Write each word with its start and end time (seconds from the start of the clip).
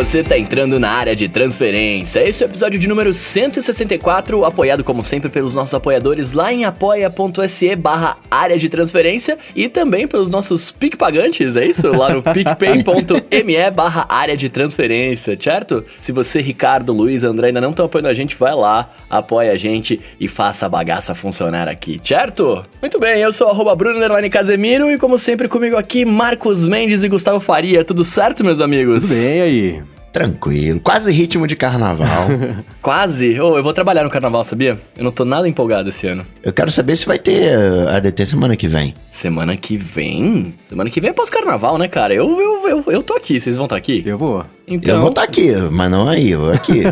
você 0.00 0.22
tá 0.22 0.38
entrando 0.38 0.80
na 0.80 0.88
área 0.88 1.14
de 1.14 1.28
transferência. 1.28 2.26
Esse 2.26 2.42
é 2.42 2.46
o 2.46 2.48
episódio 2.48 2.80
de 2.80 2.88
número 2.88 3.12
164, 3.12 4.46
apoiado 4.46 4.82
como 4.82 5.04
sempre 5.04 5.28
pelos 5.28 5.54
nossos 5.54 5.74
apoiadores 5.74 6.32
lá 6.32 6.50
em 6.50 6.64
apoia.se 6.64 7.76
barra 7.76 8.16
área 8.30 8.56
de 8.56 8.70
transferência 8.70 9.36
e 9.54 9.68
também 9.68 10.08
pelos 10.08 10.30
nossos 10.30 10.72
PicPagantes, 10.72 11.54
é 11.54 11.66
isso? 11.66 11.86
Lá 11.88 12.14
no 12.14 12.22
picpay.me 12.22 13.70
barra 13.70 14.06
área 14.08 14.34
de 14.38 14.48
transferência, 14.48 15.36
certo? 15.38 15.84
Se 15.98 16.12
você, 16.12 16.40
Ricardo, 16.40 16.94
Luiz, 16.94 17.22
André 17.22 17.48
ainda 17.48 17.60
não 17.60 17.68
estão 17.68 17.84
apoiando 17.84 18.08
a 18.08 18.14
gente, 18.14 18.34
vai 18.36 18.54
lá, 18.54 18.90
apoia 19.10 19.52
a 19.52 19.56
gente 19.58 20.00
e 20.18 20.26
faça 20.26 20.64
a 20.64 20.68
bagaça 20.70 21.14
funcionar 21.14 21.68
aqui, 21.68 22.00
certo? 22.02 22.62
Muito 22.80 22.98
bem, 22.98 23.20
eu 23.20 23.34
sou 23.34 23.48
arroba 23.48 23.76
Bruno 23.76 24.00
Casemiro 24.30 24.90
e 24.90 24.96
como 24.96 25.18
sempre 25.18 25.46
comigo 25.46 25.76
aqui, 25.76 26.06
Marcos 26.06 26.66
Mendes 26.66 27.02
e 27.02 27.08
Gustavo 27.08 27.38
Faria. 27.38 27.84
Tudo 27.84 28.02
certo, 28.02 28.42
meus 28.42 28.62
amigos? 28.62 29.02
Tudo 29.06 29.20
bem 29.20 29.42
aí. 29.42 29.89
Tranquilo, 30.12 30.80
quase 30.80 31.12
ritmo 31.12 31.46
de 31.46 31.54
carnaval. 31.54 32.26
quase? 32.82 33.40
Oh, 33.40 33.56
eu 33.56 33.62
vou 33.62 33.72
trabalhar 33.72 34.02
no 34.02 34.10
carnaval, 34.10 34.42
sabia? 34.42 34.76
Eu 34.96 35.04
não 35.04 35.12
tô 35.12 35.24
nada 35.24 35.48
empolgado 35.48 35.88
esse 35.88 36.08
ano. 36.08 36.26
Eu 36.42 36.52
quero 36.52 36.70
saber 36.70 36.96
se 36.96 37.06
vai 37.06 37.18
ter 37.18 37.56
uh, 37.56 37.88
ADT 37.90 38.26
semana 38.26 38.56
que 38.56 38.66
vem. 38.66 38.92
Semana 39.08 39.56
que 39.56 39.76
vem? 39.76 40.54
Semana 40.64 40.90
que 40.90 41.00
vem 41.00 41.10
é 41.10 41.12
pós-carnaval, 41.12 41.78
né, 41.78 41.86
cara? 41.86 42.12
Eu, 42.12 42.40
eu, 42.40 42.68
eu, 42.68 42.84
eu 42.88 43.02
tô 43.02 43.14
aqui, 43.14 43.38
vocês 43.38 43.56
vão 43.56 43.66
estar 43.66 43.76
tá 43.76 43.78
aqui? 43.78 44.02
Eu 44.04 44.18
vou. 44.18 44.44
Então... 44.66 44.96
Eu 44.96 45.00
vou 45.00 45.10
estar 45.10 45.22
tá 45.22 45.26
aqui, 45.28 45.54
mas 45.70 45.90
não 45.90 46.08
aí, 46.08 46.32
eu 46.32 46.40
vou 46.40 46.52
aqui. 46.52 46.82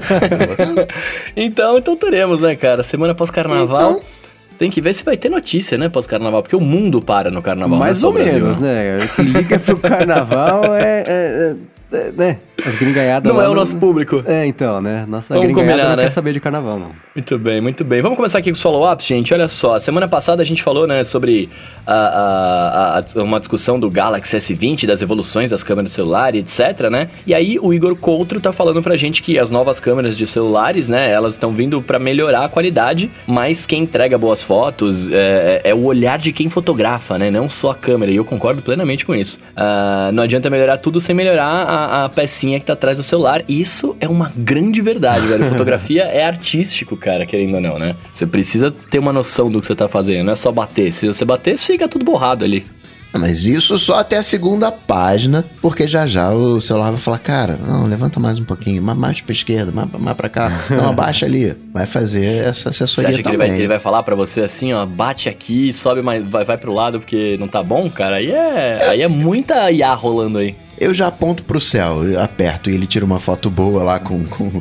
então, 1.37 1.79
então 1.79 1.97
teremos, 1.97 2.43
né, 2.43 2.55
cara? 2.55 2.85
Semana 2.85 3.15
pós-carnaval. 3.15 3.93
Então... 3.93 4.19
Tem 4.59 4.73
que 4.73 4.81
ver 4.81 4.93
se 4.93 5.05
vai 5.05 5.17
ter 5.17 5.29
notícia, 5.29 5.79
né, 5.79 5.89
pós-carnaval, 5.89 6.43
porque 6.43 6.57
o 6.57 6.61
mundo 6.61 7.01
para 7.01 7.31
no 7.31 7.41
carnaval. 7.41 7.79
Mais 7.79 8.03
ou 8.03 8.13
menos, 8.13 8.57
né? 8.57 8.97
O 8.97 9.09
que 9.15 9.23
liga 9.23 9.57
pro 9.57 9.77
carnaval 9.77 10.75
é, 10.75 11.05
é, 11.07 11.07
é 11.07 11.57
é, 11.93 12.13
né? 12.13 12.39
As 12.65 12.77
gringanhadas. 12.77 13.33
Não 13.33 13.41
é 13.41 13.49
o 13.49 13.55
nosso 13.55 13.77
público. 13.77 14.23
É, 14.27 14.47
então, 14.47 14.81
né? 14.81 15.05
Nossa 15.09 15.35
Vamos 15.35 15.47
gringaiada 15.47 15.73
combinar, 15.73 15.91
não 15.91 15.97
né? 15.97 16.03
quer 16.03 16.09
saber 16.09 16.33
de 16.33 16.41
carnaval, 16.41 16.79
não. 16.79 16.91
Muito 17.15 17.39
bem, 17.39 17.61
muito 17.61 17.85
bem. 17.85 18.01
Vamos 18.01 18.17
começar 18.17 18.39
aqui 18.39 18.51
com 18.51 18.57
os 18.57 18.63
follow-ups, 18.63 19.07
gente. 19.07 19.33
Olha 19.33 19.49
só, 19.49 19.79
semana 19.79 20.09
passada 20.09 20.43
a 20.43 20.45
gente 20.45 20.63
falou, 20.63 20.87
né, 20.87 21.05
sobre 21.05 21.49
a, 21.87 21.95
a, 21.95 22.99
a, 22.99 23.23
uma 23.23 23.39
discussão 23.39 23.79
do 23.79 23.89
Galaxy 23.91 24.37
S20, 24.37 24.87
das 24.87 25.03
evoluções 25.03 25.51
das 25.51 25.63
câmeras 25.63 25.91
de 25.91 25.95
celular 25.95 26.35
e 26.35 26.39
etc, 26.39 26.89
né? 26.91 27.09
E 27.27 27.33
aí 27.33 27.59
o 27.61 27.73
Igor 27.73 27.95
Coutro 27.97 28.41
tá 28.41 28.53
falando 28.53 28.83
pra 28.83 28.97
gente 28.97 29.23
que 29.23 29.39
as 29.39 29.51
novas 29.51 29.79
câmeras 29.79 30.17
de 30.17 30.27
celulares, 30.27 30.89
né, 30.89 31.11
elas 31.11 31.35
estão 31.35 31.53
vindo 31.53 31.81
para 31.81 31.99
melhorar 31.99 32.45
a 32.45 32.49
qualidade, 32.49 33.11
mas 33.27 33.67
quem 33.67 33.83
entrega 33.83 34.19
boas 34.19 34.43
fotos 34.43 35.11
é, 35.11 35.61
é, 35.65 35.75
o 35.75 35.85
olhar 35.85 36.19
de 36.19 36.33
quem 36.33 36.49
fotografa, 36.49 37.19
né? 37.19 37.31
Não 37.31 37.49
só 37.49 37.71
a 37.71 37.75
câmera. 37.75 38.11
E 38.11 38.17
eu 38.17 38.25
concordo 38.25 38.63
plenamente 38.63 39.05
com 39.05 39.15
isso. 39.15 39.39
Uh, 39.57 40.13
não 40.13 40.23
adianta 40.23 40.51
melhorar 40.51 40.79
tudo 40.79 41.01
sem 41.01 41.15
melhorar 41.15 42.05
a, 42.05 42.09
pecinha 42.09 42.48
que 42.57 42.65
tá 42.65 42.73
atrás 42.73 42.97
do 42.97 43.03
celular. 43.03 43.43
Isso 43.49 43.97
é 44.01 44.09
uma 44.09 44.33
grande 44.37 44.81
verdade, 44.81 45.27
velho. 45.27 45.45
Fotografia 45.51 46.05
é 46.05 46.25
artístico, 46.25 46.97
cara, 46.97 47.27
querendo 47.27 47.57
ou 47.57 47.61
não, 47.61 47.79
né? 47.79 47.95
Você 48.13 48.27
precisa 48.27 48.71
ter 48.71 48.99
uma 48.99 49.13
noção 49.13 49.51
do 49.51 49.61
que 49.61 49.67
você 49.67 49.75
tá 49.75 49.89
fazendo, 49.89 50.27
não 50.27 50.33
é 50.33 50.37
só 50.37 50.53
bater. 50.53 50.93
Se 50.93 51.07
você 51.07 51.25
bater, 51.25 51.59
fica 51.59 51.89
tudo 51.89 52.05
borrado 52.05 52.45
ali. 52.45 52.65
Ah, 53.13 53.19
mas 53.19 53.47
isso 53.47 53.79
só 53.79 53.99
até 53.99 54.19
a 54.19 54.23
segunda 54.23 54.71
página, 54.71 55.45
porque 55.63 55.87
já 55.87 56.07
já 56.07 56.31
o 56.31 56.61
celular 56.61 56.91
vai 56.91 57.01
falar, 57.01 57.19
cara, 57.19 57.57
não, 57.57 57.87
levanta 57.87 58.21
mais 58.21 58.39
um 58.39 58.45
pouquinho, 58.45 58.83
mais, 58.83 59.21
pra 59.23 59.33
esquerda, 59.33 59.73
mais, 59.73 59.89
mais 59.99 60.17
pra 60.17 60.29
cá, 60.29 60.53
não, 60.71 60.91
abaixa 60.91 61.25
ali. 61.25 61.57
Vai 61.73 61.87
fazer 61.87 62.45
essa 62.45 62.69
assessoria 62.69 63.11
você 63.11 63.15
acha 63.15 63.23
também. 63.23 63.39
Que 63.39 63.45
ele, 63.45 63.51
vai, 63.51 63.59
ele 63.61 63.69
vai 63.69 63.79
falar 63.79 64.03
para 64.03 64.15
você 64.15 64.43
assim, 64.43 64.75
ó, 64.75 64.85
bate 64.85 65.29
aqui, 65.29 65.73
sobe 65.73 66.03
mais, 66.03 66.23
vai, 66.25 66.45
vai 66.45 66.59
pro 66.59 66.73
lado 66.73 66.99
porque 66.99 67.37
não 67.41 67.49
tá 67.49 67.63
bom, 67.63 67.89
cara? 67.89 68.17
Aí 68.17 68.31
é, 68.31 68.79
é 68.83 68.89
aí 68.89 69.03
é 69.03 69.09
muita 69.09 69.71
IA 69.71 69.95
rolando 69.95 70.39
aí 70.39 70.55
eu 70.81 70.95
já 70.95 71.09
aponto 71.09 71.43
pro 71.43 71.61
céu, 71.61 72.01
aperto 72.23 72.71
e 72.71 72.75
ele 72.75 72.87
tira 72.87 73.05
uma 73.05 73.19
foto 73.19 73.51
boa 73.51 73.83
lá 73.83 73.99
com. 73.99 74.25
com 74.25 74.61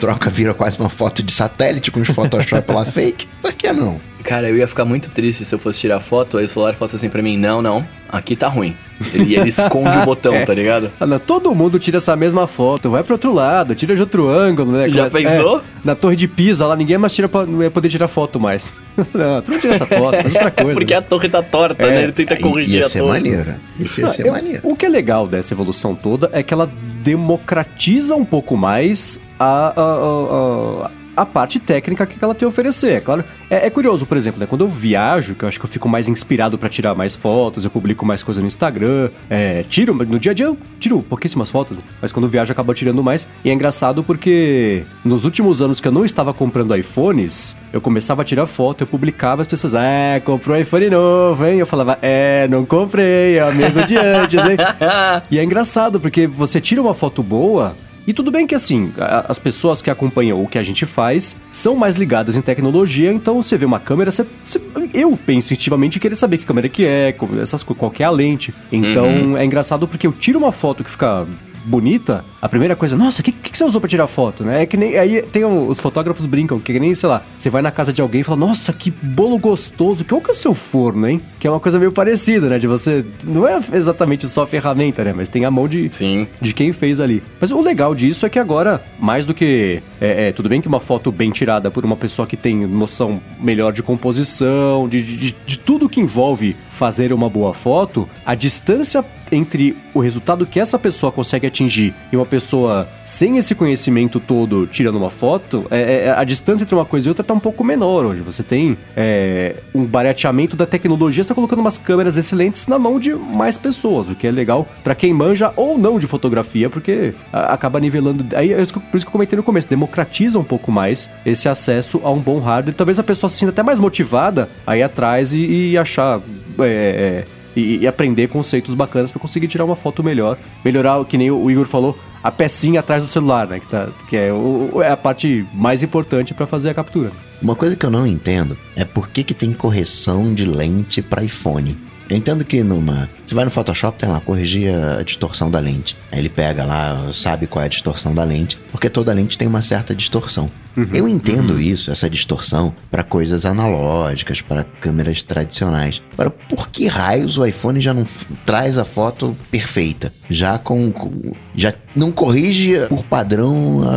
troca, 0.00 0.30
vira 0.30 0.54
quase 0.54 0.78
uma 0.78 0.88
foto 0.88 1.22
de 1.22 1.30
satélite 1.30 1.90
com 1.90 2.00
os 2.00 2.08
Photoshop 2.08 2.72
lá 2.72 2.84
fake. 2.84 3.28
Por 3.42 3.52
que 3.52 3.70
não? 3.72 4.00
Cara, 4.24 4.48
eu 4.48 4.56
ia 4.56 4.66
ficar 4.66 4.84
muito 4.84 5.10
triste 5.10 5.44
se 5.44 5.54
eu 5.54 5.58
fosse 5.58 5.80
tirar 5.80 5.98
foto, 6.00 6.38
aí 6.38 6.44
o 6.44 6.48
celular 6.48 6.74
fosse 6.74 6.96
assim 6.96 7.08
pra 7.08 7.22
mim, 7.22 7.36
não, 7.38 7.62
não, 7.62 7.86
aqui 8.08 8.36
tá 8.36 8.48
ruim. 8.48 8.76
Ele, 9.14 9.34
ele 9.34 9.48
esconde 9.48 9.96
o 9.96 10.04
botão, 10.04 10.34
é. 10.34 10.44
tá 10.44 10.52
ligado? 10.52 10.90
Ah, 11.00 11.06
não, 11.06 11.18
todo 11.18 11.54
mundo 11.54 11.78
tira 11.78 11.96
essa 11.96 12.14
mesma 12.14 12.46
foto, 12.46 12.90
vai 12.90 13.02
pro 13.02 13.14
outro 13.14 13.32
lado, 13.32 13.74
tira 13.74 13.94
de 13.94 14.00
outro 14.02 14.28
ângulo, 14.28 14.72
né? 14.72 14.90
Já 14.90 15.08
pensou? 15.08 15.58
É, 15.58 15.62
na 15.82 15.94
torre 15.94 16.14
de 16.14 16.28
Pisa 16.28 16.66
lá, 16.66 16.76
ninguém 16.76 16.98
mais 16.98 17.14
tira 17.14 17.30
não 17.48 17.62
ia 17.62 17.70
poder 17.70 17.88
tirar 17.88 18.08
foto 18.08 18.38
mais. 18.38 18.76
não, 19.14 19.40
tu 19.40 19.52
não 19.52 19.58
tira 19.58 19.72
essa 19.74 19.86
foto, 19.86 20.16
é 20.20 20.24
outra 20.26 20.50
coisa. 20.50 20.72
Porque 20.74 20.92
né? 20.92 20.98
a 20.98 21.02
torre 21.02 21.28
tá 21.28 21.42
torta, 21.42 21.86
né? 21.86 22.02
Ele 22.02 22.12
tenta 22.12 22.36
corrigir 22.36 22.80
ia 22.80 22.86
a 22.86 22.88
ser 22.90 22.98
torre. 22.98 23.10
Maneiro. 23.12 23.54
Isso 23.78 24.00
ia 24.00 24.08
ser 24.08 24.30
maneiro. 24.30 24.60
O 24.64 24.76
que 24.76 24.84
é 24.84 24.88
legal 24.88 25.26
dessa 25.26 25.54
evolução 25.54 25.94
toda 25.94 26.28
é 26.32 26.42
que 26.42 26.52
ela 26.52 26.70
democratiza 27.02 28.14
um 28.14 28.24
pouco 28.24 28.56
mais 28.56 29.20
a, 29.38 29.68
a, 29.68 30.86
a, 30.86 30.90
a 31.20 31.26
parte 31.26 31.60
técnica 31.60 32.06
que 32.06 32.22
ela 32.22 32.34
tem 32.34 32.46
a 32.46 32.48
oferecer. 32.48 32.92
É 32.92 33.00
claro, 33.00 33.22
é, 33.50 33.66
é 33.66 33.70
curioso, 33.70 34.06
por 34.06 34.16
exemplo, 34.16 34.40
né, 34.40 34.46
quando 34.46 34.62
eu 34.62 34.68
viajo, 34.68 35.34
que 35.34 35.44
eu 35.44 35.48
acho 35.48 35.58
que 35.58 35.66
eu 35.66 35.70
fico 35.70 35.86
mais 35.86 36.08
inspirado 36.08 36.56
para 36.56 36.68
tirar 36.68 36.94
mais 36.94 37.14
fotos, 37.14 37.64
eu 37.64 37.70
publico 37.70 38.06
mais 38.06 38.22
coisa 38.22 38.40
no 38.40 38.46
Instagram, 38.46 39.10
é, 39.28 39.62
tiro, 39.64 39.92
no 39.92 40.18
dia 40.18 40.32
a 40.32 40.34
dia 40.34 40.46
eu 40.46 40.56
tiro 40.78 41.02
pouquíssimas 41.02 41.50
fotos, 41.50 41.78
mas 42.00 42.10
quando 42.10 42.24
eu 42.24 42.30
viajo 42.30 42.50
eu 42.50 42.52
acabo 42.52 42.72
tirando 42.72 43.02
mais. 43.02 43.28
E 43.44 43.50
é 43.50 43.52
engraçado 43.52 44.02
porque 44.02 44.82
nos 45.04 45.26
últimos 45.26 45.60
anos 45.60 45.78
que 45.78 45.88
eu 45.88 45.92
não 45.92 46.06
estava 46.06 46.32
comprando 46.32 46.74
iPhones, 46.74 47.54
eu 47.70 47.82
começava 47.82 48.22
a 48.22 48.24
tirar 48.24 48.46
foto, 48.46 48.82
eu 48.82 48.86
publicava, 48.86 49.42
as 49.42 49.48
pessoas, 49.48 49.74
ah, 49.74 50.20
comprou 50.24 50.56
um 50.56 50.60
iPhone 50.60 50.88
novo, 50.88 51.46
hein? 51.46 51.58
Eu 51.58 51.66
falava, 51.66 51.98
é, 52.00 52.48
não 52.48 52.64
comprei, 52.64 53.36
é 53.36 53.42
a 53.42 53.52
mesma 53.52 53.82
de 53.82 53.96
antes, 53.96 54.42
hein? 54.42 54.56
e 55.30 55.38
é 55.38 55.44
engraçado 55.44 56.00
porque 56.00 56.26
você 56.26 56.62
tira 56.62 56.80
uma 56.80 56.94
foto 56.94 57.22
boa, 57.22 57.74
e 58.06 58.12
tudo 58.12 58.30
bem 58.30 58.46
que 58.46 58.54
assim, 58.54 58.92
as 59.28 59.38
pessoas 59.38 59.82
que 59.82 59.90
acompanham 59.90 60.42
o 60.42 60.48
que 60.48 60.58
a 60.58 60.62
gente 60.62 60.86
faz 60.86 61.36
são 61.50 61.76
mais 61.76 61.96
ligadas 61.96 62.36
em 62.36 62.42
tecnologia, 62.42 63.12
então 63.12 63.42
você 63.42 63.56
vê 63.56 63.64
uma 63.64 63.78
câmera, 63.78 64.10
você, 64.10 64.26
você, 64.44 64.60
eu 64.94 65.18
penso 65.24 65.52
instintivamente 65.52 66.00
querer 66.00 66.16
saber 66.16 66.38
que 66.38 66.44
câmera 66.44 66.68
que 66.68 66.84
é, 66.84 67.14
essas, 67.40 67.62
qual 67.62 67.90
que 67.90 68.02
é 68.02 68.06
a 68.06 68.10
lente. 68.10 68.54
Então 68.72 69.06
uhum. 69.06 69.36
é 69.36 69.44
engraçado 69.44 69.86
porque 69.86 70.06
eu 70.06 70.12
tiro 70.12 70.38
uma 70.38 70.52
foto 70.52 70.82
que 70.82 70.90
fica 70.90 71.26
bonita, 71.64 72.24
a 72.40 72.48
primeira 72.48 72.74
coisa, 72.74 72.96
nossa, 72.96 73.20
o 73.20 73.24
que, 73.24 73.32
que, 73.32 73.56
você 73.56 73.64
usou 73.64 73.80
pra 73.80 73.88
tirar 73.88 74.06
foto, 74.06 74.44
né? 74.44 74.62
É 74.62 74.66
que 74.66 74.76
nem. 74.76 74.96
Aí 74.96 75.22
tem 75.22 75.44
os 75.44 75.78
fotógrafos 75.80 76.26
brincam, 76.26 76.58
que 76.58 76.78
nem, 76.78 76.94
sei 76.94 77.08
lá, 77.08 77.22
você 77.38 77.50
vai 77.50 77.62
na 77.62 77.70
casa 77.70 77.92
de 77.92 78.00
alguém 78.00 78.22
e 78.22 78.24
fala, 78.24 78.38
nossa, 78.38 78.72
que 78.72 78.90
bolo 78.90 79.38
gostoso, 79.38 80.04
qual 80.04 80.20
que 80.20 80.30
é 80.30 80.32
o 80.32 80.36
seu 80.36 80.54
forno, 80.54 81.08
hein? 81.08 81.20
Que 81.38 81.46
é 81.46 81.50
uma 81.50 81.60
coisa 81.60 81.78
meio 81.78 81.92
parecida, 81.92 82.48
né? 82.48 82.58
De 82.58 82.66
você. 82.66 83.04
Não 83.26 83.46
é 83.46 83.60
exatamente 83.72 84.26
só 84.28 84.42
a 84.42 84.46
ferramenta, 84.46 85.04
né? 85.04 85.12
Mas 85.14 85.28
tem 85.28 85.44
a 85.44 85.50
mão 85.50 85.68
de, 85.68 85.90
Sim. 85.90 86.26
de 86.40 86.54
quem 86.54 86.72
fez 86.72 87.00
ali. 87.00 87.22
Mas 87.40 87.52
o 87.52 87.60
legal 87.60 87.94
disso 87.94 88.24
é 88.26 88.28
que 88.28 88.38
agora, 88.38 88.82
mais 88.98 89.26
do 89.26 89.34
que. 89.34 89.82
É, 90.00 90.28
é, 90.28 90.32
tudo 90.32 90.48
bem 90.48 90.60
que 90.60 90.68
uma 90.68 90.80
foto 90.80 91.12
bem 91.12 91.30
tirada 91.30 91.70
por 91.70 91.84
uma 91.84 91.96
pessoa 91.96 92.26
que 92.26 92.36
tem 92.36 92.66
noção 92.66 93.20
melhor 93.38 93.72
de 93.72 93.82
composição, 93.82 94.88
de, 94.88 95.02
de, 95.02 95.36
de 95.46 95.58
tudo 95.58 95.88
que 95.88 96.00
envolve 96.00 96.56
fazer 96.70 97.12
uma 97.12 97.28
boa 97.28 97.52
foto, 97.52 98.08
a 98.24 98.34
distância 98.34 99.04
entre 99.30 99.76
o 99.94 100.00
resultado 100.00 100.46
que 100.46 100.60
essa 100.60 100.78
pessoa 100.78 101.12
consegue 101.12 101.46
atingir 101.46 101.94
e 102.12 102.16
uma 102.16 102.26
pessoa 102.26 102.88
sem 103.04 103.38
esse 103.38 103.54
conhecimento 103.54 104.20
todo 104.20 104.66
tirando 104.66 104.96
uma 104.96 105.10
foto, 105.10 105.66
é, 105.70 106.06
é, 106.06 106.10
a 106.10 106.24
distância 106.24 106.64
entre 106.64 106.74
uma 106.74 106.84
coisa 106.84 107.08
e 107.08 107.10
outra 107.10 107.24
tá 107.24 107.34
um 107.34 107.40
pouco 107.40 107.64
menor 107.64 108.04
hoje. 108.04 108.20
Você 108.20 108.42
tem 108.42 108.76
é, 108.96 109.56
um 109.74 109.84
barateamento 109.84 110.56
da 110.56 110.66
tecnologia, 110.66 111.22
está 111.22 111.34
colocando 111.34 111.60
umas 111.60 111.78
câmeras 111.78 112.16
excelentes 112.16 112.66
na 112.66 112.78
mão 112.78 112.98
de 112.98 113.14
mais 113.14 113.56
pessoas, 113.56 114.08
o 114.08 114.14
que 114.14 114.26
é 114.26 114.30
legal 114.30 114.68
para 114.82 114.94
quem 114.94 115.12
manja 115.12 115.52
ou 115.56 115.78
não 115.78 115.98
de 115.98 116.06
fotografia, 116.06 116.70
porque 116.70 117.14
acaba 117.32 117.80
nivelando. 117.80 118.24
Aí, 118.36 118.52
é 118.52 118.56
por 118.56 118.96
isso 118.96 119.06
que 119.06 119.08
eu 119.08 119.12
comentei 119.12 119.36
no 119.36 119.42
começo, 119.42 119.68
democratiza 119.68 120.38
um 120.38 120.44
pouco 120.44 120.70
mais 120.70 121.10
esse 121.24 121.48
acesso 121.48 122.00
a 122.04 122.10
um 122.10 122.18
bom 122.18 122.38
hardware. 122.38 122.74
Talvez 122.74 122.98
a 122.98 123.02
pessoa 123.02 123.28
se 123.28 123.36
sinta 123.36 123.50
até 123.50 123.62
mais 123.62 123.80
motivada 123.80 124.48
a 124.66 124.76
ir 124.76 124.82
atrás 124.82 125.32
e, 125.32 125.70
e 125.70 125.78
achar 125.78 126.20
é, 126.58 126.64
é, 126.64 127.24
e, 127.56 127.78
e, 127.78 127.86
aprender 127.86 128.28
conceitos 128.28 128.74
bacanas 128.74 129.10
para 129.10 129.20
conseguir 129.20 129.48
tirar 129.48 129.64
uma 129.64 129.76
foto 129.76 130.02
melhor. 130.02 130.38
Melhorar, 130.64 131.04
que 131.04 131.18
nem 131.18 131.30
o 131.30 131.50
Igor 131.50 131.66
falou, 131.66 131.98
a 132.22 132.30
pecinha 132.30 132.80
atrás 132.80 133.02
do 133.02 133.08
celular, 133.08 133.46
né? 133.46 133.60
Que, 133.60 133.66
tá, 133.66 133.88
que 134.08 134.16
é, 134.16 134.32
o, 134.32 134.82
é 134.82 134.90
a 134.90 134.96
parte 134.96 135.46
mais 135.54 135.82
importante 135.82 136.34
para 136.34 136.46
fazer 136.46 136.70
a 136.70 136.74
captura. 136.74 137.10
Uma 137.42 137.56
coisa 137.56 137.76
que 137.76 137.84
eu 137.84 137.90
não 137.90 138.06
entendo 138.06 138.56
é 138.76 138.84
por 138.84 139.08
que, 139.08 139.24
que 139.24 139.34
tem 139.34 139.52
correção 139.52 140.34
de 140.34 140.44
lente 140.44 141.00
para 141.02 141.24
iPhone. 141.24 141.76
Eu 142.08 142.16
entendo 142.16 142.44
que 142.44 142.62
numa. 142.62 143.08
Você 143.30 143.34
vai 143.36 143.44
no 143.44 143.50
Photoshop, 143.52 143.96
tem 143.96 144.08
lá, 144.08 144.18
corrigir 144.18 144.74
a 144.74 145.04
distorção 145.04 145.48
da 145.48 145.60
lente. 145.60 145.96
Aí 146.10 146.18
ele 146.18 146.28
pega 146.28 146.64
lá, 146.64 147.12
sabe 147.12 147.46
qual 147.46 147.62
é 147.62 147.66
a 147.66 147.68
distorção 147.68 148.12
da 148.12 148.24
lente, 148.24 148.58
porque 148.72 148.90
toda 148.90 149.12
lente 149.12 149.38
tem 149.38 149.46
uma 149.46 149.62
certa 149.62 149.94
distorção. 149.94 150.50
Uhum, 150.76 150.88
eu 150.94 151.08
entendo 151.08 151.54
uhum. 151.54 151.60
isso, 151.60 151.90
essa 151.90 152.08
distorção, 152.08 152.74
para 152.90 153.02
coisas 153.02 153.44
analógicas, 153.44 154.40
para 154.40 154.64
câmeras 154.64 155.22
tradicionais. 155.22 156.00
Agora, 156.12 156.30
por 156.30 156.68
que 156.68 156.86
raios 156.86 157.38
o 157.38 157.44
iPhone 157.44 157.80
já 157.80 157.92
não 157.92 158.06
traz 158.46 158.78
a 158.78 158.84
foto 158.84 159.36
perfeita? 159.50 160.12
Já 160.28 160.58
com. 160.58 160.92
com 160.92 161.10
já 161.54 161.74
não 161.94 162.12
corrige 162.12 162.86
por 162.88 163.02
padrão 163.02 163.82
a, 163.82 163.96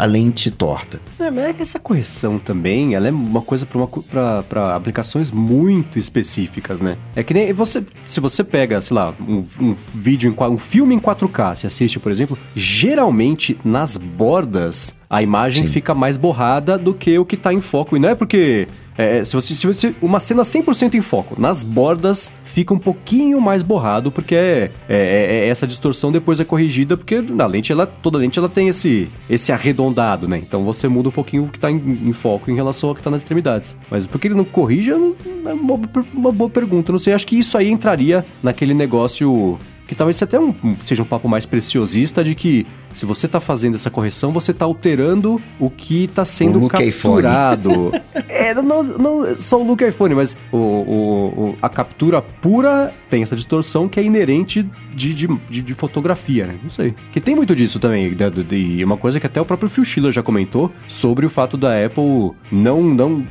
a, 0.00 0.04
a 0.04 0.06
lente 0.06 0.50
torta. 0.50 0.98
É, 1.20 1.30
mas 1.30 1.44
é 1.44 1.52
que 1.52 1.62
essa 1.62 1.78
correção 1.78 2.38
também, 2.38 2.94
ela 2.94 3.08
é 3.08 3.10
uma 3.10 3.42
coisa 3.42 3.66
para 3.66 4.74
aplicações 4.74 5.30
muito 5.30 5.98
específicas, 5.98 6.80
né? 6.80 6.96
É 7.14 7.22
que 7.22 7.34
nem 7.34 7.52
você. 7.52 7.84
Se 8.04 8.18
você 8.18 8.25
pega, 8.44 8.80
sei 8.80 8.96
lá, 8.96 9.14
um, 9.20 9.44
um 9.60 9.72
vídeo, 9.72 10.34
em, 10.38 10.42
um 10.44 10.58
filme 10.58 10.94
em 10.94 11.00
4K, 11.00 11.56
se 11.56 11.66
assiste, 11.66 11.98
por 11.98 12.10
exemplo, 12.10 12.38
geralmente 12.54 13.56
nas 13.64 13.96
bordas 13.96 14.94
a 15.08 15.22
imagem 15.22 15.66
Sim. 15.66 15.72
fica 15.72 15.94
mais 15.94 16.16
borrada 16.16 16.76
do 16.76 16.92
que 16.92 17.18
o 17.18 17.24
que 17.24 17.36
está 17.36 17.52
em 17.52 17.60
foco. 17.60 17.96
E 17.96 18.00
não 18.00 18.08
é 18.08 18.14
porque 18.14 18.66
é, 18.98 19.24
se, 19.24 19.34
você, 19.34 19.54
se 19.54 19.66
você. 19.66 19.94
Uma 20.00 20.20
cena 20.20 20.42
100% 20.42 20.94
em 20.94 21.00
foco, 21.00 21.40
nas 21.40 21.62
bordas 21.62 22.30
fica 22.44 22.72
um 22.72 22.78
pouquinho 22.78 23.38
mais 23.38 23.62
borrado, 23.62 24.10
porque 24.10 24.34
é, 24.34 24.70
é, 24.88 24.96
é, 24.96 25.34
é, 25.44 25.48
essa 25.48 25.66
distorção 25.66 26.10
depois 26.10 26.40
é 26.40 26.44
corrigida, 26.44 26.96
porque 26.96 27.20
na 27.20 27.44
lente, 27.46 27.70
ela, 27.70 27.86
toda 27.86 28.16
lente 28.16 28.38
ela 28.38 28.48
tem 28.48 28.68
esse, 28.68 29.10
esse 29.28 29.52
arredondado, 29.52 30.26
né? 30.26 30.38
Então 30.38 30.64
você 30.64 30.88
muda 30.88 31.10
um 31.10 31.12
pouquinho 31.12 31.44
o 31.44 31.48
que 31.48 31.58
está 31.58 31.70
em, 31.70 31.76
em, 31.76 32.12
foco 32.14 32.50
em 32.50 32.54
relação 32.54 32.88
ao 32.88 32.94
que 32.94 33.00
está 33.00 33.10
nas 33.10 33.20
extremidades. 33.20 33.76
Mas 33.90 34.06
por 34.06 34.18
que 34.18 34.28
ele 34.28 34.34
não 34.34 34.44
corrige 34.44 34.90
é 34.90 34.94
uma, 34.94 35.78
uma 36.14 36.32
boa 36.32 36.48
pergunta. 36.48 36.90
Não 36.90 36.98
sei, 36.98 37.12
acho 37.12 37.26
que 37.26 37.38
isso 37.38 37.58
aí 37.58 37.70
entraria 37.70 38.24
naquele 38.42 38.72
negócio 38.72 39.58
que 39.86 39.94
talvez 39.94 40.20
até 40.22 40.38
um, 40.38 40.54
seja 40.80 41.02
um 41.02 41.06
papo 41.06 41.28
mais 41.28 41.46
preciosista 41.46 42.24
de 42.24 42.34
que 42.34 42.66
se 42.92 43.06
você 43.06 43.26
está 43.26 43.38
fazendo 43.40 43.74
essa 43.74 43.90
correção, 43.90 44.32
você 44.32 44.50
está 44.50 44.64
alterando 44.64 45.40
o 45.60 45.70
que 45.70 46.04
está 46.04 46.24
sendo 46.24 46.64
o 46.64 46.68
capturado. 46.68 47.92
é, 48.28 48.54
não, 48.54 48.82
não 48.82 49.36
só 49.36 49.60
o 49.60 49.66
look 49.66 49.82
iPhone, 49.82 50.14
mas 50.14 50.36
o, 50.50 50.56
o, 50.56 51.56
a 51.60 51.68
captura 51.68 52.20
pura 52.22 52.92
tem 53.10 53.22
essa 53.22 53.36
distorção 53.36 53.88
que 53.88 54.00
é 54.00 54.02
inerente 54.02 54.66
de, 54.94 55.14
de, 55.14 55.28
de, 55.48 55.62
de 55.62 55.74
fotografia, 55.74 56.46
né? 56.46 56.54
Não 56.62 56.70
sei. 56.70 56.94
Que 57.12 57.20
tem 57.20 57.36
muito 57.36 57.54
disso 57.54 57.78
também. 57.78 58.16
E 58.50 58.82
uma 58.82 58.96
coisa 58.96 59.20
que 59.20 59.26
até 59.26 59.40
o 59.40 59.44
próprio 59.44 59.68
Phil 59.68 59.84
Schiller 59.84 60.12
já 60.12 60.22
comentou 60.22 60.72
sobre 60.88 61.26
o 61.26 61.30
fato 61.30 61.56
da 61.56 61.84
Apple 61.84 62.32
não, 62.50 62.82
não 62.82 63.24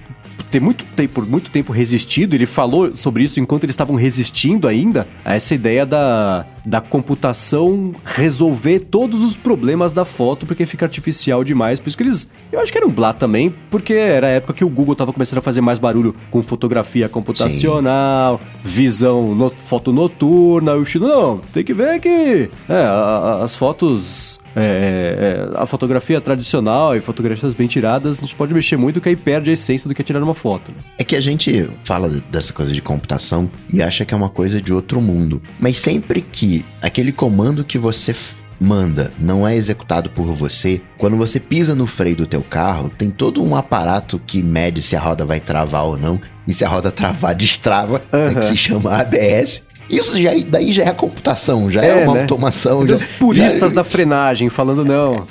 ter 0.43 0.59
muito 0.59 0.85
tempo, 0.95 1.13
por 1.13 1.27
muito 1.27 1.49
tempo 1.49 1.71
resistido, 1.71 2.35
ele 2.35 2.45
falou 2.45 2.95
sobre 2.95 3.23
isso 3.23 3.39
enquanto 3.39 3.63
eles 3.63 3.73
estavam 3.73 3.95
resistindo 3.95 4.67
ainda 4.67 5.07
a 5.23 5.35
essa 5.35 5.53
ideia 5.53 5.85
da, 5.85 6.45
da 6.65 6.81
computação 6.81 7.93
resolver 8.03 8.79
todos 8.79 9.23
os 9.23 9.35
problemas 9.35 9.93
da 9.93 10.05
foto, 10.05 10.45
porque 10.45 10.65
fica 10.65 10.85
artificial 10.85 11.43
demais. 11.43 11.79
Por 11.79 11.89
isso 11.89 11.97
que 11.97 12.03
eles. 12.03 12.29
Eu 12.51 12.59
acho 12.59 12.71
que 12.71 12.77
era 12.77 12.87
um 12.87 12.91
blá 12.91 13.13
também, 13.13 13.53
porque 13.69 13.93
era 13.93 14.27
a 14.27 14.31
época 14.31 14.53
que 14.53 14.63
o 14.63 14.69
Google 14.69 14.93
estava 14.93 15.11
começando 15.13 15.39
a 15.39 15.41
fazer 15.41 15.61
mais 15.61 15.79
barulho 15.79 16.15
com 16.31 16.41
fotografia 16.41 17.09
computacional, 17.09 18.39
Sim. 18.39 18.59
visão, 18.63 19.35
no, 19.35 19.49
foto 19.49 19.91
noturna. 19.91 20.73
O 20.73 20.83
estilo, 20.83 21.07
não, 21.07 21.37
tem 21.53 21.63
que 21.63 21.73
ver 21.73 21.99
que 21.99 22.49
é, 22.69 23.43
as 23.43 23.55
fotos 23.55 24.39
é, 24.55 25.49
é, 25.51 25.61
a 25.61 25.65
fotografia 25.65 26.21
tradicional 26.21 26.95
e 26.95 27.01
fotografias 27.01 27.53
bem 27.53 27.67
tiradas, 27.67 28.19
a 28.19 28.21
gente 28.21 28.35
pode 28.35 28.53
mexer 28.53 28.77
muito 28.77 29.01
que 29.01 29.09
aí 29.09 29.15
perde 29.15 29.49
a 29.49 29.53
essência 29.53 29.87
do 29.87 29.93
que 29.93 30.01
é 30.01 30.05
tirar 30.05 30.23
uma 30.23 30.33
foto. 30.33 30.71
Né? 30.71 30.77
É 30.97 31.03
que 31.03 31.15
a 31.15 31.21
gente 31.21 31.69
fala 31.83 32.09
dessa 32.29 32.53
coisa 32.53 32.71
de 32.71 32.81
computação 32.81 33.49
e 33.71 33.81
acha 33.81 34.05
que 34.05 34.13
é 34.13 34.17
uma 34.17 34.29
coisa 34.29 34.61
de 34.61 34.73
outro 34.73 35.01
mundo. 35.01 35.41
Mas 35.59 35.77
sempre 35.77 36.21
que 36.21 36.63
aquele 36.81 37.11
comando 37.11 37.63
que 37.63 37.77
você 37.77 38.15
manda 38.59 39.11
não 39.19 39.47
é 39.47 39.55
executado 39.55 40.09
por 40.09 40.25
você, 40.27 40.81
quando 40.97 41.17
você 41.17 41.39
pisa 41.39 41.75
no 41.75 41.87
freio 41.87 42.15
do 42.15 42.25
teu 42.25 42.41
carro, 42.41 42.89
tem 42.89 43.09
todo 43.09 43.43
um 43.43 43.55
aparato 43.55 44.19
que 44.25 44.41
mede 44.41 44.81
se 44.81 44.95
a 44.95 44.99
roda 44.99 45.25
vai 45.25 45.39
travar 45.39 45.83
ou 45.83 45.97
não. 45.97 46.19
E 46.47 46.53
se 46.53 46.63
a 46.63 46.69
roda 46.69 46.91
travar, 46.91 47.35
destrava, 47.35 48.01
uhum. 48.13 48.25
né, 48.25 48.35
que 48.35 48.45
se 48.45 48.57
chama 48.57 48.95
ABS. 48.95 49.63
Isso 49.89 50.19
já, 50.19 50.31
daí 50.47 50.73
já 50.73 50.83
é 50.83 50.91
computação, 50.91 51.69
já 51.69 51.83
é, 51.83 51.89
é 51.89 52.03
uma 52.03 52.15
né? 52.15 52.21
automação. 52.21 52.87
Já, 52.87 52.95
Os 52.95 53.05
puristas 53.05 53.69
já... 53.69 53.75
da 53.75 53.83
frenagem 53.83 54.49
falando 54.49 54.83
não. 54.83 55.25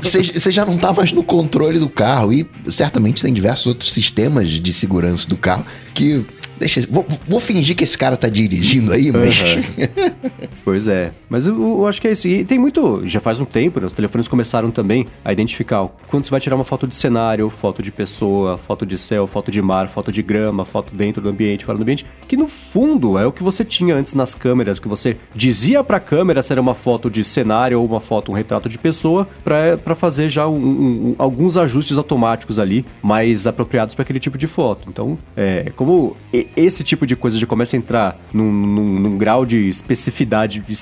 Você 0.00 0.52
já 0.52 0.64
não 0.64 0.74
está 0.76 0.92
mais 0.92 1.12
no 1.12 1.22
controle 1.22 1.78
do 1.78 1.88
carro 1.88 2.32
e 2.32 2.48
certamente 2.68 3.22
tem 3.22 3.32
diversos 3.32 3.66
outros 3.66 3.92
sistemas 3.92 4.48
de 4.48 4.72
segurança 4.72 5.26
do 5.28 5.36
carro 5.36 5.64
que 5.94 6.24
Deixa, 6.60 6.86
vou, 6.90 7.06
vou, 7.26 7.40
fingir 7.40 7.74
que 7.74 7.82
esse 7.82 7.96
cara 7.96 8.18
tá 8.18 8.28
dirigindo 8.28 8.92
aí, 8.92 9.10
mas. 9.10 9.40
Uhum. 9.40 9.62
pois 10.62 10.88
é. 10.88 11.10
Mas 11.30 11.46
eu, 11.46 11.54
eu, 11.54 11.86
acho 11.86 12.00
que 12.00 12.08
é 12.08 12.12
isso. 12.12 12.26
E 12.26 12.44
tem 12.44 12.58
muito. 12.58 13.06
Já 13.06 13.20
faz 13.20 13.38
um 13.38 13.44
tempo, 13.44 13.80
né? 13.80 13.86
Os 13.86 13.92
telefones 13.92 14.26
começaram 14.26 14.70
também 14.70 15.06
a 15.24 15.32
identificar 15.32 15.86
quando 16.08 16.24
você 16.24 16.30
vai 16.30 16.40
tirar 16.40 16.56
uma 16.56 16.64
foto 16.64 16.88
de 16.88 16.96
cenário, 16.96 17.48
foto 17.48 17.82
de 17.82 17.92
pessoa, 17.92 18.58
foto 18.58 18.84
de 18.84 18.98
céu, 18.98 19.28
foto 19.28 19.50
de 19.50 19.62
mar, 19.62 19.86
foto 19.86 20.10
de 20.10 20.22
grama, 20.22 20.64
foto 20.64 20.92
dentro 20.92 21.22
do 21.22 21.28
ambiente, 21.28 21.64
fora 21.64 21.78
do 21.78 21.82
ambiente. 21.82 22.04
Que 22.26 22.36
no 22.36 22.48
fundo 22.48 23.16
é 23.16 23.24
o 23.24 23.32
que 23.32 23.44
você 23.44 23.64
tinha 23.64 23.94
antes 23.94 24.12
nas 24.12 24.34
câmeras, 24.34 24.80
que 24.80 24.88
você 24.88 25.16
dizia 25.32 25.84
pra 25.84 26.00
câmera 26.00 26.42
se 26.42 26.52
era 26.52 26.60
uma 26.60 26.74
foto 26.74 27.08
de 27.08 27.22
cenário 27.22 27.80
ou 27.80 27.86
uma 27.86 28.00
foto, 28.00 28.32
um 28.32 28.34
retrato 28.34 28.68
de 28.68 28.76
pessoa, 28.76 29.28
para 29.44 29.94
fazer 29.94 30.28
já 30.28 30.48
um, 30.48 30.56
um, 30.56 31.14
alguns 31.16 31.56
ajustes 31.56 31.96
automáticos 31.96 32.58
ali, 32.58 32.84
mais 33.00 33.46
apropriados 33.46 33.94
para 33.94 34.02
aquele 34.02 34.18
tipo 34.18 34.36
de 34.36 34.48
foto. 34.48 34.88
Então, 34.88 35.16
é 35.36 35.70
como 35.76 36.16
esse 36.56 36.82
tipo 36.82 37.06
de 37.06 37.14
coisa 37.14 37.38
já 37.38 37.46
começa 37.46 37.76
a 37.76 37.78
entrar 37.78 38.18
num, 38.32 38.50
num, 38.50 39.00
num, 39.00 39.18
grau 39.18 39.46
de 39.46 39.68
especificidade, 39.68 40.60
de 40.60 40.72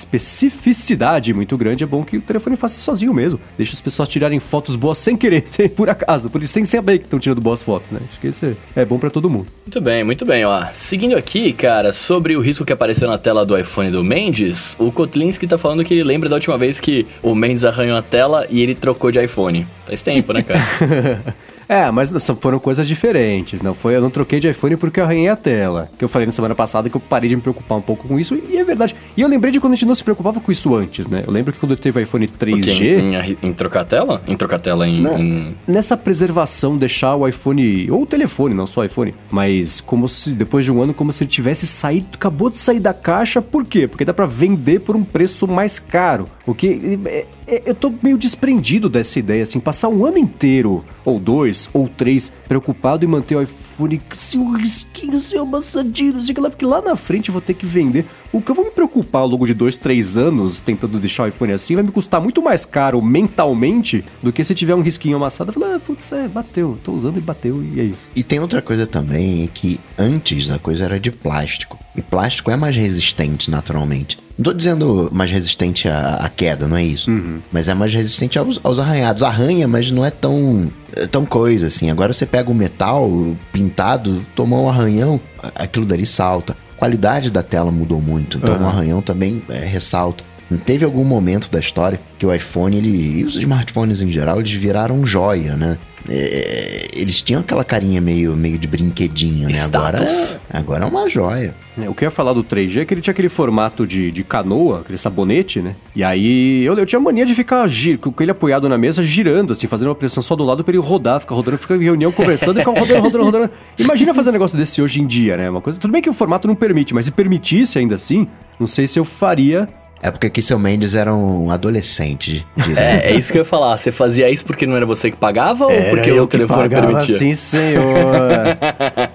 especificidade 0.47 1.33
muito 1.33 1.57
grande, 1.57 1.83
é 1.83 1.87
bom 1.87 2.03
que 2.03 2.17
o 2.17 2.21
telefone 2.21 2.55
faça 2.55 2.79
sozinho 2.79 3.13
mesmo. 3.13 3.39
Deixa 3.57 3.73
as 3.73 3.81
pessoas 3.81 4.07
tirarem 4.07 4.39
fotos 4.39 4.75
boas 4.75 4.97
sem 4.97 5.17
querer, 5.17 5.43
sem, 5.47 5.67
por 5.67 5.89
acaso, 5.89 6.29
por, 6.29 6.45
sem 6.47 6.63
saber 6.65 6.99
que 6.99 7.05
estão 7.05 7.19
tirando 7.19 7.41
boas 7.41 7.61
fotos, 7.61 7.91
né? 7.91 7.99
Acho 8.05 8.19
que 8.19 8.27
isso 8.27 8.45
é, 8.45 8.81
é 8.81 8.85
bom 8.85 8.97
para 8.97 9.09
todo 9.09 9.29
mundo. 9.29 9.47
Muito 9.65 9.81
bem, 9.81 10.03
muito 10.03 10.25
bem, 10.25 10.45
ó. 10.45 10.65
Seguindo 10.73 11.15
aqui, 11.15 11.53
cara, 11.53 11.91
sobre 11.91 12.35
o 12.35 12.39
risco 12.39 12.65
que 12.65 12.73
apareceu 12.73 13.07
na 13.07 13.17
tela 13.17 13.45
do 13.45 13.57
iPhone 13.57 13.91
do 13.91 14.03
Mendes, 14.03 14.75
o 14.79 14.91
Kotlinski 14.91 15.47
tá 15.47 15.57
falando 15.57 15.83
que 15.83 15.93
ele 15.93 16.03
lembra 16.03 16.29
da 16.29 16.35
última 16.35 16.57
vez 16.57 16.79
que 16.79 17.05
o 17.21 17.35
Mendes 17.35 17.63
arranhou 17.63 17.97
a 17.97 18.01
tela 18.01 18.45
e 18.49 18.61
ele 18.61 18.75
trocou 18.75 19.11
de 19.11 19.23
iPhone. 19.23 19.65
Faz 19.85 20.01
tempo, 20.01 20.33
né, 20.33 20.41
cara? 20.43 20.59
É, 21.69 21.91
mas 21.91 22.11
foram 22.41 22.57
coisas 22.57 22.87
diferentes. 22.87 23.61
Não 23.61 23.75
foi, 23.75 23.95
eu 23.95 24.01
não 24.01 24.09
troquei 24.09 24.39
de 24.39 24.49
iPhone 24.49 24.75
porque 24.75 24.99
eu 24.99 25.03
arranhei 25.03 25.29
a 25.29 25.35
tela. 25.35 25.87
Que 25.99 26.03
eu 26.03 26.09
falei 26.09 26.25
na 26.25 26.31
semana 26.31 26.55
passada 26.55 26.89
que 26.89 26.97
eu 26.97 26.99
parei 26.99 27.29
de 27.29 27.35
me 27.35 27.43
preocupar 27.43 27.77
um 27.77 27.81
pouco 27.81 28.07
com 28.07 28.19
isso 28.19 28.35
e 28.49 28.57
é 28.57 28.63
verdade. 28.63 28.95
E 29.15 29.21
eu 29.21 29.27
lembrei 29.27 29.51
de 29.51 29.59
quando 29.59 29.73
a 29.73 29.75
gente 29.75 29.85
não 29.85 29.93
se 29.93 30.03
preocupava 30.03 30.39
com 30.39 30.51
isso 30.51 30.75
antes, 30.75 31.07
né? 31.07 31.23
Eu 31.27 31.31
lembro 31.31 31.53
que 31.53 31.59
quando 31.59 31.73
eu 31.73 31.77
teve 31.77 32.01
iPhone 32.01 32.27
3G, 32.27 32.81
em, 32.81 33.49
em, 33.49 33.53
trocar 33.53 33.81
a 33.81 33.85
tela, 33.85 34.21
em 34.27 34.35
trocar 34.35 34.55
a 34.55 34.59
tela 34.59 34.87
em, 34.87 35.05
em, 35.05 35.55
nessa 35.67 35.95
preservação 35.95 36.75
deixar 36.75 37.15
o 37.15 37.27
iPhone 37.27 37.91
ou 37.91 38.01
o 38.01 38.05
telefone, 38.05 38.55
não 38.55 38.65
só 38.65 38.81
o 38.81 38.85
iPhone, 38.85 39.13
mas 39.29 39.79
como 39.79 40.09
se 40.09 40.31
depois 40.31 40.65
de 40.65 40.71
um 40.71 40.81
ano 40.81 40.93
como 40.93 41.13
se 41.13 41.23
ele 41.23 41.29
tivesse 41.29 41.67
saído, 41.67 42.07
acabou 42.15 42.49
de 42.49 42.57
sair 42.57 42.79
da 42.79 42.95
caixa. 42.95 43.43
Por 43.43 43.63
quê? 43.63 43.87
Porque 43.87 44.03
dá 44.03 44.13
para 44.13 44.25
vender 44.25 44.79
por 44.79 44.95
um 44.95 45.03
preço 45.03 45.47
mais 45.47 45.77
caro. 45.77 46.27
O 46.49 46.55
que 46.55 46.99
é, 47.05 47.27
é, 47.45 47.61
eu 47.63 47.75
tô 47.75 47.93
meio 48.01 48.17
desprendido 48.17 48.89
dessa 48.89 49.19
ideia, 49.19 49.43
assim, 49.43 49.59
passar 49.59 49.87
um 49.87 50.03
ano 50.03 50.17
inteiro, 50.17 50.83
ou 51.05 51.19
dois, 51.19 51.69
ou 51.71 51.87
três, 51.87 52.33
preocupado 52.47 53.05
em 53.05 53.07
manter 53.07 53.35
o 53.35 53.41
iPhone 53.43 54.01
sem 54.15 54.41
um 54.41 54.57
risquinho, 54.57 55.19
sem 55.19 55.39
amassadinho, 55.39 56.19
sei 56.19 56.35
lá, 56.39 56.49
porque 56.49 56.65
lá 56.65 56.81
na 56.81 56.95
frente 56.95 57.29
eu 57.29 57.33
vou 57.33 57.41
ter 57.41 57.53
que 57.53 57.67
vender. 57.67 58.03
O 58.33 58.41
que 58.41 58.49
eu 58.49 58.55
vou 58.55 58.65
me 58.65 58.71
preocupar 58.71 59.21
ao 59.21 59.27
longo 59.27 59.45
de 59.45 59.53
dois, 59.53 59.77
três 59.77 60.17
anos 60.17 60.57
tentando 60.57 60.99
deixar 60.99 61.25
o 61.25 61.27
iPhone 61.27 61.53
assim 61.53 61.75
vai 61.75 61.83
me 61.83 61.91
custar 61.91 62.19
muito 62.19 62.41
mais 62.41 62.65
caro 62.65 62.99
mentalmente 62.99 64.03
do 64.23 64.33
que 64.33 64.43
se 64.43 64.55
tiver 64.55 64.73
um 64.73 64.81
risquinho 64.81 65.17
amassado. 65.17 65.53
Falo, 65.53 65.75
ah, 65.75 65.79
putz, 65.79 66.11
é, 66.11 66.27
bateu, 66.27 66.79
tô 66.83 66.93
usando 66.93 67.17
e 67.17 67.21
bateu 67.21 67.63
e 67.63 67.79
é 67.79 67.83
isso. 67.83 68.09
E 68.15 68.23
tem 68.23 68.39
outra 68.39 68.59
coisa 68.59 68.87
também, 68.87 69.43
é 69.43 69.47
que 69.47 69.79
antes 69.99 70.49
a 70.49 70.57
coisa 70.57 70.85
era 70.85 70.99
de 70.99 71.11
plástico. 71.11 71.77
E 71.95 72.01
plástico 72.01 72.49
é 72.49 72.57
mais 72.57 72.75
resistente 72.75 73.51
naturalmente. 73.51 74.17
Não 74.39 74.43
tô 74.45 74.53
dizendo 74.53 75.09
mais 75.11 75.29
resistente 75.29 75.89
à, 75.89 76.15
à 76.15 76.29
queda, 76.29 76.65
não 76.65 76.77
é 76.77 76.83
isso. 76.85 77.11
Uhum. 77.11 77.41
Mas 77.51 77.67
é 77.67 77.73
mais 77.73 77.93
resistente 77.93 78.39
aos, 78.39 78.57
aos, 78.63 78.79
arranhados. 78.79 79.21
Arranha, 79.21 79.67
mas 79.67 79.91
não 79.91 80.05
é 80.05 80.09
tão, 80.09 80.71
é 80.95 81.05
tão 81.05 81.25
coisa 81.25 81.67
assim. 81.67 81.91
Agora 81.91 82.13
você 82.13 82.25
pega 82.25 82.49
o 82.49 82.55
metal 82.55 83.11
pintado, 83.51 84.21
tomou 84.33 84.63
um 84.63 84.69
arranhão, 84.69 85.19
aquilo 85.53 85.85
dali 85.85 86.05
salta. 86.05 86.55
A 86.71 86.79
qualidade 86.79 87.29
da 87.29 87.43
tela 87.43 87.69
mudou 87.69 87.99
muito, 87.99 88.37
então 88.37 88.55
uhum. 88.55 88.63
o 88.63 88.67
arranhão 88.67 89.01
também 89.01 89.43
é, 89.49 89.65
ressalta. 89.65 90.23
Teve 90.65 90.85
algum 90.85 91.03
momento 91.03 91.51
da 91.51 91.59
história 91.59 91.99
que 92.17 92.25
o 92.25 92.33
iPhone 92.33 92.77
ele, 92.77 93.19
e 93.19 93.25
os 93.25 93.35
smartphones 93.35 94.01
em 94.01 94.09
geral 94.09 94.39
eles 94.39 94.51
viraram 94.53 95.05
joia, 95.05 95.57
né? 95.57 95.77
É, 96.09 96.87
eles 96.93 97.21
tinham 97.21 97.41
aquela 97.41 97.63
carinha 97.63 98.01
meio, 98.01 98.35
meio 98.35 98.57
de 98.57 98.67
brinquedinho, 98.67 99.47
né? 99.47 99.61
Agora, 99.61 100.03
é, 100.03 100.57
agora 100.57 100.83
é 100.85 100.87
uma 100.87 101.07
joia. 101.07 101.55
É, 101.77 101.87
o 101.87 101.93
que 101.93 102.03
eu 102.03 102.07
ia 102.07 102.11
falar 102.11 102.33
do 102.33 102.43
3G 102.43 102.81
é 102.81 102.85
que 102.85 102.93
ele 102.93 103.01
tinha 103.01 103.11
aquele 103.11 103.29
formato 103.29 103.85
de, 103.85 104.11
de 104.11 104.23
canoa, 104.23 104.81
aquele 104.81 104.97
sabonete, 104.97 105.61
né? 105.61 105.75
E 105.95 106.03
aí 106.03 106.63
eu, 106.63 106.77
eu 106.77 106.85
tinha 106.85 106.99
mania 106.99 107.25
de 107.25 107.35
ficar 107.35 107.67
gir, 107.67 107.97
com 107.97 108.11
ele 108.21 108.31
apoiado 108.31 108.67
na 108.67 108.77
mesa, 108.77 109.03
girando, 109.03 109.53
assim, 109.53 109.67
fazendo 109.67 109.89
uma 109.89 109.95
pressão 109.95 110.23
só 110.23 110.35
do 110.35 110.43
lado 110.43 110.63
pra 110.63 110.73
ele 110.73 110.81
rodar, 110.81 111.19
ficar 111.19 111.35
rodando, 111.35 111.57
ficar 111.57 111.75
em 111.75 111.83
reunião 111.83 112.11
conversando 112.11 112.57
e 112.57 112.63
ficar 112.63 112.79
rodando, 112.79 113.01
rodando, 113.01 113.23
rodando. 113.25 113.49
Imagina 113.77 114.13
fazer 114.13 114.29
um 114.29 114.33
negócio 114.33 114.57
desse 114.57 114.81
hoje 114.81 115.01
em 115.01 115.07
dia, 115.07 115.37
né? 115.37 115.49
Uma 115.49 115.61
coisa. 115.61 115.79
Tudo 115.79 115.91
bem 115.91 116.01
que 116.01 116.09
o 116.09 116.13
formato 116.13 116.47
não 116.47 116.55
permite, 116.55 116.93
mas 116.93 117.05
se 117.05 117.11
permitisse 117.11 117.77
ainda 117.77 117.95
assim, 117.95 118.27
não 118.59 118.67
sei 118.67 118.87
se 118.87 118.99
eu 118.99 119.05
faria 119.05 119.67
é 120.01 120.11
porque 120.11 120.27
aqui 120.27 120.41
seu 120.41 120.57
Mendes 120.57 120.95
era 120.95 121.13
um 121.13 121.51
adolescente. 121.51 122.45
É, 122.75 123.11
é 123.11 123.15
isso 123.15 123.31
que 123.31 123.37
eu 123.37 123.41
ia 123.41 123.45
falar. 123.45 123.77
Você 123.77 123.91
fazia 123.91 124.29
isso 124.29 124.45
porque 124.45 124.65
não 124.65 124.75
era 124.75 124.85
você 124.85 125.11
que 125.11 125.17
pagava 125.17 125.71
era 125.71 125.83
ou 125.83 125.89
porque 125.89 126.11
o 126.11 126.27
telefone 126.27 126.69
permitia? 126.69 127.17
Sim, 127.17 127.33
senhor. 127.33 128.57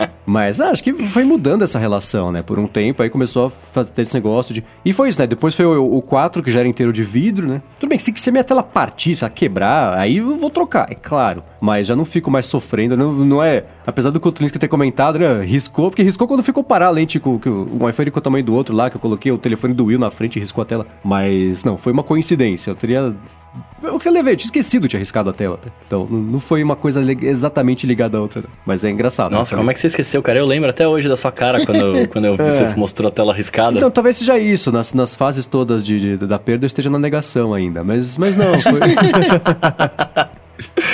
Mas 0.26 0.60
ah, 0.60 0.70
acho 0.70 0.82
que 0.82 0.92
foi 0.92 1.24
mudando 1.24 1.62
essa 1.62 1.78
relação, 1.78 2.32
né? 2.32 2.42
Por 2.42 2.58
um 2.58 2.66
tempo, 2.66 3.02
aí 3.02 3.10
começou 3.10 3.46
a 3.46 3.50
fazer 3.50 3.92
ter 3.92 4.02
esse 4.02 4.14
negócio 4.14 4.54
de. 4.54 4.64
E 4.84 4.92
foi 4.92 5.08
isso, 5.08 5.20
né? 5.20 5.26
Depois 5.26 5.54
foi 5.54 5.66
o, 5.66 5.96
o 5.96 6.02
4, 6.02 6.42
que 6.42 6.50
já 6.50 6.60
era 6.60 6.68
inteiro 6.68 6.92
de 6.92 7.04
vidro, 7.04 7.46
né? 7.46 7.62
Tudo 7.78 7.88
bem, 7.88 7.98
se, 7.98 8.12
se 8.16 8.30
minha 8.30 8.44
tela 8.44 8.62
partir, 8.62 9.14
se 9.14 9.28
quebrar, 9.30 9.98
aí 9.98 10.18
eu 10.18 10.36
vou 10.36 10.50
trocar, 10.50 10.90
é 10.90 10.94
claro. 10.94 11.42
Mas 11.60 11.86
já 11.86 11.96
não 11.96 12.04
fico 12.04 12.30
mais 12.30 12.46
sofrendo, 12.46 12.96
não, 12.96 13.12
não 13.12 13.42
é. 13.42 13.64
Apesar 13.86 14.10
do 14.10 14.20
Cotulinski 14.20 14.58
ter 14.58 14.68
comentado, 14.68 15.18
né? 15.18 15.42
Riscou, 15.42 15.90
porque 15.90 16.02
riscou 16.02 16.26
quando 16.26 16.42
ficou 16.42 16.64
parar 16.64 16.86
a 16.86 16.90
lente 16.90 17.20
com, 17.20 17.38
com 17.38 17.66
o 17.80 17.88
iPhone 17.88 18.10
com 18.10 18.18
o 18.18 18.22
tamanho 18.22 18.44
do 18.44 18.54
outro 18.54 18.74
lá, 18.74 18.88
que 18.88 18.96
eu 18.96 19.00
coloquei 19.00 19.30
o 19.30 19.38
telefone 19.38 19.74
do 19.74 19.86
Will 19.86 19.98
na 19.98 20.10
frente 20.10 20.36
e 20.36 20.40
riscou 20.40 20.62
a 20.62 20.64
tela. 20.64 20.86
Mas 21.02 21.64
não, 21.64 21.76
foi 21.76 21.92
uma 21.92 22.02
coincidência. 22.02 22.70
Eu 22.70 22.74
teria 22.74 23.14
tinha 24.36 24.36
esquecido 24.36 24.88
de 24.88 24.96
arriscado 24.96 25.30
a 25.30 25.32
tela. 25.32 25.56
Tá? 25.56 25.70
Então, 25.86 26.06
não 26.06 26.38
foi 26.38 26.62
uma 26.62 26.76
coisa 26.76 27.02
exatamente 27.22 27.86
ligada 27.86 28.18
à 28.18 28.20
outra. 28.20 28.42
Não. 28.42 28.50
Mas 28.66 28.84
é 28.84 28.90
engraçado. 28.90 29.32
Nossa, 29.32 29.54
né? 29.54 29.58
como 29.58 29.70
é 29.70 29.74
que 29.74 29.80
você 29.80 29.86
esqueceu, 29.86 30.22
cara? 30.22 30.38
Eu 30.38 30.46
lembro 30.46 30.70
até 30.70 30.86
hoje 30.86 31.08
da 31.08 31.16
sua 31.16 31.32
cara 31.32 31.64
quando, 31.64 32.08
quando 32.10 32.24
eu, 32.24 32.34
é. 32.34 32.36
você 32.36 32.74
mostrou 32.76 33.08
a 33.08 33.12
tela 33.12 33.32
arriscada. 33.32 33.76
Então, 33.76 33.90
talvez 33.90 34.16
seja 34.16 34.38
isso. 34.38 34.72
Nas, 34.72 34.94
nas 34.94 35.14
fases 35.14 35.46
todas 35.46 35.84
de, 35.84 36.18
de 36.18 36.26
da 36.26 36.38
perda, 36.38 36.64
eu 36.64 36.66
esteja 36.66 36.90
na 36.90 36.98
negação 36.98 37.54
ainda. 37.54 37.84
Mas, 37.84 38.18
mas 38.18 38.36
não, 38.36 38.58
foi... 38.60 38.80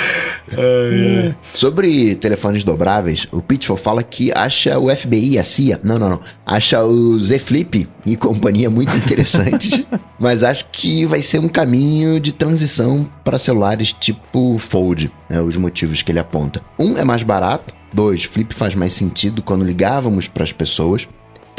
É. 0.57 1.33
Sobre 1.53 2.15
telefones 2.15 2.63
dobráveis, 2.63 3.27
o 3.31 3.41
Pitfall 3.41 3.77
fala 3.77 4.03
que 4.03 4.31
acha 4.35 4.77
o 4.77 4.93
FBI 4.93 5.33
e 5.33 5.39
a 5.39 5.43
CIA, 5.43 5.79
não, 5.83 5.97
não, 5.97 6.09
não, 6.09 6.19
acha 6.45 6.83
o 6.83 7.19
Z 7.19 7.39
Flip 7.39 7.87
e 8.05 8.15
companhia 8.15 8.69
muito 8.69 8.95
interessantes, 8.95 9.85
mas 10.19 10.43
acho 10.43 10.65
que 10.71 11.05
vai 11.05 11.21
ser 11.21 11.39
um 11.39 11.47
caminho 11.47 12.19
de 12.19 12.31
transição 12.31 13.09
para 13.23 13.37
celulares 13.37 13.93
tipo 13.93 14.57
Fold, 14.57 15.11
né, 15.29 15.41
os 15.41 15.55
motivos 15.55 16.01
que 16.01 16.11
ele 16.11 16.19
aponta. 16.19 16.61
Um 16.77 16.97
é 16.97 17.03
mais 17.03 17.23
barato, 17.23 17.73
dois, 17.93 18.23
Flip 18.23 18.53
faz 18.53 18.75
mais 18.75 18.93
sentido 18.93 19.41
quando 19.41 19.65
ligávamos 19.65 20.27
para 20.27 20.43
as 20.43 20.51
pessoas. 20.51 21.07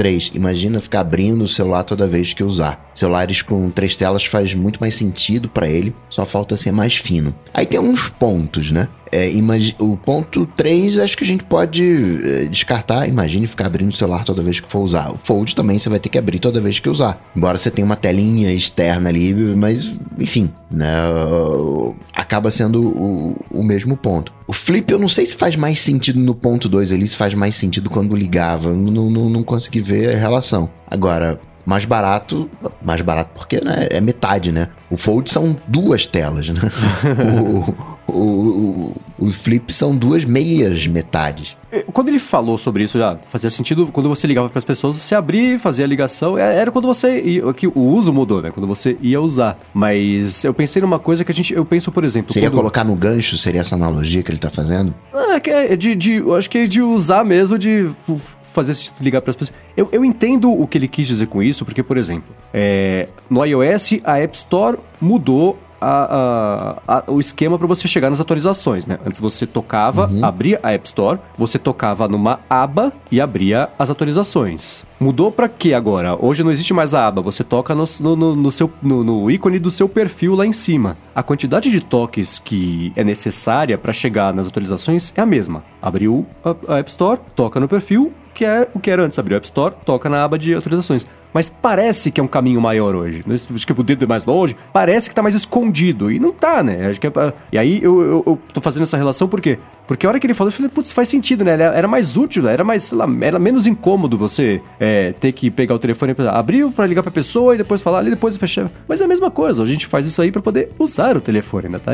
3. 0.03 0.33
Imagina 0.35 0.81
ficar 0.81 0.99
abrindo 0.99 1.45
o 1.45 1.49
celular 1.49 1.85
toda 1.85 2.09
vez 2.09 2.35
que 2.35 2.43
usar. 2.43 2.91
Celulares 2.93 3.41
com 3.41 3.71
três 3.71 3.95
telas 3.95 4.25
faz 4.25 4.53
muito 4.53 4.81
mais 4.81 4.97
sentido 4.97 5.49
para 5.49 5.69
ele, 5.69 5.95
só 6.11 6.27
falta 6.27 6.57
ser 6.57 6.73
mais 6.73 6.97
fino. 6.97 7.33
Aí 7.55 7.65
tem 7.65 7.79
uns 7.79 8.09
pontos, 8.09 8.73
né? 8.73 8.89
É, 9.13 9.31
o 9.79 9.97
ponto 9.97 10.47
3, 10.47 10.99
acho 10.99 11.17
que 11.17 11.25
a 11.25 11.27
gente 11.27 11.45
pode 11.45 11.85
é, 12.25 12.45
descartar. 12.47 13.07
Imagine 13.07 13.47
ficar 13.47 13.67
abrindo 13.67 13.91
o 13.91 13.95
celular 13.95 14.25
toda 14.25 14.43
vez 14.43 14.59
que 14.59 14.69
for 14.69 14.81
usar. 14.81 15.13
O 15.13 15.19
Fold 15.23 15.55
também 15.55 15.79
você 15.79 15.89
vai 15.89 15.99
ter 15.99 16.09
que 16.09 16.19
abrir 16.19 16.39
toda 16.39 16.61
vez 16.61 16.79
que 16.79 16.89
usar. 16.89 17.23
Embora 17.37 17.59
você 17.59 17.71
tenha 17.71 17.85
uma 17.85 17.97
telinha 17.97 18.53
externa 18.53 19.11
ali, 19.11 19.35
mas 19.35 19.95
enfim, 20.19 20.51
né? 20.71 20.91
Acaba 22.15 22.51
sendo 22.51 22.81
o, 22.83 23.37
o 23.51 23.63
mesmo 23.63 23.97
ponto. 23.97 24.33
O 24.47 24.53
Flip, 24.53 24.91
eu 24.91 24.99
não 24.99 25.09
sei 25.09 25.27
se 25.27 25.37
faz 25.37 25.57
mais 25.57 25.79
sentido 25.79 26.19
no 26.19 26.35
ponto 26.35 26.69
2 26.69 26.93
ali, 26.93 27.07
se 27.07 27.17
faz 27.17 27.35
mais 27.35 27.55
sentido 27.55 27.91
quando 27.91 28.17
ligava. 28.17 28.73
Não, 28.73 29.11
não, 29.11 29.29
não 29.29 29.43
consegui 29.43 29.81
ver 29.81 30.15
a 30.15 30.19
relação. 30.19 30.71
Agora, 30.87 31.41
mais 31.65 31.85
barato, 31.85 32.51
mais 32.83 33.01
barato 33.01 33.31
porque 33.35 33.61
né, 33.63 33.89
é 33.91 34.01
metade, 34.01 34.51
né? 34.51 34.69
O 34.91 34.97
Fold 34.97 35.31
são 35.31 35.57
duas 35.67 36.07
telas, 36.07 36.49
né? 36.49 36.61
o, 38.09 38.13
o, 38.13 38.21
o, 38.21 38.97
o, 39.19 39.31
Flip 39.31 39.73
são 39.73 39.97
duas 39.97 40.25
meias 40.25 40.87
metades. 40.87 41.57
Quando 41.93 42.09
ele 42.09 42.19
falou 42.19 42.59
sobre 42.59 42.83
isso, 42.83 42.99
já 42.99 43.17
fazia 43.31 43.49
sentido 43.49 43.87
quando 43.87 44.09
você 44.09 44.27
ligava 44.27 44.51
para 44.51 44.59
as 44.59 44.65
pessoas, 44.65 44.97
você 44.97 45.15
abria, 45.15 45.59
fazia 45.59 45.85
a 45.85 45.89
ligação, 45.89 46.37
é, 46.37 46.57
era 46.57 46.71
quando 46.71 46.87
você 46.87 47.21
ia, 47.21 47.53
que 47.55 47.67
o 47.67 47.81
uso 47.81 48.13
mudou, 48.13 48.43
né? 48.43 48.51
Quando 48.51 48.67
você 48.67 48.97
ia 49.01 49.21
usar. 49.21 49.59
Mas 49.73 50.45
eu 50.45 50.53
pensei 50.53 50.83
numa 50.83 50.99
coisa 50.99 51.25
que 51.25 51.33
a 51.33 51.35
gente, 51.35 51.55
eu 51.55 51.65
penso, 51.65 51.91
por 51.91 52.05
exemplo, 52.05 52.33
seria 52.33 52.51
quando... 52.51 52.59
colocar 52.59 52.85
no 52.85 52.95
gancho, 52.95 53.39
seria 53.39 53.63
essa 53.63 53.75
analogia 53.75 54.23
que 54.23 54.31
ele 54.31 54.39
tá 54.39 54.51
fazendo? 54.51 54.95
Ah, 55.15 55.41
é 55.45 55.77
de, 55.77 55.95
de, 55.95 56.17
eu 56.17 56.35
acho 56.35 56.51
que 56.51 56.59
é 56.59 56.67
de 56.67 56.83
usar 56.83 57.25
mesmo 57.25 57.59
de 57.59 57.89
fazer 58.53 58.75
sentido 58.75 59.03
ligar 59.03 59.21
para 59.21 59.31
as 59.31 59.37
pessoas. 59.37 59.59
Eu, 59.77 59.89
eu 59.93 60.05
entendo 60.05 60.53
o 60.53 60.67
que 60.67 60.79
ele 60.79 60.89
quis 60.89 61.07
dizer 61.07 61.27
com 61.27 61.43
isso, 61.43 61.65
porque, 61.65 61.83
por 61.83 61.97
exemplo, 61.97 62.35
é, 62.53 63.09
no 63.29 63.45
iOS 63.45 64.01
a 64.05 64.19
App 64.19 64.37
Store 64.37 64.79
mudou 65.01 65.59
a, 65.83 66.79
a, 66.87 66.99
a, 66.99 67.11
o 67.11 67.19
esquema 67.19 67.59
para 67.59 67.67
você 67.67 67.89
chegar 67.89 68.09
nas 68.09 68.21
atualizações, 68.21 68.87
né? 68.87 68.99
Antes 69.05 69.19
você 69.19 69.47
tocava, 69.47 70.07
uhum. 70.07 70.25
abria 70.25 70.61
a 70.63 70.73
App 70.73 70.87
Store, 70.87 71.19
você 71.37 71.59
tocava 71.59 72.07
numa 72.07 72.39
aba 72.49 72.93
e 73.11 73.21
abria 73.21 73.69
as 73.77 73.91
atualizações. 73.91 74.85
Mudou 75.01 75.33
para 75.33 75.49
que 75.49 75.75
agora? 75.75 76.17
Hoje 76.25 76.45
não 76.45 76.53
existe 76.53 76.73
mais 76.73 76.95
a 76.95 77.09
aba, 77.09 77.21
você 77.21 77.43
toca 77.43 77.75
no, 77.75 77.85
no, 78.01 78.37
no 78.37 78.53
seu, 78.53 78.71
no, 78.81 79.03
no, 79.03 79.31
ícone 79.31 79.59
do 79.59 79.71
seu 79.71 79.89
perfil 79.89 80.37
lá 80.37 80.47
em 80.47 80.53
cima. 80.53 80.97
A 81.15 81.23
quantidade 81.23 81.69
de 81.69 81.81
toques 81.81 82.39
que 82.39 82.93
é 82.95 83.03
necessária 83.03 83.77
para 83.77 83.93
chegar 83.93 84.33
nas 84.33 84.47
atualizações 84.47 85.13
é 85.17 85.21
a 85.21 85.27
mesma. 85.27 85.65
Abriu 85.81 86.25
a 86.69 86.79
App 86.79 86.91
Store, 86.91 87.21
toca 87.35 87.59
no 87.59 87.67
perfil, 87.67 88.13
que 88.35 88.45
é 88.45 88.69
o 88.75 88.81
que 88.81 88.91
era 88.91 89.03
antes. 89.03 89.19
Abriu 89.19 89.37
a 89.37 89.39
App 89.39 89.47
Store, 89.47 89.75
toca 89.85 90.09
na 90.09 90.25
aba 90.25 90.39
de 90.39 90.55
atualizações. 90.55 91.07
Mas 91.33 91.49
parece 91.49 92.11
que 92.11 92.21
é 92.21 92.25
um 92.25 92.29
caminho 92.29 92.61
maior 92.61 92.95
hoje. 92.95 93.25
Acho 93.29 93.67
que 93.67 93.73
o 93.73 93.83
dedo 93.83 94.05
é 94.05 94.09
mais 94.09 94.25
longe. 94.25 94.57
Parece 94.73 95.09
que 95.09 95.15
tá 95.15 95.23
mais 95.23 95.35
escondido. 95.35 96.11
E 96.11 96.19
não 96.19 96.33
tá, 96.33 96.63
né? 96.63 96.89
Acho 96.89 97.01
que 97.01 97.07
é, 97.07 97.11
e 97.53 97.59
aí 97.59 97.81
eu, 97.83 98.01
eu, 98.01 98.23
eu 98.27 98.39
tô 98.53 98.61
fazendo 98.61 98.83
essa 98.83 98.97
relação 98.97 99.29
por 99.29 99.41
quê? 99.41 99.59
Porque 99.87 100.07
a 100.07 100.09
hora 100.09 100.21
que 100.21 100.27
ele 100.27 100.35
falou, 100.35 100.49
eu 100.49 100.53
falei, 100.53 100.71
putz, 100.71 100.93
faz 100.93 101.09
sentido, 101.09 101.45
né? 101.45 101.53
Era 101.53 101.89
mais 101.89 102.17
útil, 102.17 102.49
era 102.49 102.63
mais, 102.63 102.85
sei 102.85 102.99
lá, 102.99 103.07
era 103.21 103.39
menos 103.39 103.67
incômodo 103.67 104.17
você 104.17 104.61
é, 104.79 105.13
ter 105.13 105.33
que 105.33 105.51
pegar 105.51 105.75
o 105.75 105.79
telefone, 105.79 106.15
abrir 106.31 106.71
para 106.71 106.87
ligar 106.87 107.03
pra 107.03 107.13
pessoa 107.13 107.55
e 107.55 107.59
depois 107.59 107.83
falar 107.83 107.99
ali, 107.99 108.11
depois 108.11 108.37
fechar. 108.37 108.71
Mas 108.89 109.01
é 109.01 109.05
a 109.05 109.09
mesma 109.09 109.31
coisa, 109.31 109.63
a 109.63 109.67
gente 109.67 109.87
faz 109.87 110.07
isso 110.07 110.23
aí 110.23 110.31
para 110.31 110.41
poder 110.41 110.71
usar 110.79 111.17
o 111.17 111.21
telefone, 111.21 111.69
né? 111.69 111.79
Tá 111.79 111.93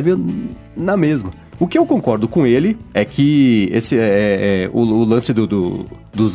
na 0.77 0.97
mesma. 0.97 1.33
O 1.61 1.67
que 1.67 1.77
eu 1.77 1.85
concordo 1.85 2.29
com 2.29 2.47
ele 2.47 2.79
é 2.95 3.05
que 3.05 3.69
esse 3.73 3.99
é, 3.99 4.01
é, 4.01 4.65
é 4.65 4.71
o, 4.73 4.79
o, 4.79 5.05
lance 5.05 5.33
do, 5.33 5.45
do, 5.45 5.87
do, 6.15 6.29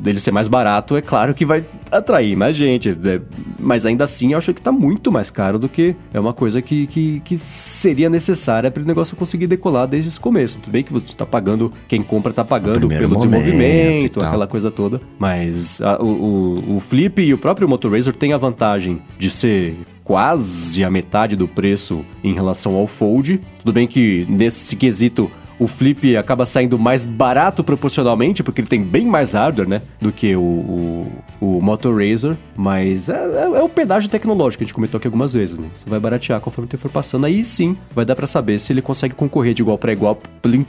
dele 0.00 0.18
ser 0.18 0.30
mais 0.30 0.48
barato 0.48 0.96
é 0.96 1.02
claro 1.02 1.34
que 1.34 1.44
vai 1.44 1.64
atrair 1.90 2.34
mais 2.42 2.56
gente, 2.56 2.90
né? 2.90 3.20
mas 3.58 3.86
ainda 3.86 4.04
assim 4.04 4.32
eu 4.32 4.38
acho 4.38 4.52
que 4.52 4.60
tá 4.60 4.72
muito 4.72 5.12
mais 5.12 5.30
caro 5.30 5.58
do 5.58 5.68
que 5.68 5.94
é 6.12 6.18
uma 6.18 6.32
coisa 6.32 6.60
que, 6.60 6.86
que, 6.88 7.20
que 7.24 7.38
seria 7.38 8.10
necessária 8.10 8.70
para 8.70 8.82
o 8.82 8.86
negócio 8.86 9.16
conseguir 9.16 9.46
decolar 9.46 9.86
desde 9.86 10.08
esse 10.08 10.18
começo. 10.18 10.58
Tudo 10.58 10.72
bem 10.72 10.82
que 10.82 10.92
você 10.92 11.14
tá 11.14 11.24
pagando, 11.24 11.72
quem 11.86 12.02
compra 12.02 12.32
tá 12.32 12.44
pagando 12.44 12.88
pelo 12.88 13.16
desenvolvimento, 13.16 14.20
aquela 14.20 14.46
coisa 14.46 14.70
toda, 14.70 15.00
mas 15.18 15.80
a, 15.80 16.02
o, 16.02 16.06
o, 16.06 16.76
o 16.76 16.80
Flip 16.80 17.22
e 17.22 17.32
o 17.32 17.38
próprio 17.38 17.68
Motor 17.68 17.92
Razor 17.92 18.14
tem 18.14 18.32
a 18.32 18.36
vantagem 18.36 19.00
de 19.18 19.30
ser 19.30 19.76
quase 20.02 20.82
a 20.82 20.90
metade 20.90 21.36
do 21.36 21.46
preço 21.46 22.04
em 22.24 22.34
relação 22.34 22.74
ao 22.74 22.86
Fold. 22.86 23.40
Tudo 23.60 23.72
bem 23.72 23.86
que 23.86 24.26
nesse 24.28 24.74
quesito 24.74 25.30
o 25.62 25.66
Flip 25.66 26.16
acaba 26.16 26.44
saindo 26.44 26.78
mais 26.78 27.04
barato 27.04 27.62
proporcionalmente, 27.62 28.42
porque 28.42 28.60
ele 28.60 28.68
tem 28.68 28.82
bem 28.82 29.06
mais 29.06 29.32
hardware, 29.32 29.68
né? 29.68 29.82
Do 30.00 30.10
que 30.10 30.34
o, 30.34 30.40
o, 30.40 31.12
o 31.40 31.60
Motor 31.62 32.02
Razor. 32.02 32.36
Mas 32.56 33.08
é, 33.08 33.14
é, 33.14 33.42
é, 33.58 33.62
o 33.62 33.68
pedágio 33.68 34.10
tecnológico 34.10 34.58
que 34.58 34.64
a 34.64 34.66
gente 34.66 34.74
comentou 34.74 34.98
aqui 34.98 35.06
algumas 35.06 35.32
vezes, 35.32 35.58
né? 35.58 35.68
Isso 35.72 35.84
vai 35.88 36.00
baratear 36.00 36.40
conforme 36.40 36.66
o 36.66 36.70
tempo 36.70 36.82
for 36.82 36.90
passando. 36.90 37.26
Aí 37.26 37.44
sim, 37.44 37.76
vai 37.94 38.04
dar 38.04 38.16
para 38.16 38.26
saber 38.26 38.58
se 38.58 38.72
ele 38.72 38.82
consegue 38.82 39.14
concorrer 39.14 39.54
de 39.54 39.62
igual 39.62 39.78
para 39.78 39.92
igual. 39.92 40.18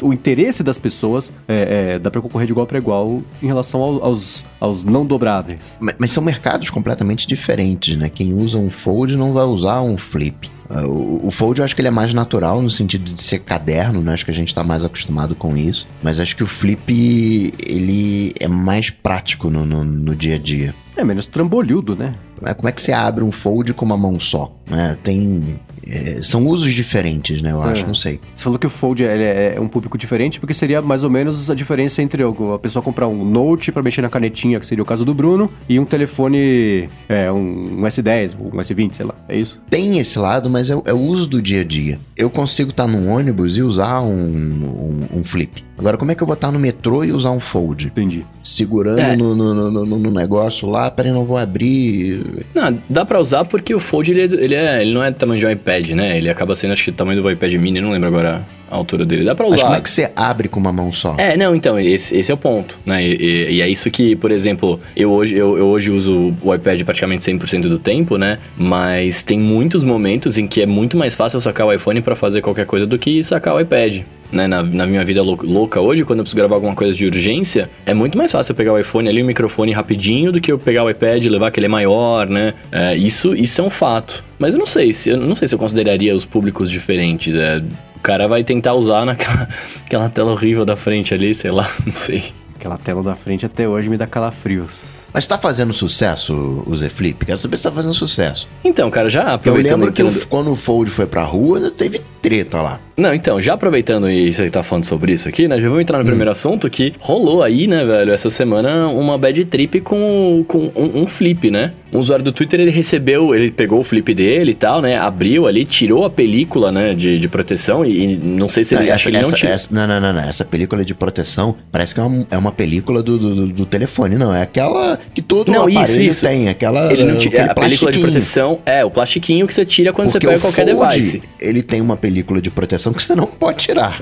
O 0.01 0.13
interesse 0.13 0.61
das 0.61 0.77
pessoas 0.77 1.33
é, 1.47 1.93
é 1.95 1.99
dá 1.99 2.11
para 2.11 2.21
concorrer 2.21 2.45
de 2.45 2.53
igual 2.53 2.67
para 2.67 2.77
igual 2.77 3.21
em 3.41 3.47
relação 3.47 3.81
ao, 3.81 4.03
aos, 4.05 4.45
aos 4.59 4.83
não 4.83 5.05
dobráveis. 5.05 5.77
Mas, 5.81 5.95
mas 5.97 6.11
são 6.11 6.23
mercados 6.23 6.69
completamente 6.69 7.27
diferentes, 7.27 7.97
né? 7.97 8.09
Quem 8.09 8.33
usa 8.33 8.57
um 8.57 8.69
Fold 8.69 9.15
não 9.15 9.33
vai 9.33 9.45
usar 9.45 9.81
um 9.81 9.97
Flip. 9.97 10.51
O, 10.81 11.27
o 11.27 11.31
Fold 11.31 11.59
eu 11.59 11.65
acho 11.65 11.75
que 11.75 11.81
ele 11.81 11.87
é 11.87 11.91
mais 11.91 12.13
natural 12.13 12.61
no 12.61 12.69
sentido 12.69 13.03
de 13.03 13.21
ser 13.21 13.39
caderno, 13.39 14.01
né? 14.01 14.13
Acho 14.13 14.25
que 14.25 14.31
a 14.31 14.33
gente 14.33 14.53
tá 14.53 14.63
mais 14.63 14.83
acostumado 14.83 15.35
com 15.35 15.55
isso. 15.55 15.87
Mas 16.01 16.19
acho 16.19 16.35
que 16.35 16.43
o 16.43 16.47
Flip, 16.47 17.53
ele 17.59 18.33
é 18.39 18.47
mais 18.47 18.89
prático 18.89 19.49
no, 19.49 19.65
no, 19.65 19.83
no 19.83 20.15
dia 20.15 20.35
a 20.35 20.39
dia. 20.39 20.73
É 20.95 21.03
menos 21.03 21.25
trambolhudo, 21.27 21.95
né? 21.95 22.15
É, 22.43 22.53
como 22.53 22.69
é 22.69 22.71
que 22.71 22.81
você 22.81 22.91
abre 22.91 23.23
um 23.23 23.31
fold 23.31 23.73
com 23.73 23.85
uma 23.85 23.97
mão 23.97 24.19
só? 24.19 24.55
Né? 24.69 24.97
Tem 25.01 25.59
é, 25.87 26.21
são 26.21 26.45
usos 26.47 26.73
diferentes, 26.73 27.41
né? 27.41 27.51
Eu 27.51 27.61
acho, 27.61 27.83
é. 27.83 27.87
não 27.87 27.93
sei. 27.93 28.19
Você 28.33 28.43
falou 28.43 28.59
que 28.59 28.67
o 28.67 28.69
Fold 28.69 29.03
é, 29.03 29.55
é, 29.55 29.59
um 29.59 29.67
público 29.67 29.97
diferente, 29.97 30.39
porque 30.39 30.53
seria 30.53 30.81
mais 30.81 31.03
ou 31.03 31.09
menos 31.09 31.49
a 31.49 31.55
diferença 31.55 32.01
entre 32.01 32.23
a 32.23 32.59
pessoa 32.59 32.81
comprar 32.81 33.07
um 33.07 33.23
Note 33.23 33.71
para 33.71 33.81
mexer 33.81 34.01
na 34.01 34.09
canetinha, 34.09 34.59
que 34.59 34.65
seria 34.65 34.83
o 34.83 34.85
caso 34.85 35.03
do 35.05 35.13
Bruno, 35.13 35.49
e 35.67 35.79
um 35.79 35.85
telefone, 35.85 36.89
é, 37.07 37.31
um, 37.31 37.79
um 37.79 37.81
S10, 37.81 38.35
um 38.39 38.57
S20, 38.57 38.93
sei 38.93 39.05
lá. 39.05 39.15
É 39.27 39.37
isso? 39.37 39.61
Tem 39.69 39.97
esse 39.97 40.19
lado, 40.19 40.49
mas 40.49 40.69
é, 40.69 40.73
é 40.85 40.93
o 40.93 40.99
uso 40.99 41.27
do 41.27 41.41
dia 41.41 41.61
a 41.61 41.63
dia. 41.63 41.99
Eu 42.15 42.29
consigo 42.29 42.69
estar 42.69 42.87
num 42.87 43.09
ônibus 43.09 43.57
e 43.57 43.61
usar 43.61 44.01
um, 44.01 44.09
um, 44.13 45.19
um 45.19 45.23
flip. 45.23 45.63
Agora, 45.77 45.97
como 45.97 46.11
é 46.11 46.15
que 46.15 46.21
eu 46.21 46.27
vou 46.27 46.35
estar 46.35 46.51
no 46.51 46.59
metrô 46.59 47.03
e 47.03 47.11
usar 47.11 47.31
um 47.31 47.39
fold? 47.39 47.87
Entendi. 47.87 48.25
Segurando 48.43 48.99
é. 48.99 49.15
no, 49.15 49.35
no, 49.35 49.71
no, 49.71 49.85
no, 49.85 50.11
negócio 50.11 50.69
lá, 50.69 50.89
peraí, 50.91 51.11
não 51.11 51.25
vou 51.25 51.37
abrir. 51.37 52.45
Não, 52.53 52.77
dá 52.87 53.03
pra 53.03 53.19
usar 53.19 53.43
porque 53.45 53.73
o 53.73 53.79
fold 53.79 54.11
ele, 54.11 54.21
é 54.21 54.43
ele, 54.43 54.55
é, 54.55 54.81
ele 54.81 54.93
não 54.93 55.03
é 55.03 55.09
do 55.09 55.17
tamanho 55.17 55.39
de 55.39 55.45
um 55.45 55.49
iPad, 55.49 55.72
né? 55.95 56.17
Ele 56.17 56.29
acaba 56.29 56.55
sendo, 56.55 56.73
acho 56.73 56.83
que, 56.83 56.89
o 56.89 56.93
tamanho 56.93 57.21
do 57.21 57.29
iPad 57.29 57.53
mini, 57.55 57.81
não 57.81 57.91
lembro 57.91 58.07
agora 58.07 58.45
a 58.69 58.75
altura 58.75 59.05
dele. 59.05 59.23
Dá 59.23 59.35
pra 59.35 59.45
usar. 59.45 59.55
Mas 59.55 59.63
como 59.63 59.75
é 59.75 59.81
que 59.81 59.89
você 59.89 60.11
abre 60.15 60.47
com 60.47 60.59
uma 60.59 60.73
mão 60.73 60.91
só? 60.91 61.15
É, 61.17 61.37
não, 61.37 61.55
então, 61.55 61.79
esse, 61.79 62.17
esse 62.17 62.31
é 62.31 62.33
o 62.33 62.37
ponto, 62.37 62.77
né? 62.85 63.03
E, 63.03 63.15
e, 63.15 63.51
e, 63.55 63.61
é 63.61 63.69
isso 63.69 63.89
que, 63.91 64.15
por 64.15 64.31
exemplo, 64.31 64.79
eu 64.95 65.11
hoje, 65.11 65.35
eu, 65.35 65.57
eu 65.57 65.67
hoje 65.67 65.91
uso 65.91 66.33
o 66.41 66.53
iPad 66.53 66.81
praticamente 66.83 67.23
100% 67.23 67.61
do 67.61 67.77
tempo, 67.77 68.17
né? 68.17 68.39
Mas 68.57 69.23
tem 69.23 69.39
muitos 69.39 69.83
momentos 69.83 70.37
em 70.37 70.47
que 70.47 70.61
é 70.61 70.65
muito 70.65 70.97
mais 70.97 71.15
fácil 71.15 71.39
sacar 71.39 71.67
o 71.67 71.73
iPhone 71.73 72.01
para 72.01 72.15
fazer 72.15 72.41
qualquer 72.41 72.65
coisa 72.65 72.85
do 72.85 72.97
que 72.97 73.23
sacar 73.23 73.55
o 73.55 73.59
iPad. 73.59 74.01
Né, 74.33 74.47
na, 74.47 74.61
na 74.63 74.85
minha 74.87 75.05
vida 75.05 75.21
lou- 75.21 75.39
louca 75.41 75.79
hoje, 75.79 76.03
quando 76.03 76.19
eu 76.19 76.23
preciso 76.23 76.35
gravar 76.37 76.55
alguma 76.55 76.75
coisa 76.75 76.93
de 76.93 77.05
urgência, 77.05 77.69
é 77.85 77.93
muito 77.93 78.17
mais 78.17 78.31
fácil 78.31 78.51
eu 78.51 78.55
pegar 78.55 78.73
o 78.73 78.79
iPhone 78.79 79.07
ali, 79.07 79.21
o 79.21 79.25
microfone 79.25 79.71
rapidinho, 79.71 80.31
do 80.31 80.41
que 80.41 80.51
eu 80.51 80.57
pegar 80.59 80.83
o 80.83 80.89
iPad 80.89 81.23
e 81.23 81.29
levar 81.29 81.51
que 81.51 81.59
ele 81.59 81.67
é 81.67 81.69
maior, 81.69 82.27
né? 82.27 82.53
É, 82.71 82.95
isso, 82.95 83.35
isso 83.35 83.61
é 83.61 83.63
um 83.63 83.69
fato. 83.69 84.23
Mas 84.39 84.53
eu 84.53 84.59
não 84.59 84.65
sei 84.65 84.91
se 84.91 85.09
eu 85.11 85.17
não 85.17 85.35
sei 85.35 85.47
se 85.47 85.55
eu 85.55 85.59
consideraria 85.59 86.13
os 86.15 86.25
públicos 86.25 86.69
diferentes. 86.69 87.33
É, 87.35 87.61
o 87.95 87.99
cara 88.01 88.27
vai 88.27 88.43
tentar 88.43 88.73
usar 88.73 89.05
naquela 89.05 89.47
aquela 89.85 90.09
tela 90.09 90.31
horrível 90.31 90.65
da 90.65 90.75
frente 90.75 91.13
ali, 91.13 91.33
sei 91.33 91.51
lá, 91.51 91.69
não 91.85 91.93
sei. 91.93 92.23
Aquela 92.55 92.77
tela 92.77 93.03
da 93.03 93.15
frente 93.15 93.45
até 93.45 93.67
hoje 93.67 93.89
me 93.89 93.97
dá 93.97 94.07
calafrios. 94.07 95.02
Mas 95.13 95.27
tá 95.27 95.37
fazendo 95.37 95.73
sucesso 95.73 96.63
o 96.65 96.75
Z 96.75 96.89
Flip? 96.89 97.25
Quero 97.25 97.37
saber 97.37 97.57
se 97.57 97.63
tá 97.63 97.71
fazendo 97.71 97.93
sucesso. 97.93 98.47
Então, 98.63 98.89
cara, 98.89 99.09
já 99.09 99.21
Eu 99.23 99.27
aproveitando 99.29 99.79
lembro 99.81 99.93
que 99.93 100.01
então- 100.01 100.13
o- 100.13 100.27
quando 100.27 100.51
o 100.51 100.55
Fold 100.55 100.89
foi 100.89 101.05
pra 101.05 101.23
rua, 101.23 101.69
teve 101.69 102.01
treta 102.21 102.61
lá. 102.61 102.79
Não, 102.95 103.13
então, 103.13 103.41
já 103.41 103.53
aproveitando 103.53 104.09
e 104.09 104.31
você 104.31 104.49
tá 104.49 104.63
falando 104.63 104.85
sobre 104.85 105.11
isso 105.13 105.27
aqui, 105.27 105.47
né? 105.47 105.59
Já 105.59 105.67
vamos 105.67 105.81
entrar 105.81 105.97
no 105.99 106.05
primeiro 106.05 106.29
assunto 106.31 106.69
que 106.69 106.93
rolou 106.99 107.43
aí, 107.43 107.67
né, 107.67 107.83
velho, 107.83 108.13
essa 108.13 108.29
semana 108.29 108.87
uma 108.87 109.17
bad 109.17 109.43
trip 109.45 109.81
com, 109.81 110.45
com 110.47 110.71
um, 110.75 111.01
um 111.01 111.07
flip, 111.07 111.49
né? 111.51 111.73
Um 111.91 111.99
usuário 111.99 112.23
do 112.23 112.31
Twitter, 112.31 112.59
ele 112.61 112.71
recebeu, 112.71 113.35
ele 113.35 113.51
pegou 113.51 113.79
o 113.79 113.83
flip 113.83 114.13
dele 114.13 114.51
e 114.51 114.55
tal, 114.55 114.81
né? 114.81 114.97
Abriu 114.97 115.47
ali, 115.47 115.65
tirou 115.65 116.05
a 116.05 116.09
película, 116.09 116.71
né, 116.71 116.93
de, 116.93 117.19
de 117.19 117.27
proteção 117.27 117.83
e, 117.85 118.03
e 118.13 118.15
não 118.17 118.47
sei 118.47 118.63
se 118.63 118.75
ele, 118.75 118.85
Não, 118.85 118.93
acho 118.93 119.01
essa, 119.01 119.11
que 119.11 119.15
ele 119.17 119.21
não 119.23 119.29
essa- 119.29 119.37
tirou. 119.37 119.53
essa- 119.53 119.69
não, 119.71 119.87
não, 119.87 119.99
não, 119.99 120.13
não. 120.13 120.21
Essa 120.29 120.45
película 120.45 120.85
de 120.85 120.93
proteção 120.95 121.55
parece 121.71 121.93
que 121.93 121.99
é 121.99 122.03
uma, 122.03 122.27
é 122.31 122.37
uma 122.37 122.51
película 122.51 123.03
do, 123.03 123.17
do- 123.17 123.47
do 123.47 123.65
telefone, 123.65 124.15
não. 124.17 124.33
É 124.33 124.41
aquela 124.43 124.97
que 125.13 125.21
todo 125.21 125.51
Não, 125.51 125.67
isso, 125.69 125.79
aparelho 125.79 126.09
isso. 126.09 126.21
tem. 126.25 126.49
Aquela. 126.49 126.91
Ele 126.91 127.03
não 127.05 127.17
tira, 127.17 127.45
a 127.45 127.53
película 127.55 127.91
de 127.91 127.99
proteção 127.99 128.59
é 128.65 128.83
o 128.85 128.91
plastiquinho 128.91 129.47
que 129.47 129.53
você 129.53 129.65
tira 129.65 129.91
quando 129.93 130.11
Porque 130.11 130.25
você 130.25 130.33
pega 130.33 130.39
o 130.39 130.41
qualquer 130.41 130.75
Fold, 130.75 130.95
device. 130.95 131.21
ele 131.39 131.61
tem 131.63 131.81
uma 131.81 131.95
película 131.97 132.41
de 132.41 132.49
proteção 132.51 132.93
que 132.93 133.01
você 133.03 133.15
não 133.15 133.25
pode 133.25 133.57
tirar. 133.57 133.97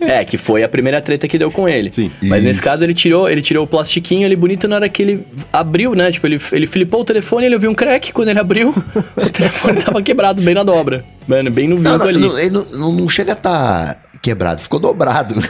É, 0.00 0.24
que 0.24 0.36
foi 0.36 0.62
a 0.62 0.68
primeira 0.68 1.00
treta 1.00 1.26
que 1.28 1.38
deu 1.38 1.50
com 1.50 1.68
ele. 1.68 1.90
Sim. 1.92 2.10
Mas 2.22 2.44
nesse 2.44 2.58
Isso. 2.60 2.62
caso 2.62 2.84
ele 2.84 2.94
tirou, 2.94 3.28
ele 3.28 3.42
tirou 3.42 3.64
o 3.64 3.66
plastiquinho 3.66 4.26
ali 4.26 4.36
bonito 4.36 4.66
na 4.68 4.76
hora 4.76 4.88
que 4.88 5.02
ele 5.02 5.26
abriu, 5.52 5.94
né? 5.94 6.10
Tipo, 6.10 6.26
ele, 6.26 6.40
ele 6.52 6.66
flipou 6.66 7.00
o 7.00 7.04
telefone, 7.04 7.46
ele 7.46 7.54
ouviu 7.54 7.70
um 7.70 7.74
crack 7.74 8.12
quando 8.12 8.28
ele 8.28 8.38
abriu, 8.38 8.70
o 9.16 9.30
telefone 9.30 9.82
tava 9.82 10.02
quebrado 10.02 10.42
bem 10.42 10.54
na 10.54 10.62
dobra. 10.62 11.04
Mano, 11.26 11.50
bem 11.50 11.66
no 11.68 11.76
vinco 11.76 11.88
não, 11.98 12.02
ali. 12.06 12.18
não, 12.20 12.38
ele 12.38 12.50
não, 12.50 12.64
não- 12.78 12.92
não 12.92 13.08
chega 13.08 13.32
a 13.32 13.34
estar 13.34 14.00
quebrado, 14.20 14.60
ficou 14.60 14.78
dobrado. 14.80 15.34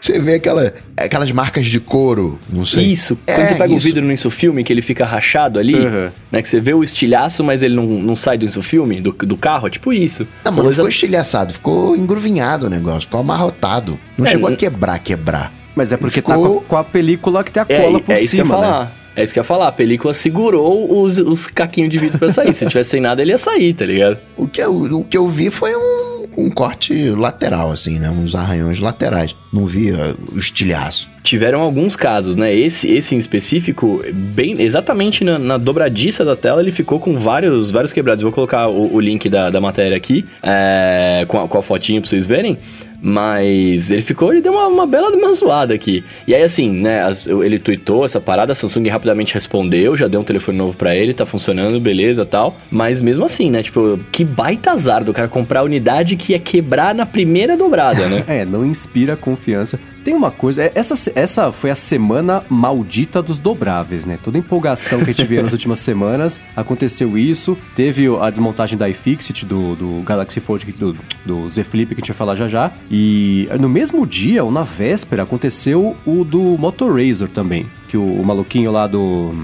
Você 0.00 0.18
vê 0.18 0.34
aquela, 0.34 0.74
aquelas 0.96 1.30
marcas 1.32 1.64
de 1.66 1.80
couro, 1.80 2.38
não 2.50 2.66
sei. 2.66 2.84
Isso, 2.92 3.16
quando 3.24 3.38
É, 3.38 3.46
você 3.46 3.54
pega 3.54 3.72
o 3.72 3.78
vidro 3.78 4.04
no 4.04 4.12
insufilme, 4.12 4.62
que 4.62 4.70
ele 4.70 4.82
fica 4.82 5.02
rachado 5.06 5.58
ali, 5.58 5.74
Uhum. 5.76 6.10
né? 6.30 6.42
Que 6.42 6.48
você 6.48 6.60
vê 6.60 6.74
o 6.74 6.82
estilhaço, 6.84 7.42
mas 7.42 7.62
ele 7.62 7.74
não, 7.74 7.86
não 7.86 8.14
sai 8.14 8.36
do 8.36 8.44
insufilme, 8.44 9.00
do, 9.00 9.12
do 9.12 9.36
carro, 9.36 9.66
é 9.66 9.70
tipo 9.70 9.92
isso. 9.94 10.26
Não, 10.44 10.52
mas 10.52 10.64
não 10.64 10.72
ficou 10.72 10.88
estilhaçado, 10.88 11.54
ficou 11.54 11.96
engruvinhado 11.96 12.66
o 12.66 12.68
negócio, 12.70 13.02
ficou 13.02 13.20
amarrotado. 13.20 13.98
Não 14.18 14.26
É, 14.26 14.30
chegou 14.30 14.50
a 14.50 14.54
quebrar, 14.56 14.98
quebrar. 14.98 15.50
Mas 15.74 15.90
é 15.92 15.96
porque 15.96 16.20
tá 16.20 16.34
Ficou- 16.34 16.56
com 16.56 16.58
a, 16.58 16.62
com 16.64 16.76
a 16.76 16.84
película 16.84 17.42
que 17.42 17.50
tem 17.50 17.62
a 17.62 17.66
É, 17.66 17.80
cola 17.80 18.00
por 18.00 18.12
é 18.12 18.20
isso 18.20 18.30
que 18.36 18.42
eu 18.42 18.44
ia 18.44 18.46
cima, 18.46 18.60
né? 18.60 18.66
falar. 18.68 18.92
É 19.16 19.22
isso 19.22 19.32
que 19.32 19.38
eu 19.38 19.42
ia 19.42 19.44
falar. 19.44 19.68
A 19.68 19.72
película 19.72 20.12
segurou 20.12 21.00
os, 21.02 21.18
os 21.18 21.46
caquinhos 21.46 21.88
de 21.88 21.98
vidro 21.98 22.18
pra 22.18 22.30
sair. 22.30 22.52
Se 22.52 22.66
tivesse 22.66 22.90
sem 22.90 23.00
nada, 23.00 23.22
ele 23.22 23.30
ia 23.30 23.38
sair, 23.38 23.72
tá 23.72 23.86
ligado? 23.86 24.18
O 24.36 24.46
que 24.48 24.60
eu, 24.60 24.74
o 24.76 25.04
que 25.04 25.16
eu 25.16 25.26
vi 25.28 25.50
foi 25.50 25.74
um, 25.74 25.93
um 26.36 26.50
corte 26.50 27.10
lateral, 27.10 27.70
assim, 27.70 27.98
né? 27.98 28.10
Uns 28.10 28.34
arranhões 28.34 28.78
laterais. 28.78 29.34
Não 29.52 29.66
vi 29.66 29.92
uh, 29.92 30.16
o 30.32 30.38
estilhaço. 30.38 31.08
Tiveram 31.24 31.62
alguns 31.62 31.96
casos, 31.96 32.36
né? 32.36 32.54
Esse, 32.54 32.86
esse 32.92 33.14
em 33.14 33.18
específico, 33.18 34.04
bem 34.12 34.60
exatamente 34.60 35.24
na, 35.24 35.38
na 35.38 35.56
dobradiça 35.56 36.22
da 36.22 36.36
tela, 36.36 36.60
ele 36.60 36.70
ficou 36.70 37.00
com 37.00 37.16
vários, 37.16 37.70
vários 37.70 37.94
quebrados. 37.94 38.22
Vou 38.22 38.30
colocar 38.30 38.68
o, 38.68 38.94
o 38.94 39.00
link 39.00 39.26
da, 39.30 39.48
da 39.48 39.58
matéria 39.58 39.96
aqui, 39.96 40.22
é, 40.42 41.24
com, 41.26 41.40
a, 41.40 41.48
com 41.48 41.56
a 41.56 41.62
fotinha 41.62 41.98
pra 41.98 42.10
vocês 42.10 42.26
verem. 42.26 42.58
Mas 43.00 43.90
ele 43.90 44.02
ficou, 44.02 44.32
ele 44.32 44.42
deu 44.42 44.52
uma, 44.52 44.66
uma 44.66 44.86
bela 44.86 45.10
uma 45.14 45.32
zoada 45.32 45.72
aqui. 45.74 46.04
E 46.26 46.34
aí, 46.34 46.42
assim, 46.42 46.70
né? 46.70 47.02
as- 47.02 47.26
ele 47.26 47.58
tweetou 47.58 48.04
essa 48.04 48.20
parada, 48.20 48.52
a 48.52 48.54
Samsung 48.54 48.86
rapidamente 48.88 49.32
respondeu, 49.32 49.96
já 49.96 50.08
deu 50.08 50.20
um 50.20 50.24
telefone 50.24 50.58
novo 50.58 50.76
pra 50.76 50.94
ele, 50.94 51.12
tá 51.14 51.24
funcionando, 51.24 51.80
beleza 51.80 52.26
tal. 52.26 52.56
Mas 52.70 53.00
mesmo 53.00 53.24
assim, 53.24 53.50
né? 53.50 53.62
Tipo, 53.62 53.98
que 54.12 54.24
baita 54.24 54.72
azar 54.72 55.02
do 55.04 55.12
cara 55.12 55.28
comprar 55.28 55.60
a 55.60 55.64
unidade 55.64 56.16
que 56.16 56.32
ia 56.32 56.38
quebrar 56.38 56.94
na 56.94 57.06
primeira 57.06 57.56
dobrada, 57.56 58.08
né? 58.08 58.24
É, 58.34 58.44
não 58.44 58.64
inspira 58.64 59.16
confiança. 59.16 59.78
Tem 60.04 60.14
uma 60.14 60.30
coisa, 60.30 60.64
é, 60.64 60.70
essa, 60.74 61.10
essa 61.14 61.50
foi 61.50 61.70
a 61.70 61.74
semana 61.74 62.42
maldita 62.50 63.22
dos 63.22 63.38
dobráveis, 63.38 64.04
né? 64.04 64.18
Toda 64.22 64.36
empolgação 64.36 65.02
que 65.02 65.10
a 65.10 65.14
gente 65.14 65.42
nas 65.42 65.52
últimas 65.54 65.78
semanas, 65.78 66.38
aconteceu 66.54 67.16
isso. 67.16 67.56
Teve 67.74 68.06
a 68.20 68.28
desmontagem 68.28 68.76
da 68.76 68.86
iFixit, 68.86 69.46
do, 69.46 69.74
do 69.74 70.02
Galaxy 70.02 70.40
Fold, 70.40 70.70
do, 70.72 70.94
do 71.24 71.48
Z 71.48 71.64
Flip, 71.64 71.94
que 71.94 71.94
a 71.94 72.02
gente 72.02 72.08
vai 72.08 72.16
falar 72.18 72.36
já 72.36 72.46
já. 72.48 72.70
E 72.90 73.48
no 73.58 73.68
mesmo 73.68 74.06
dia, 74.06 74.44
ou 74.44 74.52
na 74.52 74.62
véspera, 74.62 75.22
aconteceu 75.22 75.96
o 76.04 76.22
do 76.22 76.58
Motorrazor 76.58 77.28
também. 77.28 77.66
Que 77.88 77.96
o, 77.96 78.20
o 78.20 78.24
maluquinho 78.24 78.70
lá 78.70 78.86
do... 78.86 79.34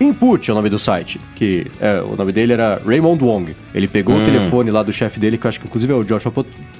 Input 0.00 0.48
é 0.48 0.52
o 0.52 0.54
nome 0.54 0.70
do 0.70 0.78
site, 0.78 1.20
que 1.34 1.66
é, 1.80 2.00
o 2.00 2.14
nome 2.14 2.30
dele 2.30 2.52
era 2.52 2.80
Raymond 2.86 3.22
Wong. 3.22 3.56
Ele 3.74 3.88
pegou 3.88 4.16
o 4.16 4.24
telefone 4.24 4.70
lá 4.70 4.82
do 4.82 4.92
chefe 4.92 5.18
dele, 5.18 5.36
que 5.36 5.44
eu 5.44 5.48
acho 5.48 5.60
que 5.60 5.66
inclusive 5.66 5.92
é 5.92 5.96
o 5.96 6.04
Joshua 6.04 6.32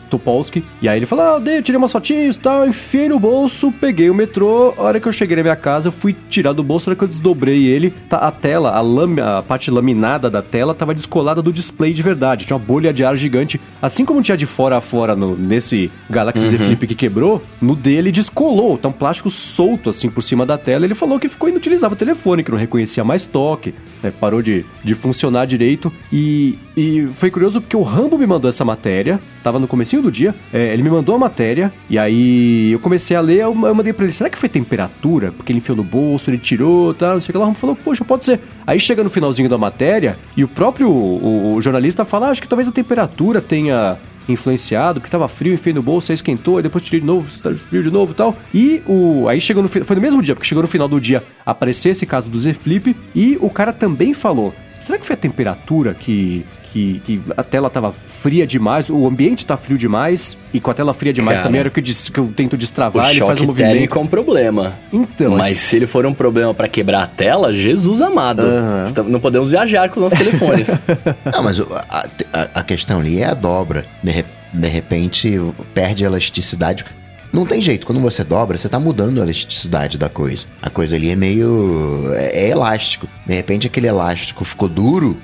Topolsky, 0.08 0.64
e 0.82 0.88
aí 0.88 0.98
ele 0.98 1.06
falou, 1.06 1.24
ah, 1.36 1.38
dei- 1.38 1.62
tirei 1.62 1.76
umas 1.78 1.92
fotinhas 1.92 2.36
e 2.36 2.38
tal, 2.40 2.66
enfiei 2.66 3.08
no 3.08 3.18
bolso, 3.18 3.72
peguei 3.72 4.10
o 4.10 4.14
metrô, 4.14 4.74
a 4.76 4.82
hora 4.82 5.00
que 5.00 5.06
eu 5.08 5.12
cheguei 5.12 5.36
na 5.36 5.42
minha 5.42 5.56
casa, 5.56 5.88
eu 5.88 5.92
fui 5.92 6.16
tirar 6.28 6.52
do 6.52 6.62
bolso, 6.62 6.88
a 6.88 6.92
hora 6.92 6.96
que 6.98 7.04
eu 7.04 7.08
desdobrei 7.08 7.66
ele, 7.66 7.90
tá, 8.08 8.18
a 8.18 8.30
tela, 8.30 8.70
a, 8.70 8.80
lame- 8.80 9.20
a 9.20 9.42
parte 9.46 9.70
laminada 9.70 10.28
da 10.30 10.42
tela 10.42 10.74
tava 10.74 10.94
descolada 10.94 11.42
do 11.42 11.52
display 11.52 11.92
de 11.92 12.02
verdade, 12.02 12.44
tinha 12.46 12.56
uma 12.56 12.64
bolha 12.64 12.92
de 12.92 13.04
ar 13.04 13.16
gigante, 13.16 13.60
assim 13.80 14.04
como 14.04 14.22
tinha 14.22 14.36
de 14.36 14.46
fora 14.46 14.76
a 14.76 14.80
fora 14.80 15.14
no, 15.14 15.36
nesse 15.36 15.90
Galaxy 16.08 16.46
Z 16.48 16.58
Flip 16.58 16.86
que 16.86 16.94
quebrou, 16.94 17.42
no 17.60 17.74
dele 17.76 18.10
descolou, 18.10 18.76
tá 18.78 18.88
um 18.88 18.92
plástico 18.92 19.30
solto 19.30 19.90
assim 19.90 20.08
por 20.08 20.22
cima 20.22 20.44
da 20.46 20.56
tela, 20.58 20.84
ele 20.84 20.94
falou 20.94 21.18
que 21.18 21.28
ficou 21.28 21.48
inutilizável 21.48 21.94
o 21.94 21.98
telefone, 21.98 22.42
que 22.42 22.50
não 22.50 22.58
reconhecia 22.58 23.04
mais 23.04 23.26
toque, 23.26 23.74
né, 24.02 24.12
parou 24.20 24.42
de, 24.42 24.64
de 24.82 24.94
funcionar 24.94 25.46
direito, 25.46 25.92
e, 26.12 26.58
e 26.76 27.06
foi 27.14 27.30
curioso 27.30 27.60
porque 27.60 27.76
o 27.76 27.82
Rambo 27.82 28.18
me 28.18 28.26
mandou 28.26 28.48
essa 28.48 28.64
matéria, 28.64 29.20
tava 29.42 29.58
no 29.58 29.66
do 30.02 30.10
dia, 30.10 30.34
é, 30.52 30.72
ele 30.72 30.82
me 30.82 30.90
mandou 30.90 31.14
a 31.14 31.18
matéria, 31.18 31.72
e 31.88 31.98
aí 31.98 32.72
eu 32.72 32.78
comecei 32.78 33.16
a 33.16 33.20
ler, 33.20 33.40
eu, 33.40 33.66
eu 33.66 33.74
mandei 33.74 33.92
pra 33.92 34.04
ele, 34.04 34.12
será 34.12 34.30
que 34.30 34.38
foi 34.38 34.48
temperatura? 34.48 35.32
Porque 35.32 35.52
ele 35.52 35.58
enfiou 35.58 35.76
no 35.76 35.84
bolso, 35.84 36.30
ele 36.30 36.38
tirou, 36.38 36.94
tá, 36.94 37.12
não 37.14 37.20
sei 37.20 37.30
o 37.30 37.32
que 37.32 37.38
lá, 37.38 37.54
falou, 37.54 37.76
poxa, 37.76 38.04
pode 38.04 38.24
ser. 38.24 38.40
Aí 38.66 38.78
chega 38.78 39.02
no 39.02 39.10
finalzinho 39.10 39.48
da 39.48 39.58
matéria, 39.58 40.18
e 40.36 40.44
o 40.44 40.48
próprio 40.48 40.90
o, 40.90 41.54
o 41.54 41.62
jornalista 41.62 42.04
fala, 42.04 42.28
ah, 42.28 42.30
acho 42.30 42.42
que 42.42 42.48
talvez 42.48 42.68
a 42.68 42.72
temperatura 42.72 43.40
tenha 43.40 43.98
influenciado, 44.32 45.00
porque 45.00 45.10
tava 45.10 45.26
frio, 45.28 45.54
enfiei 45.54 45.74
no 45.74 45.82
bolso, 45.82 46.12
aí 46.12 46.14
esquentou, 46.14 46.56
aí 46.56 46.62
depois 46.62 46.84
tirei 46.84 47.00
de 47.00 47.06
novo, 47.06 47.30
tá 47.40 47.52
frio 47.54 47.82
de 47.82 47.90
novo 47.90 48.12
e 48.12 48.14
tal. 48.14 48.36
E 48.52 48.82
o. 48.86 49.26
Aí 49.28 49.40
chegou 49.40 49.62
no 49.62 49.68
Foi 49.68 49.96
no 49.96 50.02
mesmo 50.02 50.22
dia, 50.22 50.34
porque 50.34 50.46
chegou 50.46 50.62
no 50.62 50.68
final 50.68 50.88
do 50.88 51.00
dia, 51.00 51.22
apareceu 51.44 51.92
esse 51.92 52.06
caso 52.06 52.28
do 52.28 52.38
Z 52.38 52.54
Flip, 52.54 52.94
e 53.14 53.38
o 53.40 53.50
cara 53.50 53.72
também 53.72 54.12
falou: 54.12 54.54
será 54.78 54.98
que 54.98 55.06
foi 55.06 55.14
a 55.14 55.18
temperatura 55.18 55.94
que. 55.94 56.44
Que, 56.72 57.00
que 57.04 57.20
a 57.36 57.42
tela 57.42 57.70
tava 57.70 57.92
fria 57.92 58.46
demais, 58.46 58.90
o 58.90 59.06
ambiente 59.06 59.46
tá 59.46 59.56
frio 59.56 59.78
demais, 59.78 60.36
e 60.52 60.60
com 60.60 60.70
a 60.70 60.74
tela 60.74 60.92
fria 60.92 61.12
demais 61.14 61.38
Cara, 61.38 61.48
também 61.48 61.60
era 61.60 61.68
o 61.68 61.72
que 61.72 61.80
eu, 61.80 61.82
dis- 61.84 62.10
que 62.10 62.20
eu 62.20 62.28
tento 62.28 62.52
O 62.52 62.56
destravar, 62.58 63.10
ele 63.10 63.20
faz 63.20 63.40
um 63.40 63.46
movimento. 63.46 63.72
térmico 63.72 63.98
é 63.98 64.02
um 64.02 64.06
problema. 64.06 64.72
Então, 64.92 65.36
Mas 65.36 65.56
se 65.56 65.76
ele 65.76 65.86
for 65.86 66.04
um 66.04 66.12
problema 66.12 66.52
pra 66.52 66.68
quebrar 66.68 67.02
a 67.04 67.06
tela, 67.06 67.52
Jesus 67.54 68.02
amado. 68.02 68.46
Estamos- 68.84 69.10
Não 69.10 69.18
podemos 69.18 69.50
viajar 69.50 69.88
com 69.88 69.96
os 69.98 70.02
nossos 70.04 70.18
telefones. 70.18 70.68
Não, 71.32 71.42
mas 71.42 71.58
a, 71.58 72.06
a- 72.32 72.48
a 72.56 72.62
questão 72.62 73.00
ali 73.00 73.20
é 73.22 73.24
a 73.26 73.34
dobra. 73.34 73.86
De, 74.04 74.10
re- 74.10 74.24
de 74.52 74.68
repente, 74.68 75.40
perde 75.72 76.04
a 76.04 76.08
elasticidade. 76.08 76.84
Não 77.32 77.44
tem 77.46 77.60
jeito, 77.62 77.86
quando 77.86 78.00
você 78.00 78.24
dobra, 78.24 78.56
você 78.58 78.68
tá 78.68 78.78
mudando 78.80 79.20
a 79.20 79.24
elasticidade 79.24 79.96
da 79.98 80.08
coisa. 80.08 80.46
A 80.62 80.70
coisa 80.70 80.96
ali 80.96 81.10
é 81.10 81.16
meio. 81.16 82.10
é, 82.14 82.46
é 82.46 82.50
elástico. 82.50 83.08
De 83.26 83.34
repente, 83.34 83.66
aquele 83.66 83.86
elástico 83.86 84.44
ficou 84.44 84.68
duro, 84.68 85.16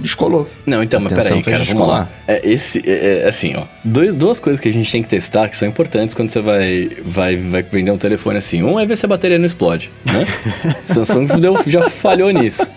descolou. 0.00 0.46
Não, 0.66 0.82
então, 0.82 1.00
mas 1.00 1.12
peraí, 1.12 1.42
cara, 1.42 1.64
vamos 1.64 1.88
lá. 1.88 2.08
É, 2.26 2.40
esse, 2.48 2.82
é, 2.86 3.22
é, 3.24 3.28
assim, 3.28 3.54
ó. 3.56 3.64
Dois, 3.84 4.14
duas 4.14 4.38
coisas 4.38 4.60
que 4.60 4.68
a 4.68 4.72
gente 4.72 4.90
tem 4.90 5.02
que 5.02 5.08
testar 5.08 5.48
que 5.48 5.56
são 5.56 5.66
importantes 5.66 6.14
quando 6.14 6.30
você 6.30 6.40
vai, 6.40 6.90
vai, 7.04 7.36
vai 7.36 7.62
vender 7.62 7.90
um 7.90 7.96
telefone 7.96 8.38
assim. 8.38 8.62
Um 8.62 8.78
é 8.78 8.84
ver 8.86 8.96
se 8.96 9.06
a 9.06 9.08
bateria 9.08 9.38
não 9.38 9.46
explode, 9.46 9.90
né? 10.04 10.26
Samsung 10.84 11.26
deu- 11.40 11.58
já 11.66 11.82
falhou 11.88 12.30
nisso. 12.30 12.68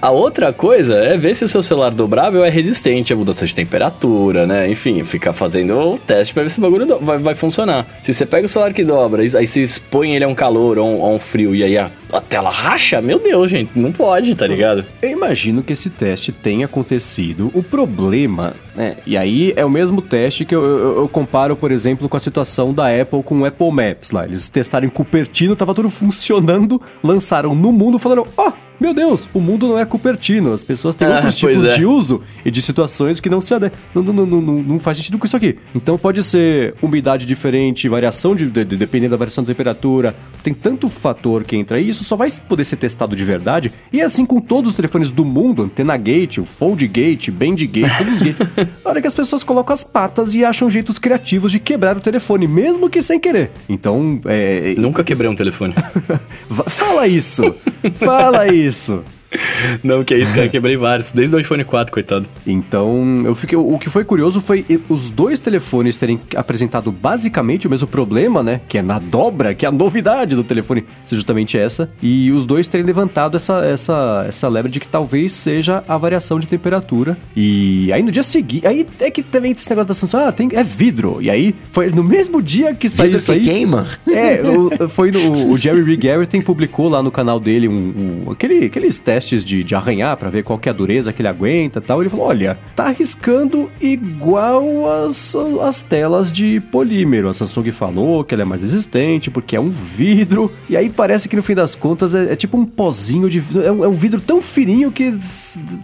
A 0.00 0.10
outra 0.10 0.52
coisa 0.52 0.94
é 0.96 1.16
ver 1.16 1.34
se 1.34 1.44
o 1.44 1.48
seu 1.48 1.62
celular 1.62 1.90
dobrável 1.90 2.44
é 2.44 2.50
resistente 2.50 3.12
à 3.12 3.16
mudança 3.16 3.46
de 3.46 3.54
temperatura, 3.54 4.46
né? 4.46 4.70
Enfim, 4.70 5.02
ficar 5.04 5.32
fazendo 5.32 5.76
o 5.76 5.98
teste 5.98 6.32
pra 6.34 6.42
ver 6.42 6.50
se 6.50 6.58
o 6.58 6.62
bagulho 6.62 6.86
do- 6.86 6.98
vai, 6.98 7.18
vai 7.18 7.34
funcionar. 7.34 7.86
Se 8.02 8.12
você 8.12 8.24
pega 8.26 8.46
o 8.46 8.48
celular 8.48 8.72
que 8.72 8.84
dobra, 8.84 9.22
aí 9.22 9.46
você 9.46 9.62
expõe 9.62 10.14
ele 10.14 10.24
a 10.24 10.28
um 10.28 10.34
calor 10.34 10.78
ou 10.78 10.84
a 10.86 10.88
um, 10.88 11.04
a 11.06 11.08
um 11.14 11.18
frio 11.18 11.54
e 11.54 11.64
aí 11.64 11.76
a, 11.78 11.90
a 12.12 12.20
tela 12.20 12.50
racha, 12.50 13.00
meu 13.02 13.18
Deus, 13.18 13.50
gente, 13.50 13.70
não 13.78 13.92
pode, 13.92 14.34
tá 14.34 14.46
ligado? 14.46 14.84
Eu 15.02 15.10
imagino 15.10 15.62
que 15.62 15.72
esse 15.72 15.90
teste 15.90 16.32
tenha 16.32 16.66
acontecido. 16.66 17.50
O 17.54 17.62
problema, 17.62 18.54
né? 18.74 18.96
E 19.06 19.16
aí 19.16 19.52
é 19.56 19.64
o 19.64 19.70
mesmo 19.70 20.00
teste 20.00 20.44
que 20.44 20.54
eu, 20.54 20.62
eu- 20.64 20.96
eu 20.98 21.08
comparo, 21.08 21.54
por 21.56 21.70
exemplo, 21.70 22.08
com 22.08 22.16
a 22.16 22.20
situação 22.20 22.72
da 22.72 22.88
Apple 22.88 23.22
com 23.22 23.40
o 23.40 23.44
Apple 23.44 23.70
Maps 23.70 24.10
lá. 24.10 24.24
Eles 24.24 24.48
testaram 24.48 24.86
em 24.86 24.90
Cupertino, 24.90 25.54
tava 25.56 25.74
tudo 25.74 25.90
funcionando, 25.90 26.80
lançaram 27.02 27.54
no 27.54 27.70
mundo, 27.72 27.98
falaram: 27.98 28.26
ó. 28.36 28.52
Meu 28.80 28.94
Deus, 28.94 29.28
o 29.34 29.40
mundo 29.40 29.66
não 29.68 29.78
é 29.78 29.84
Cupertino, 29.84 30.52
as 30.52 30.62
pessoas 30.62 30.94
têm 30.94 31.08
Ah, 31.08 31.16
outros 31.16 31.36
tipos 31.36 31.66
é. 31.66 31.76
de 31.76 31.84
uso 31.84 32.22
e 32.44 32.50
de 32.50 32.62
situações 32.62 33.18
que 33.20 33.28
não 33.28 33.40
se 33.40 33.52
ade... 33.54 33.72
não, 33.94 34.02
não, 34.02 34.24
não, 34.26 34.40
não, 34.40 34.78
faz 34.80 34.96
sentido 34.96 35.18
com 35.18 35.26
isso 35.26 35.36
aqui. 35.36 35.56
Então 35.74 35.98
pode 35.98 36.22
ser 36.22 36.74
umidade 36.80 37.26
diferente, 37.26 37.88
variação 37.88 38.34
de, 38.36 38.46
de- 38.48 38.64
de- 38.64 38.76
dependendo 38.76 39.10
da 39.12 39.16
variação 39.16 39.42
da 39.42 39.48
temperatura. 39.48 40.14
Tem 40.42 40.54
tanto 40.54 40.88
fator 40.88 41.44
que 41.44 41.56
entra 41.56 41.76
aí, 41.78 41.88
isso 41.88 42.04
só 42.04 42.14
vai 42.16 42.28
poder 42.48 42.64
ser 42.64 42.76
testado 42.76 43.16
de 43.16 43.24
verdade. 43.24 43.72
E 43.92 44.00
é 44.00 44.04
assim 44.04 44.24
com 44.24 44.40
todos 44.40 44.70
os 44.70 44.76
telefones 44.76 45.10
do 45.10 45.24
mundo, 45.24 45.62
Antena 45.64 45.96
Gate, 45.96 46.38
o 46.38 46.44
Fold 46.44 46.86
Gate, 46.86 47.30
Band 47.30 47.56
Gate, 47.56 47.90
todos 47.98 48.12
os 48.14 48.22
gates. 48.22 48.48
Na 48.84 48.90
hora 48.90 49.00
que 49.00 49.06
as 49.06 49.14
pessoas 49.14 49.42
colocam 49.42 49.74
as 49.74 49.82
patas 49.82 50.34
e 50.34 50.44
acham 50.44 50.70
jeitos 50.70 50.98
criativos 50.98 51.50
de 51.50 51.58
quebrar 51.58 51.96
o 51.96 52.00
telefone, 52.00 52.46
mesmo 52.46 52.88
que 52.88 53.02
sem 53.02 53.18
querer. 53.18 53.50
Então, 53.68 54.20
é... 54.24 54.74
Nunca 54.78 55.02
quebrei 55.02 55.28
um 55.28 55.34
telefone. 55.34 55.74
Fala 56.68 57.06
isso! 57.08 57.54
Fala 57.98 58.46
isso! 58.52 58.67
isso. 58.68 59.04
Não, 59.82 60.02
que 60.02 60.14
é 60.14 60.18
isso, 60.18 60.34
cara. 60.34 60.48
Quebrei 60.48 60.76
vários. 60.76 61.12
Desde 61.12 61.36
o 61.36 61.38
iPhone 61.40 61.62
4, 61.64 61.92
coitado. 61.92 62.26
Então, 62.46 63.22
eu 63.24 63.34
fiquei, 63.34 63.56
o 63.58 63.78
que 63.78 63.90
foi 63.90 64.04
curioso 64.04 64.40
foi 64.40 64.64
os 64.88 65.10
dois 65.10 65.38
telefones 65.38 65.96
terem 65.98 66.18
apresentado 66.34 66.90
basicamente 66.90 67.66
o 67.66 67.70
mesmo 67.70 67.86
problema, 67.86 68.42
né? 68.42 68.60
Que 68.68 68.78
é 68.78 68.82
na 68.82 68.98
dobra, 68.98 69.54
que 69.54 69.66
é 69.66 69.68
a 69.68 69.72
novidade 69.72 70.34
do 70.34 70.42
telefone, 70.42 70.84
ser 71.04 71.16
justamente 71.16 71.58
essa. 71.58 71.90
E 72.02 72.30
os 72.32 72.46
dois 72.46 72.66
terem 72.66 72.86
levantado 72.86 73.36
essa, 73.36 73.58
essa, 73.64 74.24
essa 74.26 74.48
lebre 74.48 74.70
de 74.72 74.80
que 74.80 74.88
talvez 74.88 75.32
seja 75.32 75.84
a 75.86 75.96
variação 75.98 76.40
de 76.40 76.46
temperatura. 76.46 77.16
E 77.36 77.92
aí 77.92 78.02
no 78.02 78.10
dia 78.10 78.22
seguinte, 78.22 78.66
aí 78.66 78.86
é 78.98 79.10
que 79.10 79.22
também 79.22 79.52
tem 79.52 79.60
esse 79.60 79.68
negócio 79.70 79.88
da 79.88 79.94
Samsung, 79.94 80.18
ah, 80.28 80.32
tem, 80.32 80.48
é 80.52 80.62
vidro. 80.62 81.18
E 81.20 81.28
aí 81.30 81.54
foi 81.70 81.90
no 81.90 82.02
mesmo 82.02 82.40
dia 82.40 82.74
que 82.74 82.88
saiu 82.88 83.06
Vidro 83.12 83.18
isso 83.18 83.32
que 83.32 83.38
aí. 83.38 83.44
queima. 83.44 83.86
É, 84.08 84.40
o, 84.42 84.88
foi 84.88 85.10
no, 85.10 85.50
o 85.50 85.56
Jerry 85.58 85.96
Garrison 85.96 86.40
publicou 86.40 86.88
lá 86.88 87.02
no 87.02 87.10
canal 87.10 87.38
dele 87.38 87.68
um, 87.68 88.24
um- 88.26 88.30
aquele, 88.32 88.64
aqueles 88.66 88.98
testes 88.98 89.17
de, 89.26 89.62
de 89.64 89.74
arranhar 89.74 90.16
pra 90.16 90.28
ver 90.30 90.42
qual 90.44 90.58
que 90.58 90.68
é 90.68 90.72
a 90.72 90.74
dureza 90.74 91.12
que 91.12 91.20
ele 91.22 91.28
aguenta 91.28 91.78
e 91.78 91.82
tal. 91.82 92.00
Ele 92.00 92.08
falou: 92.10 92.26
olha, 92.26 92.58
tá 92.76 92.84
arriscando 92.84 93.70
igual 93.80 95.04
as, 95.04 95.34
as 95.62 95.82
telas 95.82 96.32
de 96.32 96.60
polímero. 96.72 97.28
A 97.28 97.34
Samsung 97.34 97.70
falou 97.72 98.24
que 98.24 98.34
ela 98.34 98.42
é 98.42 98.44
mais 98.44 98.62
resistente 98.62 99.30
porque 99.30 99.56
é 99.56 99.60
um 99.60 99.68
vidro. 99.70 100.50
E 100.68 100.76
aí 100.76 100.88
parece 100.88 101.28
que 101.28 101.36
no 101.36 101.42
fim 101.42 101.54
das 101.54 101.74
contas 101.74 102.14
é, 102.14 102.32
é 102.32 102.36
tipo 102.36 102.56
um 102.56 102.64
pozinho 102.64 103.28
de 103.28 103.40
vidro. 103.40 103.62
É 103.64 103.72
um, 103.72 103.84
é 103.84 103.88
um 103.88 103.92
vidro 103.92 104.20
tão 104.20 104.40
fininho 104.40 104.90
que 104.90 105.14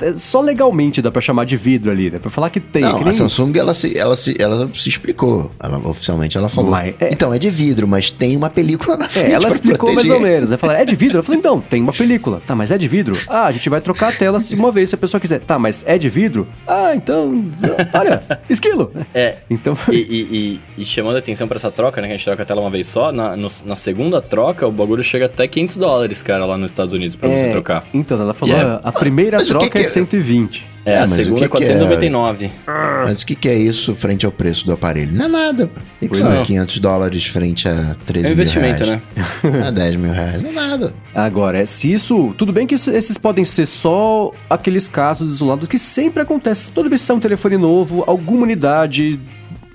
é 0.00 0.14
só 0.16 0.40
legalmente 0.40 1.00
dá 1.02 1.10
pra 1.10 1.20
chamar 1.20 1.44
de 1.46 1.56
vidro 1.56 1.90
ali, 1.90 2.10
né? 2.10 2.18
Pra 2.18 2.30
falar 2.30 2.50
que 2.50 2.60
tem. 2.60 2.82
Não, 2.82 3.02
que 3.02 3.08
a 3.08 3.12
Samsung, 3.12 3.56
ela 3.56 3.74
se, 3.74 3.96
ela 3.96 4.16
se, 4.16 4.34
ela 4.40 4.68
se 4.74 4.88
explicou. 4.88 5.50
Ela, 5.62 5.78
oficialmente 5.88 6.36
ela 6.36 6.48
falou. 6.48 6.70
Mas 6.70 6.94
é- 7.00 7.10
Então, 7.12 7.32
é 7.32 7.38
de 7.38 7.50
vidro, 7.50 7.86
mas 7.86 8.10
tem 8.10 8.36
uma 8.36 8.50
película 8.50 8.96
na 8.96 9.08
frente 9.08 9.30
É, 9.30 9.32
ela 9.34 9.48
explicou 9.48 9.92
mais 9.94 10.08
ou 10.10 10.20
menos. 10.20 10.50
Ela 10.50 10.58
falou, 10.58 10.76
é 10.76 10.84
de 10.84 10.94
vidro? 10.94 11.18
Eu 11.18 11.22
falei, 11.22 11.38
então, 11.38 11.60
tem 11.60 11.80
uma 11.82 11.92
película. 11.94 12.40
Tá, 12.46 12.54
mas 12.54 12.70
é 12.70 12.78
de 12.78 12.88
vidro? 12.88 13.16
Ah, 13.28 13.46
a 13.46 13.52
gente 13.52 13.68
vai 13.68 13.80
trocar 13.80 14.08
a 14.08 14.12
tela 14.12 14.38
se- 14.40 14.54
uma 14.54 14.70
vez 14.72 14.88
se 14.90 14.94
a 14.94 14.98
pessoa 14.98 15.20
quiser. 15.20 15.40
Tá, 15.40 15.58
mas 15.58 15.84
é 15.86 15.96
de 15.98 16.08
vidro? 16.08 16.46
Ah, 16.66 16.92
então. 16.94 17.44
Olha, 17.92 18.22
esquilo. 18.48 18.92
É. 19.14 19.36
Então. 19.50 19.76
E, 19.90 19.96
e- 19.96 20.60
e- 20.78 20.82
e 20.82 20.84
chamando 20.84 21.16
a 21.16 21.18
atenção 21.18 21.46
pra 21.48 21.56
essa 21.56 21.70
troca, 21.70 22.00
né? 22.00 22.08
Que 22.08 22.14
a 22.14 22.16
gente 22.16 22.24
troca 22.24 22.42
a 22.42 22.46
tela 22.46 22.60
uma 22.60 22.70
vez 22.70 22.86
só. 22.86 23.12
Na, 23.12 23.36
no- 23.36 23.48
na 23.64 23.76
segunda 23.76 24.20
troca, 24.22 24.66
o 24.66 24.72
bagulho 24.72 25.02
chega 25.02 25.26
até 25.26 25.46
500 25.46 25.76
dólares, 25.76 26.22
cara, 26.22 26.44
lá 26.44 26.56
nos 26.56 26.70
Estados 26.70 26.92
Unidos 26.92 27.16
pra 27.16 27.28
você 27.28 27.46
é, 27.46 27.48
trocar. 27.48 27.84
Então, 27.92 28.20
ela 28.20 28.34
falou, 28.34 28.54
Yeah. 28.54 28.80
ah, 28.82 28.88
a 28.88 28.92
primeira 28.92 29.38
Mas 29.38 29.46
que 29.46 29.52
troca 29.52 29.70
que 29.70 29.78
é 29.78 29.82
é? 29.82 29.84
120. 29.84 30.66
É, 30.84 30.92
É, 30.92 30.98
a 30.98 31.00
mas 31.02 31.12
o 31.12 31.14
segunda 31.16 31.38
que 31.38 31.44
é 31.44 31.48
que 31.48 31.64
é? 31.64 31.76
499. 31.78 32.50
Mas 33.06 33.22
o 33.22 33.26
que, 33.26 33.34
que 33.34 33.48
é 33.48 33.54
isso 33.54 33.94
frente 33.94 34.26
ao 34.26 34.32
preço 34.32 34.66
do 34.66 34.72
aparelho? 34.72 35.12
Não 35.12 35.24
é 35.24 35.28
nada. 35.28 35.64
O 35.64 36.00
que, 36.00 36.08
que 36.08 36.16
são 36.16 36.32
é. 36.32 36.42
500 36.42 36.78
dólares 36.78 37.26
frente 37.26 37.68
a 37.68 37.96
13 38.06 38.26
É 38.26 38.28
um 38.28 38.32
investimento, 38.32 38.86
né? 38.86 39.00
A 39.66 39.70
10 39.70 39.96
mil 39.96 40.12
reais. 40.12 40.42
Não 40.42 40.50
é 40.50 40.52
nada. 40.52 40.94
Agora, 41.14 41.58
é, 41.58 41.64
se 41.64 41.92
isso. 41.92 42.34
Tudo 42.36 42.52
bem 42.52 42.66
que 42.66 42.74
esses 42.74 43.16
podem 43.16 43.44
ser 43.44 43.66
só 43.66 44.30
aqueles 44.48 44.86
casos 44.88 45.30
isolados 45.32 45.68
que 45.68 45.78
sempre 45.78 46.22
acontece. 46.22 46.70
Toda 46.70 46.88
vez 46.88 47.00
que 47.00 47.06
sai 47.06 47.16
um 47.16 47.20
telefone 47.20 47.56
novo, 47.56 48.04
alguma 48.06 48.42
unidade 48.42 49.18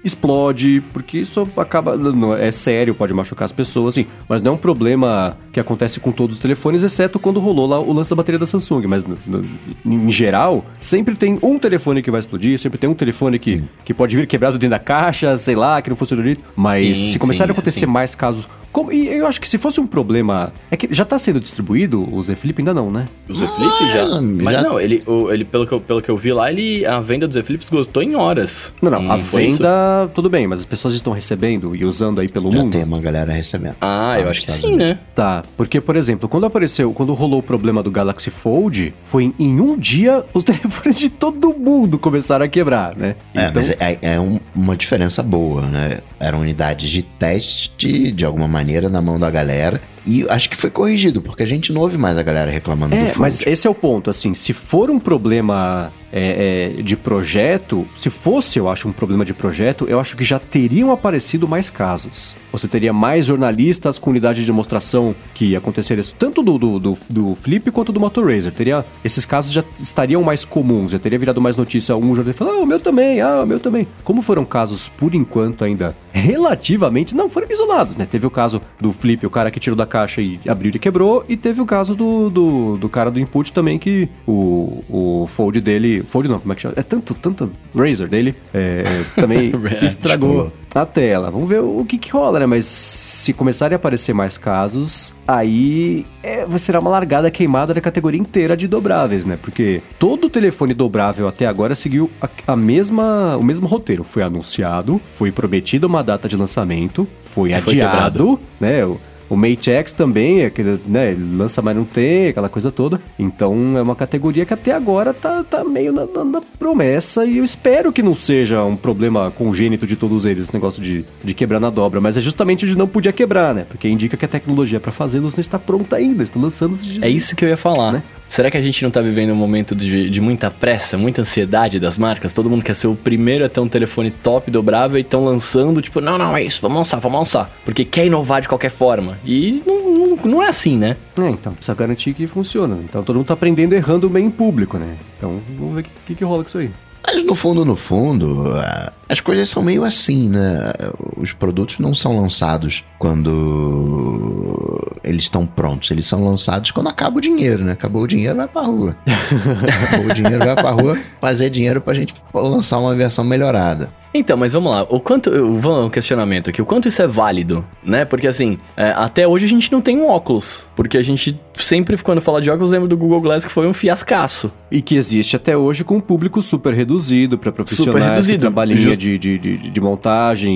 explode, 0.10 0.82
porque 0.94 1.18
isso 1.20 1.48
acaba. 1.58 1.96
não, 1.98 2.36
é 2.36 2.52
sério, 2.52 2.94
pode 2.94 3.14
machucar 3.14 3.46
as 3.46 3.52
pessoas, 3.52 3.96
assim. 3.96 4.06
Mas 4.28 4.42
não 4.42 4.52
é 4.52 4.56
um 4.56 4.58
problema 4.58 5.38
que 5.52 5.60
acontece 5.60 6.00
com 6.00 6.12
todos 6.12 6.36
os 6.36 6.42
telefones, 6.42 6.84
exceto 6.84 7.18
quando 7.20 7.40
rolou 7.40 7.66
lá 7.68 7.80
o 7.80 7.92
lance 7.94 8.10
da 8.10 8.16
bateria 8.16 8.38
da 8.40 8.46
Samsung. 8.46 8.86
Mas 8.88 9.06
no- 9.06 9.18
no- 9.26 9.46
em 9.86 10.12
geral, 10.12 10.66
sempre 10.80 11.16
tem 11.16 11.40
um 11.42 11.58
telefone 11.58 12.02
que 12.02 12.12
vai 12.12 12.20
explodir, 12.20 12.58
sempre 12.60 12.78
tem 12.78 12.90
um 12.90 12.94
telefone 12.94 13.40
que, 13.40 13.64
que 13.86 13.94
pode 13.94 14.16
vir 14.16 14.28
quebrado 14.28 14.58
dentro 14.58 14.72
da 14.72 14.80
caixa, 14.80 15.38
sei 15.38 15.56
lá, 15.56 15.82
que 15.82 15.90
não 15.90 15.98
funciona 15.98 16.22
direito. 16.22 16.44
Mas 16.56 16.98
Sim, 16.98 17.12
se 17.14 17.20
começarem 17.20 17.50
a 17.50 17.54
isso 17.54 17.60
acontecer 17.62 17.86
mais 17.86 18.16
casos. 18.16 18.48
Como, 18.72 18.92
e 18.92 19.08
eu 19.08 19.26
acho 19.28 19.40
que 19.42 19.48
se 19.48 19.58
fosse 19.58 19.80
um 19.80 19.88
problema. 19.88 20.54
É 20.70 20.78
que 20.78 20.88
já 20.94 21.04
tá 21.06 21.18
sendo 21.18 21.40
distribuído 21.40 22.08
o 22.14 22.22
Z 22.22 22.36
Flip? 22.36 22.60
Ainda 22.62 22.74
não, 22.74 22.92
né? 22.92 23.08
O 23.28 23.34
Z 23.34 23.48
Flip 23.48 23.92
já. 23.92 24.04
Ah, 24.06 24.22
Mas 24.22 24.54
já- 24.56 24.62
não, 24.62 24.80
ele, 24.80 25.04
o- 25.08 25.32
ele 25.32 25.44
pelo, 25.46 25.66
que 25.66 25.72
eu, 25.74 25.82
pelo 25.82 26.02
que 26.02 26.10
eu 26.10 26.18
vi 26.18 26.32
lá, 26.34 26.52
ele, 26.52 26.86
a 26.86 27.00
venda 27.00 27.28
do 27.28 27.34
Z 27.34 27.44
Flip 27.44 27.64
esgotou 27.64 28.04
em 28.04 28.16
horas. 28.16 28.72
Não, 28.82 28.92
não. 28.92 29.12
a 29.12 29.18
foi 29.20 29.46
isso? 29.48 29.58
venda, 29.58 30.10
tudo 30.14 30.30
bem, 30.30 30.46
mas 30.48 30.60
as 30.60 30.66
pessoas 30.66 30.94
estão 30.94 31.14
recebendo 31.14 31.76
e 31.76 31.84
usando 31.86 32.20
aí 32.22 32.28
pelo 32.30 32.52
Já 32.52 32.58
mundo. 32.60 32.72
tem 32.72 32.84
uma 32.84 33.00
galera 33.00 33.32
recebendo. 33.34 33.76
Ah, 33.82 33.88
Lá 34.10 34.16
eu 34.20 34.22
nos 34.24 34.32
acho 34.32 34.46
que 34.46 34.52
sim, 34.52 34.68
Unidos. 34.68 34.90
né? 34.90 35.00
Tá, 35.16 35.44
porque, 35.58 35.82
por 35.82 35.96
exemplo, 35.96 36.30
quando 36.30 36.46
apareceu, 36.46 36.94
quando 36.94 37.14
rolou 37.14 37.40
o 37.40 37.44
problema 37.44 37.82
do 37.84 37.90
Galaxy 37.92 38.30
Fold, 38.30 38.94
foi 39.04 39.34
em 39.40 39.60
um 39.60 39.78
dia 39.78 40.24
os 40.34 40.44
telefones 40.46 41.00
de 41.00 41.10
todo 41.10 41.54
mundo 41.54 41.98
começaram 41.98 42.46
a 42.46 42.48
quebrar, 42.48 42.96
né? 42.96 43.16
É, 43.34 43.52
mas 43.54 43.72
é, 43.72 43.98
é 44.02 44.20
um- 44.20 44.40
uma 44.56 44.76
diferença 44.76 45.24
boa, 45.24 45.64
né? 45.64 46.00
Eram 46.20 46.42
unidades 46.42 46.90
de 46.90 47.02
teste, 47.02 48.12
de 48.12 48.26
alguma 48.26 48.48
maneira, 48.48 48.59
na 48.90 49.02
mão 49.02 49.20
da 49.20 49.30
galera. 49.30 49.82
E 50.06 50.26
acho 50.30 50.50
que 50.50 50.58
foi 50.58 50.70
corrigido, 50.70 51.22
porque 51.22 51.44
a 51.44 51.48
gente 51.48 51.72
não 51.74 51.82
ouve 51.82 51.98
mais 51.98 52.18
a 52.18 52.24
galera 52.24 52.50
reclamando 52.50 52.96
do 52.96 53.02
É, 53.02 53.08
Fold. 53.08 53.20
mas 53.20 53.46
esse 53.46 53.68
é 53.68 53.70
o 53.70 53.76
ponto, 53.76 54.10
assim, 54.10 54.34
se 54.34 54.54
for 54.54 54.90
um 54.90 55.00
problema 55.00 55.92
é, 56.12 56.74
é, 56.80 56.82
de 56.82 56.98
projeto, 56.98 57.88
se 57.96 58.10
fosse, 58.10 58.58
eu 58.60 58.68
acho, 58.70 58.88
um 58.88 58.92
problema 58.92 59.24
de 59.24 59.34
projeto, 59.34 59.86
eu 59.88 60.00
acho 60.00 60.18
que 60.18 60.24
já 60.24 60.40
teriam 60.40 60.92
aparecido 60.92 61.48
mais 61.48 61.70
casos. 61.70 62.36
Você 62.52 62.68
teria 62.68 62.92
mais 62.92 63.26
jornalistas 63.26 64.00
com 64.00 64.10
unidade 64.10 64.40
de 64.40 64.46
demonstração 64.46 65.16
que 65.34 65.56
aconteceria 65.56 66.02
isso, 66.02 66.16
tanto 66.18 66.42
do, 66.42 66.58
do, 66.58 66.80
do, 66.80 66.98
do 67.10 67.36
Flip 67.36 67.70
quanto 67.72 67.92
do 67.92 68.00
Motor 68.00 68.28
Razer. 68.32 68.52
Teria, 68.52 68.84
esses 69.04 69.26
casos 69.26 69.52
já 69.52 69.64
estariam 69.78 70.24
mais 70.24 70.44
comuns, 70.44 70.92
já 70.92 71.00
teria 71.00 71.20
virado 71.20 71.40
mais 71.40 71.56
notícia 71.56 71.96
um 71.96 72.16
jornalista 72.16 72.44
falando, 72.44 72.60
ah, 72.60 72.64
o 72.64 72.66
meu 72.66 72.80
também, 72.80 73.22
ah, 73.22 73.44
o 73.44 73.46
meu 73.46 73.60
também. 73.60 73.88
Como 74.04 74.22
foram 74.22 74.44
casos, 74.46 74.90
por 74.90 75.14
enquanto, 75.14 75.64
ainda 75.64 75.96
relativamente, 76.12 77.16
não, 77.16 77.30
foram 77.30 77.48
isolados, 77.52 77.96
né? 77.96 78.06
Teve 78.06 78.26
o 78.26 78.32
caso 78.32 78.62
do 78.80 78.92
Flip, 78.92 79.26
o 79.26 79.30
cara 79.30 79.52
que 79.52 79.60
tirou 79.60 79.78
da 79.78 79.86
caixa 79.90 80.22
e 80.22 80.40
abriu 80.48 80.72
e 80.74 80.80
quebrou, 80.80 81.26
e 81.28 81.36
teve 81.36 81.60
o 81.60 81.66
caso 81.66 81.94
do, 81.94 82.30
do, 82.30 82.78
do 82.78 82.88
cara 82.88 83.12
do 83.12 83.20
input 83.20 83.52
também, 83.52 83.78
que 83.78 84.08
o, 84.26 84.84
o 84.90 85.28
fold 85.28 85.60
dele, 85.60 86.02
fold 86.02 86.30
não, 86.30 86.40
como 86.40 86.54
é 86.54 86.56
que 86.56 86.62
chama? 86.62 86.76
É 86.78 86.84
tanto, 86.84 87.14
tanto 87.14 87.52
Razer 87.76 88.08
dele, 88.08 88.36
é, 88.54 88.84
também 89.16 89.52
estragou 89.84 90.30
Descolou. 90.30 90.54
a 90.76 90.86
tela. 90.86 91.32
Vamos 91.32 91.50
ver 91.50 91.62
o 91.62 91.86
que 91.86 91.98
que 91.98 92.10
rola, 92.10 92.40
né? 92.40 92.46
Mas 92.46 92.66
se 92.66 93.34
começarem 93.34 93.76
a 93.76 93.78
aparecer 93.78 94.14
mais 94.14 94.38
casos, 94.38 95.14
aí 95.28 96.06
é, 96.24 96.46
vai 96.46 96.60
ser 96.60 96.76
uma 96.78 96.90
largada 96.90 97.30
queimada 97.30 97.74
da 97.74 97.82
categoria 97.82 98.20
inteira 98.20 98.56
de 98.56 98.68
dobráveis, 98.68 99.26
né? 99.26 99.38
Porque 99.42 99.82
todo 99.98 100.30
telefone 100.30 100.74
dobrável 100.74 101.28
até 101.28 101.46
agora 101.46 101.76
seguiu 101.76 102.10
a, 102.22 102.30
a 102.48 102.56
mesma, 102.56 103.38
o 103.38 103.44
mesmo 103.44 103.68
roteiro. 103.68 104.04
Foi 104.04 104.24
anunciado, 104.24 105.02
foi 105.10 105.32
prometida 105.32 105.88
uma 105.88 106.04
data 106.04 106.28
de 106.28 106.36
lançamento, 106.36 107.08
foi 107.22 107.54
E 107.54 107.62
foi 107.62 107.82
adiado, 107.82 108.40
né? 108.60 108.84
O, 109.30 109.36
Mate 109.36 109.70
X 109.72 109.92
também, 109.92 110.44
aquele, 110.46 110.80
né, 110.88 111.12
ele 111.12 111.38
lança, 111.38 111.62
mas 111.62 111.76
não 111.76 111.84
tem, 111.86 112.30
aquela 112.30 112.50
coisa 112.50 112.72
toda. 112.72 113.00
Então 113.18 113.78
é 113.78 113.82
uma 113.82 113.96
categoria 113.96 114.46
que 114.46 114.54
até 114.54 114.72
agora 114.72 115.14
tá, 115.14 115.44
tá 115.44 115.64
meio 115.64 115.92
na, 115.94 116.06
na- 116.06 116.26
na 116.26 116.42
promessa 116.58 117.26
e 117.26 117.38
eu 117.38 117.44
espero 117.44 117.92
que 117.94 118.02
não 118.02 118.16
seja 118.16 118.64
um 118.64 118.76
problema 118.76 119.32
congênito 119.32 119.86
de 119.86 119.96
todos 119.96 120.26
eles, 120.26 120.46
esse 120.46 120.54
negócio 120.54 120.82
de, 120.82 121.06
de 121.24 121.34
quebrar 121.34 121.60
na 121.60 121.70
dobra, 121.70 122.02
mas 122.02 122.18
é 122.18 122.22
justamente 122.22 122.66
de 122.66 122.76
não 122.76 122.88
podia 122.88 123.12
quebrar, 123.12 123.54
né? 123.54 123.66
Porque 123.70 123.88
indica 123.88 124.18
que 124.18 124.26
a 124.26 124.28
tecnologia 124.28 124.80
para 124.80 124.92
fazê-los 124.92 125.36
não 125.36 125.42
está 125.42 125.60
pronta 125.60 125.96
ainda, 125.96 126.24
estão 126.24 126.42
lançando 126.42 126.78
É 127.02 127.10
isso 127.10 127.36
que 127.36 127.46
eu 127.46 127.50
ia 127.50 127.58
falar. 127.58 127.92
Né? 127.92 128.04
Será 128.30 128.52
que 128.52 128.58
a 128.58 128.62
gente 128.62 128.84
não 128.84 128.92
tá 128.92 129.02
vivendo 129.02 129.32
um 129.32 129.36
momento 129.36 129.76
de, 129.76 130.08
de 130.08 130.22
muita 130.22 130.52
pressa, 130.52 130.96
muita 130.96 131.22
ansiedade 131.22 131.80
das 131.80 131.98
marcas? 131.98 132.32
Todo 132.32 132.48
mundo 132.48 132.64
quer 132.64 132.76
ser 132.76 132.86
o 132.86 132.96
primeiro 132.96 133.44
a 133.44 133.50
ter 133.50 133.60
um 133.60 133.68
telefone 133.68 134.12
top 134.12 134.52
dobrável 134.52 135.00
e 135.00 135.02
estão 135.02 135.26
lançando, 135.26 135.82
tipo, 135.82 136.00
não, 136.00 136.16
não, 136.16 136.38
é 136.38 136.44
isso, 136.44 136.62
vamos 136.62 136.78
lançar, 136.78 137.00
vamos 137.00 137.18
lançar. 137.18 137.52
Porque 137.66 137.84
quer 137.84 138.06
inovar 138.06 138.40
de 138.40 138.48
qualquer 138.48 138.70
forma. 138.70 139.18
E 139.26 139.64
não, 139.66 139.94
não, 139.94 140.16
não 140.18 140.44
é 140.44 140.48
assim, 140.48 140.78
né? 140.78 140.96
É, 141.20 141.28
então 141.28 141.54
precisa 141.54 141.74
garantir 141.74 142.14
que 142.14 142.28
funciona. 142.28 142.78
Então 142.84 143.04
todo 143.04 143.16
mundo 143.16 143.26
tá 143.26 143.34
aprendendo 143.34 143.74
errando 143.74 144.08
bem 144.08 144.28
em 144.28 144.32
público, 144.32 144.78
né? 144.78 144.96
Então 145.18 145.42
vamos 145.58 145.74
ver 145.74 145.82
o 145.82 145.84
que, 145.84 145.90
que, 146.06 146.16
que 146.16 146.24
rola 146.24 146.44
com 146.44 146.50
isso 146.50 146.60
aí. 146.60 146.70
Mas 147.04 147.26
no 147.26 147.34
fundo, 147.34 147.66
no 147.66 147.76
fundo, 147.76 148.54
ah, 148.58 148.94
as 149.10 149.20
coisas 149.20 149.50
são 149.50 149.64
meio 149.64 149.84
assim, 149.84 150.30
né? 150.30 150.72
Os 151.18 151.34
produtos 151.34 151.80
não 151.80 151.96
são 151.96 152.22
lançados 152.22 152.84
quando 153.00 154.80
eles 155.04 155.24
estão 155.24 155.46
prontos. 155.46 155.90
Eles 155.90 156.06
são 156.06 156.24
lançados 156.24 156.70
quando 156.72 156.88
acaba 156.90 157.18
o 157.18 157.22
dinheiro, 157.22 157.64
né? 157.64 157.72
Acabou 157.72 158.04
o 158.04 158.08
dinheiro, 158.08 158.36
vai 158.36 158.48
pra 158.48 158.62
rua. 158.62 158.96
Acabou 159.88 160.12
o 160.12 160.14
dinheiro, 160.14 160.46
vai 160.46 160.56
pra 160.56 160.72
rua 160.72 160.98
fazer 161.20 161.50
dinheiro 161.50 161.82
pra 161.82 161.94
gente 161.94 162.14
lançar 162.34 162.78
uma 162.78 162.96
versão 162.96 163.24
melhorada. 163.24 163.90
Então, 164.14 164.36
mas 164.36 164.54
vamos 164.54 164.72
lá. 164.72 164.88
O 164.90 165.00
quanto. 165.00 165.30
Vamos 165.60 165.86
um 165.86 165.90
questionamento 165.90 166.50
aqui. 166.50 166.62
O 166.62 166.66
quanto 166.66 166.88
isso 166.88 167.02
é 167.02 167.08
válido, 167.08 167.64
né? 167.84 168.06
Porque 168.06 168.28
assim, 168.28 168.58
é, 168.76 168.90
até 168.90 169.28
hoje 169.28 169.46
a 169.46 169.48
gente 169.48 169.72
não 169.72 169.82
tem 169.82 169.98
um 169.98 170.08
óculos. 170.08 170.66
Porque 170.76 170.98
a 170.98 171.02
gente 171.04 171.40
sempre, 171.54 171.96
quando 171.98 172.20
fala 172.20 172.42
de 172.42 172.50
óculos, 172.50 172.72
lembra 172.72 172.88
do 172.88 172.98
Google 172.98 173.22
Glass 173.22 173.46
que 173.46 173.52
foi 173.52 173.68
um 173.68 173.74
fiascaço. 173.74 174.52
E 174.72 174.82
que 174.82 174.96
existe 174.96 175.36
até 175.36 175.56
hoje 175.56 175.84
com 175.84 175.98
um 175.98 176.02
público 176.02 176.42
super 176.42 176.74
reduzido 176.74 177.38
para 177.38 177.52
profissionais 177.52 177.94
Super 177.94 178.10
reduzido. 178.10 178.38
que 178.38 178.42
trabalham 178.42 178.76
de, 179.00 179.38
de, 179.38 179.58
de, 179.58 179.82
montagem, 179.82 180.52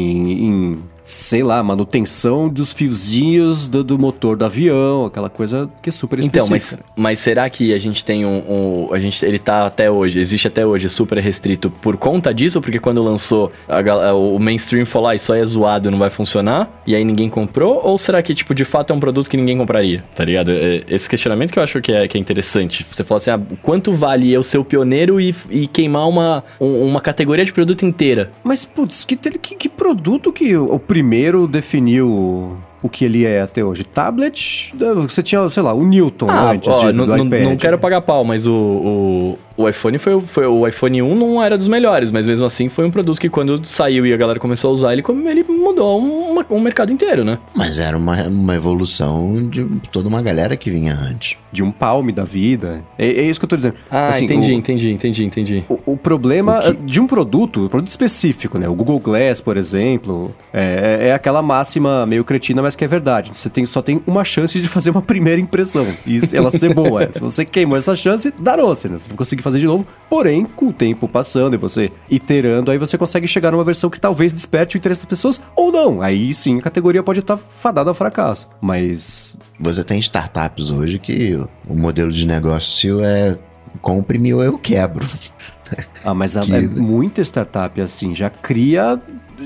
em, 0.45 0.79
sei 1.04 1.44
lá, 1.44 1.62
manutenção 1.62 2.48
dos 2.50 2.72
fiozinhos 2.74 3.68
do, 3.68 3.84
do 3.84 4.00
motor 4.00 4.38
do 4.38 4.46
avião, 4.46 5.06
aquela 5.06 5.30
coisa 5.30 5.70
que 5.82 5.89
é 5.89 5.92
super 5.92 6.20
Então, 6.20 6.44
específica. 6.46 6.84
mas, 6.96 7.04
mas 7.04 7.20
será 7.20 7.50
que 7.50 7.74
a 7.74 7.78
gente 7.78 8.04
tem 8.06 8.26
um, 8.26 8.38
um- 8.88 8.94
A 8.94 9.00
gente, 9.00 9.26
ele 9.26 9.39
tá 9.39 9.66
até 9.66 9.89
hoje, 9.92 10.20
existe 10.20 10.48
até 10.48 10.66
hoje 10.66 10.88
super 10.89 11.18
restrito 11.18 11.70
por 11.70 11.98
conta 11.98 12.34
disso? 12.34 12.62
Porque 12.62 12.80
quando 12.80 13.02
lançou, 13.04 13.52
a 13.68 14.13
o 14.13 14.39
mainstream 14.39 14.86
falou, 14.86 15.10
ah, 15.10 15.16
isso 15.16 15.32
aí 15.34 15.42
é 15.42 15.46
zoado, 15.46 15.89
não 15.92 15.98
vai 16.00 16.10
funcionar, 16.10 16.70
e 16.86 16.96
aí 16.96 17.04
ninguém 17.04 17.30
comprou? 17.30 17.82
Ou 17.84 17.98
será 17.98 18.22
que, 18.22 18.34
tipo, 18.34 18.54
de 18.56 18.63
fato 18.66 18.94
é 18.94 18.96
um 18.96 19.00
produto 19.00 19.30
que 19.30 19.36
ninguém 19.38 19.58
compraria? 19.58 20.04
Tá 20.16 20.24
ligado? 20.24 20.52
É 20.52 20.84
Esse 20.88 21.10
questionamento 21.10 21.52
que 21.52 21.60
eu 21.60 21.63
acho 21.63 21.82
que 21.82 21.92
é, 21.92 22.08
que 22.08 22.18
é 22.18 22.20
interessante. 22.22 22.86
Você 22.89 23.04
falou 23.04 23.18
assim, 23.18 23.32
ah, 23.32 23.39
quanto 23.62 23.92
vale 23.94 24.32
eu 24.32 24.42
ser 24.44 24.58
o 24.58 24.63
pioneiro 24.66 25.20
e, 25.20 25.36
e 25.50 25.68
queimar 25.68 26.08
uma, 26.08 26.44
um- 26.60 26.86
uma 26.86 27.02
categoria 27.02 27.44
de 27.46 27.52
produto 27.54 27.86
inteira? 27.86 28.32
Mas, 28.44 28.63
putz, 28.66 29.04
que, 29.06 29.16
que, 29.16 29.56
que 29.56 29.70
produto 29.70 30.32
que 30.32 30.56
o, 30.56 30.76
o 30.76 30.80
primeiro 30.93 31.47
definiu 31.47 32.56
o 32.84 32.89
que 32.89 33.06
ele 33.06 33.26
é 33.26 33.41
até 33.41 33.63
hoje? 33.63 33.84
Tablet? 33.84 34.76
Você 35.08 35.24
tinha, 35.24 35.48
sei 35.50 35.63
lá, 35.63 35.74
o 35.74 35.84
Newton 35.84 36.30
antes 36.30 36.67
Ah, 36.76 36.78
ó, 36.78 36.91
de, 36.91 36.93
não, 36.98 37.06
do 37.08 37.17
não- 37.17 37.26
iPad. 37.26 37.41
não 37.43 37.56
quero 37.58 37.80
pagar 37.80 38.02
pau, 38.02 38.24
mas 38.24 38.46
o, 38.46 38.54
o, 38.54 39.38
o 39.63 39.69
iPhone 39.69 39.98
foi, 39.98 40.13
o- 40.15 40.22
foi 40.22 40.46
o 40.46 40.67
iPhone 40.67 41.02
1 41.02 41.15
não 41.15 41.41
era 41.43 41.58
dos 41.58 41.67
melhores, 41.67 42.12
mas 42.12 42.28
mesmo 42.28 42.46
assim 42.46 42.69
foi 42.69 42.86
um 42.86 42.91
produto 42.91 43.19
que 43.19 43.30
quando 43.30 43.63
saiu 43.65 44.06
e 44.06 44.13
a 44.13 44.17
galera 44.17 44.39
começou 44.39 44.69
a 44.69 44.74
usar, 44.74 44.93
ele, 44.93 45.04
ele 45.30 45.43
mudou 45.48 46.00
um, 46.02 46.38
um 46.50 46.60
mercado 46.60 46.91
inteiro, 46.91 47.24
né? 47.24 47.39
Mas 47.56 47.80
era 47.80 47.98
uma, 47.98 48.22
uma 48.28 48.56
evolução 48.56 49.48
de 49.50 49.65
toda 49.91 50.08
uma 50.10 50.22
galera 50.22 50.58
que 50.58 50.69
vinha 50.69 50.93
antes. 50.93 51.38
De 51.52 51.62
um 51.63 51.72
palme 51.72 52.12
da 52.12 52.24
vida. 52.24 52.84
É, 52.98 53.08
é 53.08 53.22
isso 53.24 53.39
que 53.39 53.46
eu 53.46 53.50
tô 53.50 53.56
dizendo. 53.56 53.76
Ah, 53.89 54.08
Assim, 54.10 54.26
entendi, 54.26 54.52
o- 54.52 54.56
entendi, 54.56 54.91
entendi, 54.91 55.24
entendi. 55.26 55.63
O, 55.69 55.93
o 55.93 55.98
problema 55.98 56.58
O 56.60 56.62
que- 56.62 56.78
de 56.84 57.00
um 57.00 57.06
produto, 57.08 57.62
um 57.65 57.67
produto 57.67 57.89
específico, 57.91 58.58
né? 58.58 58.67
O 58.67 58.74
Google 58.74 59.00
Glass, 59.00 59.39
por 59.39 59.56
exemplo, 59.56 60.34
é, 60.52 61.10
é 61.10 61.13
aquela 61.13 61.41
máxima 61.43 62.06
meio 62.08 62.24
cretina, 62.24 62.62
mas 62.62 62.73
que 62.78 62.84
é 62.84 62.88
verdade. 62.88 63.36
Você 63.36 63.50
tem, 63.50 63.66
só 63.66 63.82
tem 63.82 64.02
uma 64.08 64.24
chance 64.24 64.60
de 64.60 64.68
fazer 64.68 64.90
uma 64.92 65.02
primeira 65.02 65.40
impressão 65.40 65.86
e 66.06 66.20
ela 66.34 66.50
ser 66.52 66.74
boa. 66.74 67.08
Se 67.12 67.20
você 67.20 67.44
queimou 67.46 67.78
essa 67.78 67.96
chance, 67.96 68.34
danou-se, 68.40 68.88
né? 68.90 68.98
Você 68.98 69.08
não 69.10 69.16
conseguir 69.16 69.42
fazer 69.42 69.60
de 69.60 69.66
novo. 69.66 69.86
Porém, 70.10 70.46
com 70.46 70.68
o 70.68 70.74
tempo 70.74 71.08
passando 71.08 71.54
e 71.54 71.58
você 71.58 71.92
iterando, 72.10 72.72
aí 72.72 72.78
você 72.78 72.98
consegue 72.98 73.28
chegar 73.28 73.52
numa 73.52 73.64
versão 73.64 73.90
que 73.90 74.00
talvez 74.00 74.32
desperte 74.34 74.76
o 74.76 74.78
interesse 74.78 75.02
das 75.02 75.10
pessoas 75.10 75.42
ou 75.56 75.72
não. 75.72 76.02
Aí 76.02 76.34
sim 76.34 76.58
a 76.58 76.62
categoria 76.62 77.04
pode 77.04 77.20
estar 77.20 77.38
fadada 77.38 77.90
ao 77.90 77.94
fracasso. 77.94 78.50
Mas 78.62 79.38
Você 79.60 79.84
tem 79.84 80.00
startups 80.00 80.70
hoje 80.70 81.00
que 81.00 81.36
o 81.68 81.76
modelo 81.76 82.12
de 82.12 82.26
negócio 82.26 83.04
é 83.04 83.38
compre-me 83.82 84.34
ou 84.34 84.44
eu 84.44 84.58
quebro. 84.58 85.06
Ah, 86.06 86.14
mas 86.14 86.38
a- 86.38 86.42
Que- 86.42 86.54
é 86.56 86.62
muita 86.62 87.22
startup 87.22 87.80
assim, 87.82 88.14
já 88.14 88.30
cria 88.30 89.00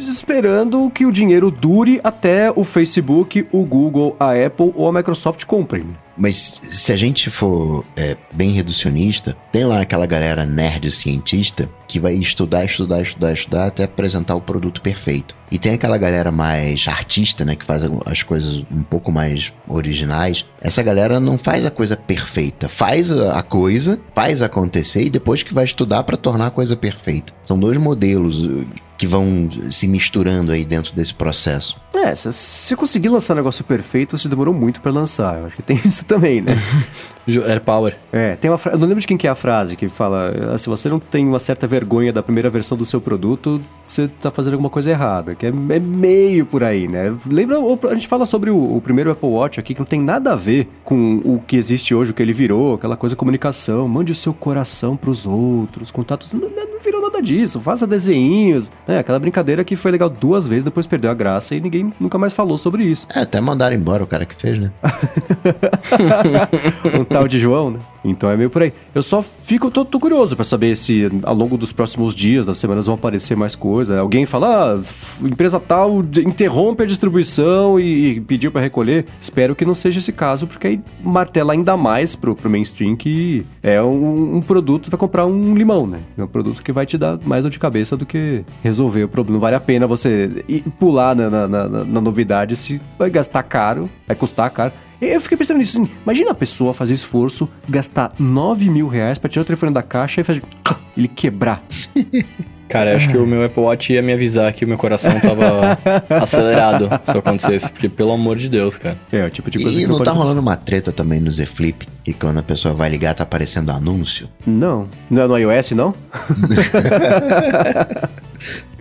esperando 0.06 0.90
que 0.90 1.06
o 1.06 1.12
dinheiro 1.12 1.50
dure 1.50 2.00
até 2.04 2.52
o 2.54 2.64
Facebook, 2.64 3.48
o 3.52 3.64
Google, 3.64 4.16
a 4.20 4.32
Apple 4.34 4.74
ou 4.76 4.88
a 4.88 4.94
Microsoft 4.94 5.46
comprem. 5.46 5.86
Mas 6.18 6.60
se 6.64 6.92
a 6.92 6.98
gente 6.98 7.30
for 7.30 7.86
é, 7.96 8.18
bem 8.34 8.50
reducionista, 8.52 9.38
tem 9.52 9.66
lá 9.66 9.82
aquela 9.82 10.06
galera 10.06 10.46
nerd 10.46 10.92
cientista 10.92 11.70
que 11.88 12.00
vai 12.00 12.16
estudar, 12.16 12.66
estudar, 12.66 13.02
estudar, 13.02 13.34
estudar 13.34 13.68
até 13.68 13.84
apresentar 13.84 14.36
o 14.36 14.42
produto 14.42 14.82
perfeito. 14.82 15.36
E 15.50 15.58
tem 15.58 15.74
aquela 15.74 15.98
galera 15.98 16.32
mais 16.32 16.88
artista, 16.88 17.46
né, 17.46 17.56
que 17.56 17.64
faz 17.64 17.84
as 18.06 18.24
coisas 18.24 18.64
um 18.70 18.84
pouco 18.84 19.12
mais 19.12 19.54
originais. 19.68 20.44
Essa 20.60 20.84
galera 20.84 21.20
não 21.20 21.38
faz 21.38 21.66
a 21.66 21.72
coisa 21.72 21.96
perfeita, 21.96 22.68
faz 22.68 23.12
a 23.12 23.42
coisa, 23.42 24.00
faz 24.14 24.42
acontecer 24.42 25.04
e 25.04 25.10
depois 25.10 25.44
que 25.44 25.54
vai 25.54 25.64
estudar 25.64 26.04
para 26.04 26.18
tornar 26.18 26.48
a 26.48 26.52
coisa 26.52 26.76
perfeita. 26.76 27.34
São 27.46 27.58
dois 27.58 27.78
modelos 27.78 28.44
uh, 28.44 28.68
que 28.98 29.08
vão 29.08 29.50
se 29.70 29.88
misturando 29.88 30.52
aí 30.52 30.66
dentro 30.66 30.94
desse 30.94 31.14
processo. 31.14 31.78
É, 31.98 32.14
se, 32.14 32.32
se 32.32 32.76
conseguir 32.76 33.10
lançar 33.10 33.34
um 33.34 33.38
negócio 33.38 33.64
perfeito, 33.64 34.16
você 34.18 34.30
demorou 34.30 34.54
muito 34.54 34.82
pra 34.82 34.92
lançar. 34.92 35.40
Eu 35.40 35.48
acho 35.48 35.56
que 35.56 35.64
tem 35.64 35.78
isso 35.84 36.06
também, 36.06 36.42
né? 36.42 36.56
Air 37.28 37.62
Power. 37.62 37.98
É, 38.12 38.36
tem 38.36 38.50
uma 38.50 38.58
fra... 38.58 38.72
Eu 38.74 38.78
não 38.78 38.88
lembro 38.88 39.02
de 39.02 39.08
quem 39.08 39.18
que 39.18 39.28
é 39.28 39.30
a 39.30 39.36
frase 39.36 39.76
que 39.76 39.90
fala: 39.90 40.54
"Ah, 40.54 40.58
se 40.58 40.70
você 40.70 40.88
não 40.88 41.00
tem 41.00 41.28
uma 41.28 41.40
certa 41.40 41.68
vergonha 41.68 42.14
da 42.14 42.24
primeira 42.24 42.50
versão 42.50 42.78
do 42.78 42.86
seu 42.86 43.02
produto, 43.02 43.60
você 43.88 44.08
tá 44.08 44.32
fazendo 44.32 44.54
alguma 44.54 44.70
coisa 44.70 44.92
errada. 44.92 45.36
Que 45.36 45.48
é, 45.48 45.50
é 45.50 45.80
meio 45.80 46.46
por 46.46 46.64
aí, 46.64 46.88
né? 46.88 47.14
Lembra, 47.30 47.58
a 47.90 47.94
gente 47.94 48.08
fala 48.08 48.26
sobre 48.26 48.50
o, 48.50 48.78
o 48.78 48.82
primeiro 48.82 49.12
Apple 49.12 49.30
Watch 49.30 49.60
aqui, 49.60 49.74
que 49.74 49.80
não 49.80 49.86
tem 49.86 50.02
nada 50.02 50.34
a 50.34 50.36
ver 50.36 50.70
com 50.86 51.18
o 51.26 51.42
que 51.46 51.58
existe 51.58 51.94
hoje, 51.94 52.12
o 52.12 52.14
que 52.14 52.22
ele 52.22 52.34
virou, 52.34 52.76
aquela 52.76 52.96
coisa 52.96 53.16
comunicação. 53.16 53.88
Mande 53.88 54.12
o 54.12 54.16
seu 54.16 54.34
coração 54.34 54.96
pros 54.96 55.26
outros, 55.26 55.92
contatos. 55.92 56.32
Não, 56.32 56.50
não 56.50 56.80
virou 56.82 57.02
nada 57.02 57.22
disso. 57.22 57.60
Faça 57.60 57.86
desenhinhos. 57.86 58.72
né? 58.88 59.00
aquela 59.00 59.20
brincadeira 59.20 59.64
que 59.64 59.76
foi 59.76 59.92
legal 59.92 60.10
duas 60.10 60.48
vezes, 60.48 60.64
depois 60.64 60.88
perdeu 60.88 61.12
a 61.12 61.14
graça 61.14 61.56
e 61.56 61.60
ninguém 61.60 61.87
nunca 62.00 62.18
mais 62.18 62.34
falou 62.34 62.58
sobre 62.58 62.84
isso. 62.84 63.08
É, 63.14 63.22
até 63.22 63.40
mandaram 63.42 63.76
embora 63.76 64.04
o 64.04 64.08
cara 64.08 64.26
que 64.26 64.36
fez, 64.36 64.58
né? 64.60 64.72
um 67.00 67.04
tal 67.04 67.28
de 67.28 67.40
João, 67.40 67.72
né? 67.72 67.80
Então 68.04 68.30
é 68.30 68.38
meio 68.38 68.50
por 68.50 68.62
aí. 68.62 68.72
Eu 68.96 69.04
só 69.04 69.22
fico, 69.22 69.70
tô, 69.70 69.84
tô 69.84 70.00
curioso 70.00 70.36
pra 70.36 70.46
saber 70.46 70.76
se 70.78 71.10
ao 71.24 71.36
longo 71.36 71.58
dos 71.58 71.74
próximos 71.74 72.16
dias, 72.16 72.46
das 72.46 72.58
semanas, 72.58 72.86
vão 72.86 72.96
aparecer 72.96 73.36
mais 73.36 73.56
coisas. 73.56 73.98
Alguém 73.98 74.26
fala, 74.26 74.76
ah, 74.76 74.80
empresa 75.28 75.60
tal 75.60 76.00
interrompe 76.26 76.84
a 76.84 76.86
distribuição 76.86 77.80
e, 77.80 78.12
e 78.16 78.22
pediu 78.22 78.52
pra 78.52 78.62
recolher. 78.62 79.06
Espero 79.20 79.56
que 79.56 79.66
não 79.66 79.76
seja 79.76 79.98
esse 79.98 80.14
caso, 80.14 80.48
porque 80.48 80.68
aí 80.68 80.82
martela 81.04 81.52
ainda 81.54 81.76
mais 81.76 82.16
pro, 82.16 82.36
pro 82.36 82.50
mainstream 82.50 82.96
que 82.96 83.46
é 83.62 83.82
um, 83.82 84.38
um 84.38 84.42
produto, 84.42 84.90
vai 84.90 84.98
comprar 85.00 85.26
um 85.26 85.54
limão, 85.54 85.86
né? 85.86 86.00
É 86.18 86.24
um 86.24 86.28
produto 86.28 86.64
que 86.64 86.72
vai 86.72 86.86
te 86.86 86.98
dar 86.98 87.20
mais 87.26 87.44
dor 87.44 87.50
de 87.50 87.60
cabeça 87.60 87.98
do 87.98 88.06
que 88.06 88.44
resolver 88.64 89.04
o 89.04 89.10
problema. 89.10 89.34
Não 89.38 89.42
vale 89.42 89.56
a 89.56 89.60
pena 89.60 89.86
você 89.86 90.44
ir 90.48 90.62
pular 90.80 91.14
na, 91.16 91.30
na, 91.30 91.48
na- 91.48 91.77
na 91.84 92.02
novidade 92.02 92.56
se 92.56 92.82
vai 92.98 93.10
gastar 93.10 93.44
caro, 93.44 93.90
vai 94.08 94.16
custar 94.16 94.50
caro. 94.50 94.72
Eu 95.02 95.22
fiquei 95.22 95.38
pensando 95.38 95.58
nisso, 95.58 95.80
assim, 95.80 95.90
imagina 96.04 96.32
a 96.32 96.36
pessoa 96.36 96.74
fazer 96.74 96.94
esforço, 96.94 97.48
gastar 97.70 98.10
9 98.18 98.70
mil 98.70 98.88
reais 98.88 99.20
pra 99.20 99.30
tirar 99.30 99.44
o 99.44 99.46
telefone 99.46 99.72
da 99.72 99.84
caixa 99.84 100.22
e 100.22 100.24
fazer 100.24 100.42
ele 100.98 101.08
quebrar. 101.08 101.64
Cara, 102.68 102.96
acho 102.96 103.10
que 103.10 103.18
o 103.18 103.26
meu 103.26 103.46
Apple 103.46 103.64
Watch 103.64 103.94
ia 103.94 104.02
me 104.02 104.12
avisar 104.12 104.52
que 104.52 104.66
o 104.66 104.68
meu 104.68 104.78
coração 104.78 105.18
tava 105.22 105.78
acelerado 106.22 106.90
se 107.04 107.18
acontecesse. 107.18 107.72
Porque, 107.72 107.88
pelo 107.88 108.12
amor 108.12 108.36
de 108.36 108.50
Deus, 108.50 108.78
cara. 108.78 108.98
É, 109.10 109.26
o 109.26 109.30
tipo 109.30 109.50
de 109.50 109.58
coisa 109.58 109.78
E 109.78 109.84
que 109.84 109.88
não 109.88 110.00
tá 110.00 110.12
pode 110.12 110.18
rolando 110.18 110.42
uma 110.42 110.58
treta 110.58 110.92
também 110.92 111.22
no 111.22 111.32
Z 111.32 111.46
Flip? 111.46 111.88
E 112.06 112.12
quando 112.12 112.40
a 112.40 112.44
pessoa 112.44 112.74
vai 112.74 112.90
ligar, 112.90 113.16
tá 113.16 113.24
aparecendo 113.24 113.72
anúncio? 113.72 114.28
Não. 114.46 114.90
Não 115.10 115.22
é 115.22 115.28
no 115.28 115.38
iOS, 115.38 115.72
não? 115.72 115.96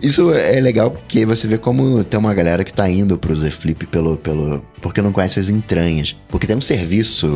Isso 0.01 0.31
é 0.33 0.59
legal 0.61 0.91
porque 0.91 1.25
você 1.25 1.47
vê 1.47 1.57
como 1.57 2.03
tem 2.03 2.19
uma 2.19 2.33
galera 2.33 2.63
que 2.63 2.71
tá 2.71 2.89
indo 2.89 3.17
pro 3.17 3.35
Z 3.35 3.49
Flip 3.49 3.87
pelo, 3.87 4.15
pelo, 4.17 4.63
porque 4.81 5.01
não 5.01 5.11
conhece 5.11 5.39
as 5.39 5.49
entranhas. 5.49 6.15
Porque 6.29 6.45
tem 6.45 6.55
um 6.55 6.61
serviço 6.61 7.27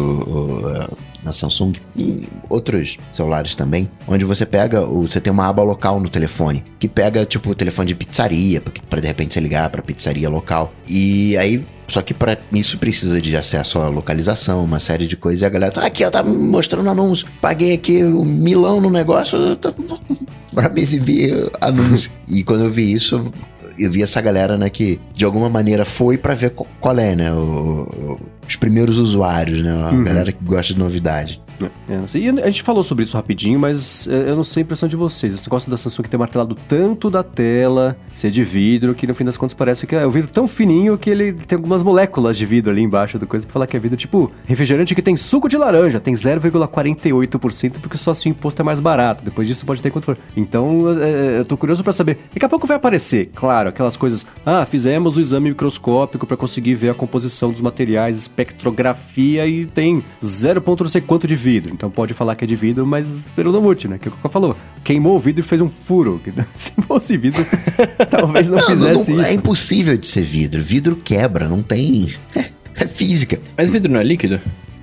na 1.24 1.32
Samsung 1.32 1.74
e 1.96 2.28
outros 2.50 2.98
celulares 3.12 3.56
também, 3.56 3.90
onde 4.08 4.26
você 4.26 4.46
pega, 4.46 4.86
você 4.86 5.20
tem 5.20 5.32
uma 5.32 5.48
aba 5.48 5.64
local 5.64 6.00
no 6.00 6.10
telefone, 6.10 6.64
que 6.80 6.88
pega 6.88 7.26
tipo 7.26 7.50
o 7.50 7.56
telefone 7.56 7.90
de 7.90 7.96
pizzaria, 7.96 8.62
pra 8.90 9.00
de 9.00 9.08
repente 9.08 9.34
você 9.34 9.40
ligar 9.40 9.70
pra 9.70 9.82
pizzaria 9.82 10.30
local. 10.30 10.74
E 10.88 11.38
aí 11.38 11.66
só 11.92 12.02
que 12.02 12.14
para 12.14 12.38
isso 12.54 12.78
precisa 12.78 13.20
de 13.22 13.36
acesso 13.36 13.80
à 13.80 13.88
localização, 13.90 14.64
uma 14.64 14.80
série 14.80 15.08
de 15.08 15.16
coisas. 15.18 15.42
E 15.42 15.46
a 15.46 15.50
galera 15.50 15.72
tá 15.72 15.86
aqui, 15.86 16.04
ó, 16.06 16.10
tá 16.10 16.24
mostrando 16.24 16.90
anúncio. 16.90 17.28
Paguei 17.42 17.74
aqui 17.74 18.04
um 18.04 18.24
milão 18.26 18.80
no 18.80 18.90
negócio, 18.90 19.56
tá, 19.58 19.74
pra 20.54 20.70
me 20.70 20.82
exibir 20.82 21.50
anúncio. 21.60 22.12
e 22.28 22.44
quando 22.44 22.64
eu 22.64 22.70
vi 22.70 22.92
isso, 22.92 23.32
eu 23.78 23.92
vi 23.92 24.02
essa 24.04 24.22
galera, 24.22 24.58
né, 24.58 24.70
que 24.70 25.00
de 25.14 25.26
alguma 25.26 25.50
maneira 25.50 25.84
foi 25.86 26.18
pra 26.18 26.34
ver 26.36 26.52
qual, 26.52 26.98
é, 26.98 27.16
né, 27.16 27.34
o- 27.34 28.18
os 28.48 28.56
primeiros 28.56 29.00
usuários, 29.00 29.64
né, 29.64 29.72
a 29.72 29.92
galera 30.04 30.32
que 30.32 30.44
gosta 30.44 30.74
de 30.74 30.80
novidade. 30.80 31.42
É, 31.90 31.98
não 31.98 32.08
sei. 32.08 32.26
E 32.26 32.30
a 32.30 32.46
gente 32.46 32.64
falou 32.64 32.84
sobre 32.84 33.04
isso 33.04 33.16
rapidinho, 33.16 33.60
mas 33.60 34.08
é, 34.08 34.30
eu 34.30 34.36
não 34.36 34.44
sei 34.44 34.62
a 34.62 34.64
impressão 34.64 34.88
de 34.88 34.96
vocês. 34.96 35.34
Esse 35.34 35.48
negócio 35.48 35.70
da 35.70 35.78
Samsung 35.78 36.04
ter 36.04 36.18
martelado 36.18 36.56
tanto 36.68 37.10
da 37.10 37.24
tela, 37.24 37.98
ser 38.12 38.32
de 38.32 38.44
vidro, 38.44 38.94
que 38.96 39.06
no 39.06 39.16
fim 39.16 39.26
das 39.26 39.38
contas 39.38 39.54
parece 39.54 39.86
que 39.86 39.96
é 39.96 40.06
o 40.06 40.12
vidro 40.12 40.32
tão 40.32 40.48
fininho 40.48 40.98
que 40.98 41.10
ele 41.10 41.34
tem 41.34 41.56
algumas 41.56 41.84
moléculas 41.84 42.38
de 42.38 42.46
vidro 42.46 42.72
ali 42.72 42.82
embaixo 42.82 43.18
do 43.20 43.28
coisa 43.28 43.46
pra 43.46 43.54
falar 43.54 43.68
que 43.68 43.76
é 43.76 43.80
vidro 43.80 43.98
tipo 43.98 44.32
refrigerante 44.46 44.96
que 44.96 45.02
tem 45.02 45.16
suco 45.18 45.48
de 45.48 45.58
laranja, 45.58 46.00
tem 46.00 46.14
0,48% 46.14 47.80
porque 47.82 47.98
só 47.98 48.12
assim 48.12 48.30
o 48.30 48.32
imposto 48.32 48.62
é 48.62 48.66
mais 48.66 48.80
barato. 48.80 49.24
Depois 49.24 49.48
disso 49.48 49.66
pode 49.66 49.82
ter 49.82 49.92
quanto 49.92 50.06
for. 50.06 50.18
Então 50.36 50.86
é, 51.02 51.40
eu 51.40 51.46
tô 51.46 51.58
curioso 51.58 51.84
pra 51.84 51.94
saber. 51.94 52.18
Daqui 52.34 52.46
a 52.46 52.50
pouco 52.50 52.68
vai 52.68 52.78
aparecer, 52.78 53.30
claro, 53.36 53.70
aquelas 53.70 53.98
coisas. 53.98 54.26
Ah, 54.46 54.66
fizemos 54.66 55.18
o 55.18 55.22
exame 55.22 55.50
microscópico 55.50 56.26
pra 56.26 56.38
conseguir 56.38 56.76
ver 56.76 56.90
a 56.90 56.94
composição 56.94 57.52
dos 57.52 57.62
materiais, 57.62 58.18
espectrografia 58.18 59.46
e 59.48 59.66
tem 59.66 60.04
0, 60.24 60.62
ponto 60.62 60.84
não 60.84 60.92
sei 60.92 61.02
quanto 61.02 61.28
de 61.28 61.36
vidro. 61.36 61.51
Vidro, 61.52 61.74
então 61.74 61.92
pode 61.92 62.14
falar 62.14 62.36
que 62.36 62.46
é 62.46 62.48
de 62.48 62.56
vidro, 62.56 62.88
mas 62.88 63.26
pelo 63.36 63.52
não 63.52 63.66
útil, 63.66 63.90
né? 63.90 63.98
Que 63.98 64.08
o 64.08 64.12
Coca 64.12 64.30
falou. 64.30 64.56
Queimou 64.86 65.18
o 65.18 65.20
vidro 65.20 65.42
e 65.42 65.44
fez 65.44 65.60
um 65.60 65.70
furo. 65.70 66.22
Se 66.56 66.72
fosse 66.82 67.18
vidro, 67.18 67.46
talvez 68.10 68.48
não, 68.48 68.58
não 68.58 68.66
fizesse 68.66 69.12
não, 69.12 69.18
isso. 69.18 69.28
É 69.28 69.34
impossível 69.34 69.98
de 69.98 70.08
ser 70.08 70.22
vidro. 70.22 70.62
Vidro 70.62 70.96
quebra, 70.96 71.50
não 71.50 71.62
tem. 71.62 72.14
É 72.74 72.88
física. 72.88 73.38
Mas 73.56 73.70
vidro 73.70 73.92
não 73.92 74.00
é 74.00 74.04
líquido? 74.04 74.40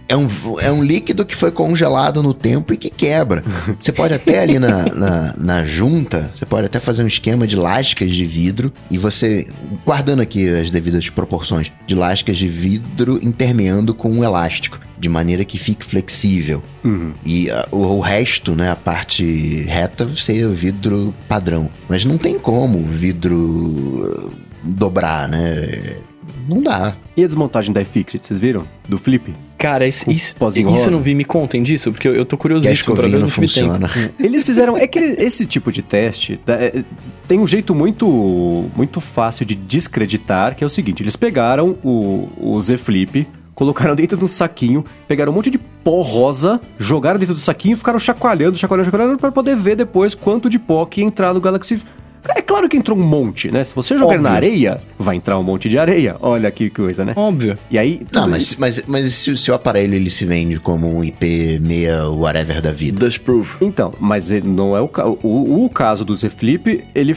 É 0.09 0.17
um, 0.17 0.29
é 0.61 0.73
um 0.73 0.83
líquido 0.83 1.25
que 1.25 1.37
foi 1.37 1.53
congelado 1.53 2.23
no 2.23 2.33
tempo 2.33 2.73
e 2.73 2.77
que 2.77 2.89
quebra. 2.89 3.45
Você 3.79 3.93
pode 3.93 4.15
até 4.15 4.41
ali 4.41 4.59
na, 4.59 4.87
na, 4.95 5.35
na, 5.37 5.65
junta, 5.65 6.31
você 6.33 6.47
pode 6.47 6.67
até 6.67 6.81
fazer 6.81 7.05
um 7.05 7.07
esquema 7.07 7.47
de 7.47 7.55
lascas 7.55 8.11
de 8.11 8.25
vidro 8.25 8.73
e 8.91 8.97
você, 8.97 9.47
guardando 9.85 10.21
aqui 10.21 10.49
as 10.49 10.71
devidas 10.71 11.11
proporções, 11.11 11.71
de 11.87 11.95
lascas 11.95 12.39
de 12.39 12.49
vidro 12.49 13.21
intermeando 13.23 13.93
com 13.93 14.11
um 14.11 14.25
elástico, 14.25 14.81
de 14.99 15.09
maneira 15.09 15.45
que 15.45 15.59
fique 15.59 15.85
flexível. 15.85 16.63
Uhum. 16.83 17.13
E 17.25 17.49
uh, 17.51 17.77
o, 17.77 17.97
o, 17.97 18.01
resto, 18.01 18.55
né, 18.55 18.71
a 18.71 18.77
parte 18.77 19.63
reta, 19.65 20.09
ser 20.17 20.49
vidro 20.51 21.15
padrão. 21.29 21.69
Mas 21.89 22.05
não 22.05 22.17
tem 22.17 22.39
como 22.39 22.79
o 22.79 22.87
vidro 22.87 23.37
uh, 23.37 24.33
dobrar, 24.65 25.29
né? 25.29 25.99
Não 26.49 26.63
dá. 26.63 26.97
E 27.15 27.23
a 27.23 27.27
desmontagem 27.27 27.73
da 27.73 27.83
iFixit, 27.83 28.27
vocês 28.27 28.41
viram? 28.41 28.67
Do 28.89 28.97
flip? 28.97 29.35
Cara, 29.59 29.89
isso, 29.89 30.09
isso, 30.09 30.37
isso 30.41 30.89
eu 30.89 30.93
não 30.93 31.03
vi, 31.03 31.17
me 31.17 31.25
contem 31.25 31.61
disso, 31.65 31.91
porque 31.91 32.07
eu, 32.07 32.15
eu 32.15 32.25
tô 32.25 32.39
curiosíssimo 32.39 32.95
pra 32.95 33.09
ver 33.09 33.19
não 33.19 33.29
funciona. 33.29 33.91
Eles 34.19 34.45
fizeram, 34.45 34.79
é 34.79 34.87
que 34.87 35.01
esse 35.01 35.45
tipo 35.45 35.73
de 35.73 35.83
teste 35.83 36.39
é, 36.47 36.85
tem 37.27 37.41
um 37.41 37.47
jeito 37.47 37.75
muito, 37.75 38.71
muito 38.77 39.01
fácil 39.01 39.45
de 39.45 39.57
descreditar, 39.57 40.55
que 40.55 40.63
é 40.63 40.67
o 40.67 40.71
seguinte, 40.71 41.03
eles 41.03 41.17
pegaram 41.17 41.77
o, 41.83 42.29
o 42.37 42.61
Z 42.61 42.77
Flip, 42.77 43.27
colocaram 43.53 43.97
dentro 43.97 44.17
de 44.17 44.25
um 44.25 44.29
saquinho, 44.29 44.85
pegaram 45.09 45.33
um 45.33 45.35
monte 45.35 45.51
de 45.51 45.59
pó 45.59 46.03
rosa, 46.03 46.61
jogaram 46.79 47.19
dentro 47.19 47.35
do 47.35 47.41
saquinho 47.41 47.73
e 47.73 47.77
ficaram 47.77 47.99
chacoalhando, 47.99 48.57
chacoalhando, 48.57 48.85
chacoalhando 48.85 49.19
para 49.19 49.33
poder 49.33 49.57
ver 49.57 49.75
depois 49.75 50.15
quanto 50.15 50.49
de 50.49 50.61
pó 50.61 50.87
que 50.87 51.01
ia 51.01 51.07
entrar 51.07 51.35
no 51.35 51.41
Galaxy 51.41 51.83
é 52.29 52.43
claro 52.43 52.69
que 52.69 52.77
entrou 52.77 52.97
um 52.99 53.03
monte, 53.03 53.51
né? 53.51 53.63
Se 53.65 53.75
você 53.75 53.95
jogar 53.95 54.17
Óbvio. 54.17 54.23
na 54.23 54.31
areia, 54.31 54.81
vai 54.99 55.17
entrar 55.17 55.39
um 55.39 55.43
monte 55.43 55.69
de 55.69 55.79
areia. 55.79 56.17
Olha 56.21 56.51
que 56.51 56.71
coisa, 56.71 57.05
né? 57.05 57.13
Óbvio. 57.17 57.59
E 57.71 57.79
aí. 57.79 58.03
Não, 58.13 58.29
mas, 58.29 58.57
mas, 58.57 58.83
mas 58.87 59.13
se 59.13 59.31
o 59.31 59.37
seu 59.37 59.55
aparelho 59.55 59.95
ele 59.95 60.11
se 60.11 60.25
vende 60.25 60.59
como 60.59 60.99
um 60.99 61.03
IP6 61.03 62.11
whatever 62.17 62.61
da 62.61 62.73
vida. 62.73 62.99
Dustproof. 62.99 63.59
Então, 63.61 63.95
mas 64.01 64.31
não 64.43 64.77
é 64.77 64.81
o, 64.81 64.91
o, 65.23 65.65
o 65.65 65.71
caso 65.71 66.05
do 66.05 66.15
Z 66.15 66.31
Flip, 66.31 66.85
ele. 66.95 67.17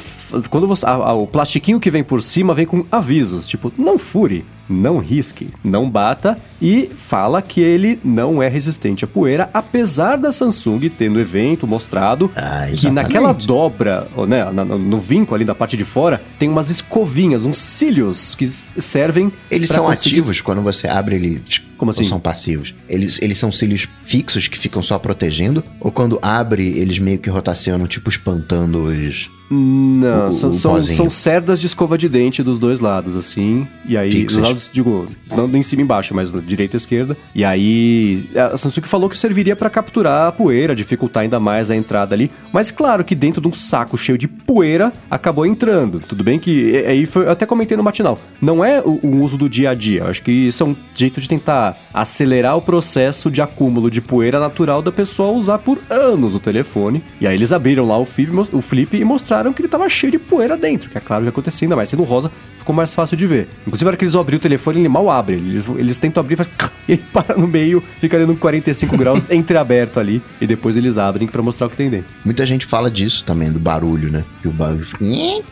Quando 0.49 0.67
você. 0.67 0.85
A, 0.85 0.91
a, 0.91 1.13
o 1.13 1.27
plastiquinho 1.27 1.79
que 1.79 1.89
vem 1.89 2.03
por 2.03 2.21
cima 2.21 2.53
vem 2.53 2.65
com 2.65 2.85
avisos, 2.91 3.45
tipo, 3.45 3.71
não 3.77 3.97
fure 3.97 4.45
não 4.71 4.97
risque, 4.97 5.49
não 5.63 5.89
bata 5.89 6.37
e 6.61 6.89
fala 6.95 7.41
que 7.41 7.61
ele 7.61 7.99
não 8.03 8.41
é 8.41 8.47
resistente 8.47 9.03
à 9.03 9.07
poeira, 9.07 9.49
apesar 9.53 10.17
da 10.17 10.31
Samsung 10.31 10.89
ter 10.89 11.09
no 11.09 11.19
evento 11.19 11.67
mostrado 11.67 12.31
ah, 12.35 12.67
que 12.75 12.89
naquela 12.89 13.33
dobra, 13.33 14.07
né, 14.27 14.45
no 14.51 14.97
vinco 14.97 15.35
ali 15.35 15.45
da 15.45 15.53
parte 15.53 15.75
de 15.75 15.85
fora, 15.85 16.21
tem 16.37 16.49
umas 16.49 16.69
escovinhas, 16.69 17.45
uns 17.45 17.57
cílios 17.57 18.35
que 18.35 18.47
servem. 18.47 19.31
Eles 19.49 19.69
são 19.69 19.85
conseguir... 19.85 20.15
ativos 20.15 20.41
quando 20.41 20.61
você 20.61 20.87
abre 20.87 21.15
ele. 21.15 21.41
Como 21.77 21.89
assim? 21.89 22.03
Ou 22.03 22.09
são 22.09 22.19
passivos? 22.19 22.75
Eles, 22.87 23.19
eles 23.21 23.39
são 23.39 23.51
cílios 23.51 23.87
fixos 24.05 24.47
que 24.47 24.57
ficam 24.57 24.83
só 24.83 24.99
protegendo? 24.99 25.63
Ou 25.79 25.91
quando 25.91 26.19
abre, 26.21 26.67
eles 26.77 26.99
meio 26.99 27.17
que 27.17 27.29
rotacionam, 27.29 27.87
tipo 27.87 28.09
espantando 28.09 28.83
os 28.83 29.29
não, 29.53 30.27
o, 30.27 30.31
são, 30.31 30.49
o 30.49 30.53
são, 30.53 30.81
são, 30.81 31.09
cerdas 31.09 31.59
de 31.59 31.67
escova 31.67 31.97
de 31.97 32.07
dente 32.07 32.41
dos 32.41 32.57
dois 32.57 32.79
lados, 32.79 33.17
assim. 33.17 33.67
E 33.85 33.97
aí, 33.97 34.23
dos 34.23 34.37
lados, 34.37 34.69
digo, 34.71 35.09
não 35.29 35.49
em 35.53 35.61
cima 35.61 35.81
e 35.81 35.83
embaixo, 35.83 36.15
mas 36.15 36.31
direita 36.31 36.75
e 36.75 36.77
esquerda. 36.77 37.17
E 37.35 37.43
aí, 37.43 38.29
a 38.33 38.55
Samsung 38.55 38.83
falou 38.83 39.09
que 39.09 39.17
serviria 39.17 39.55
para 39.55 39.69
capturar 39.69 40.29
a 40.29 40.31
poeira, 40.31 40.73
dificultar 40.73 41.23
ainda 41.23 41.37
mais 41.39 41.69
a 41.69 41.75
entrada 41.75 42.15
ali. 42.15 42.31
Mas 42.53 42.71
claro 42.71 43.03
que 43.03 43.13
dentro 43.13 43.41
de 43.41 43.47
um 43.49 43.51
saco 43.53 43.97
cheio 43.97 44.17
de 44.17 44.27
poeira, 44.27 44.93
acabou 45.09 45.45
entrando. 45.45 45.99
Tudo 45.99 46.23
bem 46.23 46.39
que, 46.39 46.77
aí 46.87 47.05
foi, 47.05 47.25
eu 47.25 47.31
até 47.31 47.45
comentei 47.45 47.75
no 47.75 47.83
matinal, 47.83 48.17
não 48.41 48.63
é 48.63 48.79
o, 48.81 48.99
o 49.03 49.21
uso 49.21 49.37
do 49.37 49.49
dia 49.49 49.71
a 49.71 49.73
dia. 49.73 50.01
Eu 50.01 50.07
acho 50.07 50.23
que 50.23 50.31
isso 50.31 50.63
é 50.63 50.65
um 50.65 50.75
jeito 50.95 51.19
de 51.19 51.27
tentar 51.27 51.77
acelerar 51.93 52.55
o 52.55 52.61
processo 52.61 53.29
de 53.29 53.41
acúmulo 53.41 53.91
de 53.91 54.01
poeira 54.01 54.39
natural 54.39 54.81
da 54.81 54.91
pessoa 54.91 55.37
usar 55.37 55.57
por 55.59 55.77
anos 55.89 56.33
o 56.35 56.39
telefone. 56.39 57.03
E 57.19 57.27
aí 57.27 57.35
eles 57.35 57.51
abriram 57.51 57.85
lá 57.85 57.97
o 57.97 58.05
flip, 58.05 58.31
o 58.53 58.61
flip 58.61 58.95
e 58.95 59.03
mostraram 59.03 59.40
notaram 59.41 59.53
que 59.53 59.61
ele 59.61 59.67
tava 59.67 59.87
cheio 59.89 60.11
de 60.11 60.19
poeira 60.19 60.55
dentro, 60.55 60.89
que 60.89 60.97
é 60.97 61.01
claro 61.01 61.23
que 61.23 61.29
acontecia, 61.29 61.65
ainda 61.65 61.75
mais 61.75 61.89
sendo 61.89 62.03
rosa, 62.03 62.31
ficou 62.57 62.73
mais 62.73 62.93
fácil 62.93 63.17
de 63.17 63.25
ver. 63.25 63.47
Inclusive, 63.65 63.85
na 63.85 63.89
hora 63.89 63.97
que 63.97 64.03
eles 64.03 64.15
abriram 64.15 64.37
o 64.37 64.41
telefone, 64.41 64.79
ele 64.79 64.89
mal 64.89 65.09
abre. 65.09 65.35
Eles, 65.35 65.67
eles 65.77 65.97
tentam 65.97 66.21
abrir, 66.21 66.35
faz 66.35 66.49
e 66.87 66.93
ele 66.93 67.03
para 67.11 67.35
no 67.35 67.47
meio, 67.47 67.83
fica 67.99 68.17
ali 68.17 68.25
no 68.25 68.35
45 68.35 68.97
graus 68.97 69.29
entreaberto 69.31 69.99
ali, 69.99 70.21
e 70.39 70.47
depois 70.47 70.77
eles 70.77 70.97
abrem 70.97 71.27
para 71.27 71.41
mostrar 71.41 71.67
o 71.67 71.69
que 71.69 71.77
tem 71.77 71.89
dentro. 71.89 72.07
Muita 72.23 72.45
gente 72.45 72.65
fala 72.65 72.89
disso 72.89 73.25
também, 73.25 73.51
do 73.51 73.59
barulho, 73.59 74.11
né? 74.11 74.23
Que 74.41 74.47
o 74.47 74.51
barulho 74.51 74.85
fica... 74.85 75.03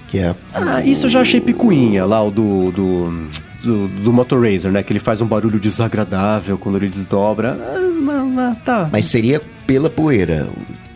Que 0.07 0.19
é... 0.19 0.35
Ah, 0.53 0.81
isso 0.83 1.05
eu 1.05 1.09
já 1.09 1.21
achei 1.21 1.41
picuinha, 1.41 2.05
lá 2.05 2.23
o 2.23 2.31
do... 2.31 2.71
do 2.71 3.29
do, 3.61 3.89
do 3.89 4.13
Motor 4.13 4.41
Razer, 4.41 4.71
né? 4.71 4.81
Que 4.81 4.93
ele 4.93 5.01
faz 5.01 5.19
um 5.19 5.25
barulho 5.25 5.59
desagradável 5.59 6.57
quando 6.57 6.77
ele 6.77 6.87
desdobra. 6.87 7.59
Ah, 7.61 7.77
não, 7.77 8.29
não, 8.29 8.55
tá. 8.55 8.87
Mas 8.89 9.07
seria 9.07 9.41
pela 9.67 9.89
poeira. 9.89 10.47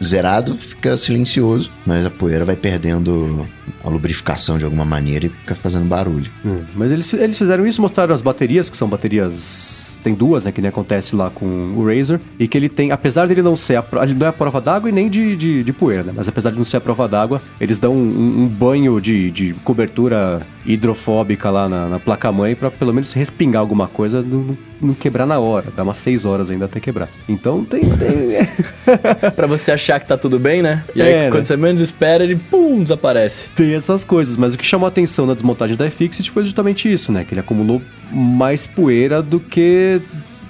Zerado 0.06 0.56
fica 0.56 0.98
silencioso, 0.98 1.72
mas 1.86 2.06
a 2.06 2.10
poeira 2.10 2.46
vai 2.46 2.56
perdendo 2.56 3.48
a 3.84 3.90
lubrificação 3.90 4.58
de 4.58 4.66
alguma 4.66 4.86
maneira 4.86 5.26
e 5.26 5.30
fica 5.30 5.56
fazendo 5.56 5.86
barulho. 5.86 6.30
Hum, 6.46 6.58
mas 6.76 6.92
eles, 6.92 7.14
eles 7.14 7.38
fizeram 7.38 7.66
isso, 7.66 7.82
mostraram 7.82 8.14
as 8.14 8.22
baterias, 8.22 8.70
que 8.70 8.78
são 8.78 8.88
baterias. 8.88 10.00
Tem 10.04 10.14
duas, 10.14 10.46
né? 10.46 10.52
Que 10.52 10.62
nem 10.62 10.70
acontece 10.70 11.16
lá 11.16 11.30
com 11.30 11.46
o 11.46 11.86
Razer. 11.88 12.20
E 12.38 12.48
que 12.48 12.58
ele 12.58 12.70
tem, 12.70 12.92
apesar 12.92 13.28
dele 13.28 13.42
não 13.42 13.56
ser. 13.56 13.78
A, 13.78 13.86
ele 14.04 14.14
não 14.14 14.26
é 14.26 14.30
a 14.30 14.34
prova 14.34 14.60
d'água 14.60 14.90
e 14.90 14.92
nem 14.92 15.10
de, 15.10 15.36
de, 15.36 15.64
de, 15.64 15.74
poeira, 15.74 16.04
né? 16.04 16.14
Mas 16.16 16.28
apesar 16.28 16.52
de 16.52 16.58
não 16.58 16.66
ser 16.66 16.78
a 16.78 16.82
prova 16.82 17.08
d'água, 17.08 17.42
eles 17.60 17.80
dão 17.80 17.94
um, 17.94 18.44
um 18.44 18.48
banho 18.48 19.00
de, 19.00 19.32
de 19.32 19.54
cobertura 19.64 20.46
hidrofóbica 20.66 21.50
lá 21.50 21.68
na, 21.68 21.88
na 21.88 22.00
placa-mãe 22.00 22.56
para 22.56 22.72
pelo 22.72 22.94
menos 22.94 23.14
respingar 23.14 23.60
alguma 23.60 23.88
coisa, 23.88 24.22
não, 24.22 24.58
não 24.82 24.94
quebrar 24.94 25.26
na 25.26 25.40
hora. 25.40 25.68
Dá 25.76 25.84
umas 25.84 25.98
6 25.98 26.26
horas 26.26 26.50
ainda 26.50 26.66
até 26.66 26.80
quebrar. 26.80 27.10
Então 27.28 27.64
tem. 27.64 27.82
tem... 27.82 29.32
pra 29.36 29.48
você 29.48 29.72
achar 29.72 30.00
que 30.00 30.08
tá 30.08 30.18
tudo 30.18 30.40
bem, 30.40 30.62
né? 30.62 30.84
E 30.96 31.02
aí 31.02 31.12
é, 31.12 31.30
quando 31.30 31.42
né? 31.42 31.46
você 31.46 31.58
menos 31.58 31.82
espera, 31.82 32.24
ele 32.24 32.36
pum, 32.36 32.82
desaparece. 32.82 33.50
Tem 33.56 33.74
essas 33.74 34.04
coisas, 34.04 34.36
mas 34.36 34.54
o 34.54 34.58
que 34.58 34.66
chamou 34.66 34.86
a 34.86 34.90
atenção 34.90 35.28
na 35.28 35.34
desmontagem 35.34 35.78
da 35.78 35.86
iFixit 35.86 36.32
foi 36.32 36.44
justamente 36.44 36.92
isso, 36.92 37.12
né? 37.12 37.24
Que 37.24 37.34
ele 37.34 37.42
acumulou 37.42 37.82
mais 38.12 38.66
poeira 38.66 39.22
do 39.22 39.40
que 39.40 40.02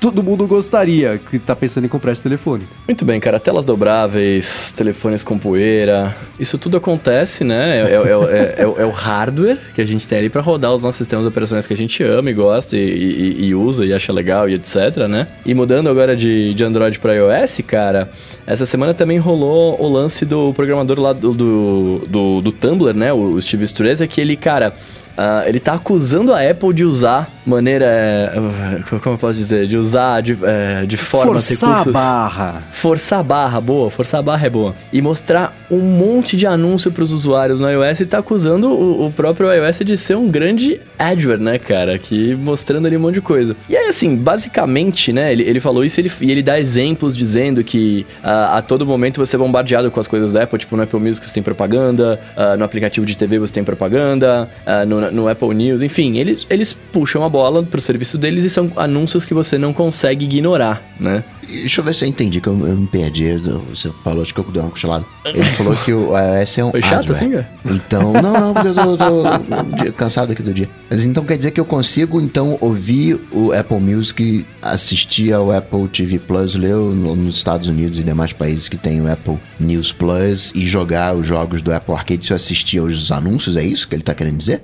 todo 0.03 0.21
mundo 0.21 0.45
gostaria 0.45 1.17
que 1.17 1.39
tá 1.39 1.55
pensando 1.55 1.85
em 1.85 1.87
comprar 1.87 2.11
esse 2.11 2.21
telefone. 2.21 2.65
Muito 2.85 3.05
bem, 3.05 3.21
cara. 3.21 3.39
Telas 3.39 3.63
dobráveis, 3.63 4.73
telefones 4.75 5.23
com 5.23 5.39
poeira, 5.39 6.13
isso 6.37 6.57
tudo 6.57 6.75
acontece, 6.75 7.45
né? 7.45 7.79
É, 7.79 7.93
é, 7.93 7.95
é, 7.95 8.63
é, 8.63 8.81
é 8.81 8.85
o 8.85 8.89
hardware 8.89 9.57
que 9.73 9.79
a 9.79 9.85
gente 9.85 10.05
tem 10.05 10.17
ali 10.17 10.27
para 10.27 10.41
rodar 10.41 10.73
os 10.73 10.83
nossos 10.83 10.97
sistemas 10.97 11.25
operações 11.25 11.65
que 11.65 11.73
a 11.73 11.77
gente 11.77 12.03
ama 12.03 12.29
e 12.29 12.33
gosta 12.33 12.75
e, 12.75 12.81
e, 12.81 13.45
e, 13.45 13.55
usa 13.55 13.85
e 13.85 13.93
acha 13.93 14.11
legal 14.11 14.49
e 14.49 14.55
etc, 14.55 15.07
né? 15.07 15.27
E 15.45 15.53
mudando 15.53 15.87
agora 15.87 16.17
de, 16.17 16.53
de 16.53 16.63
Android 16.65 16.99
para 16.99 17.13
iOS, 17.13 17.61
cara, 17.65 18.11
essa 18.45 18.65
semana 18.65 18.93
também 18.93 19.19
rolou 19.19 19.81
o 19.81 19.87
lance 19.87 20.25
do 20.25 20.51
programador 20.51 20.99
lá 20.99 21.13
do, 21.13 21.33
do, 21.33 22.03
do, 22.09 22.41
do 22.41 22.51
Tumblr, 22.51 22.93
né? 22.93 23.13
O 23.13 23.39
Steve 23.39 23.63
Streza, 23.63 24.05
que 24.05 24.19
ele, 24.19 24.35
cara 24.35 24.73
Uh, 25.13 25.47
ele 25.47 25.59
tá 25.59 25.73
acusando 25.73 26.33
a 26.33 26.41
Apple 26.41 26.73
de 26.73 26.83
usar 26.83 27.29
maneira. 27.45 28.33
Uh, 28.35 28.99
como 28.99 29.15
eu 29.15 29.19
posso 29.19 29.37
dizer? 29.37 29.67
De 29.67 29.77
usar 29.77 30.21
de, 30.21 30.33
uh, 30.33 30.87
de 30.87 30.97
forma 30.97 31.33
Forçar 31.33 31.69
recursos. 31.69 31.83
Forçar 31.83 32.03
a 32.03 32.13
barra. 32.13 32.63
Forçar 32.71 33.19
a 33.19 33.23
barra, 33.23 33.61
boa. 33.61 33.89
Forçar 33.89 34.19
a 34.19 34.23
barra 34.23 34.45
é 34.47 34.49
boa. 34.49 34.73
E 34.91 35.01
mostrar 35.01 35.55
um 35.69 35.79
monte 35.79 36.35
de 36.35 36.47
anúncio 36.47 36.91
pros 36.91 37.11
usuários 37.11 37.59
no 37.59 37.69
iOS 37.69 38.01
e 38.01 38.05
tá 38.05 38.19
acusando 38.19 38.69
o, 38.69 39.07
o 39.07 39.11
próprio 39.11 39.51
iOS 39.53 39.79
de 39.79 39.97
ser 39.97 40.15
um 40.15 40.29
grande 40.29 40.79
adware, 40.97 41.39
né, 41.39 41.57
cara? 41.57 41.97
Que 41.97 42.35
mostrando 42.35 42.85
ali 42.85 42.97
um 42.97 43.01
monte 43.01 43.15
de 43.15 43.21
coisa. 43.21 43.55
E 43.69 43.75
aí, 43.75 43.87
assim, 43.87 44.15
basicamente, 44.15 45.11
né, 45.11 45.31
ele, 45.31 45.43
ele 45.43 45.59
falou 45.59 45.83
isso 45.83 45.99
ele, 45.99 46.11
e 46.21 46.31
ele 46.31 46.43
dá 46.43 46.59
exemplos 46.59 47.15
dizendo 47.15 47.63
que 47.63 48.05
uh, 48.23 48.55
a 48.57 48.61
todo 48.61 48.85
momento 48.85 49.17
você 49.17 49.35
é 49.35 49.39
bombardeado 49.39 49.91
com 49.91 49.99
as 49.99 50.07
coisas 50.07 50.33
da 50.33 50.43
Apple, 50.43 50.59
tipo 50.59 50.75
no 50.75 50.83
Apple 50.83 50.99
Music 50.99 51.25
você 51.25 51.33
tem 51.33 51.43
propaganda, 51.43 52.19
no 52.57 52.63
aplicativo 52.63 53.05
de 53.05 53.15
TV 53.15 53.39
você 53.39 53.53
tem 53.53 53.63
propaganda, 53.63 54.49
no 54.87 55.03
no, 55.11 55.27
Apple 55.27 55.53
News, 55.53 55.81
enfim, 55.81 56.17
eles, 56.17 56.45
eles 56.49 56.73
puxam 56.73 57.23
a 57.23 57.29
bola 57.33 57.63
pro 57.63 57.81
serviço 57.81 58.15
deles 58.15 58.43
e 58.43 58.49
são 58.49 58.71
anúncios 58.75 59.25
que 59.25 59.33
você 59.33 59.57
não 59.57 59.73
consegue 59.73 60.25
ignorar, 60.25 60.83
né? 60.99 61.23
Deixa 61.47 61.81
eu 61.81 61.85
ver 61.85 61.93
se 61.93 62.05
eu 62.05 62.09
entendi, 62.09 62.39
que 62.39 62.47
eu, 62.47 62.53
eu 62.53 62.75
me 62.75 62.87
perdi. 62.87 63.35
Você 63.69 63.91
falou, 64.03 64.21
acho 64.21 64.33
que 64.33 64.39
eu 64.39 64.45
dei 64.45 64.61
uma 64.61 64.69
cochilada. 64.69 65.05
Ele 65.25 65.43
falou 65.43 65.75
que 65.75 65.93
o 65.93 66.17
iOS 66.17 66.57
é 66.57 66.65
um. 66.65 66.71
Foi 66.71 66.81
chato 66.81 67.11
assim, 67.11 67.31
cara? 67.31 67.49
Então, 67.65 68.13
não, 68.13 68.33
não, 68.33 68.53
porque 68.53 68.67
eu 68.69 68.75
tô, 68.75 68.97
tô, 68.97 69.93
cansado 69.93 70.31
aqui 70.31 70.41
do 70.41 70.53
dia. 70.53 70.69
Mas 70.89 71.05
então 71.05 71.25
quer 71.25 71.37
dizer 71.37 71.51
que 71.51 71.59
eu 71.59 71.65
consigo, 71.65 72.21
então, 72.21 72.57
ouvir 72.61 73.19
o 73.31 73.51
Apple 73.51 73.79
Music, 73.79 74.45
assistir 74.61 75.33
ao 75.33 75.51
Apple 75.51 75.87
TV 75.87 76.19
Plus, 76.19 76.55
ler 76.55 76.75
nos 76.75 77.35
Estados 77.35 77.67
Unidos 77.67 77.99
e 77.99 78.03
demais 78.03 78.31
países 78.31 78.67
que 78.69 78.77
tem 78.77 79.01
o 79.01 79.11
Apple 79.11 79.37
News 79.59 79.91
Plus 79.91 80.51
e 80.55 80.65
jogar 80.65 81.15
os 81.15 81.27
jogos 81.27 81.61
do 81.61 81.73
Apple 81.73 81.93
Arcade 81.93 82.25
se 82.25 82.31
eu 82.31 82.35
assistir 82.35 82.79
aos 82.79 83.11
anúncios? 83.11 83.57
É 83.57 83.63
isso 83.63 83.87
que 83.87 83.95
ele 83.95 84.03
tá 84.03 84.13
querendo 84.13 84.37
dizer? 84.37 84.63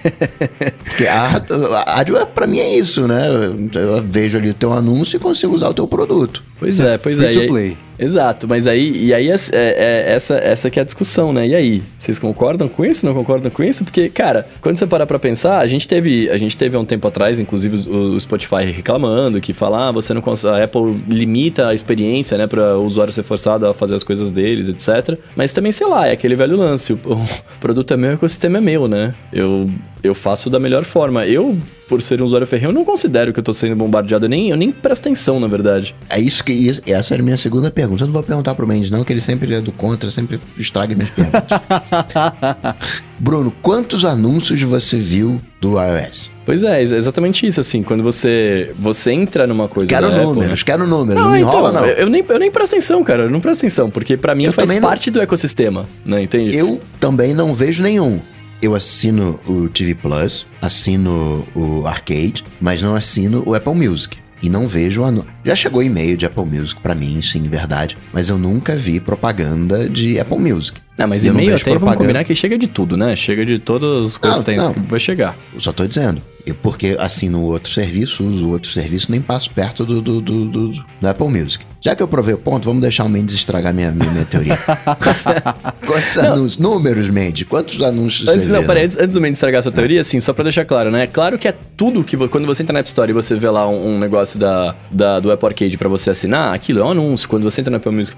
porque 0.84 1.06
a, 1.06 1.42
a 1.86 1.95
rádio, 1.96 2.26
pra 2.26 2.46
mim, 2.46 2.58
é 2.58 2.76
isso, 2.76 3.06
né? 3.06 3.26
Eu 3.74 4.02
vejo 4.02 4.36
ali 4.36 4.50
o 4.50 4.54
teu 4.54 4.72
anúncio 4.72 5.16
e 5.16 5.20
consigo 5.20 5.54
usar 5.54 5.70
o 5.70 5.74
teu 5.74 5.86
produto. 5.86 6.42
Pois 6.58 6.80
é, 6.80 6.96
pois 6.98 7.18
Free 7.18 7.26
é. 7.28 7.30
to 7.32 7.40
aí- 7.40 7.46
play. 7.48 7.76
Exato, 7.98 8.46
mas 8.46 8.66
aí, 8.66 9.04
e 9.06 9.14
aí 9.14 9.30
é, 9.30 9.34
é- 9.34 9.46
é 9.52 10.12
essa, 10.12 10.34
essa 10.36 10.68
que 10.68 10.78
é 10.78 10.82
a 10.82 10.84
discussão, 10.84 11.32
né? 11.32 11.48
E 11.48 11.54
aí, 11.54 11.82
vocês 11.98 12.18
concordam 12.18 12.68
com 12.68 12.84
isso? 12.84 13.06
Não 13.06 13.14
concordam 13.14 13.50
com 13.50 13.64
isso? 13.64 13.84
Porque, 13.84 14.10
cara, 14.10 14.46
quando 14.60 14.76
você 14.76 14.86
parar 14.86 15.06
pra 15.06 15.18
pensar, 15.18 15.60
a 15.60 15.66
gente 15.66 15.88
teve, 15.88 16.28
a 16.28 16.36
gente 16.36 16.58
teve 16.58 16.76
há 16.76 16.80
um 16.80 16.84
tempo 16.84 17.08
atrás, 17.08 17.38
inclusive 17.38 17.88
o, 17.88 18.12
o 18.14 18.20
Spotify 18.20 18.64
reclamando 18.70 19.40
que 19.40 19.54
fala, 19.54 19.88
ah, 19.88 19.92
você 19.92 20.12
não 20.12 20.20
consegue, 20.20 20.60
a 20.60 20.64
Apple 20.64 20.94
limita 21.08 21.68
a 21.68 21.74
experiência, 21.74 22.36
né, 22.36 22.46
para 22.46 22.76
o 22.76 22.84
usuário 22.84 23.14
ser 23.14 23.22
forçado 23.22 23.66
a 23.66 23.72
fazer 23.72 23.94
as 23.94 24.02
coisas 24.04 24.30
deles, 24.30 24.68
etc. 24.68 25.18
Mas 25.34 25.54
também, 25.54 25.72
sei 25.72 25.86
lá, 25.86 26.06
é 26.06 26.12
aquele 26.12 26.36
velho 26.36 26.54
lance, 26.58 26.92
o, 26.92 26.96
o 27.06 27.26
produto 27.60 27.94
é 27.94 27.96
meu, 27.96 28.10
o 28.10 28.14
ecossistema 28.14 28.58
é 28.58 28.60
meu, 28.60 28.86
né? 28.86 29.14
Eu, 29.32 29.70
eu 30.02 30.14
faço 30.14 30.50
da 30.50 30.58
melhor 30.58 30.84
forma. 30.84 31.24
Eu, 31.26 31.56
por 31.88 32.02
ser 32.02 32.20
um 32.20 32.24
usuário 32.26 32.46
ferrenho, 32.46 32.68
eu 32.68 32.74
não 32.74 32.84
considero 32.84 33.32
que 33.32 33.40
eu 33.40 33.44
tô 33.44 33.54
sendo 33.54 33.74
bombardeado, 33.74 34.26
eu 34.26 34.28
nem, 34.28 34.50
eu 34.50 34.56
nem 34.56 34.70
presto 34.70 35.06
atenção, 35.06 35.40
na 35.40 35.46
verdade. 35.46 35.94
É 36.10 36.20
isso 36.20 36.44
que. 36.46 36.52
isso- 36.52 36.80
essa 36.86 37.14
era 37.14 37.22
a 37.22 37.24
minha 37.24 37.36
segunda 37.36 37.70
pergunta. 37.70 38.02
Eu 38.02 38.06
não 38.06 38.12
vou 38.14 38.22
perguntar 38.22 38.54
pro 38.54 38.66
Mendes, 38.66 38.90
não, 38.90 39.04
que 39.04 39.12
ele 39.12 39.20
sempre 39.20 39.52
é 39.54 39.60
do 39.60 39.72
contra, 39.72 40.10
sempre 40.10 40.40
estraga 40.58 40.94
minhas 40.94 41.10
perguntas. 41.10 41.42
Bruno, 43.18 43.50
quantos 43.62 44.04
anúncios 44.04 44.60
você 44.62 44.98
viu 44.98 45.40
do 45.60 45.74
iOS? 45.80 46.30
Pois 46.44 46.62
é, 46.62 46.80
ex- 46.80 46.92
exatamente 46.92 47.46
isso, 47.46 47.60
assim, 47.60 47.82
quando 47.82 48.02
você, 48.02 48.72
você 48.78 49.10
entra 49.12 49.46
numa 49.46 49.68
coisa 49.68 49.88
Quero 49.88 50.08
da 50.08 50.14
Apple, 50.16 50.26
números, 50.26 50.60
né? 50.60 50.64
quero 50.64 50.86
números. 50.86 51.22
Não, 51.22 51.30
Não, 51.30 51.36
então, 51.36 51.48
enrola, 51.50 51.72
não. 51.72 51.84
Eu, 51.86 52.08
nem, 52.08 52.24
eu 52.28 52.38
nem 52.38 52.50
presto 52.50 52.74
atenção, 52.74 53.02
cara, 53.02 53.24
eu 53.24 53.30
não 53.30 53.40
presto 53.40 53.60
atenção, 53.60 53.90
porque 53.90 54.16
pra 54.16 54.34
mim 54.34 54.44
Eu 54.44 54.52
faz 54.52 54.68
também 54.68 54.80
não. 54.80 54.88
parte 54.88 55.10
do 55.10 55.20
ecossistema, 55.20 55.86
né, 56.04 56.22
entende? 56.22 56.56
Eu 56.56 56.80
também 57.00 57.34
não 57.34 57.54
vejo 57.54 57.82
nenhum. 57.82 58.20
Eu 58.60 58.74
assino 58.74 59.38
o 59.46 59.68
TV 59.68 59.94
Plus, 59.94 60.46
assino 60.62 61.46
o 61.54 61.86
Arcade, 61.86 62.44
mas 62.60 62.80
não 62.80 62.94
assino 62.94 63.42
o 63.46 63.54
Apple 63.54 63.74
Music. 63.74 64.16
E 64.42 64.48
não 64.50 64.68
vejo 64.68 65.02
anúncio. 65.04 65.30
Já 65.44 65.56
chegou 65.56 65.82
e-mail 65.82 66.16
de 66.16 66.26
Apple 66.26 66.44
Music 66.44 66.80
pra 66.80 66.94
mim, 66.94 67.20
sim, 67.22 67.42
verdade. 67.42 67.96
Mas 68.12 68.28
eu 68.28 68.36
nunca 68.38 68.76
vi 68.76 69.00
propaganda 69.00 69.88
de 69.88 70.18
Apple 70.20 70.38
Music. 70.38 70.78
Não, 70.98 71.08
mas 71.08 71.24
não 71.24 71.32
e-mail 71.34 71.54
até 71.54 71.64
vamos 71.64 71.78
propaganda. 71.78 72.04
combinar 72.04 72.24
que 72.24 72.34
chega 72.34 72.56
de 72.58 72.66
tudo, 72.66 72.96
né? 72.96 73.14
Chega 73.16 73.44
de 73.46 73.58
todas 73.58 74.06
as 74.12 74.16
coisas 74.16 74.36
Não, 74.38 74.44
que 74.44 74.50
tem, 74.50 74.56
não. 74.58 74.72
que 74.74 74.80
vai 74.80 75.00
chegar. 75.00 75.36
Eu 75.54 75.60
só 75.60 75.72
tô 75.72 75.86
dizendo. 75.86 76.20
Eu, 76.46 76.54
porque 76.54 76.96
assino 76.98 77.42
outro 77.42 77.72
serviço, 77.72 78.24
uso 78.24 78.48
outro 78.50 78.70
serviço, 78.70 79.10
nem 79.10 79.20
passo 79.20 79.50
perto 79.50 79.84
do, 79.84 80.00
do, 80.00 80.20
do, 80.20 80.44
do- 80.44 80.84
Apple 81.06 81.28
Music. 81.28 81.64
Já 81.80 81.94
que 81.94 82.02
eu 82.02 82.08
provei 82.08 82.34
o 82.34 82.38
ponto, 82.38 82.64
vamos 82.64 82.80
deixar 82.82 83.04
o 83.04 83.08
Mendes 83.08 83.34
estragar 83.36 83.72
minha, 83.72 83.90
minha, 83.92 84.10
minha 84.10 84.24
teoria. 84.24 84.58
Quantos 85.86 86.18
anúncios? 86.18 86.56
Números, 86.58 87.08
Mendes. 87.08 87.46
Quantos 87.48 87.80
anúncios 87.80 88.28
Antes, 88.28 88.44
você 88.46 88.52
não, 88.52 88.64
peraí, 88.64 88.84
antes, 88.84 88.96
antes 88.98 89.14
do 89.14 89.20
Mendes 89.20 89.38
estragar 89.38 89.60
a 89.60 89.62
sua 89.62 89.70
teoria, 89.72 90.00
assim, 90.00 90.18
só 90.18 90.32
pra 90.32 90.42
deixar 90.42 90.64
claro, 90.64 90.90
né? 90.90 91.06
Claro 91.06 91.38
que 91.38 91.46
é 91.46 91.54
tudo 91.76 92.02
que. 92.02 92.16
Quando 92.28 92.44
você 92.46 92.62
entra 92.62 92.72
na 92.72 92.80
App 92.80 92.88
Store 92.88 93.08
e 93.10 93.12
você 93.14 93.36
vê 93.36 93.48
lá 93.48 93.68
um, 93.68 93.94
um 93.94 93.98
negócio 94.00 94.36
da, 94.38 94.74
da- 94.90 95.20
do 95.20 95.30
Apple 95.30 95.46
Arcade 95.48 95.78
pra 95.78 95.88
você 95.88 96.10
assinar, 96.10 96.52
aquilo 96.54 96.80
é 96.80 96.84
um 96.84 96.90
anúncio. 96.90 97.28
Quando 97.28 97.44
você 97.44 97.60
entra 97.60 97.70
no 97.70 97.76
Apple 97.76 97.92
Music, 97.92 98.16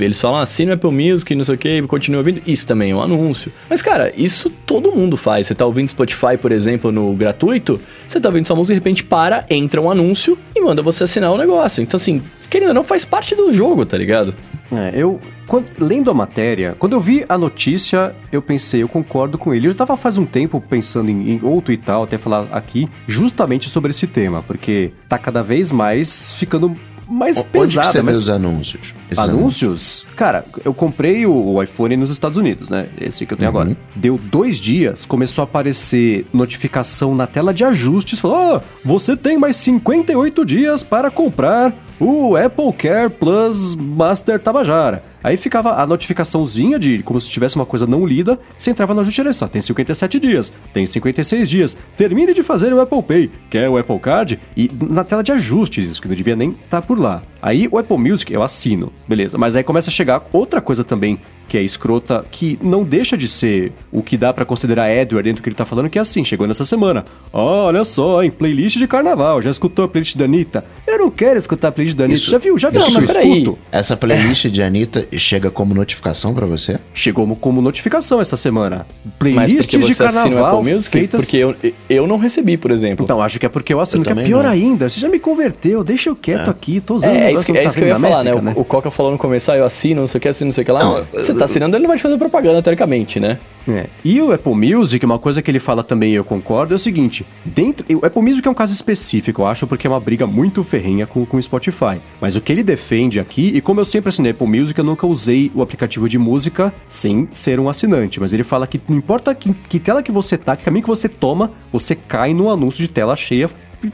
eles 0.00 0.20
falam, 0.20 0.40
assina 0.40 0.72
o 0.72 0.74
Apple 0.74 0.90
Music, 0.90 1.32
não 1.36 1.44
sei 1.44 1.54
o 1.54 1.58
que, 1.58 1.82
continua 1.82 2.18
ouvindo. 2.18 2.42
Isso 2.44 2.66
também 2.66 2.90
é 2.90 2.94
um 2.96 3.02
anúncio. 3.02 3.52
Mas, 3.70 3.80
cara, 3.80 4.12
isso 4.16 4.50
todo 4.50 4.90
mundo 4.90 5.16
faz. 5.16 5.46
Você 5.46 5.54
tá 5.54 5.64
ouvindo 5.64 5.88
Spotify, 5.88 6.36
por 6.40 6.50
exemplo, 6.50 6.90
no 6.90 7.12
gratuito, 7.14 7.63
você 8.06 8.20
tá 8.20 8.28
ouvindo 8.28 8.46
sua 8.46 8.56
música, 8.56 8.74
de 8.74 8.78
repente 8.80 9.02
para, 9.04 9.44
entra 9.50 9.80
um 9.80 9.90
anúncio 9.90 10.36
e 10.54 10.60
manda 10.60 10.82
você 10.82 11.04
assinar 11.04 11.32
o 11.32 11.38
negócio. 11.38 11.82
Então, 11.82 11.96
assim, 11.96 12.22
querendo 12.50 12.68
ou 12.68 12.74
não, 12.74 12.84
faz 12.84 13.04
parte 13.04 13.34
do 13.34 13.52
jogo, 13.52 13.84
tá 13.86 13.96
ligado? 13.96 14.34
É, 14.72 14.92
eu, 14.94 15.20
quando- 15.46 15.66
lendo 15.78 16.10
a 16.10 16.14
matéria, 16.14 16.74
quando 16.78 16.94
eu 16.94 17.00
vi 17.00 17.24
a 17.28 17.36
notícia, 17.38 18.14
eu 18.32 18.40
pensei, 18.42 18.82
eu 18.82 18.88
concordo 18.88 19.36
com 19.38 19.54
ele. 19.54 19.68
Eu 19.68 19.74
tava 19.74 19.96
faz 19.96 20.16
um 20.18 20.24
tempo 20.24 20.60
pensando 20.60 21.10
em, 21.10 21.30
em 21.32 21.40
outro 21.42 21.72
e 21.72 21.76
tal, 21.76 22.02
até 22.04 22.16
falar 22.18 22.48
aqui, 22.50 22.88
justamente 23.06 23.68
sobre 23.68 23.90
esse 23.90 24.06
tema, 24.06 24.42
porque 24.46 24.92
tá 25.08 25.18
cada 25.18 25.42
vez 25.42 25.70
mais 25.70 26.32
ficando 26.32 26.74
mais 27.06 27.36
Onde 27.36 27.48
pesado. 27.48 27.86
que 27.86 27.92
você 27.92 27.98
vê 27.98 28.02
mas- 28.06 28.16
os 28.16 28.30
anúncios? 28.30 28.94
Esses 29.18 29.28
Anúncios? 29.30 30.06
Cara, 30.16 30.44
eu 30.64 30.72
comprei 30.74 31.26
o, 31.26 31.62
iPhone 31.62 31.96
nos 31.96 32.10
Estados 32.10 32.36
Unidos, 32.38 32.68
né? 32.68 32.86
Esse 33.00 33.24
que 33.26 33.32
eu 33.34 33.38
tenho 33.38 33.50
Uhum. 33.50 33.60
agora. 33.60 33.76
Deu 33.94 34.18
dois 34.18 34.58
dias, 34.58 35.04
começou 35.04 35.42
a 35.42 35.44
aparecer 35.44 36.26
notificação 36.32 37.14
na 37.14 37.26
tela 37.26 37.52
de 37.54 37.64
ajustes. 37.64 38.20
Falou: 38.20 38.36
Ó, 38.36 38.60
você 38.84 39.16
tem 39.16 39.38
mais 39.38 39.56
58 39.56 40.44
dias 40.44 40.82
para 40.82 41.10
comprar 41.10 41.72
o 42.00 42.36
Apple 42.36 42.72
Care 42.72 43.08
Plus 43.08 43.74
Master 43.76 44.38
Tabajara. 44.38 45.02
Aí 45.22 45.36
ficava 45.38 45.80
a 45.80 45.86
notificaçãozinha 45.86 46.78
de 46.78 47.02
como 47.02 47.18
se 47.20 47.30
tivesse 47.30 47.56
uma 47.56 47.64
coisa 47.64 47.86
não 47.86 48.04
lida. 48.04 48.38
Você 48.58 48.70
entrava 48.70 48.92
no 48.92 49.00
ajuste, 49.00 49.20
olha 49.22 49.32
só, 49.32 49.46
tem 49.48 49.62
57 49.62 50.18
dias, 50.20 50.52
tem 50.72 50.86
56 50.86 51.48
dias. 51.48 51.76
Termine 51.96 52.34
de 52.34 52.42
fazer 52.42 52.74
o 52.74 52.80
Apple 52.80 53.02
Pay. 53.02 53.30
Quer 53.48 53.70
o 53.70 53.78
Apple 53.78 53.98
Card? 54.00 54.38
E 54.56 54.70
na 54.90 55.02
tela 55.04 55.22
de 55.22 55.32
ajustes, 55.32 55.84
isso 55.86 56.02
que 56.02 56.08
não 56.08 56.14
devia 56.14 56.36
nem 56.36 56.50
estar 56.64 56.82
por 56.82 56.98
lá. 56.98 57.22
Aí 57.44 57.68
o 57.70 57.76
Apple 57.76 57.98
Music 57.98 58.32
eu 58.32 58.42
assino, 58.42 58.90
beleza. 59.06 59.36
Mas 59.36 59.54
aí 59.54 59.62
começa 59.62 59.90
a 59.90 59.92
chegar 59.92 60.24
outra 60.32 60.62
coisa 60.62 60.82
também 60.82 61.20
que 61.48 61.58
é 61.58 61.62
escrota, 61.62 62.24
que 62.30 62.58
não 62.62 62.82
deixa 62.84 63.16
de 63.16 63.28
ser 63.28 63.72
o 63.92 64.02
que 64.02 64.16
dá 64.16 64.32
pra 64.32 64.44
considerar 64.44 64.90
Edward 64.90 65.28
dentro 65.28 65.40
do 65.40 65.44
que 65.44 65.48
ele 65.48 65.56
tá 65.56 65.64
falando, 65.64 65.88
que 65.90 65.98
é 65.98 66.02
assim, 66.02 66.24
chegou 66.24 66.46
nessa 66.46 66.64
semana. 66.64 67.04
Olha 67.32 67.84
só, 67.84 68.22
em 68.22 68.30
playlist 68.30 68.76
de 68.78 68.86
carnaval, 68.86 69.42
já 69.42 69.50
escutou 69.50 69.84
a 69.84 69.88
playlist 69.88 70.16
da 70.16 70.24
Anitta? 70.24 70.64
Eu 70.86 70.98
não 70.98 71.10
quero 71.10 71.38
escutar 71.38 71.68
a 71.68 71.72
playlist 71.72 71.96
da 71.96 72.04
Anitta. 72.04 72.18
Isso- 72.20 72.30
já 72.30 72.38
viu? 72.38 72.58
Já 72.58 72.70
viu 72.70 72.80
eu 72.82 72.90
mas 72.90 73.06
peraí. 73.06 73.38
escuto? 73.40 73.58
Essa 73.72 73.96
playlist 73.96 74.46
de 74.46 74.62
Anitta 74.62 75.06
chega 75.16 75.50
como 75.50 75.74
notificação 75.74 76.32
pra 76.34 76.46
você? 76.46 76.78
Chegou 76.92 77.24
como- 77.24 77.36
como 77.36 77.60
notificação 77.62 78.20
essa 78.20 78.36
semana. 78.36 78.86
Porque 79.18 79.34
de 79.46 79.62
você 79.62 79.92
o 79.92 79.96
carnaval 79.96 80.62
Music? 80.62 80.90
feitas... 80.90 81.22
Porque 81.22 81.36
eu, 81.36 81.54
eu 81.88 82.06
não 82.06 82.16
recebi, 82.18 82.56
por 82.56 82.70
exemplo. 82.70 83.04
Então, 83.04 83.20
acho 83.22 83.38
que 83.38 83.46
é 83.46 83.48
porque 83.48 83.72
eu 83.72 83.80
assino, 83.80 84.04
Eu 84.04 84.14
que 84.14 84.20
é 84.20 84.24
pior 84.24 84.44
não. 84.44 84.50
ainda. 84.50 84.88
Você 84.88 85.00
já 85.00 85.08
me 85.08 85.18
converteu, 85.18 85.82
deixa 85.84 86.08
eu 86.10 86.16
quieto 86.16 86.50
aqui, 86.50 86.80
tô 86.80 86.96
usando 86.96 87.12
o 87.12 87.16
É, 87.16 87.30
é 87.30 87.32
isso, 87.32 87.44
que, 87.44 87.52
não 87.52 87.58
é 87.58 87.62
tá 87.62 87.68
isso 87.68 87.78
que 87.78 87.84
eu 87.84 87.88
ia 87.88 87.98
falar, 87.98 88.24
né? 88.24 88.34
métrica, 88.34 88.58
O, 88.58 88.62
o 88.62 88.64
Coca 88.64 88.90
falou 88.90 89.12
no 89.12 89.18
começo, 89.18 89.50
ah, 89.50 89.56
eu 89.56 89.64
assino, 89.64 90.00
não 90.02 90.06
sei 90.06 90.18
o 90.18 90.20
que, 90.22 90.28
assino, 90.28 90.48
não 90.48 90.52
sei 90.52 90.62
o 90.62 90.64
que 90.64 90.72
lá. 90.72 90.84
Não, 90.84 91.06
Tá 91.38 91.44
assinando, 91.46 91.76
ele 91.76 91.82
não 91.82 91.88
vai 91.88 91.96
te 91.96 92.02
fazer 92.02 92.16
propaganda, 92.16 92.62
teoricamente, 92.62 93.18
né? 93.20 93.38
É. 93.68 93.86
E 94.04 94.20
o 94.20 94.32
Apple 94.32 94.54
Music, 94.54 95.04
uma 95.04 95.18
coisa 95.18 95.40
que 95.40 95.50
ele 95.50 95.58
fala 95.58 95.82
também, 95.82 96.12
eu 96.12 96.24
concordo, 96.24 96.74
é 96.74 96.76
o 96.76 96.78
seguinte: 96.78 97.24
dentro, 97.44 97.86
o 97.98 98.04
Apple 98.04 98.22
Music 98.22 98.46
é 98.46 98.50
um 98.50 98.54
caso 98.54 98.72
específico, 98.72 99.42
eu 99.42 99.46
acho, 99.46 99.66
porque 99.66 99.86
é 99.86 99.90
uma 99.90 100.00
briga 100.00 100.26
muito 100.26 100.62
ferrenha 100.62 101.06
com, 101.06 101.24
com 101.24 101.36
o 101.36 101.42
Spotify. 101.42 101.98
Mas 102.20 102.36
o 102.36 102.40
que 102.40 102.52
ele 102.52 102.62
defende 102.62 103.18
aqui, 103.18 103.48
e 103.54 103.60
como 103.60 103.80
eu 103.80 103.84
sempre 103.84 104.10
assinei 104.10 104.32
Apple 104.32 104.46
Music, 104.46 104.78
eu 104.78 104.84
nunca 104.84 105.06
usei 105.06 105.50
o 105.54 105.62
aplicativo 105.62 106.08
de 106.08 106.18
música 106.18 106.72
sem 106.88 107.26
ser 107.32 107.58
um 107.58 107.68
assinante. 107.68 108.20
Mas 108.20 108.32
ele 108.32 108.44
fala 108.44 108.66
que 108.66 108.80
não 108.88 108.96
importa 108.96 109.34
que, 109.34 109.52
que 109.68 109.78
tela 109.78 110.02
que 110.02 110.12
você 110.12 110.36
tá, 110.36 110.56
que 110.56 110.64
caminho 110.64 110.82
que 110.82 110.88
você 110.88 111.08
toma, 111.08 111.50
você 111.72 111.94
cai 111.94 112.34
no 112.34 112.50
anúncio 112.50 112.82
de 112.82 112.88
tela 112.88 113.16
cheia 113.16 113.48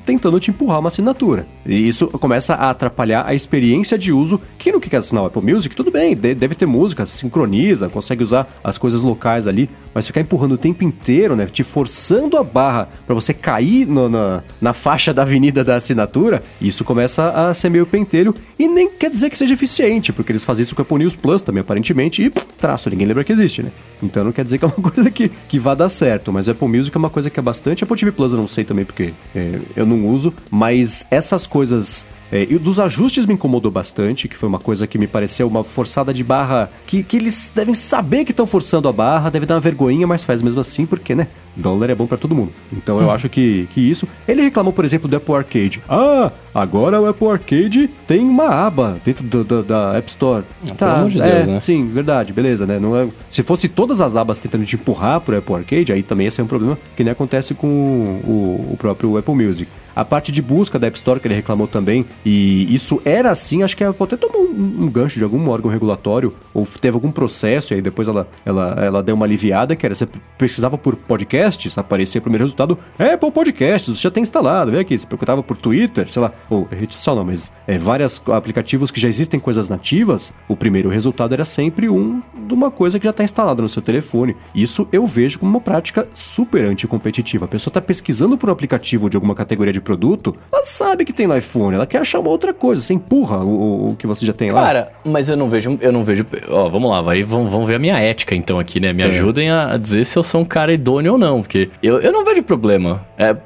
tentando 0.07 0.39
te 0.39 0.51
empurrar 0.53 0.79
uma 0.79 0.87
assinatura. 0.87 1.49
E 1.67 1.89
isso 1.89 2.07
começa 2.07 2.55
a 2.55 2.71
atrapalhar 2.71 3.25
a 3.27 3.35
experiência 3.35 3.99
de 3.99 4.13
uso. 4.13 4.41
Quem 4.57 4.73
não 4.73 4.79
quer 4.79 4.97
assinar 4.97 5.25
o 5.25 5.27
Apple 5.27 5.43
Music, 5.43 5.75
tudo 5.75 5.91
bem, 5.91 6.15
de- 6.15 6.33
deve 6.33 6.55
ter 6.55 6.65
música, 6.65 7.05
sincroniza, 7.05 7.89
consegue 7.89 8.23
usar 8.23 8.49
as 8.63 8.79
coisas 8.79 9.03
locais 9.03 9.49
ali, 9.49 9.60
mas 9.93 10.07
ficar 10.07 10.21
empurrando 10.21 10.53
o 10.53 10.57
tempo 10.59 10.85
inteiro, 10.85 11.35
né, 11.35 11.47
te 11.47 11.65
forçando 11.65 12.37
a 12.37 12.45
barra 12.45 12.89
pra 13.07 13.15
você 13.15 13.35
cair 13.35 13.87
no- 13.87 14.09
na, 14.09 14.43
na 14.61 14.73
faixa 14.73 15.13
da 15.13 15.23
avenida 15.23 15.65
da 15.65 15.75
assinatura, 15.75 16.43
isso 16.61 16.85
começa 16.85 17.29
a 17.31 17.53
ser 17.53 17.69
meio 17.71 17.85
pentelho 17.85 18.33
e 18.59 18.69
nem 18.69 18.89
quer 18.89 19.11
dizer 19.11 19.31
que 19.31 19.37
seja 19.37 19.53
eficiente, 19.55 20.13
porque 20.13 20.31
eles 20.31 20.45
fazem 20.45 20.63
isso 20.63 20.75
com 20.77 20.83
o 20.83 20.85
Apple 20.85 20.99
News 20.99 21.17
Plus 21.17 21.43
também, 21.43 21.61
aparentemente, 21.61 22.23
e 22.23 22.31
pff, 22.31 22.47
traço, 22.57 22.89
ninguém 22.89 23.07
lembra 23.07 23.25
que 23.25 23.33
existe, 23.33 23.63
né? 23.63 23.71
Então 24.03 24.23
não 24.23 24.31
quer 24.33 24.45
dizer 24.45 24.59
que 24.59 24.65
é 24.65 24.69
uma 24.69 24.75
coisa 24.91 25.11
que, 25.11 25.29
que 25.49 25.59
vá 25.59 25.75
dar 25.75 25.89
certo, 25.89 26.33
mas 26.33 26.49
Apple 26.49 26.69
Music 26.69 26.97
é 26.97 26.99
uma 26.99 27.11
coisa 27.11 27.29
que 27.29 27.41
é 27.41 27.43
bastante. 27.43 27.83
Apple 27.83 27.97
TV 27.97 28.13
Plus 28.13 28.31
eu 28.33 28.39
não 28.39 28.47
sei 28.47 28.65
também 28.65 28.85
porque 28.85 29.13
é, 29.35 29.59
eu 29.75 29.85
não 29.85 30.07
uso, 30.07 30.33
mas 30.51 31.05
essas 31.11 31.47
coisas. 31.47 32.07
É, 32.33 32.43
e 32.43 32.59
dos 32.59 32.79
ajustes 32.79 33.27
me 33.27 33.35
incomodou 33.35 33.71
bastante, 33.71 34.29
que 34.29 34.37
foi 34.37 34.49
uma 34.49 34.59
coisa 34.59 34.87
que 34.87 34.99
me 34.99 35.07
pareceu 35.07 35.49
uma 35.49 35.65
forçada 35.65 36.15
de 36.15 36.23
barra. 36.23 36.71
Que, 36.87 37.03
que 37.03 37.17
eles 37.17 37.53
devem 37.55 37.75
saber 37.75 38.25
que 38.25 38.31
estão 38.31 38.47
forçando 38.47 38.89
a 38.89 38.93
barra, 38.93 39.31
deve 39.31 39.47
dar 39.47 39.55
uma 39.55 39.61
vergonhinha, 39.61 40.07
mas 40.07 40.25
faz 40.25 40.43
mesmo 40.43 40.61
assim, 40.61 40.87
porque, 40.87 41.15
né? 41.15 41.29
Dólar 41.61 41.91
é 41.91 41.95
bom 41.95 42.07
pra 42.07 42.17
todo 42.19 42.35
mundo. 42.35 42.53
Então 42.73 42.99
eu 43.01 43.11
acho 43.11 43.29
que, 43.29 43.69
que 43.73 43.81
isso. 43.81 44.09
Ele 44.27 44.43
reclamou, 44.43 44.73
por 44.73 44.85
exemplo, 44.85 45.09
do 45.09 45.17
Apple 45.17 45.35
Arcade. 45.35 45.81
Ah, 45.89 46.33
agora 46.55 47.01
o 47.01 47.07
Apple 47.07 47.29
Arcade 47.29 47.89
tem 48.07 48.21
uma 48.21 48.49
aba 48.49 48.99
dentro 49.05 49.25
do- 49.25 49.45
do- 49.45 49.63
da 49.63 49.97
App 49.97 50.09
Store. 50.09 50.45
Ah, 50.71 50.75
pelo 50.75 50.91
amor 50.91 51.11
de 51.11 51.21
é, 51.21 51.35
Deus, 51.37 51.47
né? 51.47 51.61
Sim, 51.61 51.89
verdade, 51.89 52.33
beleza, 52.33 52.67
né? 52.67 52.79
Não 52.79 52.97
é... 52.97 53.09
Se 53.29 53.43
fosse 53.43 53.69
todas 53.69 54.01
as 54.01 54.17
abas 54.17 54.39
tentando 54.39 54.65
te 54.65 54.75
empurrar 54.77 55.21
pro 55.21 55.37
Apple 55.39 55.55
Arcade, 55.55 55.93
aí 55.93 56.03
também 56.03 56.25
ia 56.27 56.31
ser 56.31 56.43
um 56.43 56.47
problema 56.47 56.79
que 56.97 57.05
nem 57.05 57.13
acontece 57.13 57.55
com 57.55 57.67
o, 57.67 58.71
o 58.73 58.77
próprio 58.77 59.17
Apple 59.17 59.35
Music. 59.35 59.71
A 59.95 60.05
parte 60.05 60.31
de 60.31 60.41
busca 60.41 60.79
da 60.79 60.87
App 60.87 60.97
Store 60.97 61.19
que 61.19 61.27
ele 61.27 61.35
reclamou 61.35 61.67
também, 61.67 62.07
e 62.25 62.73
isso 62.73 63.03
era 63.05 63.29
assim, 63.31 63.63
acho 63.65 63.77
que 63.77 63.83
a 63.83 63.91
Apple 63.91 64.05
até 64.05 64.17
tomou 64.17 64.43
um, 64.49 64.85
um 64.85 64.89
gancho 64.89 65.19
de 65.19 65.25
algum 65.25 65.49
órgão 65.49 65.69
regulatório, 65.71 66.33
ou 66.55 66.65
teve 66.81 66.95
algum 66.95 67.11
processo, 67.11 67.73
e 67.73 67.77
aí 67.77 67.83
depois 67.83 68.07
ela, 68.07 68.27
ela, 68.47 68.77
ela 68.81 69.03
deu 69.03 69.17
uma 69.17 69.27
aliviada, 69.27 69.75
que 69.75 69.85
era 69.85 69.95
você 69.95 70.09
precisava 70.39 70.79
por 70.79 70.95
podcast, 70.95 71.50
Podcasts, 71.51 71.77
aparecia 71.77 72.19
o 72.19 72.23
primeiro 72.23 72.45
resultado, 72.45 72.79
Apple 72.99 73.31
Podcasts, 73.31 73.97
você 73.97 74.03
já 74.03 74.11
tem 74.11 74.23
instalado, 74.23 74.71
vê 74.71 74.79
aqui, 74.79 74.97
você 74.97 75.07
perguntava 75.07 75.43
por 75.43 75.57
Twitter, 75.57 76.11
sei 76.11 76.23
lá, 76.23 76.33
ou 76.49 76.65
rede 76.71 76.95
social 76.95 77.17
não, 77.17 77.25
mas 77.25 77.53
é, 77.67 77.77
vários 77.77 78.23
aplicativos 78.29 78.91
que 78.91 79.01
já 79.01 79.09
existem 79.09 79.41
coisas 79.41 79.69
nativas, 79.69 80.33
o 80.49 80.55
primeiro 80.55 80.89
resultado 80.89 81.33
era 81.33 81.45
sempre 81.45 81.89
um 81.89 82.23
de 82.47 82.55
uma 82.55 82.71
coisa 82.71 82.99
que 82.99 83.05
já 83.05 83.11
está 83.11 83.25
instalada 83.25 83.63
no 83.63 83.69
seu 83.69 83.83
telefone. 83.83 84.37
Isso 84.55 84.89
eu 84.93 85.07
vejo 85.07 85.39
como 85.39 85.51
uma 85.51 85.61
prática 85.61 86.07
super 86.15 86.65
anticompetitiva. 86.65 87.45
A 87.45 87.49
pessoa 87.49 87.71
está 87.71 87.81
pesquisando 87.81 88.37
por 88.37 88.49
um 88.49 88.53
aplicativo 88.53 89.09
de 89.11 89.17
alguma 89.17 89.35
categoria 89.35 89.73
de 89.73 89.81
produto, 89.81 90.35
ela 90.53 90.65
sabe 90.65 91.05
que 91.05 91.13
tem 91.13 91.27
no 91.27 91.37
iPhone, 91.37 91.75
ela 91.75 91.87
quer 91.87 91.99
achar 91.99 92.21
uma 92.21 92.31
outra 92.31 92.55
coisa, 92.55 92.81
você 92.81 92.95
empurra 92.95 93.39
o, 93.39 93.91
o 93.91 93.97
que 93.97 94.07
você 94.07 94.25
já 94.25 94.33
tem 94.33 94.51
lá. 94.51 94.63
Cara, 94.63 94.93
mas 95.05 95.29
eu 95.29 95.37
não 95.37 95.49
vejo, 95.49 95.79
eu 95.81 95.93
não 95.93 96.05
vejo, 96.05 96.25
ó, 96.49 96.69
vamos 96.69 96.91
lá, 96.91 97.03
vai, 97.03 97.23
vamos, 97.23 97.51
vamos 97.51 97.69
ver 97.69 97.75
a 97.75 97.79
minha 97.79 97.99
ética 97.99 98.35
então 98.35 98.59
aqui, 98.59 98.79
né? 98.79 98.93
Me 98.93 99.03
é. 99.03 99.07
ajudem 99.07 99.51
a, 99.51 99.77
dizer 99.77 100.05
se 100.05 100.19
eu 100.19 100.23
sou 100.23 100.41
um 100.41 100.45
cara 100.45 100.73
idôneo 100.73 101.13
ou 101.13 101.19
não, 101.19 101.30
porque 101.39 101.71
eu, 101.83 102.01
eu 102.01 102.13
não 102.13 102.25
vejo 102.25 102.43
problema. 102.43 103.05
É, 103.17 103.37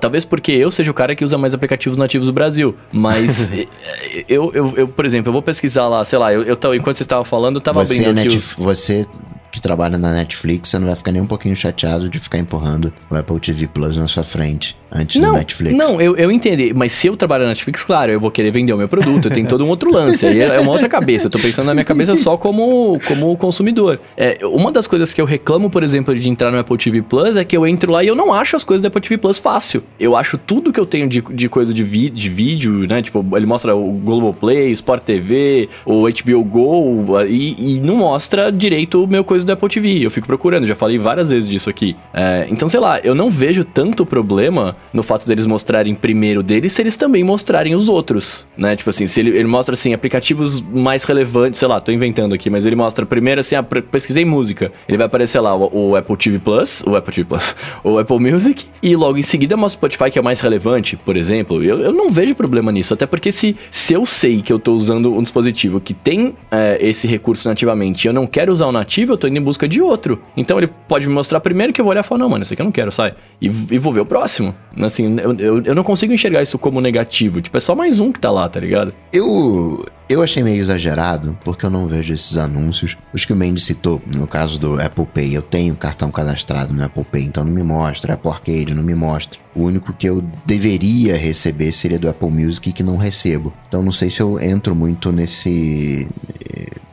talvez 0.00 0.24
porque 0.24 0.52
eu 0.52 0.70
seja 0.70 0.90
o 0.90 0.94
cara 0.94 1.14
que 1.14 1.24
usa 1.24 1.38
mais 1.38 1.54
aplicativos 1.54 1.96
nativos 1.96 2.26
do 2.26 2.32
Brasil, 2.32 2.76
mas 2.92 3.50
eu, 4.28 4.52
eu, 4.52 4.74
eu, 4.76 4.88
por 4.88 5.06
exemplo, 5.06 5.28
eu 5.28 5.32
vou 5.32 5.42
pesquisar 5.42 5.88
lá, 5.88 6.04
sei 6.04 6.18
lá, 6.18 6.32
eu, 6.32 6.42
eu 6.42 6.74
enquanto 6.74 6.96
você 6.96 7.02
estava 7.02 7.24
falando, 7.24 7.56
eu 7.56 7.60
tava 7.60 7.84
você 7.84 7.94
abrindo 7.94 8.18
é 8.18 8.22
aqui 8.22 8.36
os... 8.36 8.54
Você 8.54 9.06
que 9.50 9.60
trabalha 9.60 9.98
na 9.98 10.12
Netflix, 10.12 10.68
você 10.68 10.78
não 10.78 10.86
vai 10.86 10.96
ficar 10.96 11.10
nem 11.10 11.20
um 11.20 11.26
pouquinho 11.26 11.56
chateado 11.56 12.08
de 12.08 12.18
ficar 12.18 12.38
empurrando 12.38 12.92
o 13.10 13.16
Apple 13.16 13.40
TV 13.40 13.66
Plus 13.66 13.96
na 13.96 14.06
sua 14.06 14.22
frente 14.22 14.79
antes 14.92 15.20
não, 15.20 15.32
do 15.32 15.38
Netflix. 15.38 15.76
Não, 15.76 16.00
eu, 16.00 16.16
eu 16.16 16.30
entendi. 16.30 16.72
Mas 16.74 16.92
se 16.92 17.06
eu 17.06 17.16
trabalhar 17.16 17.44
na 17.44 17.50
Netflix, 17.50 17.84
claro, 17.84 18.10
eu 18.12 18.20
vou 18.20 18.30
querer 18.30 18.50
vender 18.50 18.72
o 18.72 18.76
meu 18.76 18.88
produto. 18.88 19.26
Eu 19.26 19.30
tenho 19.30 19.46
todo 19.46 19.64
um 19.64 19.68
outro 19.68 19.92
lance. 19.92 20.26
Aí 20.26 20.40
é 20.40 20.60
uma 20.60 20.72
outra 20.72 20.88
cabeça. 20.88 21.26
Eu 21.26 21.30
tô 21.30 21.38
pensando 21.38 21.66
na 21.66 21.74
minha 21.74 21.84
cabeça 21.84 22.14
só 22.14 22.36
como, 22.36 22.98
como 23.06 23.36
consumidor. 23.36 24.00
É, 24.16 24.38
uma 24.42 24.72
das 24.72 24.86
coisas 24.86 25.12
que 25.12 25.20
eu 25.20 25.24
reclamo, 25.24 25.70
por 25.70 25.82
exemplo, 25.82 26.14
de 26.14 26.28
entrar 26.28 26.50
no 26.50 26.58
Apple 26.58 26.76
TV 26.76 27.02
Plus 27.02 27.36
é 27.36 27.44
que 27.44 27.56
eu 27.56 27.66
entro 27.66 27.92
lá 27.92 28.02
e 28.02 28.08
eu 28.08 28.14
não 28.14 28.32
acho 28.32 28.56
as 28.56 28.64
coisas 28.64 28.82
do 28.82 28.86
Apple 28.88 29.00
TV 29.00 29.18
Plus 29.18 29.38
fácil. 29.38 29.82
Eu 29.98 30.16
acho 30.16 30.38
tudo 30.38 30.72
que 30.72 30.80
eu 30.80 30.86
tenho 30.86 31.08
de, 31.08 31.20
de 31.20 31.48
coisa 31.48 31.72
de, 31.72 31.84
vi, 31.84 32.10
de 32.10 32.28
vídeo, 32.28 32.86
né? 32.88 33.02
Tipo, 33.02 33.24
ele 33.36 33.46
mostra 33.46 33.74
o 33.74 33.92
Globoplay, 33.92 34.70
Sport 34.72 35.02
TV, 35.02 35.68
o 35.84 36.02
HBO 36.08 36.44
Go 36.44 37.22
e, 37.22 37.76
e 37.76 37.80
não 37.80 37.96
mostra 37.96 38.50
direito 38.50 39.04
o 39.04 39.06
meu 39.06 39.24
coisa 39.24 39.44
do 39.44 39.52
Apple 39.52 39.68
TV. 39.68 40.04
Eu 40.04 40.10
fico 40.10 40.26
procurando, 40.26 40.66
já 40.66 40.74
falei 40.74 40.98
várias 40.98 41.30
vezes 41.30 41.48
disso 41.48 41.70
aqui. 41.70 41.96
É, 42.12 42.46
então, 42.50 42.68
sei 42.68 42.80
lá, 42.80 42.98
eu 43.00 43.14
não 43.14 43.30
vejo 43.30 43.64
tanto 43.64 44.04
problema 44.04 44.76
no 44.92 45.02
fato 45.02 45.26
deles 45.26 45.46
mostrarem 45.46 45.94
primeiro 45.94 46.42
deles, 46.42 46.72
se 46.72 46.82
eles 46.82 46.96
também 46.96 47.22
mostrarem 47.22 47.74
os 47.74 47.88
outros, 47.88 48.46
né? 48.56 48.76
Tipo 48.76 48.90
assim, 48.90 49.06
se 49.06 49.20
ele, 49.20 49.30
ele 49.30 49.46
mostra, 49.46 49.74
assim, 49.74 49.92
aplicativos 49.92 50.60
mais 50.60 51.04
relevantes, 51.04 51.58
sei 51.58 51.68
lá, 51.68 51.80
tô 51.80 51.92
inventando 51.92 52.34
aqui, 52.34 52.50
mas 52.50 52.66
ele 52.66 52.76
mostra 52.76 53.06
primeiro, 53.06 53.40
assim, 53.40 53.54
ah, 53.54 53.62
pesquisei 53.62 54.24
música. 54.24 54.72
Ele 54.88 54.98
vai 54.98 55.06
aparecer 55.06 55.40
lá 55.40 55.54
o, 55.54 55.90
o, 55.90 55.96
Apple 55.96 56.16
TV 56.16 56.38
Plus, 56.38 56.82
o 56.86 56.96
Apple 56.96 57.14
TV 57.14 57.28
Plus, 57.28 57.54
o 57.84 57.98
Apple 57.98 58.18
Music, 58.18 58.66
e 58.82 58.96
logo 58.96 59.18
em 59.18 59.22
seguida 59.22 59.56
mostra 59.56 59.76
o 59.76 59.78
Spotify, 59.78 60.10
que 60.10 60.18
é 60.18 60.22
mais 60.22 60.40
relevante, 60.40 60.96
por 60.96 61.16
exemplo. 61.16 61.62
Eu, 61.62 61.80
eu 61.80 61.92
não 61.92 62.10
vejo 62.10 62.34
problema 62.34 62.72
nisso, 62.72 62.94
até 62.94 63.06
porque 63.06 63.30
se, 63.30 63.56
se 63.70 63.92
eu 63.94 64.04
sei 64.04 64.42
que 64.42 64.52
eu 64.52 64.58
tô 64.58 64.74
usando 64.74 65.14
um 65.14 65.22
dispositivo 65.22 65.80
que 65.80 65.94
tem 65.94 66.34
é, 66.50 66.78
esse 66.80 67.06
recurso 67.06 67.48
nativamente 67.48 68.04
e 68.04 68.08
eu 68.08 68.12
não 68.12 68.26
quero 68.26 68.52
usar 68.52 68.66
o 68.66 68.72
nativo, 68.72 69.12
eu 69.12 69.16
tô 69.16 69.26
indo 69.26 69.38
em 69.38 69.42
busca 69.42 69.68
de 69.68 69.80
outro. 69.80 70.20
Então 70.36 70.58
ele 70.58 70.68
pode 70.88 71.06
me 71.06 71.12
mostrar 71.12 71.40
primeiro 71.40 71.72
que 71.72 71.80
eu 71.80 71.84
vou 71.84 71.90
olhar 71.90 72.00
e 72.00 72.04
falar, 72.04 72.18
não, 72.18 72.28
mano, 72.28 72.42
isso 72.42 72.52
aqui 72.52 72.62
eu 72.62 72.64
não 72.64 72.72
quero, 72.72 72.90
sai. 72.90 73.14
E, 73.40 73.46
e 73.46 73.78
vou 73.78 73.92
ver 73.92 74.00
o 74.00 74.06
próximo. 74.06 74.54
Assim, 74.82 75.16
eu, 75.18 75.34
eu, 75.34 75.62
eu 75.62 75.74
não 75.74 75.82
consigo 75.82 76.12
enxergar 76.12 76.42
isso 76.42 76.58
como 76.58 76.80
negativo. 76.80 77.40
Tipo, 77.40 77.56
é 77.56 77.60
só 77.60 77.74
mais 77.74 78.00
um 78.00 78.12
que 78.12 78.20
tá 78.20 78.30
lá, 78.30 78.48
tá 78.48 78.60
ligado? 78.60 78.92
Eu. 79.12 79.84
Eu 80.10 80.24
achei 80.24 80.42
meio 80.42 80.60
exagerado, 80.60 81.38
porque 81.44 81.64
eu 81.64 81.70
não 81.70 81.86
vejo 81.86 82.12
esses 82.12 82.36
anúncios. 82.36 82.96
Os 83.14 83.24
que 83.24 83.32
o 83.32 83.36
Mendes 83.36 83.62
citou, 83.62 84.02
no 84.12 84.26
caso 84.26 84.58
do 84.58 84.82
Apple 84.82 85.06
Pay, 85.06 85.36
eu 85.36 85.40
tenho 85.40 85.76
cartão 85.76 86.10
cadastrado 86.10 86.74
no 86.74 86.84
Apple 86.84 87.04
Pay, 87.04 87.22
então 87.22 87.44
não 87.44 87.52
me 87.52 87.62
mostra. 87.62 88.14
Apple 88.14 88.28
Arcade 88.28 88.74
não 88.74 88.82
me 88.82 88.96
mostra. 88.96 89.38
O 89.54 89.62
único 89.62 89.92
que 89.92 90.08
eu 90.08 90.20
deveria 90.44 91.16
receber 91.16 91.70
seria 91.70 91.96
do 91.96 92.08
Apple 92.08 92.28
Music 92.28 92.72
que 92.72 92.82
não 92.82 92.96
recebo. 92.96 93.52
Então 93.68 93.84
não 93.84 93.92
sei 93.92 94.10
se 94.10 94.20
eu 94.20 94.40
entro 94.40 94.74
muito 94.74 95.12
nesse 95.12 96.08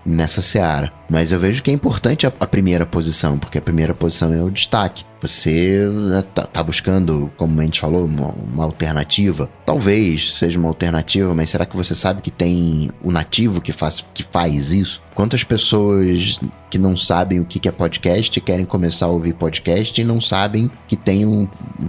nessa 0.07 0.41
seara. 0.41 0.91
Mas 1.09 1.32
eu 1.32 1.39
vejo 1.39 1.61
que 1.61 1.70
é 1.70 1.74
importante 1.74 2.26
a, 2.26 2.32
a 2.39 2.47
primeira 2.47 2.86
posição, 2.86 3.38
porque 3.38 3.57
a 3.57 3.61
primeira 3.61 3.93
posição 3.93 4.34
é 4.34 4.41
o 4.41 4.49
destaque. 4.49 5.03
Você 5.22 5.86
né, 5.91 6.24
tá, 6.34 6.43
tá, 6.43 6.63
buscando, 6.63 7.32
como 7.38 7.59
a 7.59 7.63
gente 7.63 7.80
falou, 7.80 8.05
uma, 8.05 8.30
uma, 8.30 8.63
alternativa. 8.63 9.49
Talvez 9.65 10.34
seja 10.34 10.57
uma 10.57 10.68
alternativa, 10.68 11.34
mas 11.34 11.49
será 11.49 11.65
que 11.65 11.76
você 11.76 11.95
sabe 11.95 12.22
que 12.22 12.32
tem 12.32 12.89
o 13.08 13.12
nativo 13.12 13.62
que 13.62 13.72
faz, 13.72 14.03
que 14.14 14.22
faz 14.22 14.74
isso? 14.74 15.01
Quantas 15.18 15.43
pessoas 15.43 16.39
que 16.70 16.78
não 16.78 16.95
sabem 16.95 17.39
o 17.39 17.45
que 17.45 17.68
é 17.68 17.72
podcast 17.72 18.39
querem 18.39 18.63
começar 18.63 19.07
a 19.07 19.09
ouvir 19.09 19.34
podcast 19.34 19.99
e 19.99 20.03
não 20.03 20.22
sabem 20.22 20.70
que 20.88 20.95
tem 20.95 21.26
um 21.26 21.47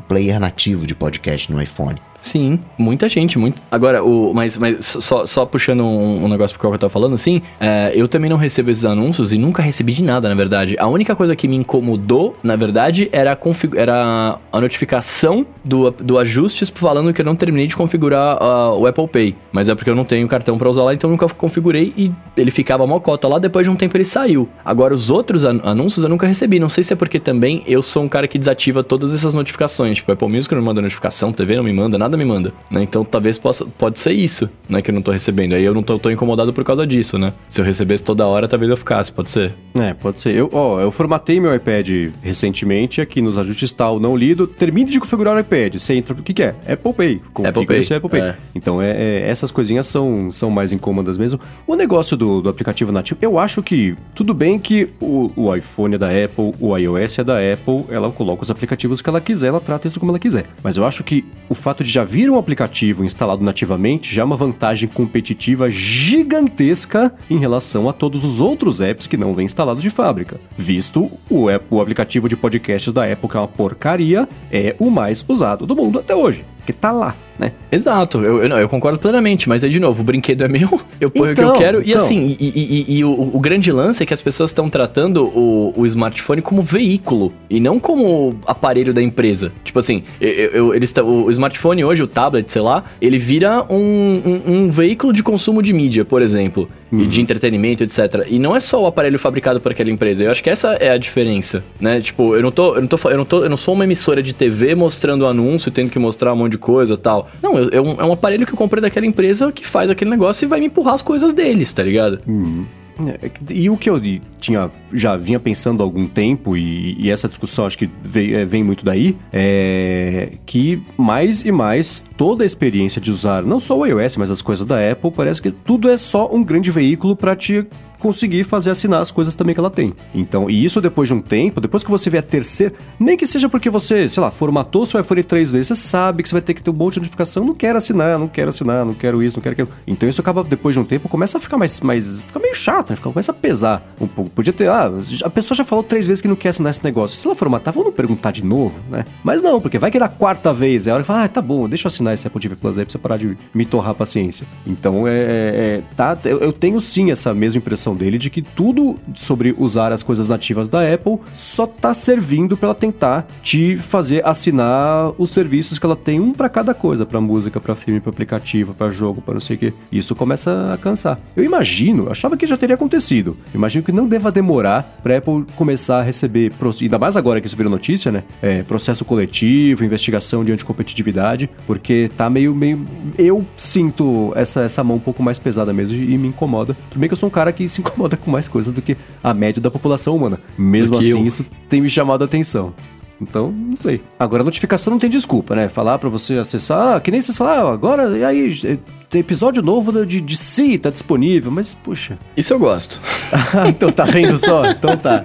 player 0.08 0.40
nativo 0.40 0.86
de 0.86 0.94
podcast 0.94 1.52
no 1.52 1.60
iPhone? 1.60 2.00
Sim, 2.20 2.58
muita 2.76 3.08
gente, 3.08 3.38
muito. 3.38 3.62
Agora, 3.70 4.02
o, 4.02 4.34
mas, 4.34 4.58
mas 4.58 4.84
só, 4.84 5.24
só 5.24 5.46
puxando 5.46 5.84
um, 5.84 6.24
um 6.24 6.28
negócio 6.28 6.54
pro 6.54 6.60
qual 6.60 6.72
eu 6.72 6.78
tava 6.78 6.90
falando, 6.90 7.14
assim, 7.14 7.40
é, 7.60 7.92
eu 7.94 8.08
também 8.08 8.28
não 8.28 8.36
recebo 8.36 8.70
esses 8.70 8.84
anúncios 8.84 9.32
e 9.32 9.38
nunca 9.38 9.62
recebi 9.62 9.92
de 9.92 10.02
nada, 10.02 10.28
na 10.28 10.34
verdade. 10.34 10.76
A 10.78 10.86
única 10.88 11.14
coisa 11.14 11.36
que 11.36 11.46
me 11.46 11.56
incomodou, 11.56 12.36
na 12.42 12.56
verdade, 12.56 13.08
era 13.12 13.32
a, 13.32 13.36
config, 13.36 13.78
era 13.78 14.38
a 14.52 14.60
notificação 14.60 15.46
do, 15.64 15.90
do 15.90 16.18
ajustes 16.18 16.68
falando 16.74 17.14
que 17.14 17.20
eu 17.20 17.24
não 17.24 17.36
terminei 17.36 17.66
de 17.66 17.76
configurar 17.76 18.36
uh, 18.42 18.78
o 18.78 18.86
Apple 18.86 19.06
Pay. 19.06 19.36
Mas 19.52 19.68
é 19.68 19.74
porque 19.74 19.88
eu 19.88 19.94
não 19.94 20.04
tenho 20.04 20.26
cartão 20.28 20.58
para 20.58 20.68
usar 20.68 20.82
lá, 20.82 20.94
então 20.94 21.08
eu 21.08 21.12
nunca 21.12 21.28
configurei 21.28 21.94
e 21.96 22.10
ele 22.36 22.50
ficava 22.50 22.86
mocota 22.86 23.17
lá. 23.26 23.38
Depois 23.38 23.66
de 23.66 23.70
um 23.70 23.76
tempo 23.76 23.96
ele 23.96 24.04
saiu. 24.04 24.48
Agora, 24.64 24.94
os 24.94 25.10
outros 25.10 25.44
an 25.44 25.60
anúncios 25.64 26.02
eu 26.04 26.08
nunca 26.08 26.26
recebi. 26.26 26.60
Não 26.60 26.68
sei 26.68 26.84
se 26.84 26.92
é 26.92 26.96
porque 26.96 27.18
também 27.18 27.64
eu 27.66 27.82
sou 27.82 28.02
um 28.02 28.08
cara 28.08 28.28
que 28.28 28.38
desativa 28.38 28.84
todas 28.84 29.14
essas 29.14 29.34
notificações. 29.34 29.96
Tipo, 29.96 30.12
Apple 30.12 30.28
Music 30.28 30.54
não 30.54 30.62
me 30.62 30.66
manda 30.66 30.82
notificação, 30.82 31.32
TV 31.32 31.56
não 31.56 31.64
me 31.64 31.72
manda 31.72 31.98
nada 31.98 32.16
me 32.16 32.24
manda, 32.24 32.52
né? 32.70 32.82
Então 32.82 33.04
talvez 33.04 33.38
possa, 33.38 33.64
pode 33.64 33.98
ser 33.98 34.12
isso, 34.12 34.48
né? 34.68 34.82
Que 34.82 34.90
eu 34.90 34.94
não 34.94 35.02
tô 35.02 35.10
recebendo. 35.10 35.54
Aí 35.54 35.64
eu 35.64 35.72
não 35.72 35.82
tô, 35.82 35.98
tô 35.98 36.10
incomodado 36.10 36.52
por 36.52 36.64
causa 36.64 36.86
disso, 36.86 37.18
né? 37.18 37.32
Se 37.48 37.60
eu 37.60 37.64
recebesse 37.64 38.04
toda 38.04 38.26
hora, 38.26 38.46
talvez 38.46 38.70
eu 38.70 38.76
ficasse, 38.76 39.12
pode 39.12 39.30
ser. 39.30 39.54
É, 39.74 39.94
pode 39.94 40.20
ser. 40.20 40.34
Eu, 40.34 40.48
ó, 40.52 40.80
eu 40.80 40.90
formatei 40.90 41.40
meu 41.40 41.54
iPad 41.54 41.88
recentemente, 42.22 43.00
aqui 43.00 43.22
nos 43.22 43.38
ajustes 43.38 43.72
tal, 43.72 43.98
não 43.98 44.16
lido. 44.16 44.46
Termine 44.46 44.90
de 44.90 45.00
configurar 45.00 45.36
o 45.36 45.40
iPad. 45.40 45.76
Você 45.76 45.94
entra, 45.94 46.14
o 46.14 46.22
que, 46.22 46.34
que 46.34 46.42
é? 46.42 46.54
Apple 46.66 46.92
Pay. 46.92 47.22
Configura 47.32 47.48
Apple 47.48 47.66
Pay. 47.66 47.82
seu 47.82 47.96
Apple 47.96 48.10
Pay. 48.10 48.20
É. 48.20 48.36
Então 48.54 48.82
é, 48.82 48.90
é, 48.90 49.28
essas 49.28 49.50
coisinhas 49.50 49.86
são, 49.86 50.30
são 50.30 50.50
mais 50.50 50.72
incômodas 50.72 51.16
mesmo. 51.16 51.40
O 51.66 51.74
negócio 51.74 52.16
do, 52.16 52.40
do 52.40 52.48
aplicativo 52.48 52.92
nativo, 52.92 53.07
eu 53.20 53.38
acho 53.38 53.62
que 53.62 53.96
tudo 54.14 54.34
bem 54.34 54.59
que 54.59 54.88
o, 55.00 55.30
o 55.36 55.54
iPhone 55.54 55.94
é 55.94 55.98
da 55.98 56.09
Apple, 56.09 56.54
o 56.61 56.76
iOS 56.76 57.18
é 57.18 57.24
da 57.24 57.36
Apple, 57.36 57.84
ela 57.88 58.11
coloca 58.11 58.42
os 58.42 58.50
aplicativos 58.50 59.00
que 59.00 59.09
ela 59.09 59.20
quiser, 59.20 59.48
ela 59.48 59.61
trata 59.61 59.88
isso 59.88 60.00
como 60.00 60.12
ela 60.12 60.18
quiser. 60.18 60.46
Mas 60.62 60.76
eu 60.76 60.84
acho 60.84 61.04
que 61.04 61.24
o 61.48 61.54
fato 61.54 61.84
de 61.84 61.90
já 61.90 62.04
vir 62.04 62.30
um 62.30 62.38
aplicativo 62.38 63.04
instalado 63.04 63.42
nativamente 63.42 64.14
já 64.14 64.22
é 64.22 64.24
uma 64.24 64.36
vantagem 64.36 64.88
competitiva 64.88 65.70
gigantesca 65.70 67.12
em 67.30 67.38
relação 67.38 67.88
a 67.88 67.92
todos 67.92 68.24
os 68.24 68.40
outros 68.40 68.80
apps 68.80 69.06
que 69.06 69.16
não 69.16 69.34
vêm 69.34 69.46
instalados 69.46 69.82
de 69.82 69.90
fábrica. 69.90 70.40
Visto 70.56 71.11
o, 71.30 71.46
o 71.70 71.80
aplicativo 71.80 72.28
de 72.28 72.36
podcasts 72.36 72.92
da 72.92 73.11
Apple, 73.11 73.28
que 73.28 73.36
é 73.36 73.40
uma 73.40 73.48
porcaria, 73.48 74.28
é 74.50 74.74
o 74.78 74.90
mais 74.90 75.24
usado 75.28 75.66
do 75.66 75.76
mundo 75.76 75.98
até 75.98 76.14
hoje 76.14 76.44
porque 76.68 76.72
tá 76.74 76.92
lá, 76.92 77.14
né? 77.39 77.53
Exato, 77.70 78.18
eu, 78.18 78.43
eu, 78.43 78.57
eu 78.57 78.68
concordo 78.68 78.99
plenamente, 78.99 79.49
mas 79.49 79.62
é 79.62 79.68
de 79.68 79.78
novo, 79.78 80.01
o 80.01 80.05
brinquedo 80.05 80.45
é 80.45 80.49
meu, 80.49 80.68
eu 81.01 81.11
ponho 81.11 81.32
então, 81.32 81.51
o 81.51 81.53
que 81.53 81.62
eu 81.62 81.66
então, 81.66 81.78
quero. 81.78 81.82
E 81.82 81.91
então. 81.91 82.05
assim, 82.05 82.36
e, 82.39 82.45
e, 82.45 82.84
e, 82.89 82.99
e 82.99 83.05
o, 83.05 83.30
o, 83.34 83.39
grande 83.39 83.70
lance 83.70 84.03
é 84.03 84.07
que 84.07 84.14
as 84.14 84.22
pessoas 84.22 84.51
estão 84.51 84.68
tratando 84.68 85.24
o, 85.26 85.72
o, 85.76 85.86
smartphone 85.86 86.43
como 86.43 86.62
veículo 86.62 87.32
e 87.49 87.61
não 87.61 87.78
como 87.78 88.39
aparelho 88.47 88.93
da 88.93 89.03
empresa. 89.03 89.53
Tipo 89.62 89.78
assim, 89.78 90.03
eu, 90.20 90.74
eles 90.74 90.93
o 90.99 91.30
smartphone 91.30 91.84
hoje, 91.84 92.03
o 92.03 92.07
tablet, 92.07 92.51
sei 92.51 92.62
lá, 92.62 92.84
ele 93.01 93.18
vira 93.18 93.64
um, 93.70 93.76
um, 93.76 94.53
um 94.53 94.70
veículo 94.70 95.12
de 95.12 95.22
consumo 95.22 95.62
de 95.62 95.72
mídia, 95.72 96.05
por 96.05 96.22
exemplo 96.22 96.68
uhum. 96.91 97.01
e 97.01 97.07
de 97.07 97.20
entretenimento, 97.20 97.82
etc. 97.82 98.26
E 98.28 98.39
não 98.39 98.55
é 98.55 98.61
só 98.61 98.82
o 98.82 98.86
aparelho 98.86 99.18
fabricado 99.18 99.61
por 99.61 99.72
aquela 99.72 99.91
empresa. 99.91 100.24
Eu 100.24 100.30
acho 100.30 100.43
que 100.43 100.51
essa 100.51 100.74
é 100.74 100.91
a 100.91 100.99
diferença, 100.99 101.64
né? 101.80 102.01
Tipo, 102.01 102.34
eu 102.34 102.43
não 102.43 102.51
tô, 102.51 102.74
eu 102.74 102.80
não 102.80 102.89
tô, 102.89 103.09
eu 103.09 103.16
não 103.16 103.24
tô, 103.24 103.45
eu 103.45 103.51
não 103.51 103.57
sou 103.57 103.74
uma 103.74 103.84
emissora 103.84 104.22
de 104.22 104.32
TV 104.32 104.74
mostrando 104.74 105.26
anúncio, 105.26 105.70
tendo 105.70 105.91
que 105.91 105.99
mostrar 105.99 106.32
um 106.32 106.36
monte 106.36 106.53
de 106.53 106.59
coisa, 106.59 106.97
tal. 106.97 107.30
Não, 107.43 107.59
eu, 107.59 107.68
é, 107.72 107.80
um, 107.80 108.01
é 108.01 108.05
um 108.05 108.12
aparelho 108.12 108.47
que 108.47 108.53
eu 108.53 108.57
comprei 108.57 108.80
daquela 108.80 109.07
empresa 109.07 109.53
que 109.53 109.66
faz 109.66 109.91
aquele 109.91 110.11
negócio 110.11 110.45
e 110.45 110.49
vai 110.49 110.61
me 110.61 110.66
empurrar 110.66 110.95
as 110.95 111.03
coisas 111.03 111.32
deles, 111.32 111.72
tá 111.72 111.82
ligado? 111.82 112.20
Uhum. 112.26 112.66
É, 113.07 113.30
e 113.55 113.70
o 113.70 113.76
que 113.76 113.88
eu 113.88 114.01
tinha 114.40 114.70
já 114.92 115.16
vinha 115.16 115.38
pensando 115.38 115.82
há 115.82 115.86
algum 115.86 116.07
tempo, 116.07 116.57
e, 116.57 116.96
e 116.99 117.11
essa 117.11 117.28
discussão 117.28 117.66
acho 117.66 117.78
que 117.78 117.88
vem, 118.03 118.34
é, 118.34 118.44
vem, 118.44 118.64
muito 118.64 118.84
daí, 118.84 119.16
é 119.32 120.32
que 120.44 120.82
mais 120.96 121.44
e 121.44 121.53
mais 121.53 122.05
toda 122.16 122.42
a 122.42 122.46
experiência 122.46 123.01
de 123.01 123.11
usar 123.11 123.42
não 123.42 123.61
só 123.61 123.78
o 123.78 123.86
iOS, 123.86 124.16
mas 124.16 124.30
as 124.30 124.42
coisas 124.42 124.66
da 124.66 124.90
Apple, 124.90 125.12
parece 125.12 125.40
que 125.40 125.51
tudo 125.51 125.88
é 125.88 125.96
só 125.96 126.28
um 126.32 126.42
grande 126.42 126.70
veículo 126.70 127.14
para 127.14 127.36
te 127.36 127.66
conseguir 127.99 128.44
fazer 128.44 128.70
assinar 128.70 129.01
as 129.01 129.11
coisas 129.11 129.34
também 129.34 129.55
que 129.55 129.61
ela 129.61 129.70
tem. 129.70 129.94
Então, 130.14 130.49
e 130.49 130.64
isso 130.64 130.80
depois 130.80 131.09
de 131.09 131.14
um 131.14 131.20
tempo, 131.20 131.61
depois 131.61 131.84
que 131.84 131.90
você 131.90 132.09
vê 132.09 132.18
a 132.18 132.22
terceira, 132.22 132.74
nem 132.99 133.16
que 133.16 133.26
seja 133.26 133.49
porque 133.49 133.68
você, 133.70 134.09
sei 134.09 134.22
lá, 134.22 134.30
formatou 134.30 134.86
seu 134.86 135.01
iPhone 135.01 135.22
três 135.22 135.51
vezes, 135.51 135.68
você 135.68 135.74
sabe 135.74 136.22
que 136.22 136.28
você 136.28 136.34
vai 136.34 136.42
ter 136.42 136.55
que 136.55 136.62
ter 136.62 136.70
um 136.70 136.74
monte 136.74 136.94
de 136.94 137.01
notificação, 137.01 137.44
não 137.44 137.55
quero 137.55 137.76
assinar, 137.76 138.18
não 138.18 138.28
quero 138.28 138.49
assinar, 138.49 138.84
não 138.84 138.94
quero 138.94 139.22
isso, 139.22 139.36
não 139.36 139.42
quero 139.42 139.53
aquilo. 139.53 139.68
Então 139.86 140.09
isso 140.09 140.20
acaba, 140.20 140.44
depois 140.44 140.74
de 140.74 140.80
um 140.80 140.84
tempo, 140.84 141.09
começa 141.09 141.38
a 141.38 141.40
ficar 141.40 141.57
mais, 141.57 141.80
mais 141.80 142.20
fica 142.20 142.38
meio 142.38 142.55
chato, 142.55 142.90
né? 142.90 142.96
Fica, 142.96 143.11
começa 143.11 143.32
a 143.32 143.34
pesar 143.34 143.94
um 144.01 144.07
pouco. 144.07 144.30
Podia 144.30 144.53
ter, 144.53 144.68
ah, 144.68 144.90
a 145.24 145.30
pessoa 145.30 145.57
já 145.57 145.64
falou 145.64 145.82
três 145.82 146.07
vezes 146.07 146.20
que 146.22 146.28
não 146.28 146.36
quer 146.36 146.51
assinar 146.51 146.70
esse 146.70 146.84
negócio. 146.84 147.16
Se 147.16 147.26
ela 147.26 147.34
formatar, 147.34 147.72
vamos 147.72 147.94
perguntar 147.94 148.30
de 148.30 148.44
novo, 148.44 148.78
né? 148.90 149.05
Mas 149.22 149.42
não, 149.42 149.61
porque 149.61 149.78
vai 149.78 149.90
que 149.90 149.99
na 149.99 150.09
quarta 150.09 150.53
vez, 150.53 150.86
é 150.86 150.90
a 150.90 150.94
hora 150.94 151.03
que 151.03 151.07
fala, 151.07 151.24
ah, 151.24 151.28
tá 151.28 151.42
bom, 151.42 151.68
deixa 151.68 151.86
eu 151.86 151.88
assinar 151.88 152.14
esse 152.14 152.26
Apple 152.26 152.40
TV 152.40 152.57
Plus 152.57 152.78
aí 152.78 152.84
pra 152.84 152.92
você 152.92 152.99
parar 152.99 153.16
de 153.16 153.36
me 153.55 153.64
torrar 153.64 153.90
a 153.90 153.94
paciência. 153.94 154.46
Então, 154.66 155.07
é, 155.07 155.12
é 155.12 155.82
tá, 155.96 156.16
eu, 156.24 156.38
eu 156.38 156.53
tenho 156.53 156.80
sim 156.80 157.11
essa 157.11 157.34
mesma 157.34 157.59
impressão 157.59 157.88
dele 157.95 158.18
de 158.18 158.30
que 158.30 158.43
tudo 158.43 158.97
sobre 159.14 159.55
usar 159.57 159.93
as 159.93 160.03
coisas 160.03 160.28
nativas 160.28 160.68
da 160.68 160.93
Apple 160.93 161.18
só 161.34 161.66
tá 161.66 161.93
servindo 161.95 162.57
para 162.57 162.68
ela 162.68 162.74
tentar 162.74 163.26
te 163.43 163.76
fazer 163.76 164.24
assinar 164.26 165.12
os 165.18 165.30
serviços 165.30 165.78
que 165.78 165.86
ela 165.86 165.97
tem 165.97 166.20
um 166.20 166.32
para 166.32 166.49
cada 166.49 166.74
coisa, 166.74 167.05
para 167.05 167.20
música, 167.20 167.61
para 167.61 167.74
filme, 167.74 168.01
para 168.01 168.11
aplicativo, 168.11 168.74
para 168.74 168.91
jogo, 168.91 169.20
para 169.20 169.34
não 169.34 169.41
sei 169.41 169.57
o 169.57 169.59
que. 169.59 169.72
Isso 169.91 170.14
começa 170.14 170.72
a 170.72 170.78
cansar. 170.78 171.18
Eu 171.36 171.45
imagino, 171.45 172.11
achava 172.11 172.36
que 172.36 172.47
já 172.47 172.57
teria 172.57 172.74
acontecido. 172.74 173.36
Imagino 173.55 173.84
que 173.84 173.93
não 173.93 174.07
deva 174.07 174.30
demorar 174.30 174.99
para 175.03 175.18
Apple 175.18 175.45
começar 175.57 176.01
a 176.01 176.03
receber, 176.03 176.53
ainda 176.80 176.99
mais 176.99 177.16
agora 177.16 177.41
que 177.41 177.47
isso 177.47 177.57
virou 177.57 177.70
notícia, 177.70 178.11
né? 178.11 178.22
É, 178.43 178.62
processo 178.62 179.05
coletivo, 179.05 179.84
investigação 179.84 180.45
de 180.45 180.53
anticompetitividade, 180.53 181.49
porque 181.66 182.11
tá 182.16 182.28
meio 182.28 182.55
meio 182.55 182.86
eu 183.16 183.45
sinto 183.57 184.32
essa 184.36 184.62
essa 184.62 184.84
mão 184.84 184.97
um 184.97 185.01
pouco 185.01 185.22
mais 185.22 185.39
pesada 185.39 185.72
mesmo 185.72 186.03
e 186.03 186.16
me 186.18 186.28
incomoda. 186.28 186.76
Tudo 186.91 187.01
bem 187.01 187.09
que 187.09 187.12
eu 187.12 187.16
sou 187.16 187.28
um 187.28 187.32
cara 187.32 187.53
que 187.53 187.68
se 187.78 187.80
incomoda 187.80 188.16
com 188.16 188.30
mais 188.30 188.48
coisas 188.48 188.72
do 188.72 188.82
que 188.82 188.96
a 189.22 189.32
média 189.32 189.62
da 189.62 189.70
população 189.70 190.16
humana. 190.16 190.38
Mesmo 190.56 190.98
assim, 190.98 191.20
eu. 191.20 191.26
isso 191.26 191.46
tem 191.68 191.80
me 191.80 191.88
chamado 191.88 192.22
a 192.22 192.24
atenção. 192.24 192.74
Então, 193.20 193.50
não 193.50 193.76
sei. 193.76 194.00
Agora, 194.18 194.42
a 194.42 194.44
notificação 194.44 194.92
não 194.92 194.98
tem 194.98 195.10
desculpa, 195.10 195.56
né? 195.56 195.68
Falar 195.68 195.98
para 195.98 196.08
você 196.08 196.34
acessar, 196.34 196.96
ah, 196.96 197.00
que 197.00 197.10
nem 197.10 197.20
vocês 197.20 197.36
falaram, 197.36 197.68
ah, 197.68 197.72
agora, 197.72 198.16
e 198.16 198.24
aí, 198.24 198.60
é, 198.64 198.78
tem 199.10 199.20
episódio 199.20 199.60
novo 199.60 200.06
de, 200.06 200.20
de 200.20 200.36
Si, 200.36 200.78
tá 200.78 200.88
disponível, 200.88 201.50
mas, 201.50 201.74
puxa. 201.74 202.16
Isso 202.36 202.52
eu 202.52 202.58
gosto. 202.60 203.00
então 203.68 203.90
tá 203.90 204.04
vendo 204.04 204.38
só? 204.38 204.64
Então 204.66 204.96
tá. 204.96 205.24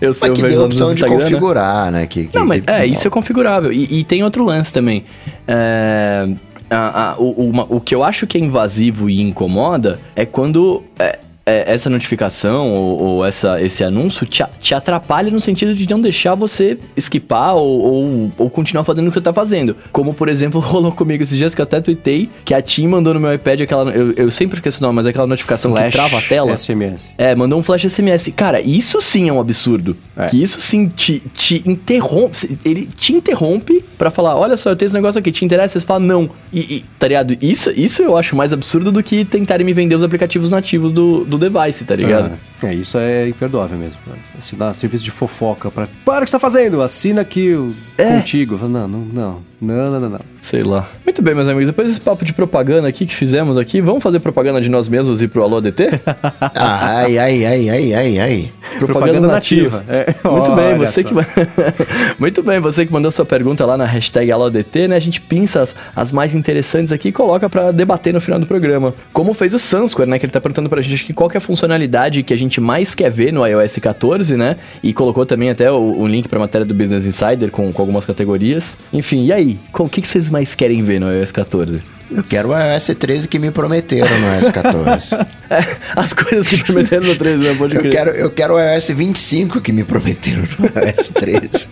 Eu 0.00 0.14
sei 0.14 0.30
mas 0.30 0.40
que 0.40 0.46
tem 0.46 0.56
a 0.56 0.62
opção 0.62 0.94
de 0.94 1.02
né? 1.02 1.08
configurar, 1.08 1.90
né? 1.90 2.06
Que, 2.06 2.28
que, 2.28 2.38
não, 2.38 2.46
mas 2.46 2.62
que... 2.62 2.70
é, 2.70 2.86
isso 2.86 3.08
é 3.08 3.10
configurável. 3.10 3.72
E, 3.72 3.98
e 3.98 4.04
tem 4.04 4.22
outro 4.22 4.44
lance 4.44 4.72
também. 4.72 5.04
É, 5.48 6.28
a, 6.70 7.10
a, 7.10 7.18
o, 7.18 7.48
uma, 7.48 7.66
o 7.68 7.80
que 7.80 7.94
eu 7.94 8.02
acho 8.02 8.26
que 8.26 8.38
é 8.38 8.40
invasivo 8.40 9.08
e 9.08 9.20
incomoda 9.20 9.98
é 10.14 10.24
quando 10.24 10.82
é, 10.98 11.18
essa 11.46 11.90
notificação 11.90 12.70
ou, 12.70 13.02
ou, 13.02 13.24
essa, 13.24 13.60
esse 13.60 13.84
anúncio 13.84 14.26
te, 14.26 14.42
te, 14.58 14.74
atrapalha 14.74 15.30
no 15.30 15.40
sentido 15.40 15.74
de 15.74 15.88
não 15.88 16.00
deixar 16.00 16.34
você 16.34 16.78
esquipar 16.96 17.54
ou, 17.54 17.80
ou, 17.80 18.32
ou, 18.38 18.50
continuar 18.50 18.84
fazendo 18.84 19.06
o 19.06 19.10
que 19.10 19.14
você 19.14 19.20
tá 19.20 19.32
fazendo. 19.32 19.76
Como, 19.92 20.14
por 20.14 20.28
exemplo, 20.28 20.58
rolou 20.60 20.92
comigo 20.92 21.22
esses 21.22 21.36
dias 21.36 21.54
que 21.54 21.60
eu 21.60 21.64
até 21.64 21.80
tuitei 21.80 22.30
que 22.44 22.54
a 22.54 22.62
Tim 22.62 22.86
mandou 22.86 23.12
no 23.12 23.20
meu 23.20 23.32
iPad 23.34 23.60
aquela. 23.60 23.90
Eu, 23.90 24.12
eu 24.12 24.30
sempre 24.30 24.56
esqueço 24.56 24.78
o 24.78 24.82
nome, 24.82 24.96
mas 24.96 25.06
é 25.06 25.10
aquela 25.10 25.26
notificação 25.26 25.72
flash 25.72 25.86
que 25.86 25.92
trava 25.92 26.18
a 26.18 26.22
tela. 26.22 26.56
SMS. 26.56 27.12
É, 27.18 27.34
mandou 27.34 27.58
um 27.58 27.62
flash 27.62 27.84
SMS. 27.84 28.32
Cara, 28.34 28.60
isso 28.60 29.00
sim 29.00 29.28
é 29.28 29.32
um 29.32 29.40
absurdo. 29.40 29.96
É. 30.16 30.26
Que 30.28 30.42
isso 30.42 30.60
sim 30.60 30.88
te, 30.88 31.22
te 31.34 31.62
interrompe. 31.66 32.58
Ele 32.64 32.88
te 32.98 33.12
interrompe 33.12 33.84
para 33.98 34.10
falar: 34.10 34.36
olha 34.36 34.56
só, 34.56 34.70
eu 34.70 34.76
tenho 34.76 34.86
esse 34.86 34.94
negócio 34.94 35.18
aqui, 35.18 35.30
te 35.30 35.44
interessa? 35.44 35.78
Você 35.78 35.86
fala 35.86 36.00
não. 36.00 36.30
E, 36.52 36.60
e, 36.60 36.84
tá 36.98 37.06
ligado? 37.06 37.36
Isso, 37.42 37.70
isso 37.70 38.02
eu 38.02 38.16
acho 38.16 38.34
mais 38.34 38.52
absurdo 38.52 38.90
do 38.90 39.02
que 39.02 39.24
tentarem 39.24 39.66
me 39.66 39.72
vender 39.72 39.94
os 39.94 40.02
aplicativos 40.02 40.50
nativos 40.50 40.92
do, 40.92 41.24
do 41.24 41.33
device, 41.38 41.84
tá 41.84 41.96
ligado? 41.96 42.38
Ah, 42.62 42.66
é, 42.66 42.74
isso 42.74 42.98
é 42.98 43.28
imperdoável 43.28 43.78
mesmo. 43.78 43.98
Assinar 44.38 44.74
serviço 44.74 45.04
de 45.04 45.10
fofoca 45.10 45.70
pra. 45.70 45.88
Para 46.04 46.20
o 46.20 46.24
que 46.24 46.30
você 46.30 46.36
tá 46.36 46.40
fazendo! 46.40 46.82
Assina 46.82 47.20
aqui 47.22 47.52
o... 47.54 47.74
é. 47.98 48.16
contigo. 48.16 48.56
Não, 48.68 48.88
não, 48.88 49.00
não. 49.00 49.42
Não, 49.60 49.90
não, 49.90 50.00
não, 50.00 50.10
não. 50.10 50.20
Sei 50.44 50.62
lá. 50.62 50.86
Muito 51.02 51.22
bem, 51.22 51.34
meus 51.34 51.48
amigos. 51.48 51.68
Depois 51.68 51.88
desse 51.88 52.02
papo 52.02 52.22
de 52.22 52.34
propaganda 52.34 52.86
aqui 52.86 53.06
que 53.06 53.14
fizemos 53.14 53.56
aqui, 53.56 53.80
vamos 53.80 54.02
fazer 54.02 54.20
propaganda 54.20 54.60
de 54.60 54.68
nós 54.68 54.90
mesmos 54.90 55.22
e 55.22 55.26
pro 55.26 55.42
Alô 55.42 55.58
DT? 55.58 55.88
ai, 56.54 57.16
ai, 57.16 57.46
ai, 57.46 57.70
ai, 57.70 57.94
ai, 57.94 58.18
ai. 58.18 58.52
Propaganda, 58.78 58.86
propaganda 58.86 59.28
nativa. 59.28 59.78
nativa. 59.78 59.94
É. 59.94 60.14
Muito 60.28 60.50
Olha 60.50 60.62
bem, 60.62 60.76
você 60.76 61.02
só. 61.02 61.08
que. 61.08 61.14
Muito 62.20 62.42
bem, 62.42 62.60
você 62.60 62.84
que 62.84 62.92
mandou 62.92 63.10
sua 63.10 63.24
pergunta 63.24 63.64
lá 63.64 63.78
na 63.78 63.86
hashtag 63.86 64.30
AlôDT, 64.30 64.86
né? 64.88 64.96
A 64.96 65.00
gente 65.00 65.18
pinça 65.18 65.62
as, 65.62 65.74
as 65.96 66.12
mais 66.12 66.34
interessantes 66.34 66.92
aqui 66.92 67.08
e 67.08 67.12
coloca 67.12 67.48
para 67.48 67.72
debater 67.72 68.12
no 68.12 68.20
final 68.20 68.38
do 68.38 68.44
programa. 68.44 68.92
Como 69.14 69.32
fez 69.32 69.54
o 69.54 69.58
Sansquare, 69.58 70.10
né? 70.10 70.18
Que 70.18 70.26
ele 70.26 70.32
tá 70.32 70.42
perguntando 70.42 70.68
pra 70.68 70.82
gente 70.82 71.10
qual 71.14 71.30
que 71.30 71.38
é 71.38 71.38
a 71.38 71.40
funcionalidade 71.40 72.22
que 72.22 72.34
a 72.34 72.38
gente 72.38 72.60
mais 72.60 72.94
quer 72.94 73.10
ver 73.10 73.32
no 73.32 73.46
iOS 73.46 73.78
14, 73.78 74.36
né? 74.36 74.56
E 74.82 74.92
colocou 74.92 75.24
também 75.24 75.48
até 75.48 75.72
o, 75.72 76.00
o 76.00 76.06
link 76.06 76.28
pra 76.28 76.38
matéria 76.38 76.66
do 76.66 76.74
Business 76.74 77.06
Insider 77.06 77.50
com, 77.50 77.72
com 77.72 77.80
algumas 77.80 78.04
categorias. 78.04 78.76
Enfim, 78.92 79.24
e 79.24 79.32
aí? 79.32 79.58
O 79.72 79.88
que, 79.88 80.02
que 80.02 80.08
vocês 80.08 80.33
mais 80.34 80.52
querem 80.52 80.82
ver 80.82 80.98
no 80.98 81.12
iOS 81.12 81.30
14? 81.30 81.80
Eu 82.10 82.24
quero 82.24 82.48
o 82.50 82.58
iOS 82.58 82.86
13 82.98 83.28
que 83.28 83.38
me 83.38 83.52
prometeram 83.52 84.10
no 84.18 84.34
iOS 84.34 84.50
14. 84.50 85.14
é, 85.48 85.64
as 85.94 86.12
coisas 86.12 86.48
que 86.48 86.58
prometeram 86.58 87.06
no 87.06 87.14
13, 87.14 87.44
né? 87.44 87.54
Pode 87.56 87.76
crer. 87.76 87.86
Eu 87.86 87.90
quero, 87.92 88.10
eu 88.10 88.30
quero 88.30 88.54
o 88.54 88.60
iOS 88.60 88.88
25 88.88 89.60
que 89.60 89.72
me 89.72 89.84
prometeram 89.84 90.42
no 90.58 90.66
iOS 90.66 91.08
13. 91.10 91.68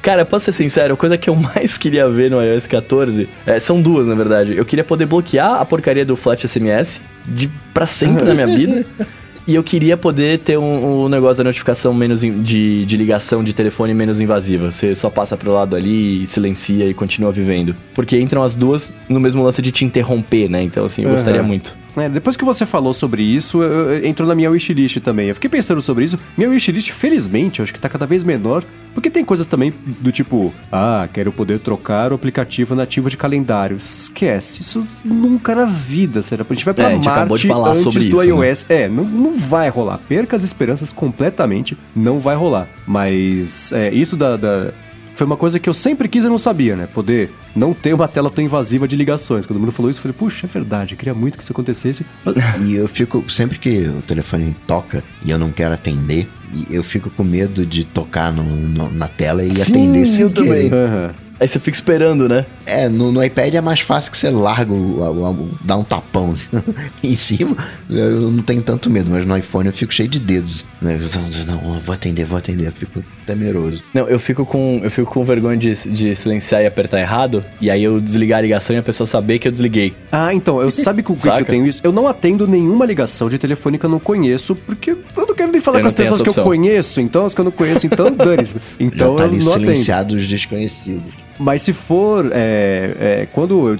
Cara, 0.00 0.24
posso 0.24 0.46
ser 0.46 0.52
sincero, 0.52 0.94
a 0.94 0.96
coisa 0.96 1.18
que 1.18 1.28
eu 1.28 1.36
mais 1.36 1.76
queria 1.76 2.08
ver 2.08 2.30
no 2.30 2.42
iOS 2.42 2.66
14 2.66 3.28
é, 3.46 3.60
são 3.60 3.82
duas, 3.82 4.06
na 4.06 4.14
verdade. 4.14 4.56
Eu 4.56 4.64
queria 4.64 4.84
poder 4.84 5.04
bloquear 5.04 5.60
a 5.60 5.64
porcaria 5.66 6.04
do 6.04 6.16
Flash 6.16 6.46
SMS 6.46 7.02
de, 7.26 7.50
pra 7.74 7.86
sempre 7.86 8.24
na 8.24 8.34
minha 8.34 8.46
vida. 8.46 8.86
E 9.48 9.54
eu 9.54 9.64
queria 9.64 9.96
poder 9.96 10.40
ter 10.40 10.58
um, 10.58 11.04
um 11.04 11.08
negócio 11.08 11.38
da 11.38 11.44
notificação 11.44 11.94
menos 11.94 12.22
in, 12.22 12.42
de, 12.42 12.84
de 12.84 12.96
ligação 12.98 13.42
de 13.42 13.54
telefone 13.54 13.94
menos 13.94 14.20
invasiva. 14.20 14.70
Você 14.70 14.94
só 14.94 15.08
passa 15.08 15.38
pro 15.38 15.54
lado 15.54 15.74
ali, 15.74 16.26
silencia 16.26 16.86
e 16.86 16.92
continua 16.92 17.32
vivendo. 17.32 17.74
Porque 17.94 18.20
entram 18.20 18.42
as 18.42 18.54
duas 18.54 18.92
no 19.08 19.18
mesmo 19.18 19.42
lance 19.42 19.62
de 19.62 19.72
te 19.72 19.86
interromper, 19.86 20.50
né? 20.50 20.62
Então, 20.62 20.84
assim, 20.84 21.00
eu 21.00 21.08
uhum. 21.08 21.14
gostaria 21.14 21.42
muito. 21.42 21.74
É, 22.00 22.08
depois 22.08 22.36
que 22.36 22.44
você 22.44 22.64
falou 22.66 22.92
sobre 22.92 23.22
isso, 23.22 23.62
eu, 23.62 23.90
eu, 23.90 24.06
entrou 24.06 24.28
na 24.28 24.34
minha 24.34 24.50
wishlist 24.50 24.98
também. 25.00 25.28
Eu 25.28 25.34
fiquei 25.34 25.50
pensando 25.50 25.80
sobre 25.82 26.04
isso. 26.04 26.18
Minha 26.36 26.50
wishlist, 26.50 26.90
felizmente, 26.92 27.60
eu 27.60 27.64
acho 27.64 27.72
que 27.72 27.80
tá 27.80 27.88
cada 27.88 28.06
vez 28.06 28.24
menor. 28.24 28.64
Porque 28.94 29.10
tem 29.10 29.24
coisas 29.24 29.46
também 29.46 29.72
do 30.00 30.10
tipo, 30.10 30.52
ah, 30.72 31.08
quero 31.12 31.30
poder 31.30 31.60
trocar 31.60 32.10
o 32.10 32.16
aplicativo 32.16 32.74
nativo 32.74 33.08
de 33.08 33.16
calendário. 33.16 33.76
Esquece, 33.76 34.62
isso 34.62 34.84
nunca 35.04 35.54
na 35.54 35.66
vida, 35.66 36.20
será? 36.20 36.44
A 36.48 36.52
gente 36.52 36.64
vai 36.64 36.74
pra 36.74 36.90
é, 36.90 36.96
Marte 36.96 37.48
antes 37.52 38.06
do 38.06 38.22
isso, 38.22 38.22
iOS. 38.22 38.66
Né? 38.68 38.82
É, 38.82 38.88
não, 38.88 39.04
não 39.04 39.32
vai 39.32 39.68
rolar. 39.68 40.00
Perca 40.08 40.36
as 40.36 40.42
esperanças 40.42 40.92
completamente, 40.92 41.78
não 41.94 42.18
vai 42.18 42.34
rolar. 42.34 42.68
Mas 42.86 43.70
é, 43.72 43.94
isso 43.94 44.16
da, 44.16 44.36
da 44.36 44.72
foi 45.18 45.26
uma 45.26 45.36
coisa 45.36 45.58
que 45.58 45.68
eu 45.68 45.74
sempre 45.74 46.08
quis 46.08 46.24
e 46.24 46.28
não 46.28 46.38
sabia, 46.38 46.76
né? 46.76 46.86
Poder 46.86 47.30
não 47.56 47.74
ter 47.74 47.92
uma 47.92 48.06
tela 48.06 48.30
tão 48.30 48.44
invasiva 48.44 48.86
de 48.86 48.94
ligações. 48.94 49.44
Quando 49.44 49.56
o 49.56 49.60
mundo 49.60 49.72
falou 49.72 49.90
isso, 49.90 49.98
eu 49.98 50.02
falei, 50.02 50.16
puxa, 50.16 50.46
é 50.46 50.48
verdade, 50.48 50.94
eu 50.94 50.98
queria 50.98 51.12
muito 51.12 51.36
que 51.36 51.42
isso 51.42 51.52
acontecesse. 51.52 52.06
E 52.64 52.76
eu 52.76 52.86
fico, 52.86 53.28
sempre 53.28 53.58
que 53.58 53.88
o 53.88 54.00
telefone 54.00 54.54
toca 54.64 55.02
e 55.24 55.30
eu 55.30 55.36
não 55.38 55.50
quero 55.50 55.74
atender, 55.74 56.28
eu 56.70 56.84
fico 56.84 57.10
com 57.10 57.24
medo 57.24 57.66
de 57.66 57.82
tocar 57.84 58.32
no, 58.32 58.44
no, 58.44 58.92
na 58.92 59.08
tela 59.08 59.42
e 59.42 59.52
Sim, 59.52 59.62
atender 59.62 60.06
sem 60.06 60.22
eu 60.22 60.30
querer. 60.30 60.70
também. 60.70 60.72
Uhum. 60.72 61.27
Aí 61.40 61.46
você 61.46 61.58
fica 61.58 61.76
esperando, 61.76 62.28
né? 62.28 62.44
É, 62.66 62.88
no, 62.88 63.12
no 63.12 63.22
iPad 63.22 63.54
é 63.54 63.60
mais 63.60 63.80
fácil 63.80 64.10
que 64.10 64.18
você 64.18 64.28
larga, 64.28 64.72
o, 64.72 65.00
o, 65.00 65.30
o, 65.30 65.58
dá 65.62 65.76
um 65.76 65.84
tapão 65.84 66.34
em 67.02 67.14
cima. 67.14 67.56
Eu 67.88 68.30
não 68.30 68.42
tenho 68.42 68.62
tanto 68.62 68.90
medo, 68.90 69.08
mas 69.10 69.24
no 69.24 69.36
iPhone 69.36 69.66
eu 69.66 69.72
fico 69.72 69.92
cheio 69.92 70.08
de 70.08 70.18
dedos. 70.18 70.64
Né? 70.80 70.98
Não, 71.46 71.78
vou 71.78 71.94
atender, 71.94 72.24
vou 72.24 72.38
atender. 72.38 72.66
Eu 72.66 72.72
fico 72.72 73.02
temeroso. 73.24 73.82
Não, 73.94 74.08
eu 74.08 74.18
fico 74.18 74.44
com, 74.44 74.80
eu 74.82 74.90
fico 74.90 75.12
com 75.12 75.24
vergonha 75.24 75.56
de, 75.56 75.72
de 75.90 76.14
silenciar 76.14 76.62
e 76.62 76.66
apertar 76.66 77.00
errado. 77.00 77.44
E 77.60 77.70
aí 77.70 77.84
eu 77.84 78.00
desligar 78.00 78.38
a 78.38 78.42
ligação 78.42 78.74
e 78.74 78.78
a 78.78 78.82
pessoa 78.82 79.06
saber 79.06 79.38
que 79.38 79.46
eu 79.46 79.52
desliguei. 79.52 79.94
Ah, 80.10 80.34
então, 80.34 80.60
eu 80.60 80.70
sabe 80.70 81.02
com 81.02 81.12
o 81.12 81.16
que 81.16 81.28
eu 81.28 81.44
tenho 81.44 81.66
isso? 81.66 81.80
Eu 81.84 81.92
não 81.92 82.08
atendo 82.08 82.46
nenhuma 82.46 82.84
ligação 82.84 83.28
de 83.28 83.38
telefone 83.38 83.78
que 83.78 83.86
eu 83.86 83.90
não 83.90 84.00
conheço, 84.00 84.56
porque 84.56 84.90
eu 84.90 85.26
não 85.26 85.34
quero 85.34 85.52
nem 85.52 85.60
falar 85.60 85.78
eu 85.78 85.82
com 85.82 85.86
as 85.86 85.92
pessoas 85.92 86.20
que 86.20 86.28
eu 86.28 86.34
conheço. 86.34 87.00
Então, 87.00 87.24
as 87.24 87.34
que 87.34 87.40
eu 87.40 87.44
não 87.44 87.52
conheço, 87.52 87.86
então, 87.86 88.10
dane-se. 88.10 88.56
Então, 88.80 89.16
Já 89.16 89.24
tá 89.24 89.34
eu 89.34 89.40
não 89.40 89.52
silenciado 89.52 90.16
os 90.16 90.26
desconhecidos. 90.26 91.27
Mas 91.38 91.62
se 91.62 91.72
for. 91.72 92.30
É, 92.32 92.96
é, 92.98 93.28
quando. 93.32 93.78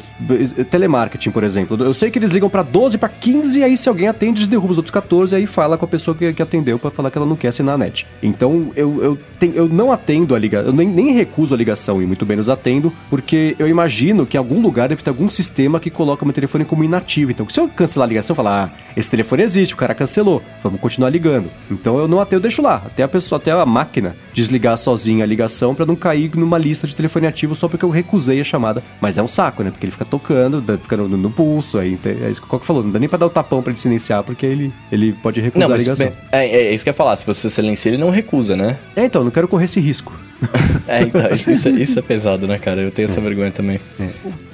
telemarketing, 0.71 1.31
por 1.31 1.45
exemplo. 1.45 1.77
Eu 1.83 1.95
sei 1.95 2.11
que 2.11 2.19
eles 2.19 2.33
ligam 2.33 2.49
para 2.49 2.63
12, 2.63 2.99
para 2.99 3.09
15, 3.09 3.61
e 3.61 3.65
aí 3.65 3.77
se 3.77 3.89
alguém 3.89 4.09
atende, 4.09 4.41
eles 4.41 4.49
derrubam 4.49 4.73
os 4.73 4.79
outros 4.79 4.93
14, 4.93 5.35
e 5.35 5.37
aí 5.39 5.47
fala 5.47 5.77
com 5.77 5.85
a 5.85 5.89
pessoa 5.89 6.15
que, 6.15 6.33
que 6.33 6.43
atendeu 6.43 6.79
para 6.79 6.91
falar 6.91 7.11
que 7.11 7.19
ela 7.19 7.27
não 7.27 7.37
quer 7.37 7.49
assinar 7.49 7.75
a 7.75 7.79
net. 7.79 8.07
Então 8.23 8.71
eu, 8.77 9.03
eu, 9.03 9.19
tenho, 9.39 9.55
eu 9.55 9.69
não 9.69 9.93
atendo 9.93 10.35
a 10.35 10.39
ligação. 10.39 10.69
Eu 10.69 10.73
nem, 10.73 10.89
nem 10.89 11.13
recuso 11.13 11.55
a 11.55 11.57
ligação, 11.57 12.03
e 12.03 12.07
muito 12.07 12.25
menos 12.27 12.49
atendo, 12.49 12.93
porque 13.11 13.57
eu 13.59 13.69
imagino 13.69 14.27
que 14.27 14.37
em 14.37 14.39
algum 14.39 14.61
lugar 14.61 14.89
deve 14.89 15.03
ter 15.03 15.11
algum 15.11 15.29
sistema 15.29 15.81
que 15.81 15.91
coloca 15.91 16.25
meu 16.25 16.35
telefone 16.35 16.65
como 16.65 16.85
inativo. 16.85 17.31
Então, 17.31 17.49
se 17.49 17.61
eu 17.61 17.69
cancelar 17.69 18.07
a 18.07 18.09
ligação, 18.09 18.37
falar, 18.37 18.65
ah, 18.65 18.93
esse 18.97 19.11
telefone 19.11 19.43
existe, 19.43 19.75
o 19.75 19.77
cara 19.77 19.95
cancelou, 19.95 20.43
vamos 20.63 20.81
continuar 20.81 21.11
ligando. 21.11 21.51
Então 21.71 21.99
eu 21.99 22.09
não 22.09 22.21
atendo, 22.21 22.37
eu 22.37 22.43
deixo 22.43 22.63
lá. 22.63 22.77
Até 22.77 23.03
a 23.03 23.09
pessoa, 23.09 23.39
até 23.39 23.51
a 23.51 23.67
máquina 23.67 24.17
desligar 24.33 24.77
sozinha 24.77 25.25
a 25.25 25.27
ligação 25.27 25.75
para 25.75 25.87
não 25.87 25.97
cair 25.97 26.31
numa 26.37 26.59
lista 26.59 26.87
de 26.87 26.95
telefone 26.95 27.27
ativo 27.27 27.48
motivo 27.49 27.57
só 27.57 27.69
porque 27.69 27.85
eu 27.85 27.91
recusei 27.91 28.41
a 28.41 28.45
chamada. 28.45 28.83
Mas 29.01 29.19
é 29.19 29.23
um 29.23 29.29
saco, 29.29 29.63
né? 29.63 29.71
Porque 29.71 29.87
ele 29.87 29.93
fica 29.93 30.05
tocando, 30.05 30.63
fica 30.79 30.97
no, 30.97 31.09
no 31.09 31.31
pulso, 31.31 31.79
aí 31.79 31.99
é 32.05 32.31
isso 32.31 32.41
que 32.41 32.47
o 32.47 32.51
Coca 32.51 32.65
falou. 32.65 32.83
Não 32.83 32.91
dá 32.91 32.99
nem 32.99 33.09
pra 33.09 33.19
dar 33.19 33.27
o 33.27 33.31
tapão 33.31 33.63
pra 33.63 33.71
ele 33.71 33.79
silenciar, 33.81 34.23
porque 34.23 34.45
ele, 34.45 34.73
ele 34.93 35.13
pode 35.13 35.41
recusar 35.41 35.69
Não, 35.69 35.75
a 35.75 35.79
ligação. 35.79 36.07
bem, 36.07 36.17
é, 36.31 36.47
é 36.47 36.75
isso 36.75 36.85
que 36.85 36.91
eu 36.91 36.93
ia 36.93 36.97
falar. 36.97 37.17
Se 37.17 37.27
você 37.27 37.49
silencia, 37.49 37.91
ele 37.91 37.99
não 37.99 38.11
recusa, 38.11 38.57
né? 38.57 38.79
É, 38.95 39.05
então, 39.05 39.25
não 39.25 39.31
quero 39.31 39.49
correr 39.49 39.65
esse 39.65 39.81
risco. 39.81 40.19
É, 40.91 41.03
então, 41.03 41.29
isso, 41.35 41.51
isso 41.51 41.69
é, 41.69 41.71
isso 41.73 41.99
é 41.99 42.03
pesado, 42.03 42.47
né, 42.47 42.57
cara? 42.57 42.81
Eu 42.81 42.91
tenho 42.91 43.05
essa 43.05 43.21
vergonha 43.21 43.51
também. 43.51 43.79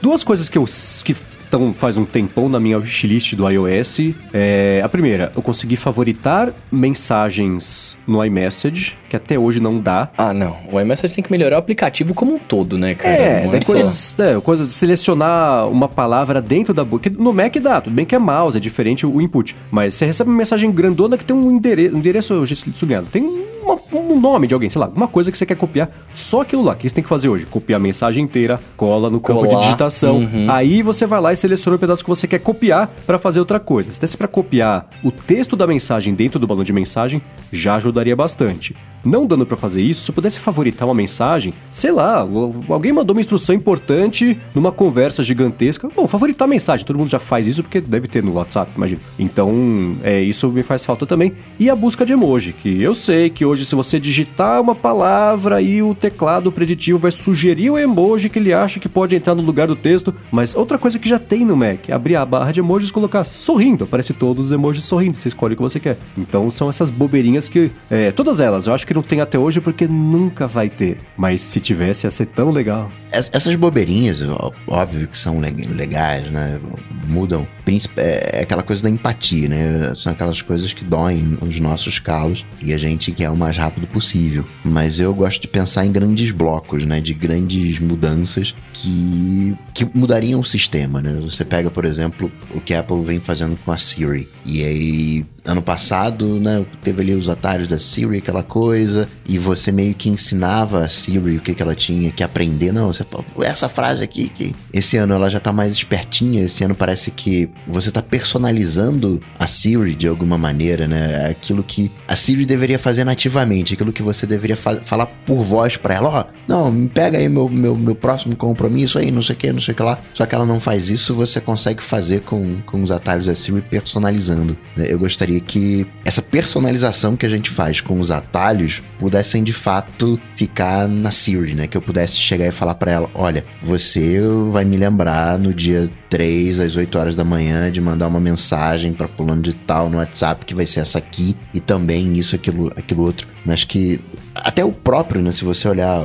Duas 0.05 0.23
coisas 0.23 0.51
que 0.51 0.59
eu 0.59 0.67
que 1.03 1.13
estão 1.13 1.73
faz 1.73 1.97
um 1.97 2.05
tempão 2.05 2.47
na 2.47 2.61
minha 2.61 2.77
wishlist 2.77 3.33
do 3.35 3.49
iOS. 3.49 4.01
É, 4.35 4.83
a 4.85 4.89
primeira, 4.89 5.33
eu 5.35 5.41
consegui 5.41 5.77
favoritar 5.77 6.53
mensagens 6.71 7.99
no 8.07 8.23
iMessage, 8.23 8.99
que 9.09 9.17
até 9.17 9.39
hoje 9.39 9.61
não 9.61 9.81
dá. 9.81 10.11
Ah, 10.19 10.35
não. 10.35 10.59
O 10.71 10.79
iMessage 10.79 11.15
tem 11.15 11.25
que 11.25 11.31
melhorar 11.33 11.57
o 11.57 11.59
aplicativo 11.59 12.13
como 12.13 12.35
um 12.35 12.39
todo, 12.39 12.77
né, 12.77 12.95
cara? 12.95 13.15
É, 13.15 13.45
Não 13.45 13.53
daí 13.53 13.65
só- 13.65 13.73
coisas, 13.73 14.17
é, 14.19 14.39
coisa 14.43 14.65
de 14.65 14.71
selecionar 14.73 15.69
uma 15.71 15.89
palavra 15.89 16.39
dentro 16.43 16.75
da 16.75 16.85
boca. 16.85 17.11
No 17.19 17.33
Mac 17.33 17.57
dá, 17.57 17.81
tudo 17.81 17.95
bem 17.95 18.05
que 18.05 18.15
é 18.15 18.19
mouse, 18.19 18.59
é 18.59 18.61
diferente 18.61 19.07
o 19.07 19.23
input. 19.23 19.57
Mas 19.71 19.95
você 19.95 20.05
recebe 20.05 20.29
uma 20.29 20.37
mensagem 20.37 20.71
grandona 20.71 21.17
que 21.17 21.25
tem 21.25 21.35
um 21.35 21.51
endereço, 21.51 21.95
um 21.95 21.99
endereço 21.99 22.47
sublinhado. 22.75 23.07
Tem 23.11 23.23
uma- 23.23 23.54
um 24.01 24.21
nome 24.21 24.47
de 24.47 24.55
alguém, 24.55 24.69
sei 24.71 24.81
lá, 24.81 24.87
alguma 24.87 25.09
coisa 25.09 25.31
que 25.31 25.39
você 25.39 25.47
quer 25.47 25.57
copiar. 25.57 25.91
Só 26.13 26.43
aquilo 26.43 26.63
lá. 26.63 26.73
O 26.73 26.77
que 26.77 26.89
você 26.89 26.95
tem 26.95 27.03
que 27.03 27.09
fazer 27.09 27.29
hoje? 27.29 27.47
Copiar 27.47 27.79
a 27.79 27.83
mensagem 27.83 28.25
inteira, 28.25 28.61
cola 28.77 29.11
no 29.11 29.21
campo 29.21 29.43
de 29.43 29.49
Colar, 29.49 29.63
digitação. 29.63 30.17
uhum. 30.19 30.47
Aí 30.51 30.83
você 30.83 31.07
vai 31.07 31.21
lá 31.21 31.33
e 31.33 31.37
seleciona 31.37 31.77
o 31.77 31.79
pedaço 31.79 32.03
que 32.03 32.11
você 32.11 32.27
quer 32.27 32.39
copiar 32.39 32.89
para 33.07 33.19
fazer 33.19 33.41
outra 33.41 33.59
coisa. 33.61 33.91
Se 33.91 34.01
desse 34.01 34.17
para 34.17 34.29
copiar 34.29 34.89
o 35.03 35.11
texto 35.11 35.57
da 35.57 35.67
mensagem 35.67 36.15
dentro 36.15 36.39
do 36.39 36.47
balão 36.47 36.65
de 36.65 36.73
mensagem, 36.73 37.21
já 37.53 37.77
ajudaria 37.77 38.17
bastante. 38.17 38.75
Não 39.05 39.27
dando 39.27 39.45
para 39.45 39.57
fazer 39.57 39.83
isso, 39.83 40.03
se 40.03 40.13
pudesse 40.13 40.41
favoritar 40.41 40.89
uma 40.89 40.95
mensagem, 40.95 41.53
sei 41.71 41.93
lá, 41.93 42.27
alguém 42.69 42.93
mandou 42.93 43.15
uma 43.15 43.21
instrução 43.21 43.55
importante 43.55 44.39
numa 44.55 44.73
conversa 44.73 45.23
gigantesca. 45.23 45.89
Bom, 45.95 46.09
favoritar 46.09 46.47
a 46.47 46.51
mensagem, 46.51 46.87
todo 46.87 46.99
mundo 46.99 47.11
já 47.11 47.19
faz 47.19 47.47
isso 47.47 47.63
porque 47.63 47.81
deve 47.81 48.09
ter 48.09 48.23
no 48.23 48.33
WhatsApp, 48.33 48.71
imagina. 48.75 49.01
Então, 49.19 49.97
é, 50.03 50.21
isso 50.23 50.49
me 50.49 50.63
faz 50.63 50.85
falta 50.87 51.05
também. 51.07 51.35
E 51.61 51.69
a 51.69 51.77
busca 51.77 52.07
de 52.07 52.15
emoji, 52.15 52.53
que 52.55 52.83
eu 52.83 52.95
sei 52.95 53.29
que 53.29 53.45
hoje 53.45 53.65
se 53.65 53.75
você 53.75 53.84
digitar 54.01 54.61
uma 54.61 54.75
palavra 54.75 55.61
e 55.61 55.83
o 55.83 55.95
teclado 55.95 56.51
preditivo 56.51 56.99
vai 56.99 57.11
sugerir 57.11 57.71
o 57.71 57.79
emoji 57.79 58.29
que 58.29 58.39
ele 58.39 58.53
acha 58.53 58.81
que 58.81 58.89
pode 58.89 59.15
entrar 59.15 59.35
no 59.35 59.43
lugar 59.43 59.67
do 59.69 59.77
texto, 59.77 60.15
mas 60.31 60.55
outra 60.55 60.79
coisa 60.79 60.99
que 60.99 61.09
já 61.09 61.19
tem 61.19 61.45
no 61.45 61.57
Mac, 61.57 61.91
abrir 61.91 62.17
a 62.17 62.25
barra 62.27 62.53
de 62.53 62.61
emojis 62.61 62.89
e 62.89 62.93
colocar 62.93 63.25
sorrindo, 63.25 63.85
aparece 63.85 64.13
todos 64.13 64.47
os 64.47 64.53
emojis 64.53 64.85
sorrindo, 64.85 65.17
você 65.19 65.29
escolhe 65.29 65.55
o 65.55 65.57
que 65.57 65.63
você 65.63 65.79
quer. 65.81 65.99
Então 66.17 66.51
são 66.51 66.69
essas 66.69 66.91
bobeirinhas 66.91 67.49
que, 67.49 67.71
é, 67.91 68.11
todas 68.11 68.41
elas, 68.41 68.67
eu 68.67 68.75
acho 68.75 68.87
que 68.87 68.95
não 68.95 69.03
tem 69.03 69.21
até 69.21 69.39
hoje 69.39 69.61
porque 69.61 69.87
nunca 69.87 70.47
vai 70.47 70.69
ter, 70.69 70.99
mas 71.17 71.41
se 71.41 71.61
tivesse 71.61 72.07
ia 72.07 72.11
ser 72.11 72.27
tão 72.27 72.51
legal. 72.51 72.91
Es- 73.13 73.31
Essas 73.33 73.55
bobeirinhas, 73.57 74.23
óbvio 74.67 75.07
que 75.09 75.19
são 75.19 75.39
leg- 75.41 75.67
legais, 75.75 76.31
né? 76.31 76.59
Mudam. 77.07 77.47
Príncipe- 77.65 78.01
É 78.01 78.41
aquela 78.43 78.63
coisa 78.63 78.83
da 78.83 78.91
empatia, 78.91 79.49
né? 79.49 79.93
São 79.97 80.13
aquelas 80.13 80.41
coisas 80.43 80.73
que 80.73 80.85
doem 80.85 81.39
os 81.41 81.59
nossos 81.61 81.99
calos 81.99 82.45
e 82.63 82.73
a 82.75 82.79
gente 82.79 83.11
quer 83.13 83.31
o 83.31 83.37
mais 83.37 83.57
rápido 83.57 83.74
possível. 83.87 84.45
Mas 84.65 85.01
eu 85.01 85.13
gosto 85.15 85.43
de 85.43 85.49
pensar 85.49 85.85
em 85.87 85.93
grandes 85.93 86.31
blocos, 86.31 86.85
né? 86.85 87.01
De 87.01 87.15
grandes 87.15 87.79
mudanças 87.79 88.55
que, 88.73 89.55
que 89.73 89.87
mudariam 89.95 90.41
o 90.41 90.45
sistema, 90.45 91.01
né? 91.01 91.19
Você 91.23 91.45
pega, 91.45 91.71
por 91.71 91.85
exemplo, 91.85 92.31
o 92.55 92.61
que 92.61 92.75
a 92.75 92.81
Apple 92.81 93.03
vem 93.03 93.21
fazendo 93.21 93.57
com 93.65 93.73
a 93.73 93.77
Siri. 93.77 94.29
E 94.45 94.65
aí, 94.65 95.27
ano 95.45 95.61
passado, 95.63 96.41
né? 96.41 96.65
Teve 96.83 97.03
ali 97.03 97.15
os 97.15 97.29
atalhos 97.29 97.69
da 97.69 97.79
Siri, 97.79 98.19
aquela 98.19 98.43
coisa, 98.43 99.09
e 99.27 99.39
você 99.39 99.71
meio 99.71 99.95
que 99.95 100.09
ensinava 100.09 100.83
a 100.85 100.89
Siri 100.89 101.37
o 101.37 101.41
que, 101.41 101.55
que 101.55 101.63
ela 101.63 101.75
tinha 101.75 102.11
que 102.11 102.23
aprender. 102.23 102.73
Não, 102.73 102.87
você 102.93 103.05
essa 103.43 103.69
frase 103.69 104.03
aqui, 104.03 104.29
que 104.29 104.55
esse 104.73 104.97
ano 104.97 105.15
ela 105.15 105.29
já 105.29 105.39
tá 105.39 105.53
mais 105.53 105.73
espertinha, 105.73 106.43
esse 106.45 106.65
ano 106.65 106.75
parece 106.75 107.11
que 107.11 107.49
você 107.67 107.91
tá 107.91 108.03
personalizando 108.03 109.21
a 109.39 109.47
Siri 109.47 109.95
de 109.95 110.09
alguma 110.09 110.37
maneira, 110.39 110.87
né? 110.87 111.27
Aquilo 111.31 111.63
que 111.63 111.91
a 112.09 112.17
Siri 112.17 112.45
deveria 112.47 112.79
fazer 112.79 113.05
nativamente, 113.05 113.75
aquilo 113.75 113.93
que 113.93 114.03
você 114.03 114.27
deveria 114.27 114.57
fa- 114.57 114.77
falar 114.85 115.07
por 115.27 115.43
voz 115.43 115.77
pra 115.77 115.95
ela, 115.95 116.09
ó, 116.09 116.25
não, 116.49 116.71
me 116.73 116.89
pega 116.89 117.19
aí 117.19 117.29
meu, 117.29 117.49
meu, 117.49 117.77
meu 117.77 117.95
próximo 117.95 118.35
compromisso 118.37 118.99
aí, 118.99 119.11
não 119.11 119.23
sei 119.23 119.35
o 119.35 119.39
que, 119.39 119.53
não 119.53 119.61
sei 119.61 119.73
o 119.73 119.77
que 119.77 119.83
lá. 119.83 119.99
Só 120.15 120.27
que 120.27 120.35
ela 120.35 120.47
não 120.47 120.59
faz 120.61 120.91
isso, 120.91 121.15
você 121.15 121.41
consegue 121.41 121.83
fazer 121.83 122.21
com, 122.23 122.57
com 122.67 122.83
os 122.83 122.91
atalhos 122.91 123.27
da 123.27 123.35
Siri 123.35 123.61
personalizando. 123.63 124.57
né? 124.77 124.87
Eu 124.89 124.99
gostaria 124.99 125.34
que 125.41 125.87
essa 126.05 126.23
personalização 126.23 127.17
que 127.17 127.27
a 127.27 127.29
gente 127.29 127.51
faz 127.51 127.81
com 127.81 127.99
os 128.01 128.11
atalhos 128.11 128.83
pudessem 128.99 129.43
de 129.43 129.53
fato 129.53 130.21
ficar 130.37 130.89
na 130.89 131.11
Siri, 131.11 131.55
né? 131.55 131.67
Que 131.67 131.77
eu 131.77 131.83
pudesse 131.83 132.17
chegar 132.17 132.47
e 132.47 132.53
falar 132.53 132.75
pra 132.75 132.93
ela, 132.93 133.11
olha, 133.15 133.45
você 133.63 134.21
vai 134.51 134.65
me 134.65 134.77
lembrar 134.77 135.39
no 135.39 135.53
dia 135.53 135.91
3 136.09 136.61
às 136.61 136.77
8 136.77 136.99
horas 136.99 137.15
da 137.15 137.25
manhã 137.25 137.71
de 137.71 137.81
mandar 137.81 138.07
uma 138.07 138.21
mensagem 138.21 138.93
pra 138.93 139.09
fulano 139.09 139.43
de 139.43 139.53
tal 139.53 139.91
no 139.91 139.99
WhatsApp 139.99 140.45
que 140.45 140.55
vai 140.55 140.67
ser 140.67 140.81
essa 140.81 140.99
aqui 140.99 141.37
e 141.53 141.61
também 141.61 142.17
isso, 142.19 142.35
aquilo, 142.35 142.73
aquilo 142.77 143.03
outro. 143.03 143.27
Acho 143.47 143.67
que 143.67 144.01
até 144.35 144.65
o 144.65 144.73
próprio, 144.73 145.23
né? 145.23 145.33
Se 145.33 145.45
você 145.45 145.69
olhar 145.69 146.03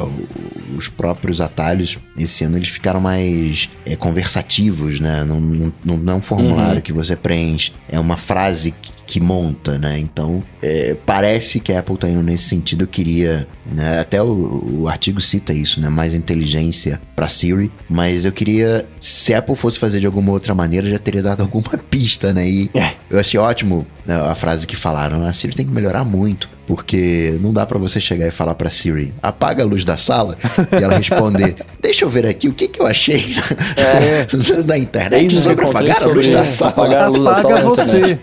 os 0.75 0.87
próprios 0.87 1.41
atalhos, 1.41 1.97
esse 2.17 2.43
ano 2.43 2.57
eles 2.57 2.69
ficaram 2.69 3.01
mais 3.01 3.69
é, 3.85 3.95
conversativos, 3.95 4.99
né? 4.99 5.23
Não, 5.23 5.39
não, 5.39 5.97
não, 5.97 6.13
é 6.13 6.15
um 6.15 6.21
formulário 6.21 6.81
que 6.81 6.93
você 6.93 7.15
preenche, 7.15 7.71
é 7.89 7.99
uma 7.99 8.17
frase 8.17 8.71
que, 8.71 8.91
que 9.05 9.19
monta, 9.19 9.77
né? 9.77 9.97
Então, 9.99 10.43
é, 10.61 10.95
parece 11.05 11.59
que 11.59 11.73
a 11.73 11.79
Apple 11.79 11.97
tá 11.97 12.07
indo 12.07 12.21
nesse 12.21 12.43
sentido. 12.45 12.83
Eu 12.83 12.87
queria, 12.87 13.47
né? 13.71 13.99
Até 13.99 14.21
o, 14.21 14.81
o 14.81 14.87
artigo 14.87 15.19
cita 15.19 15.51
isso, 15.53 15.81
né? 15.81 15.89
Mais 15.89 16.13
inteligência 16.13 17.01
pra 17.15 17.27
Siri, 17.27 17.71
mas 17.89 18.25
eu 18.25 18.31
queria, 18.31 18.87
se 18.99 19.33
a 19.33 19.39
Apple 19.39 19.55
fosse 19.55 19.79
fazer 19.79 19.99
de 19.99 20.05
alguma 20.05 20.31
outra 20.31 20.53
maneira, 20.53 20.89
já 20.89 20.99
teria 20.99 21.23
dado 21.23 21.41
alguma 21.41 21.77
pista, 21.89 22.31
né? 22.33 22.47
E 22.47 22.69
É. 22.73 22.93
eu 23.09 23.19
achei 23.19 23.39
ótimo 23.39 23.85
né, 24.05 24.15
a 24.15 24.35
frase 24.35 24.65
que 24.67 24.75
falaram. 24.75 25.25
A 25.25 25.33
Siri 25.33 25.55
tem 25.55 25.65
que 25.65 25.71
melhorar 25.71 26.03
muito, 26.05 26.49
porque 26.69 27.35
não 27.41 27.51
dá 27.51 27.65
pra 27.65 27.79
você 27.79 27.99
chegar 27.99 28.27
e 28.27 28.31
falar 28.31 28.53
pra 28.53 28.69
Siri, 28.69 29.11
apaga 29.23 29.63
a 29.63 29.65
luz 29.65 29.83
da 29.83 29.97
sala, 29.97 30.37
e 30.71 30.75
ela 30.83 30.95
responder, 30.95 31.55
deixa 31.81 32.05
eu 32.05 32.09
ver 32.09 32.27
aqui 32.27 32.47
o 32.47 32.53
que 32.53 32.67
que 32.67 32.79
eu 32.79 32.85
achei 32.85 33.35
da 34.63 34.77
internet 34.77 35.35
sobre 35.35 35.65
apagar 35.65 36.03
a 36.03 36.05
luz 36.05 36.29
da 36.29 36.45
sala. 36.45 36.69
apagar 36.69 37.03
a 37.05 37.07
luz 37.07 37.23
da 37.23 37.31
Apaga 37.31 37.41
sala 37.41 37.55
na 37.55 37.69
você. 37.69 38.19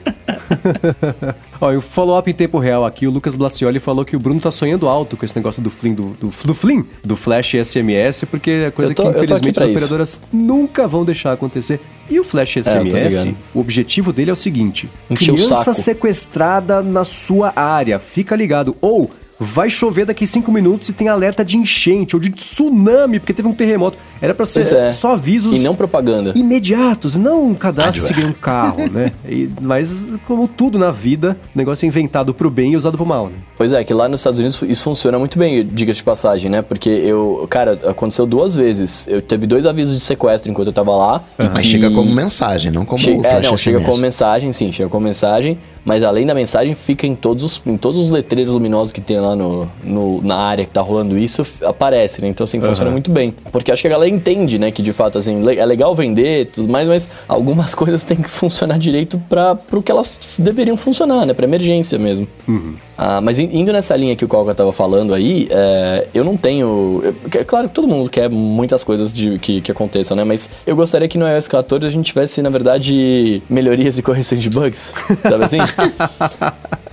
Ó, 1.61 1.73
e 1.73 1.77
o 1.77 1.81
follow-up 1.81 2.31
em 2.31 2.35
tempo 2.35 2.59
real 2.59 2.85
aqui, 2.85 3.07
o 3.07 3.11
Lucas 3.11 3.35
Blacioli 3.37 3.81
falou 3.81 4.05
que 4.05 4.15
o 4.17 4.19
Bruno 4.19 4.41
tá 4.41 4.51
sonhando 4.51 4.89
alto 4.89 5.17
com 5.17 5.25
esse 5.25 5.35
negócio 5.37 5.63
do 5.63 5.71
Flim, 5.71 5.95
do, 5.95 6.09
do, 6.21 6.29
do 6.45 6.55
Flim, 6.55 6.85
do 7.05 7.17
Flash 7.17 7.55
SMS, 7.65 8.25
porque 8.31 8.51
é 8.51 8.71
coisa 8.71 8.95
tô- 8.95 9.05
que 9.05 9.09
infelizmente 9.11 9.59
as 9.63 9.71
operadoras 9.71 10.21
nunca 10.33 10.87
vão 10.87 11.05
deixar 11.05 11.33
acontecer. 11.33 11.81
E 12.11 12.21
o 12.21 12.25
Flash 12.25 12.59
É, 12.59 12.63
SMS, 12.63 13.25
ligado. 13.25 13.37
o 13.55 13.61
objetivo 13.61 14.13
dele 14.13 14.31
é 14.31 14.33
o 14.33 14.37
seguinte: 14.37 14.89
o 15.09 15.15
criança 15.15 15.57
saco. 15.57 15.75
sequestrada 15.75 16.83
na 16.83 17.05
sua 17.05 17.53
área, 17.57 17.99
fica 17.99 18.37
ligado. 18.37 18.77
Ou 18.81 19.11
vai 19.39 19.69
chover 19.69 20.07
daqui 20.07 20.27
cinco 20.27 20.51
minutos 20.51 20.89
e 20.89 20.93
tem 20.93 21.09
alerta 21.09 21.45
de 21.45 21.57
enchente 21.57 22.17
ou 22.17 22.21
de 22.21 22.31
tsunami, 22.31 23.19
porque 23.21 23.35
teve 23.35 23.47
um 23.49 23.53
terremoto. 23.53 23.99
Era 24.21 24.35
pra 24.35 24.47
ser 24.47 24.61
é. 24.75 24.89
só 24.91 25.13
avisos 25.13 25.57
E 25.57 25.61
não 25.61 25.75
propaganda. 25.75 26.33
imediatos, 26.35 27.17
não 27.17 27.43
um 27.51 27.55
cadastro 27.55 28.03
Adver- 28.03 28.17
seguir 28.17 28.27
um 28.27 28.33
carro, 28.33 28.91
né? 28.91 29.11
E- 29.29 29.51
mas, 29.61 30.07
como 30.27 30.49
tudo 30.49 30.79
na 30.79 30.91
vida, 30.91 31.37
o 31.55 31.59
negócio 31.59 31.85
é 31.85 31.89
inventado 31.89 32.33
pro 32.33 32.49
bem 32.51 32.73
e 32.73 32.77
usado 32.77 32.97
pro 32.97 33.05
mal, 33.05 33.27
né? 33.27 33.35
Pois 33.59 33.73
é, 33.73 33.85
que 33.85 33.93
lá 33.93 34.09
nos 34.09 34.21
Estados 34.21 34.39
Unidos 34.39 34.63
isso 34.63 34.83
funciona 34.83 35.19
muito 35.19 35.39
bem, 35.39 35.67
diga-se 35.67 35.99
de 35.99 36.05
passagem, 36.05 36.51
né? 36.51 36.63
Porque 36.63 36.89
eu, 36.89 37.47
cara, 37.51 37.79
aconteceu 37.87 38.25
duas 38.27 38.57
vezes. 38.57 39.07
Eu 39.09 39.21
teve 39.21 39.47
dois 39.47 39.67
avisos 39.67 39.95
de 39.95 40.01
sequestro 40.01 40.51
enquanto 40.51 40.69
eu 40.69 40.73
tava 40.73 40.95
lá. 40.97 41.23
Mas 41.39 41.59
e- 41.61 41.65
chega 41.65 41.91
como 41.91 42.11
mensagem, 42.15 42.71
não 42.73 42.85
como 42.87 42.99
Che- 43.03 43.11
é, 43.13 43.23
flash 43.23 43.45
não, 43.47 43.57
chega 43.57 43.81
como 43.81 43.99
mensagem, 43.99 44.53
sim, 44.53 44.73
chega 44.73 44.89
como 44.89 45.05
mensagem, 45.05 45.59
mas 45.87 46.03
além 46.03 46.27
da 46.27 46.35
mensagem, 46.35 46.75
fica 46.75 47.07
em 47.07 47.15
todos 47.15 47.43
os, 47.45 47.63
em 47.65 47.79
todos 47.79 47.97
os 47.99 48.11
letreiros 48.11 48.53
luminosos 48.53 48.93
que 48.93 49.01
tem 49.01 49.19
lá 49.19 49.35
no, 49.35 49.67
no- 49.83 50.21
na 50.21 50.37
área 50.37 50.65
que 50.65 50.71
tá 50.71 50.81
rolando 50.83 51.17
isso, 51.17 51.47
aparece, 51.65 52.21
né? 52.21 52.29
Então, 52.29 52.45
assim, 52.45 52.61
funciona 52.61 52.91
muito 52.91 53.11
bem. 53.11 53.33
Porque 53.53 53.71
acho 53.73 53.81
que 53.83 53.87
a 53.89 53.91
galera 53.93 54.13
entende, 54.13 54.59
né, 54.59 54.71
que 54.71 54.83
de 54.83 54.93
fato, 54.93 55.17
assim, 55.17 55.43
é 55.57 55.65
legal 55.65 55.95
vender 55.95 56.43
e 56.43 56.45
tudo 56.45 56.69
mais, 56.69 56.87
mas 56.89 57.09
algumas 57.29 57.73
coisas 57.77 58.05
têm 58.05 58.17
que 58.19 58.29
funcionar 58.29 58.79
direito 58.79 59.17
para 59.29 59.55
pro 59.55 59.81
que 59.81 59.91
elas 59.91 60.37
deveriam 60.39 60.77
funcionar, 60.77 61.25
né? 61.25 61.33
Pra 61.33 61.45
emergência 61.47 61.99
mesmo. 61.99 62.27
Ah, 62.99 63.21
mas 63.21 63.39
in- 63.39 63.51
indo 63.53 63.73
nessa 63.73 63.95
linha 63.95 64.17
que 64.17 64.25
o 64.25 64.29
Colca 64.29 64.55
tava 64.55 64.73
falando 64.73 65.13
aí, 65.15 65.47
é, 65.51 66.09
eu 66.15 66.25
não 66.25 66.37
tenho. 66.37 67.03
É 67.33 67.45
claro 67.45 67.69
que 67.69 67.75
todo 67.75 67.87
mundo 67.87 68.09
quer 68.11 68.29
muitas 68.31 68.83
coisas 68.83 69.13
de, 69.13 69.39
que, 69.39 69.61
que 69.61 69.71
aconteçam, 69.71 70.17
né? 70.17 70.25
Mas 70.25 70.49
eu 70.67 70.75
gostaria 70.75 71.07
que 71.07 71.17
no 71.19 71.29
iOS 71.29 71.47
14 71.47 71.87
a 71.87 71.91
gente 71.91 72.07
tivesse, 72.07 72.41
na 72.43 72.49
verdade, 72.49 73.43
melhorias 73.51 73.99
e 73.99 74.03
correções 74.03 74.43
de 74.43 74.49
bugs, 74.51 74.95
sabe 75.23 75.45
assim? 75.45 75.59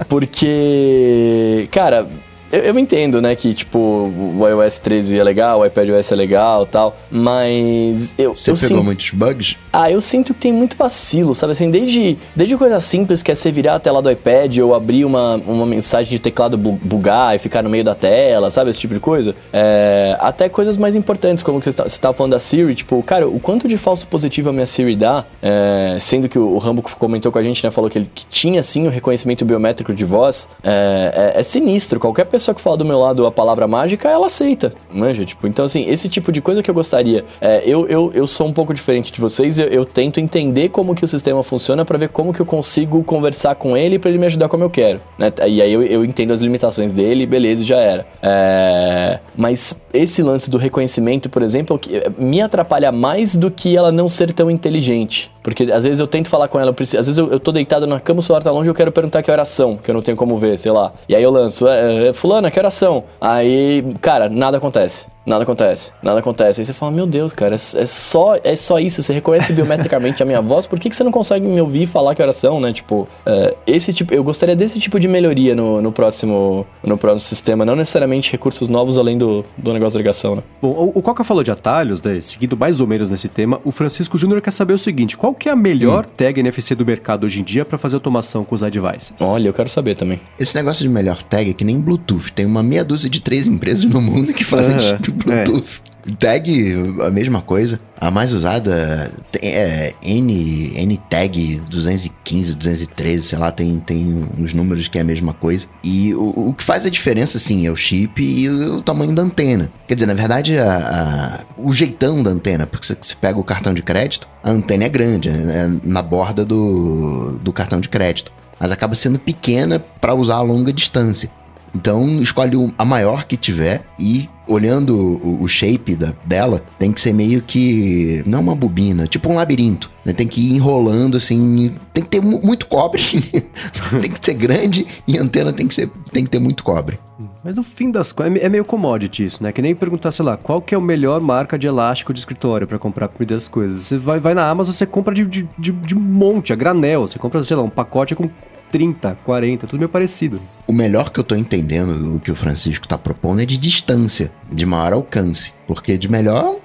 Porque, 0.07 1.67
cara. 1.71 2.07
Eu, 2.53 2.59
eu 2.61 2.79
entendo, 2.79 3.21
né, 3.21 3.35
que 3.35 3.53
tipo, 3.53 3.77
o 3.79 4.47
iOS 4.47 4.79
13 4.79 5.19
é 5.19 5.23
legal, 5.23 5.59
o 5.59 5.65
iPadOS 5.65 6.11
é 6.11 6.15
legal 6.15 6.65
tal, 6.65 6.95
mas 7.11 8.13
eu. 8.17 8.35
Você 8.35 8.51
eu 8.51 8.55
pegou 8.55 8.67
sinto- 8.69 8.83
muitos 8.83 9.09
bugs? 9.11 9.57
Ah, 9.71 9.89
eu 9.89 9.99
sinto 9.99 10.33
que 10.33 10.39
tem 10.41 10.53
muito 10.53 10.77
vacilo, 10.77 11.33
sabe? 11.33 11.53
Assim, 11.53 11.71
desde, 11.71 12.17
desde 12.35 12.55
coisa 12.57 12.79
simples 12.79 13.23
que 13.23 13.31
é 13.31 13.35
você 13.35 13.51
virar 13.51 13.75
a 13.75 13.79
tela 13.79 14.01
do 14.01 14.11
iPad 14.11 14.57
ou 14.59 14.75
abrir 14.75 15.03
uma, 15.05 15.35
uma 15.47 15.65
mensagem 15.65 16.11
de 16.11 16.19
teclado 16.19 16.57
bu- 16.57 16.79
bugar 16.83 17.35
e 17.35 17.39
ficar 17.39 17.63
no 17.63 17.69
meio 17.69 17.83
da 17.83 17.95
tela, 17.95 18.51
sabe? 18.51 18.69
Esse 18.69 18.79
tipo 18.79 18.93
de 18.93 18.99
coisa. 18.99 19.35
É, 19.51 20.15
até 20.19 20.47
coisas 20.47 20.77
mais 20.77 20.95
importantes, 20.95 21.43
como 21.43 21.59
que 21.59 21.65
você 21.65 21.73
tá- 21.73 21.83
você 21.87 21.99
tava 21.99 22.13
falando 22.13 22.33
da 22.33 22.39
Siri, 22.39 22.75
tipo, 22.75 23.01
cara, 23.03 23.27
o 23.27 23.39
quanto 23.39 23.67
de 23.67 23.77
falso 23.77 24.07
positivo 24.07 24.49
a 24.49 24.53
minha 24.53 24.65
Siri 24.67 24.95
dá, 24.95 25.25
é, 25.41 25.97
sendo 25.99 26.29
que 26.29 26.37
o, 26.37 26.49
o 26.53 26.57
Rambo 26.59 26.81
comentou 26.99 27.31
com 27.31 27.39
a 27.39 27.43
gente, 27.43 27.63
né? 27.63 27.71
Falou 27.71 27.89
que 27.89 27.97
ele 27.97 28.09
que 28.13 28.25
tinha 28.27 28.61
sim 28.61 28.85
o 28.85 28.89
reconhecimento 28.89 29.43
biométrico 29.43 29.93
de 29.93 30.05
voz, 30.05 30.47
é, 30.63 31.31
é- 31.35 31.39
é 31.39 31.43
sinistro. 31.43 31.99
Qualquer 31.99 32.25
pessoa 32.25 32.42
que 32.51 32.59
fala 32.59 32.75
do 32.77 32.83
meu 32.83 32.97
lado 32.99 33.27
a 33.27 33.31
palavra 33.31 33.67
mágica, 33.67 34.09
ela 34.09 34.25
aceita, 34.25 34.73
manja? 34.91 35.23
Tipo, 35.23 35.45
então 35.45 35.65
assim, 35.65 35.87
esse 35.87 36.09
tipo 36.09 36.31
de 36.31 36.41
coisa 36.41 36.63
que 36.63 36.69
eu 36.71 36.73
gostaria. 36.73 37.23
é, 37.39 37.61
eu, 37.63 37.85
eu, 37.87 38.11
eu 38.15 38.25
sou 38.25 38.47
um 38.47 38.51
pouco 38.53 38.73
diferente 38.73 39.11
de 39.11 39.21
vocês, 39.21 39.59
eu, 39.59 39.67
eu 39.67 39.85
tento 39.85 40.19
entender 40.19 40.69
como 40.69 40.95
que 40.95 41.05
o 41.05 41.07
sistema 41.07 41.43
funciona 41.43 41.85
pra 41.85 41.95
ver 41.99 42.09
como 42.09 42.33
que 42.33 42.39
eu 42.39 42.45
consigo 42.45 43.03
conversar 43.03 43.53
com 43.53 43.77
ele 43.77 43.99
pra 43.99 44.09
ele 44.09 44.17
me 44.17 44.25
ajudar 44.25 44.49
como 44.49 44.63
eu 44.63 44.69
quero, 44.71 44.99
né? 45.19 45.31
E 45.47 45.61
aí 45.61 45.71
eu, 45.71 45.83
eu 45.83 46.03
entendo 46.03 46.33
as 46.33 46.39
limitações 46.41 46.91
dele, 46.93 47.27
beleza, 47.27 47.63
já 47.63 47.77
era. 47.77 48.07
É, 48.21 49.19
mas 49.35 49.77
esse 49.93 50.23
lance 50.23 50.49
do 50.49 50.57
reconhecimento, 50.57 51.29
por 51.29 51.41
exemplo, 51.43 51.75
é 51.75 51.79
que- 51.79 52.01
me 52.17 52.41
atrapalha 52.41 52.91
mais 52.91 53.35
do 53.35 53.51
que 53.51 53.75
ela 53.77 53.91
não 53.91 54.07
ser 54.07 54.33
tão 54.33 54.49
inteligente. 54.49 55.31
Porque 55.43 55.63
às 55.71 55.83
vezes 55.83 55.99
eu 55.99 56.07
tento 56.07 56.29
falar 56.29 56.47
com 56.47 56.59
ela, 56.59 56.69
eu 56.69 56.73
preciso- 56.73 56.99
às 56.99 57.05
vezes 57.05 57.17
eu, 57.19 57.29
eu 57.29 57.39
tô 57.39 57.51
deitado 57.51 57.85
na 57.85 57.99
cama, 57.99 58.21
o 58.21 58.23
celular 58.23 58.41
tá 58.41 58.49
longe, 58.49 58.69
eu 58.69 58.73
quero 58.73 58.91
perguntar 58.91 59.21
que 59.21 59.29
oração, 59.29 59.75
que 59.77 59.91
eu 59.91 59.93
não 59.93 60.01
tenho 60.01 60.15
como 60.17 60.37
ver, 60.37 60.57
sei 60.57 60.71
lá. 60.71 60.93
E 61.07 61.15
aí 61.15 61.21
eu 61.21 61.29
lanço, 61.31 61.67
é, 61.67 62.07
é, 62.07 62.13
fulana, 62.13 62.49
que 62.49 62.57
oração? 62.57 63.03
Aí, 63.19 63.83
cara, 64.01 64.29
nada 64.29 64.57
acontece. 64.57 65.07
Nada 65.25 65.43
acontece, 65.43 65.91
nada 66.01 66.19
acontece. 66.19 66.59
Aí 66.59 66.65
você 66.65 66.73
fala, 66.73 66.91
meu 66.91 67.05
Deus, 67.07 67.31
cara, 67.31 67.55
é, 67.55 67.81
é 67.81 67.85
só, 67.85 68.35
é 68.43 68.55
só 68.57 68.77
isso. 68.77 69.01
Você 69.01 69.13
reconhece 69.13 69.53
biometricamente 69.53 70.21
a 70.21 70.25
minha 70.25 70.41
voz, 70.41 70.67
por 70.67 70.77
que, 70.77 70.89
que 70.89 70.95
você 70.97 71.03
não 71.03 71.13
consegue 71.13 71.47
me 71.47 71.61
ouvir 71.61 71.87
falar 71.87 72.13
que 72.13 72.21
oração, 72.21 72.59
né? 72.59 72.73
Tipo, 72.73 73.07
é, 73.25 73.55
esse 73.65 73.93
tipo, 73.93 74.13
eu 74.13 74.21
gostaria 74.21 74.53
desse 74.53 74.79
tipo 74.81 74.99
de 74.99 75.07
melhoria 75.07 75.55
no, 75.55 75.81
no 75.81 75.93
próximo 75.93 76.67
no 76.83 76.97
próximo 76.97 77.21
sistema, 77.21 77.63
não 77.63 77.73
necessariamente 77.75 78.33
recursos 78.33 78.67
novos 78.67 78.97
além 78.97 79.17
do, 79.17 79.45
do 79.57 79.71
negócio 79.71 79.97
da 79.97 80.01
ligação, 80.01 80.35
né? 80.35 80.43
Bom, 80.61 80.69
o, 80.71 80.99
o 80.99 81.01
Coca 81.01 81.23
falou 81.23 81.41
de 81.41 81.51
atalhos, 81.51 82.01
né? 82.01 82.19
Seguindo 82.19 82.57
mais 82.57 82.81
ou 82.81 82.87
menos 82.87 83.09
nesse 83.09 83.29
tema, 83.29 83.61
o 83.63 83.71
Francisco 83.71 84.17
Júnior 84.17 84.41
quer 84.41 84.51
saber 84.51 84.73
o 84.73 84.77
seguinte: 84.77 85.15
qual 85.15 85.32
que 85.33 85.49
é 85.49 85.51
a 85.51 85.55
melhor 85.55 86.05
tag 86.05 86.39
NFC 86.39 86.75
do 86.75 86.85
mercado 86.85 87.25
hoje 87.25 87.41
em 87.41 87.43
dia 87.43 87.65
para 87.65 87.77
fazer 87.77 87.95
automação 87.95 88.43
com 88.43 88.53
os 88.55 88.61
iDevices? 88.61 89.13
Olha, 89.19 89.47
eu 89.47 89.53
quero 89.53 89.69
saber 89.69 89.95
também. 89.95 90.19
Esse 90.39 90.55
negócio 90.55 90.83
de 90.83 90.89
melhor 90.89 91.21
tag 91.23 91.49
é 91.49 91.53
que 91.53 91.63
nem 91.63 91.79
Bluetooth. 91.79 92.31
Tem 92.33 92.45
uma 92.45 92.63
meia 92.63 92.83
dúzia 92.83 93.09
de 93.09 93.21
três 93.21 93.47
empresas 93.47 93.85
no 93.85 94.01
mundo 94.01 94.33
que 94.33 94.43
fazem 94.43 94.75
Aham, 94.75 94.97
tipo 94.99 95.17
Bluetooth. 95.23 95.81
Tag, 96.19 96.75
a 97.01 97.09
mesma 97.09 97.41
coisa. 97.41 97.79
A 97.99 98.11
mais 98.11 98.33
usada 98.33 99.09
é 99.41 99.93
N, 100.03 100.73
N 100.75 100.97
tag 101.09 101.61
215, 101.69 102.55
213, 102.55 103.23
sei 103.23 103.39
lá, 103.39 103.51
tem, 103.51 103.79
tem 103.79 104.21
uns 104.37 104.53
números 104.53 104.89
que 104.89 104.97
é 104.97 105.01
a 105.01 105.05
mesma 105.05 105.33
coisa. 105.33 105.65
E 105.81 106.13
o, 106.13 106.49
o 106.49 106.53
que 106.53 106.63
faz 106.63 106.85
a 106.85 106.89
diferença, 106.89 107.39
sim, 107.39 107.65
é 107.65 107.71
o 107.71 107.75
chip 107.75 108.21
e 108.21 108.49
o, 108.49 108.81
tamanho 108.81 109.15
da 109.15 109.21
antena. 109.21 109.71
Quer 109.87 109.93
dizer, 109.95 110.05
na 110.07 110.13
verdade, 110.13 110.57
a, 110.57 110.77
a- 110.77 111.39
o 111.57 111.71
jeitão 111.71 112.21
da 112.21 112.31
antena, 112.31 112.67
porque 112.67 112.85
você, 112.85 112.97
você 112.99 113.15
pega 113.15 113.39
o 113.39 113.43
cartão 113.43 113.73
de 113.73 113.81
crédito, 113.81 114.27
a 114.43 114.51
antena 114.51 114.83
é 114.83 114.89
grande, 114.89 115.29
é 115.29 115.69
na 115.83 116.01
borda 116.01 116.43
do, 116.43 117.39
do 117.41 117.53
cartão 117.53 117.79
de 117.79 117.87
crédito. 117.87 118.31
Mas 118.59 118.71
acaba 118.71 118.95
sendo 118.95 119.19
pequena 119.19 119.79
para 119.99 120.13
usar 120.13 120.35
a 120.35 120.41
longa 120.41 120.71
distância. 120.73 121.29
Então 121.75 122.21
escolhe 122.21 122.71
a 122.77 122.85
maior 122.85 123.25
que 123.25 123.35
tiver 123.35 123.83
e 123.97 124.29
olhando 124.47 124.95
o, 125.41 125.47
shape 125.47 125.95
da- 125.95 126.13
dela, 126.25 126.61
tem 126.77 126.91
que 126.91 126.99
ser 127.01 127.13
meio 127.13 127.41
que. 127.41 128.21
Não 128.27 128.41
uma 128.41 128.55
bobina, 128.55 129.07
tipo 129.07 129.29
um 129.31 129.35
labirinto. 129.35 129.89
né? 130.05 130.13
Tem 130.13 130.27
que 130.27 130.39
ir 130.41 130.55
enrolando 130.55 131.17
assim. 131.17 131.73
Tem 131.93 132.03
que 132.03 132.09
ter 132.09 132.21
mu- 132.21 132.41
muito 132.43 132.67
cobre. 132.67 133.01
tem 134.01 134.11
que 134.11 134.19
ser 134.23 134.33
grande 134.35 134.85
e 135.07 135.17
a 135.17 135.21
antena 135.21 135.51
tem 135.53 135.67
que, 135.67 135.73
ser, 135.73 135.89
tem 136.11 136.23
que 136.25 136.29
ter 136.29 136.39
muito 136.39 136.63
cobre. 136.63 136.99
Mas 137.43 137.55
no 137.55 137.63
fim 137.63 137.89
das 137.89 138.11
contas, 138.11 138.41
é 138.41 138.49
meio 138.49 138.65
commodity 138.65 139.25
isso, 139.25 139.41
né? 139.41 139.51
Que 139.51 139.61
nem 139.61 139.73
perguntar, 139.73 140.11
sei 140.11 140.25
lá, 140.25 140.37
qual 140.37 140.61
que 140.61 140.75
é 140.75 140.77
a 140.77 140.81
melhor 140.81 141.19
marca 141.21 141.57
de 141.57 141.65
elástico 141.67 142.13
de 142.13 142.19
escritório 142.19 142.67
para 142.67 142.77
comprar 142.77 143.07
pra 143.07 143.17
medir 143.19 143.33
as 143.35 143.47
coisas. 143.47 143.81
Você 143.83 143.97
vai, 143.97 144.19
vai 144.19 144.33
na 144.33 144.47
Amazon, 144.47 144.73
você 144.73 144.85
compra 144.85 145.13
de, 145.13 145.25
de, 145.25 145.47
de, 145.57 145.71
de 145.71 145.95
monte, 145.95 146.51
a 146.53 146.55
granel. 146.55 147.01
Você 147.07 147.17
compra, 147.17 147.41
sei 147.43 147.55
lá, 147.57 147.63
um 147.63 147.69
pacote 147.69 148.13
com 148.15 148.29
30, 148.73 149.19
40, 149.23 149.67
tudo 149.67 149.77
meio 149.77 149.89
parecido. 149.89 150.41
O 150.65 150.73
melhor 150.73 151.11
que 151.11 151.19
eu 151.19 151.23
tô 151.23 151.35
entendendo, 151.35 152.15
o 152.15 152.19
que 152.19 152.31
o 152.31 152.35
Francisco 152.35 152.87
tá 152.87 152.97
propondo, 152.97 153.39
é 153.39 153.45
de 153.45 153.55
distância, 153.55 154.31
de 154.51 154.65
maior 154.65 154.93
alcance. 154.93 155.53
Porque 155.67 155.95
de 155.95 156.09
melhor, 156.09 156.57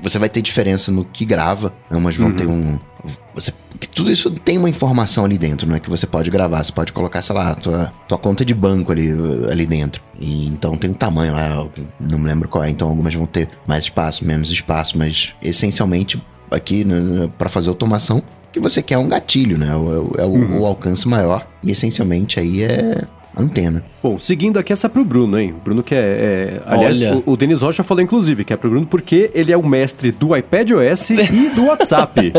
você 0.00 0.16
vai 0.16 0.28
ter 0.28 0.40
diferença 0.40 0.92
no 0.92 1.04
que 1.04 1.24
grava, 1.24 1.74
né? 1.90 1.98
umas 1.98 2.14
vão 2.14 2.30
ter 2.30 2.46
um. 2.46 2.78
Você, 3.34 3.52
que 3.80 3.88
tudo 3.88 4.12
isso 4.12 4.30
tem 4.30 4.58
uma 4.58 4.70
informação 4.70 5.24
ali 5.24 5.36
dentro, 5.36 5.68
não 5.68 5.74
é 5.74 5.80
que 5.80 5.90
você 5.90 6.06
pode 6.06 6.30
gravar, 6.30 6.62
você 6.62 6.70
pode 6.70 6.92
colocar, 6.92 7.20
sei 7.20 7.34
lá, 7.34 7.52
tua, 7.56 7.92
tua 8.06 8.16
conta 8.16 8.44
de 8.44 8.54
banco 8.54 8.92
ali, 8.92 9.10
ali 9.50 9.66
dentro. 9.66 10.00
E 10.20 10.46
então 10.46 10.76
tem 10.76 10.90
um 10.90 10.94
tamanho 10.94 11.32
lá, 11.32 11.66
não 11.98 12.20
me 12.20 12.26
lembro 12.26 12.48
qual 12.48 12.62
é, 12.62 12.70
então 12.70 12.88
algumas 12.88 13.12
vão 13.12 13.26
ter 13.26 13.48
mais 13.66 13.84
espaço, 13.84 14.24
menos 14.24 14.50
espaço, 14.50 14.96
mas 14.96 15.34
essencialmente 15.42 16.22
aqui 16.50 16.84
né, 16.84 17.28
para 17.36 17.48
fazer 17.48 17.68
automação, 17.68 18.22
que 18.56 18.60
você 18.60 18.82
quer 18.82 18.94
é 18.94 18.98
um 18.98 19.08
gatilho, 19.08 19.58
né? 19.58 19.68
É 19.70 19.76
o, 19.76 20.12
é 20.18 20.24
o- 20.24 20.60
o 20.62 20.66
alcance 20.66 21.06
maior 21.06 21.46
e 21.62 21.70
essencialmente 21.70 22.40
aí 22.40 22.62
é 22.62 23.02
antena. 23.38 23.84
Bom, 24.02 24.18
seguindo 24.18 24.58
aqui 24.58 24.72
essa 24.72 24.86
é 24.86 24.90
pro 24.90 25.04
Bruno, 25.04 25.38
hein? 25.38 25.54
O 25.58 25.62
Bruno 25.62 25.82
que 25.82 25.94
é. 25.94 25.98
é- 25.98 26.62
aliás, 26.64 27.02
Olha. 27.02 27.16
o, 27.26 27.32
o 27.32 27.36
Denis 27.36 27.60
Rocha 27.60 27.82
falou, 27.82 28.02
inclusive, 28.02 28.44
que 28.44 28.52
é 28.52 28.56
pro 28.56 28.70
Bruno 28.70 28.86
porque 28.86 29.30
ele 29.34 29.52
é 29.52 29.56
o 29.58 29.62
mestre 29.66 30.10
do 30.10 30.34
iPadOS 30.34 31.10
e 31.30 31.50
do 31.54 31.66
WhatsApp. 31.66 32.32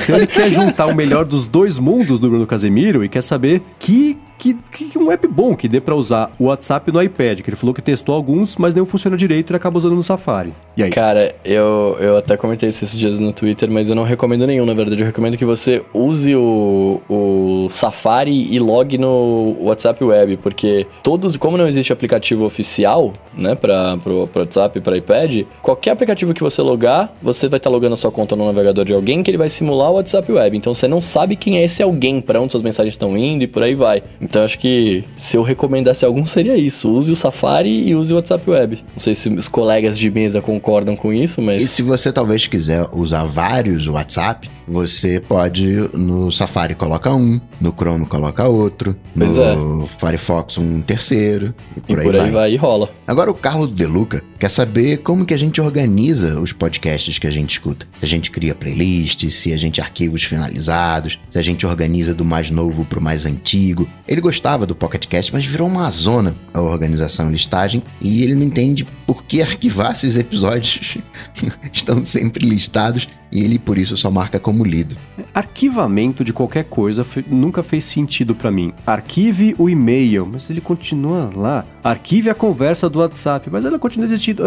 então 0.00 0.16
ele 0.16 0.26
quer 0.28 0.52
juntar 0.52 0.86
o 0.86 0.94
melhor 0.94 1.24
dos 1.24 1.44
dois 1.46 1.76
mundos 1.78 2.20
do 2.20 2.28
Bruno 2.28 2.46
Casemiro 2.46 3.04
e 3.04 3.08
quer 3.08 3.22
saber 3.22 3.62
que. 3.80 4.16
Que, 4.42 4.54
que 4.88 4.98
um 4.98 5.08
app 5.12 5.24
bom 5.28 5.54
que 5.54 5.68
dê 5.68 5.80
pra 5.80 5.94
usar 5.94 6.32
o 6.36 6.46
WhatsApp 6.46 6.90
no 6.90 7.00
iPad, 7.00 7.42
que 7.42 7.48
ele 7.48 7.56
falou 7.56 7.72
que 7.72 7.80
testou 7.80 8.12
alguns, 8.12 8.56
mas 8.56 8.74
nenhum 8.74 8.84
funciona 8.84 9.16
direito 9.16 9.52
e 9.52 9.56
acaba 9.56 9.78
usando 9.78 9.94
no 9.94 10.02
Safari. 10.02 10.52
E 10.76 10.82
aí? 10.82 10.90
Cara, 10.90 11.32
eu, 11.44 11.96
eu 12.00 12.16
até 12.16 12.36
comentei 12.36 12.68
isso 12.68 12.82
esses 12.84 12.98
dias 12.98 13.20
no 13.20 13.32
Twitter, 13.32 13.70
mas 13.70 13.88
eu 13.88 13.94
não 13.94 14.02
recomendo 14.02 14.44
nenhum, 14.44 14.66
na 14.66 14.74
verdade. 14.74 15.00
Eu 15.00 15.06
recomendo 15.06 15.36
que 15.38 15.44
você 15.44 15.84
use 15.94 16.34
o, 16.34 17.00
o 17.08 17.68
Safari 17.70 18.52
e 18.52 18.58
logue 18.58 18.98
no 18.98 19.56
WhatsApp 19.60 20.02
Web, 20.02 20.38
porque 20.38 20.88
todos, 21.04 21.36
como 21.36 21.56
não 21.56 21.68
existe 21.68 21.92
aplicativo 21.92 22.44
oficial, 22.44 23.12
né, 23.32 23.54
para 23.54 23.96
pro 23.98 24.28
WhatsApp 24.34 24.80
para 24.80 24.96
iPad, 24.96 25.44
qualquer 25.62 25.92
aplicativo 25.92 26.34
que 26.34 26.42
você 26.42 26.60
logar, 26.62 27.14
você 27.22 27.46
vai 27.46 27.58
estar 27.58 27.70
logando 27.70 27.94
a 27.94 27.96
sua 27.96 28.10
conta 28.10 28.34
no 28.34 28.44
navegador 28.46 28.84
de 28.84 28.92
alguém 28.92 29.22
que 29.22 29.30
ele 29.30 29.38
vai 29.38 29.48
simular 29.48 29.92
o 29.92 29.94
WhatsApp 29.94 30.32
Web. 30.32 30.56
Então 30.56 30.74
você 30.74 30.88
não 30.88 31.00
sabe 31.00 31.36
quem 31.36 31.58
é 31.58 31.64
esse 31.64 31.80
alguém, 31.80 32.20
para 32.20 32.40
onde 32.40 32.50
suas 32.50 32.62
mensagens 32.64 32.94
estão 32.94 33.16
indo 33.16 33.44
e 33.44 33.46
por 33.46 33.62
aí 33.62 33.76
vai. 33.76 34.02
Então 34.32 34.44
acho 34.44 34.58
que 34.58 35.04
se 35.14 35.36
eu 35.36 35.42
recomendasse 35.42 36.06
algum 36.06 36.24
seria 36.24 36.56
isso: 36.56 36.90
use 36.90 37.12
o 37.12 37.16
Safari 37.16 37.86
e 37.86 37.94
use 37.94 38.14
o 38.14 38.16
WhatsApp 38.16 38.50
Web. 38.50 38.82
Não 38.92 38.98
sei 38.98 39.14
se 39.14 39.28
os 39.28 39.46
colegas 39.46 39.98
de 39.98 40.10
mesa 40.10 40.40
concordam 40.40 40.96
com 40.96 41.12
isso, 41.12 41.42
mas. 41.42 41.62
E 41.62 41.68
se 41.68 41.82
você 41.82 42.10
talvez 42.10 42.46
quiser 42.46 42.88
usar 42.94 43.24
vários 43.24 43.86
WhatsApp, 43.86 44.48
você 44.66 45.20
pode 45.20 45.66
no 45.92 46.30
Safari 46.30 46.74
coloca 46.74 47.12
um, 47.12 47.40
no 47.60 47.72
Chrome 47.72 48.06
coloca 48.06 48.46
outro, 48.46 48.96
Pois 49.16 49.36
no 49.36 49.88
Firefox 49.98 50.58
um 50.58 50.80
terceiro 50.80 51.54
e 51.76 51.80
por, 51.80 51.98
e 51.98 52.00
aí, 52.00 52.06
por 52.06 52.14
aí 52.14 52.20
vai. 52.22 52.30
vai 52.30 52.52
e 52.52 52.56
rola. 52.56 52.90
Agora 53.06 53.30
o 53.30 53.34
Carlos 53.34 53.72
Deluca 53.72 54.22
quer 54.38 54.50
saber 54.50 54.98
como 54.98 55.24
que 55.24 55.34
a 55.34 55.38
gente 55.38 55.60
organiza 55.60 56.40
os 56.40 56.52
podcasts 56.52 57.18
que 57.18 57.26
a 57.26 57.30
gente 57.30 57.52
escuta. 57.52 57.86
Se 58.00 58.04
a 58.04 58.08
gente 58.08 58.30
cria 58.30 58.54
playlists, 58.54 59.34
se 59.34 59.52
a 59.52 59.56
gente 59.56 59.80
arquiva 59.80 60.14
os 60.14 60.24
finalizados, 60.24 61.18
se 61.30 61.38
a 61.38 61.42
gente 61.42 61.66
organiza 61.66 62.14
do 62.14 62.24
mais 62.24 62.50
novo 62.50 62.84
pro 62.84 63.00
mais 63.00 63.26
antigo. 63.26 63.88
Ele 64.06 64.20
gostava 64.20 64.66
do 64.66 64.74
Pocket 64.74 65.06
Cast, 65.06 65.32
mas 65.32 65.44
virou 65.44 65.68
uma 65.68 65.90
zona 65.90 66.34
a 66.52 66.60
organização 66.60 67.28
e 67.28 67.32
listagem 67.32 67.82
e 68.00 68.22
ele 68.22 68.34
não 68.34 68.42
entende 68.42 68.86
por 69.06 69.24
que 69.24 69.42
arquivar 69.42 69.96
se 69.96 70.06
os 70.06 70.16
episódios 70.16 70.98
estão 71.72 72.04
sempre 72.04 72.46
listados 72.46 73.06
e 73.32 73.42
ele 73.42 73.58
por 73.58 73.78
isso 73.78 73.96
só 73.96 74.10
marca 74.10 74.38
como 74.38 74.64
lido. 74.64 74.96
Arquivamento 75.34 76.22
de 76.22 76.32
qualquer 76.32 76.64
coisa 76.64 77.04
nunca 77.26 77.62
fez 77.62 77.84
sentido 77.84 78.34
pra 78.34 78.50
mim. 78.50 78.72
Arquive 78.86 79.54
o 79.58 79.70
e-mail, 79.70 80.28
mas 80.30 80.50
ele 80.50 80.60
continua 80.60 81.30
lá. 81.34 81.64
Arquive 81.82 82.28
a 82.28 82.34
conversa 82.34 82.90
do 82.90 82.98
WhatsApp, 82.98 83.48
mas 83.50 83.64
ela 83.64 83.78
continua 83.78 84.04
existindo. 84.04 84.42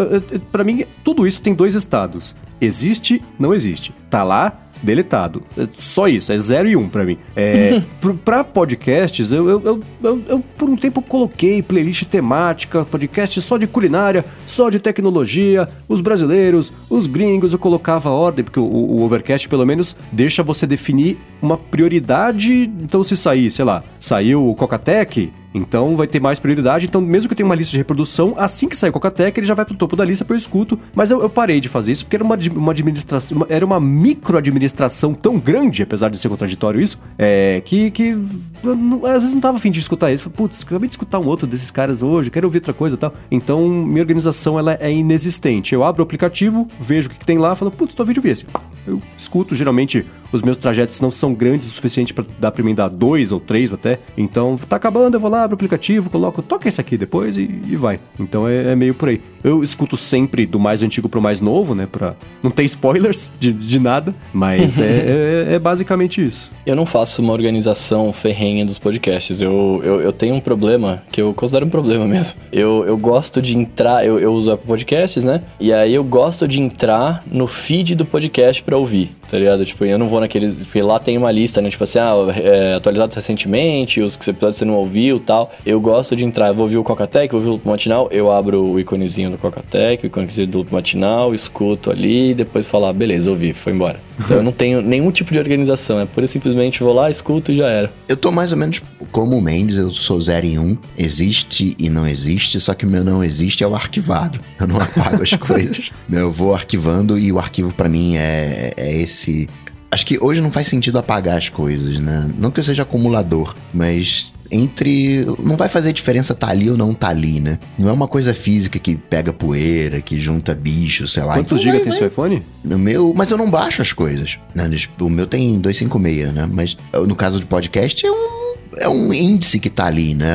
Pra 0.52 0.62
mim, 0.62 0.84
tudo 1.02 1.26
isso 1.26 1.40
tem 1.40 1.54
dois 1.54 1.74
estados: 1.74 2.36
existe, 2.60 3.22
não 3.38 3.52
existe. 3.52 3.92
Tá 4.08 4.22
lá, 4.22 4.52
deletado. 4.82 5.42
É 5.56 5.66
Só 5.76 6.08
isso, 6.08 6.32
é 6.32 6.38
zero 6.38 6.68
e 6.68 6.76
um 6.76 6.88
pra 6.88 7.04
mim. 7.04 7.18
É, 7.34 7.82
pra 8.24 8.42
podcasts, 8.44 9.32
eu, 9.32 9.48
eu, 9.48 9.82
eu, 10.02 10.22
eu- 10.28 10.44
por 10.56 10.68
um 10.68 10.76
tempo 10.76 11.00
coloquei 11.02 11.62
playlist 11.62 12.04
temática, 12.04 12.84
podcast 12.84 13.40
só 13.40 13.56
de 13.56 13.66
culinária, 13.66 14.24
só 14.46 14.68
de 14.70 14.78
tecnologia, 14.78 15.68
os 15.88 16.00
brasileiros, 16.00 16.72
os 16.88 17.06
gringos, 17.06 17.52
eu 17.52 17.58
colocava 17.58 18.10
ordem, 18.10 18.44
porque 18.44 18.60
o, 18.60 18.64
o 18.64 19.02
Overcast 19.02 19.48
pelo 19.48 19.64
menos 19.66 19.96
deixa 20.12 20.42
você 20.42 20.66
definir 20.66 21.18
uma 21.40 21.56
prioridade. 21.56 22.70
Então, 22.82 23.02
se 23.04 23.16
sair, 23.16 23.50
sei 23.50 23.64
lá, 23.64 23.82
saiu 24.00 24.48
o 24.48 24.54
Cocatec. 24.54 25.30
Então 25.56 25.96
vai 25.96 26.06
ter 26.06 26.20
mais 26.20 26.38
prioridade. 26.38 26.86
Então, 26.86 27.00
mesmo 27.00 27.28
que 27.28 27.32
eu 27.32 27.36
tenha 27.36 27.46
uma 27.46 27.54
lista 27.54 27.70
de 27.70 27.78
reprodução, 27.78 28.34
assim 28.36 28.68
que 28.68 28.76
sair 28.76 28.90
o 28.90 28.92
Cocatec, 28.92 29.38
ele 29.40 29.46
já 29.46 29.54
vai 29.54 29.64
pro 29.64 29.74
topo 29.74 29.96
da 29.96 30.04
lista 30.04 30.24
para 30.24 30.34
eu 30.34 30.38
escuto. 30.38 30.78
Mas 30.94 31.10
eu, 31.10 31.22
eu, 31.22 31.30
parei 31.30 31.60
de 31.60 31.68
fazer 31.68 31.92
isso 31.92 32.04
porque 32.04 32.16
era 32.16 32.24
uma, 32.24 32.36
uma 32.54 32.72
administração, 32.72 33.38
uma, 33.38 33.46
era 33.48 33.64
uma 33.64 33.80
micro 33.80 34.36
administração 34.36 35.14
tão 35.14 35.38
grande, 35.38 35.82
apesar 35.82 36.10
de 36.10 36.18
ser 36.18 36.28
contraditório 36.28 36.78
isso, 36.78 37.00
é, 37.16 37.62
que, 37.64 37.90
que 37.90 38.16
eu, 38.62 39.06
às 39.06 39.22
vezes 39.22 39.34
não 39.34 39.40
tava 39.40 39.56
afim 39.56 39.70
de 39.70 39.80
escutar 39.80 40.12
isso. 40.12 40.28
Putz, 40.28 40.62
acabei 40.62 40.88
de 40.88 40.92
escutar 40.92 41.18
um 41.18 41.26
outro 41.26 41.46
desses 41.46 41.70
caras 41.70 42.02
hoje, 42.02 42.30
quero 42.30 42.46
ouvir 42.46 42.58
outra 42.58 42.74
coisa 42.74 42.94
e 42.94 42.98
tal. 42.98 43.14
Então, 43.30 43.66
minha 43.66 44.02
organização 44.02 44.58
ela 44.58 44.76
é 44.78 44.92
inexistente. 44.92 45.74
Eu 45.74 45.82
abro 45.82 46.02
o 46.02 46.04
aplicativo, 46.04 46.68
vejo 46.78 47.08
o 47.08 47.10
que, 47.10 47.18
que 47.18 47.26
tem 47.26 47.38
lá, 47.38 47.56
falo, 47.56 47.70
putz, 47.70 47.94
tô 47.94 48.04
vídeo 48.04 48.22
esse. 48.26 48.46
Eu 48.86 49.00
escuto, 49.16 49.54
geralmente 49.54 50.06
os 50.32 50.42
meus 50.42 50.56
trajetos 50.56 51.00
não 51.00 51.10
são 51.10 51.34
grandes 51.34 51.68
o 51.68 51.70
suficiente 51.72 52.12
para 52.12 52.24
dar 52.38 52.50
pra 52.50 52.64
mim 52.64 52.74
dar 52.74 52.88
dois 52.88 53.32
ou 53.32 53.40
três 53.40 53.72
até. 53.72 53.98
Então, 54.16 54.56
tá 54.56 54.76
acabando, 54.76 55.14
eu 55.14 55.20
vou 55.20 55.30
lá, 55.30 55.44
abro 55.44 55.54
o 55.54 55.56
aplicativo, 55.56 56.10
coloco, 56.10 56.42
toca 56.42 56.68
esse 56.68 56.80
aqui 56.80 56.96
depois 56.96 57.36
e, 57.36 57.42
e 57.66 57.76
vai. 57.76 57.98
Então 58.18 58.48
é, 58.48 58.72
é, 58.72 58.76
meio 58.76 58.94
por 58.94 59.08
aí. 59.08 59.20
Eu 59.44 59.62
escuto 59.62 59.96
sempre 59.96 60.44
do 60.44 60.58
mais 60.58 60.82
antigo 60.82 61.08
pro 61.08 61.20
mais 61.20 61.40
novo, 61.40 61.74
né? 61.74 61.86
Pra 61.90 62.14
não 62.42 62.50
ter 62.50 62.64
spoilers 62.64 63.30
de, 63.38 63.52
de 63.52 63.78
nada, 63.78 64.14
mas 64.32 64.80
é, 64.80 64.86
é, 64.86 65.54
é, 65.54 65.58
basicamente 65.58 66.24
isso. 66.24 66.50
Eu 66.64 66.74
não 66.74 66.84
faço 66.84 67.22
uma 67.22 67.32
organização 67.32 68.12
ferrenha 68.12 68.64
dos 68.64 68.78
podcasts. 68.78 69.40
Eu, 69.40 69.80
eu, 69.84 70.00
eu, 70.00 70.12
tenho 70.12 70.34
um 70.34 70.40
problema, 70.40 71.02
que 71.12 71.20
eu 71.20 71.32
considero 71.32 71.66
um 71.66 71.70
problema 71.70 72.06
mesmo. 72.08 72.34
Eu, 72.50 72.84
eu 72.86 72.96
gosto 72.96 73.40
de 73.40 73.56
entrar, 73.56 74.04
eu, 74.04 74.18
eu 74.18 74.32
uso 74.32 74.50
Apple 74.50 74.66
Podcasts, 74.66 75.24
né? 75.24 75.42
E 75.60 75.72
aí 75.72 75.94
eu 75.94 76.02
gosto 76.02 76.48
de 76.48 76.60
entrar 76.60 77.22
no 77.30 77.46
feed 77.46 77.94
do 77.94 78.04
podcast 78.04 78.62
pra 78.62 78.76
ouvir, 78.76 79.14
tá 79.30 79.38
ligado? 79.38 79.64
Tipo, 79.64 79.84
eu 79.84 79.98
não 79.98 80.08
vou 80.08 80.20
naqueles. 80.26 80.52
Porque 80.52 80.82
lá 80.82 80.98
tem 80.98 81.16
uma 81.16 81.30
lista, 81.30 81.60
né? 81.60 81.70
Tipo 81.70 81.84
assim, 81.84 81.98
ah, 81.98 82.14
é, 82.36 82.74
atualizados 82.74 83.14
recentemente, 83.16 84.00
os 84.00 84.16
que 84.16 84.32
você, 84.32 84.64
não 84.64 84.74
ouviu 84.74 85.18
tal. 85.18 85.52
Eu 85.64 85.80
gosto 85.80 86.14
de 86.14 86.24
entrar, 86.24 86.48
eu 86.48 86.54
vou 86.54 86.64
ouvir 86.64 86.76
o 86.76 86.84
Cocatec, 86.84 87.32
vou 87.32 87.40
ouvir 87.40 87.62
o 87.64 87.68
Matinal, 87.68 88.08
eu 88.10 88.30
abro 88.30 88.62
o 88.62 88.80
íconezinho 88.80 89.30
do 89.30 89.38
Cocatec, 89.38 90.04
o 90.04 90.06
íconezinho 90.06 90.46
do 90.46 90.66
Matinal, 90.70 91.34
escuto 91.34 91.90
ali, 91.90 92.34
depois 92.34 92.66
falar, 92.66 92.90
ah, 92.90 92.92
beleza, 92.92 93.30
ouvi, 93.30 93.52
foi 93.52 93.72
embora. 93.72 94.04
Então 94.18 94.38
eu 94.38 94.42
não 94.42 94.50
tenho 94.50 94.80
nenhum 94.80 95.10
tipo 95.10 95.30
de 95.30 95.38
organização, 95.38 96.00
é 96.00 96.06
pura 96.06 96.24
e 96.24 96.28
simplesmente 96.28 96.82
vou 96.82 96.94
lá, 96.94 97.10
escuto 97.10 97.52
e 97.52 97.56
já 97.56 97.68
era. 97.68 97.92
Eu 98.08 98.16
tô 98.16 98.32
mais 98.32 98.50
ou 98.50 98.56
menos 98.56 98.82
como 99.12 99.36
o 99.36 99.42
Mendes, 99.42 99.76
eu 99.76 99.92
sou 99.92 100.20
0 100.20 100.46
em 100.46 100.58
1, 100.58 100.62
um, 100.62 100.78
existe 100.96 101.76
e 101.78 101.88
não 101.88 102.06
existe, 102.06 102.58
só 102.58 102.74
que 102.74 102.86
o 102.86 102.88
meu 102.88 103.04
não 103.04 103.22
existe 103.22 103.62
é 103.62 103.66
o 103.66 103.74
arquivado. 103.74 104.40
Eu 104.58 104.66
não 104.66 104.76
apago 104.80 105.22
as 105.22 105.30
coisas. 105.36 105.90
Eu 106.10 106.30
vou 106.30 106.54
arquivando 106.54 107.18
e 107.18 107.30
o 107.30 107.38
arquivo 107.38 107.72
para 107.74 107.88
mim 107.88 108.16
é, 108.16 108.72
é 108.76 109.00
esse 109.00 109.48
Acho 109.90 110.04
que 110.04 110.18
hoje 110.20 110.40
não 110.40 110.50
faz 110.50 110.66
sentido 110.66 110.98
apagar 110.98 111.38
as 111.38 111.48
coisas, 111.48 111.98
né? 111.98 112.32
Não 112.36 112.50
que 112.50 112.60
eu 112.60 112.64
seja 112.64 112.82
acumulador, 112.82 113.54
mas 113.72 114.34
entre. 114.50 115.24
Não 115.38 115.56
vai 115.56 115.68
fazer 115.68 115.92
diferença 115.92 116.34
tá 116.34 116.48
ali 116.48 116.70
ou 116.70 116.76
não 116.76 116.92
tá 116.92 117.08
ali, 117.08 117.40
né? 117.40 117.58
Não 117.78 117.88
é 117.88 117.92
uma 117.92 118.08
coisa 118.08 118.34
física 118.34 118.78
que 118.78 118.96
pega 118.96 119.32
poeira, 119.32 120.00
que 120.00 120.18
junta 120.18 120.54
bicho, 120.54 121.06
sei 121.06 121.22
lá. 121.22 121.34
Quantos 121.34 121.60
então, 121.60 121.72
GB 121.72 121.84
tem 121.84 121.90
vai. 121.90 121.98
seu 121.98 122.08
iPhone? 122.08 122.42
No 122.64 122.78
meu. 122.78 123.12
Mas 123.16 123.30
eu 123.30 123.38
não 123.38 123.50
baixo 123.50 123.82
as 123.82 123.92
coisas. 123.92 124.38
Né? 124.54 124.70
O 125.00 125.08
meu 125.08 125.26
tem 125.26 125.58
256, 125.60 126.32
né? 126.32 126.48
Mas 126.50 126.76
no 127.06 127.14
caso 127.14 127.40
do 127.40 127.46
podcast 127.46 128.04
é 128.04 128.10
um 128.10 128.46
é 128.78 128.88
um 128.88 129.12
índice 129.12 129.58
que 129.58 129.70
tá 129.70 129.86
ali, 129.86 130.14
né? 130.14 130.34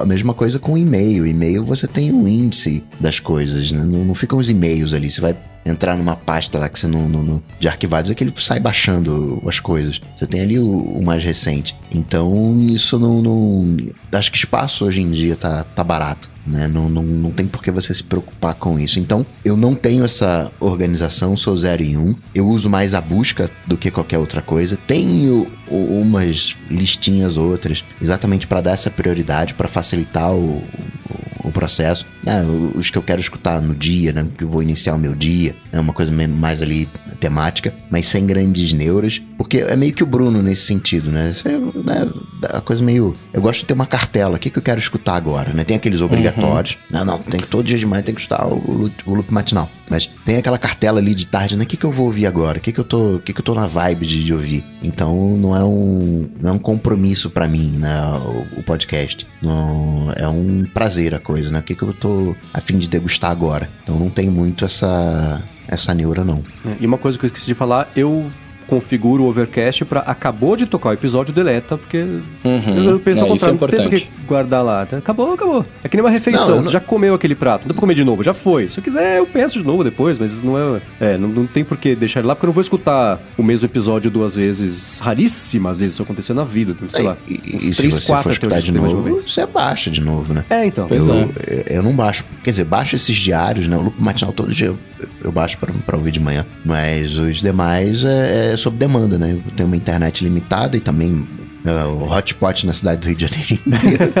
a 0.00 0.04
mesma 0.04 0.34
coisa 0.34 0.58
com 0.58 0.72
o 0.72 0.78
e-mail. 0.78 1.24
E-mail 1.26 1.64
você 1.64 1.86
tem 1.86 2.12
um 2.12 2.26
índice 2.26 2.84
das 2.98 3.20
coisas, 3.20 3.70
né? 3.70 3.84
Não, 3.84 4.04
não 4.04 4.14
ficam 4.14 4.38
os 4.38 4.50
e-mails 4.50 4.94
ali. 4.94 5.10
Você 5.10 5.20
vai 5.20 5.36
entrar 5.68 5.96
numa 5.96 6.16
pasta 6.16 6.58
lá 6.58 6.68
que 6.68 6.78
você 6.78 6.86
não, 6.86 7.08
não, 7.08 7.22
não, 7.22 7.42
de 7.58 7.68
arquivados 7.68 8.10
é 8.10 8.14
que 8.14 8.24
ele 8.24 8.32
sai 8.36 8.60
baixando 8.60 9.42
as 9.46 9.60
coisas. 9.60 10.00
Você 10.16 10.26
tem 10.26 10.40
ali 10.40 10.58
o, 10.58 10.68
o 10.68 11.04
mais 11.04 11.22
recente. 11.22 11.76
Então 11.90 12.56
isso 12.68 12.98
não, 12.98 13.22
não, 13.22 13.76
Acho 14.12 14.30
que 14.32 14.38
espaço 14.38 14.84
hoje 14.84 15.00
em 15.00 15.10
dia 15.10 15.36
tá, 15.36 15.64
tá 15.64 15.84
barato. 15.84 16.30
Né? 16.46 16.66
Não, 16.66 16.88
não, 16.88 17.02
não 17.02 17.30
tem 17.30 17.46
por 17.46 17.62
que 17.62 17.70
você 17.70 17.92
se 17.92 18.02
preocupar 18.02 18.54
com 18.54 18.80
isso. 18.80 18.98
Então, 18.98 19.24
eu 19.44 19.56
não 19.56 19.74
tenho 19.74 20.04
essa 20.04 20.50
organização, 20.58 21.36
sou 21.36 21.56
zero 21.56 21.82
em 21.82 21.96
um. 21.98 22.14
Eu 22.34 22.48
uso 22.48 22.70
mais 22.70 22.94
a 22.94 23.00
busca 23.00 23.50
do 23.66 23.76
que 23.76 23.90
qualquer 23.90 24.18
outra 24.18 24.40
coisa. 24.40 24.76
Tenho 24.76 25.46
umas 25.70 26.56
listinhas 26.70 27.36
outras, 27.36 27.84
exatamente 28.00 28.46
para 28.46 28.62
dar 28.62 28.72
essa 28.72 28.90
prioridade, 28.90 29.52
para 29.52 29.68
facilitar 29.68 30.32
o, 30.32 30.56
o 30.56 31.27
processo. 31.52 32.06
Né? 32.22 32.42
Os 32.74 32.90
que 32.90 32.98
eu 32.98 33.02
quero 33.02 33.20
escutar 33.20 33.60
no 33.60 33.74
dia, 33.74 34.12
né? 34.12 34.28
que 34.36 34.44
eu 34.44 34.48
vou 34.48 34.62
iniciar 34.62 34.94
o 34.94 34.98
meu 34.98 35.14
dia, 35.14 35.54
é 35.72 35.76
né? 35.76 35.80
uma 35.80 35.92
coisa 35.92 36.12
mais 36.28 36.62
ali 36.62 36.88
temática, 37.20 37.74
mas 37.90 38.06
sem 38.06 38.26
grandes 38.26 38.72
neuras, 38.72 39.20
porque 39.36 39.58
é 39.58 39.76
meio 39.76 39.92
que 39.92 40.02
o 40.02 40.06
Bruno 40.06 40.42
nesse 40.42 40.62
sentido, 40.62 41.10
né? 41.10 41.32
Você, 41.32 41.48
né? 41.48 42.08
A 42.50 42.60
coisa 42.60 42.82
meio. 42.82 43.14
Eu 43.32 43.40
gosto 43.40 43.60
de 43.60 43.66
ter 43.66 43.74
uma 43.74 43.86
cartela, 43.86 44.36
o 44.36 44.38
que, 44.38 44.50
que 44.50 44.58
eu 44.58 44.62
quero 44.62 44.80
escutar 44.80 45.14
agora, 45.14 45.52
né? 45.52 45.64
Tem 45.64 45.76
aqueles 45.76 46.00
obrigatórios. 46.00 46.76
Uhum. 46.90 46.98
Não, 46.98 47.04
não, 47.04 47.18
tem 47.18 47.40
que 47.40 47.46
todo 47.46 47.64
dia 47.64 47.78
de 47.78 47.86
manhã 47.86 48.02
tem 48.02 48.14
que 48.14 48.20
escutar 48.20 48.46
o, 48.46 48.56
o, 48.56 48.90
o 49.06 49.14
loop 49.14 49.32
matinal. 49.32 49.70
Mas 49.90 50.10
tem 50.24 50.36
aquela 50.36 50.58
cartela 50.58 50.98
ali 50.98 51.14
de 51.14 51.26
tarde, 51.26 51.56
né? 51.56 51.64
O 51.64 51.66
que, 51.66 51.76
que 51.76 51.84
eu 51.84 51.92
vou 51.92 52.06
ouvir 52.06 52.26
agora? 52.26 52.58
O 52.58 52.60
que, 52.60 52.72
que 52.72 52.80
eu 52.80 52.84
tô. 52.84 53.16
O 53.16 53.20
que, 53.20 53.32
que 53.32 53.40
eu 53.40 53.44
tô 53.44 53.54
na 53.54 53.66
vibe 53.66 54.06
de, 54.06 54.24
de 54.24 54.32
ouvir? 54.34 54.64
Então 54.82 55.36
não 55.36 55.56
é 55.56 55.64
um. 55.64 56.28
não 56.40 56.50
é 56.50 56.52
um 56.52 56.58
compromisso 56.58 57.30
para 57.30 57.48
mim, 57.48 57.76
né? 57.78 58.02
O, 58.24 58.60
o, 58.60 58.62
podcast. 58.62 59.26
Não, 59.40 60.12
é 60.16 60.28
um 60.28 60.66
prazer 60.66 61.14
a 61.14 61.18
coisa, 61.28 61.50
né? 61.50 61.58
O 61.58 61.62
que, 61.62 61.74
que 61.74 61.82
eu 61.82 61.92
tô 61.92 62.34
a 62.54 62.60
fim 62.60 62.78
de 62.78 62.88
degustar 62.88 63.30
agora? 63.30 63.68
Então 63.82 63.98
não 63.98 64.08
tem 64.08 64.30
muito 64.30 64.64
essa 64.64 65.44
essa 65.68 65.92
neura 65.92 66.24
não. 66.24 66.42
É, 66.64 66.76
e 66.80 66.86
uma 66.86 66.96
coisa 66.96 67.18
que 67.18 67.26
eu 67.26 67.28
esqueci 67.28 67.48
de 67.48 67.54
falar, 67.54 67.90
eu 67.94 68.30
configura 68.68 69.22
o 69.22 69.26
Overcast 69.26 69.84
para 69.86 70.00
acabou 70.00 70.54
de 70.54 70.66
tocar 70.66 70.90
o 70.90 70.92
episódio, 70.92 71.34
deleta, 71.34 71.78
porque 71.78 72.04
uhum. 72.44 72.84
eu 72.84 73.00
penso 73.00 73.22
ao 73.22 73.28
contrário, 73.28 73.74
é 73.74 73.82
não 73.82 73.90
tem 73.90 73.98
que 74.00 74.08
guardar 74.26 74.62
lá. 74.62 74.82
Acabou, 74.82 75.32
acabou. 75.32 75.64
É 75.82 75.88
que 75.88 75.96
nem 75.96 76.04
uma 76.04 76.10
refeição, 76.10 76.56
não, 76.56 76.62
você 76.62 76.66
não... 76.66 76.72
já 76.72 76.80
comeu 76.80 77.14
aquele 77.14 77.34
prato, 77.34 77.62
não 77.62 77.68
dá 77.68 77.74
pra 77.74 77.80
comer 77.80 77.94
de 77.94 78.04
novo, 78.04 78.22
já 78.22 78.34
foi. 78.34 78.68
Se 78.68 78.78
eu 78.78 78.84
quiser, 78.84 79.18
eu 79.18 79.26
penso 79.26 79.58
de 79.58 79.66
novo 79.66 79.82
depois, 79.82 80.18
mas 80.18 80.42
não 80.42 80.58
é. 80.58 80.80
É, 81.00 81.18
não, 81.18 81.28
não 81.28 81.46
tem 81.46 81.64
por 81.64 81.78
que 81.78 81.96
deixar 81.96 82.20
ele 82.20 82.28
lá, 82.28 82.34
porque 82.36 82.44
eu 82.44 82.48
não 82.48 82.54
vou 82.54 82.60
escutar 82.60 83.18
o 83.38 83.42
mesmo 83.42 83.66
episódio 83.66 84.10
duas 84.10 84.34
vezes. 84.34 84.98
Raríssimas 84.98 85.80
vezes 85.80 85.94
isso 85.94 86.02
acontecer 86.02 86.34
na 86.34 86.44
vida, 86.44 86.72
então, 86.72 86.88
sei 86.88 87.00
é, 87.00 87.08
lá. 87.08 87.16
E, 87.26 87.34
e 87.34 87.40
três, 87.40 87.76
se 87.76 87.90
você 87.90 88.06
quatro 88.06 88.24
for 88.24 88.32
escutar 88.32 88.60
de 88.60 88.72
novo, 88.72 89.20
de 89.20 89.32
você 89.32 89.46
baixa 89.46 89.90
de 89.90 90.02
novo, 90.02 90.34
né? 90.34 90.44
É, 90.50 90.66
então. 90.66 90.86
Eu, 90.90 91.32
é. 91.46 91.78
eu 91.78 91.82
não 91.82 91.96
baixo. 91.96 92.24
Quer 92.42 92.50
dizer, 92.50 92.64
baixo 92.64 92.94
esses 92.94 93.16
diários, 93.16 93.66
né? 93.66 93.76
O 93.76 93.82
loop 93.84 94.02
matinal 94.02 94.32
todo 94.32 94.52
dia 94.52 94.68
eu, 94.68 94.78
eu 95.22 95.32
baixo 95.32 95.58
pra, 95.58 95.72
pra 95.86 95.96
ouvir 95.96 96.12
de 96.12 96.20
manhã. 96.20 96.44
Mas 96.64 97.16
os 97.18 97.38
demais 97.38 98.04
é, 98.04 98.52
é 98.52 98.56
sob 98.56 98.76
demanda, 98.76 99.18
né? 99.18 99.32
Eu 99.32 99.52
tenho 99.52 99.66
uma 99.66 99.76
internet 99.76 100.22
limitada 100.22 100.76
e 100.76 100.80
também 100.80 101.26
uh, 101.66 101.88
o 101.88 102.10
hotspot 102.10 102.66
na 102.66 102.72
cidade 102.72 103.00
do 103.00 103.06
Rio 103.06 103.16
de 103.16 103.26
Janeiro 103.26 103.54
inteiro. 103.66 104.12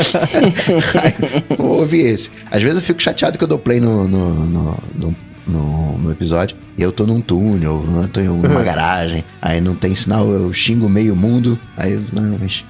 vou 1.56 1.80
ouvir 1.80 2.06
esse. 2.06 2.30
Às 2.50 2.62
vezes 2.62 2.78
eu 2.78 2.82
fico 2.82 3.02
chateado 3.02 3.38
que 3.38 3.44
eu 3.44 3.48
dou 3.48 3.58
play 3.58 3.80
no, 3.80 4.06
no, 4.06 4.46
no, 4.46 4.78
no 4.94 5.16
no, 5.48 6.10
episódio. 6.10 6.56
E 6.76 6.82
eu 6.82 6.92
tô 6.92 7.06
num 7.06 7.20
túnel, 7.20 7.84
eu 8.02 8.08
tô 8.08 8.20
em 8.20 8.28
uma 8.28 8.62
garagem, 8.62 9.24
aí 9.40 9.60
não 9.60 9.74
tem 9.74 9.94
sinal, 9.94 10.28
eu 10.28 10.52
xingo 10.52 10.88
meio 10.88 11.16
mundo. 11.16 11.58
Aí, 11.76 11.98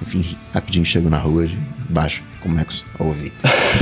enfim, 0.01 0.37
rapidinho 0.53 0.85
chego 0.85 1.09
na 1.09 1.17
rua, 1.17 1.47
baixo 1.89 2.23
Comex 2.41 2.83
a 2.97 3.03
ouvir. 3.03 3.33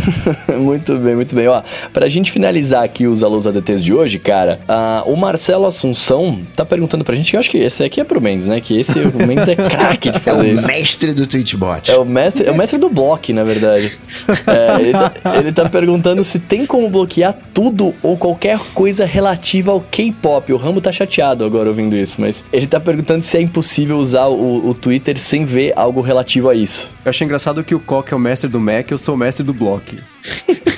muito 0.59 0.95
bem, 0.97 1.15
muito 1.15 1.35
bem. 1.35 1.47
Ó, 1.47 1.61
pra 1.93 2.07
gente 2.07 2.31
finalizar 2.31 2.83
aqui 2.83 3.07
os 3.07 3.23
alunos 3.23 3.47
ADTs 3.47 3.83
de 3.83 3.93
hoje, 3.93 4.19
cara, 4.19 4.59
uh, 4.67 5.11
o 5.11 5.15
Marcelo 5.15 5.65
Assunção 5.65 6.39
tá 6.55 6.65
perguntando 6.65 7.03
pra 7.03 7.15
gente, 7.15 7.33
eu 7.33 7.39
acho 7.39 7.49
que 7.49 7.57
esse 7.57 7.83
aqui 7.83 8.01
é 8.01 8.03
pro 8.03 8.19
Mendes, 8.19 8.47
né? 8.47 8.59
Que 8.59 8.79
esse, 8.79 8.99
o 8.99 9.27
Mendes 9.27 9.47
é 9.47 9.55
craque 9.55 10.11
de 10.11 10.19
fazer 10.19 10.53
isso. 10.53 10.63
É 10.69 10.73
o 10.73 10.75
mestre 10.75 11.13
do 11.13 11.27
Twitchbot. 11.27 11.91
É 11.91 11.97
o 11.97 12.05
mestre, 12.05 12.47
é 12.47 12.51
o 12.51 12.57
mestre 12.57 12.79
do 12.79 12.89
block, 12.89 13.31
na 13.33 13.43
verdade. 13.43 13.97
É, 14.47 14.81
ele, 14.81 14.91
tá, 14.93 15.13
ele 15.37 15.51
tá 15.51 15.69
perguntando 15.69 16.23
se 16.23 16.39
tem 16.39 16.65
como 16.65 16.89
bloquear 16.89 17.35
tudo 17.53 17.93
ou 18.01 18.15
qualquer 18.15 18.57
coisa 18.73 19.05
relativa 19.05 19.71
ao 19.71 19.81
K-pop. 19.81 20.53
O 20.53 20.57
Rambo 20.57 20.79
tá 20.79 20.91
chateado 20.91 21.43
agora 21.43 21.67
ouvindo 21.67 21.95
isso, 21.95 22.21
mas 22.21 22.45
ele 22.51 22.65
tá 22.65 22.79
perguntando 22.79 23.21
se 23.21 23.37
é 23.37 23.41
impossível 23.41 23.97
usar 23.97 24.27
o, 24.27 24.69
o 24.69 24.73
Twitter 24.73 25.19
sem 25.19 25.43
ver 25.43 25.73
algo 25.75 26.01
relativo 26.01 26.49
a 26.49 26.55
isso. 26.55 26.89
Eu 27.03 27.09
achei 27.09 27.25
engraçado 27.25 27.63
que 27.63 27.75
o 27.75 27.79
Cock 27.97 28.13
é 28.13 28.15
o 28.15 28.19
mestre 28.19 28.47
do 28.47 28.59
Mac, 28.59 28.91
eu 28.91 28.97
sou 28.97 29.15
o 29.15 29.17
mestre 29.17 29.43
do 29.43 29.53
Block. 29.53 29.97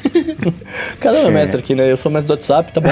Cada 1.01 1.19
um 1.19 1.27
é 1.27 1.31
mestre 1.31 1.59
aqui, 1.59 1.75
né? 1.75 1.91
Eu 1.91 1.97
sou 1.97 2.09
mestre 2.09 2.27
do 2.27 2.31
WhatsApp, 2.31 2.71
tá 2.71 2.79
bom? 2.79 2.89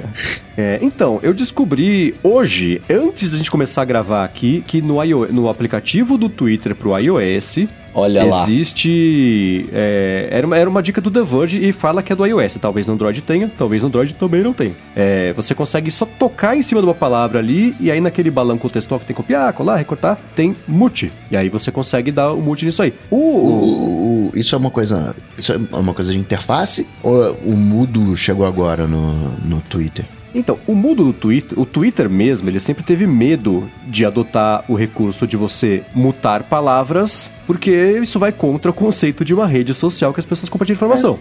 é, 0.56 0.78
então, 0.80 1.20
eu 1.22 1.34
descobri 1.34 2.14
hoje, 2.22 2.80
antes 2.88 3.32
da 3.32 3.36
gente 3.36 3.50
começar 3.50 3.82
a 3.82 3.84
gravar 3.84 4.24
aqui, 4.24 4.64
que 4.66 4.80
no, 4.80 5.04
no 5.26 5.50
aplicativo 5.50 6.16
do 6.16 6.30
Twitter 6.30 6.74
pro 6.74 6.98
iOS, 6.98 7.66
Olha 7.96 8.24
lá. 8.24 8.42
Existe. 8.42 9.66
É, 9.72 10.28
era, 10.30 10.46
uma, 10.46 10.56
era 10.58 10.68
uma 10.68 10.82
dica 10.82 11.00
do 11.00 11.10
The 11.10 11.22
Verge 11.22 11.66
e 11.66 11.72
fala 11.72 12.02
que 12.02 12.12
é 12.12 12.16
do 12.16 12.26
iOS. 12.26 12.58
Talvez 12.60 12.86
no 12.86 12.92
Android 12.92 13.22
tenha, 13.22 13.50
talvez 13.56 13.82
no 13.82 13.88
Android 13.88 14.12
também 14.14 14.42
não 14.42 14.52
tenha. 14.52 14.74
É, 14.94 15.32
você 15.32 15.54
consegue 15.54 15.90
só 15.90 16.04
tocar 16.04 16.54
em 16.54 16.60
cima 16.60 16.82
de 16.82 16.86
uma 16.86 16.94
palavra 16.94 17.38
ali 17.38 17.74
e 17.80 17.90
aí 17.90 17.98
naquele 17.98 18.30
balão 18.30 18.58
contextual 18.58 19.00
que 19.00 19.06
tem 19.06 19.16
que 19.16 19.22
copiar, 19.22 19.50
colar, 19.54 19.76
recortar, 19.76 20.20
tem 20.34 20.54
mute. 20.68 21.10
E 21.30 21.38
aí 21.38 21.48
você 21.48 21.72
consegue 21.72 22.12
dar 22.12 22.34
o 22.34 22.42
mute 22.42 22.66
nisso 22.66 22.82
aí. 22.82 22.92
O, 23.10 23.16
o, 23.16 24.26
o, 24.26 24.32
isso 24.34 24.54
é 24.54 24.58
uma 24.58 24.70
coisa. 24.70 25.16
Isso 25.38 25.52
é 25.54 25.56
uma 25.74 25.94
coisa 25.94 26.12
de 26.12 26.18
interface 26.18 26.86
ou 27.02 27.32
o 27.46 27.56
mudo 27.56 28.14
chegou 28.14 28.44
agora 28.44 28.86
no, 28.86 29.30
no 29.42 29.62
Twitter? 29.62 30.04
Então, 30.36 30.58
o 30.66 30.74
mundo 30.74 31.02
do 31.02 31.12
Twitter, 31.14 31.58
o 31.58 31.64
Twitter 31.64 32.10
mesmo, 32.10 32.48
ele 32.48 32.60
sempre 32.60 32.84
teve 32.84 33.06
medo 33.06 33.70
de 33.86 34.04
adotar 34.04 34.64
o 34.68 34.74
recurso 34.74 35.26
de 35.26 35.34
você 35.34 35.82
mutar 35.94 36.42
palavras, 36.42 37.32
porque 37.46 37.98
isso 38.02 38.18
vai 38.18 38.30
contra 38.30 38.70
o 38.70 38.74
conceito 38.74 39.24
de 39.24 39.32
uma 39.32 39.46
rede 39.46 39.72
social 39.72 40.12
que 40.12 40.20
as 40.20 40.26
pessoas 40.26 40.50
compartilham 40.50 40.76
informação. 40.76 41.18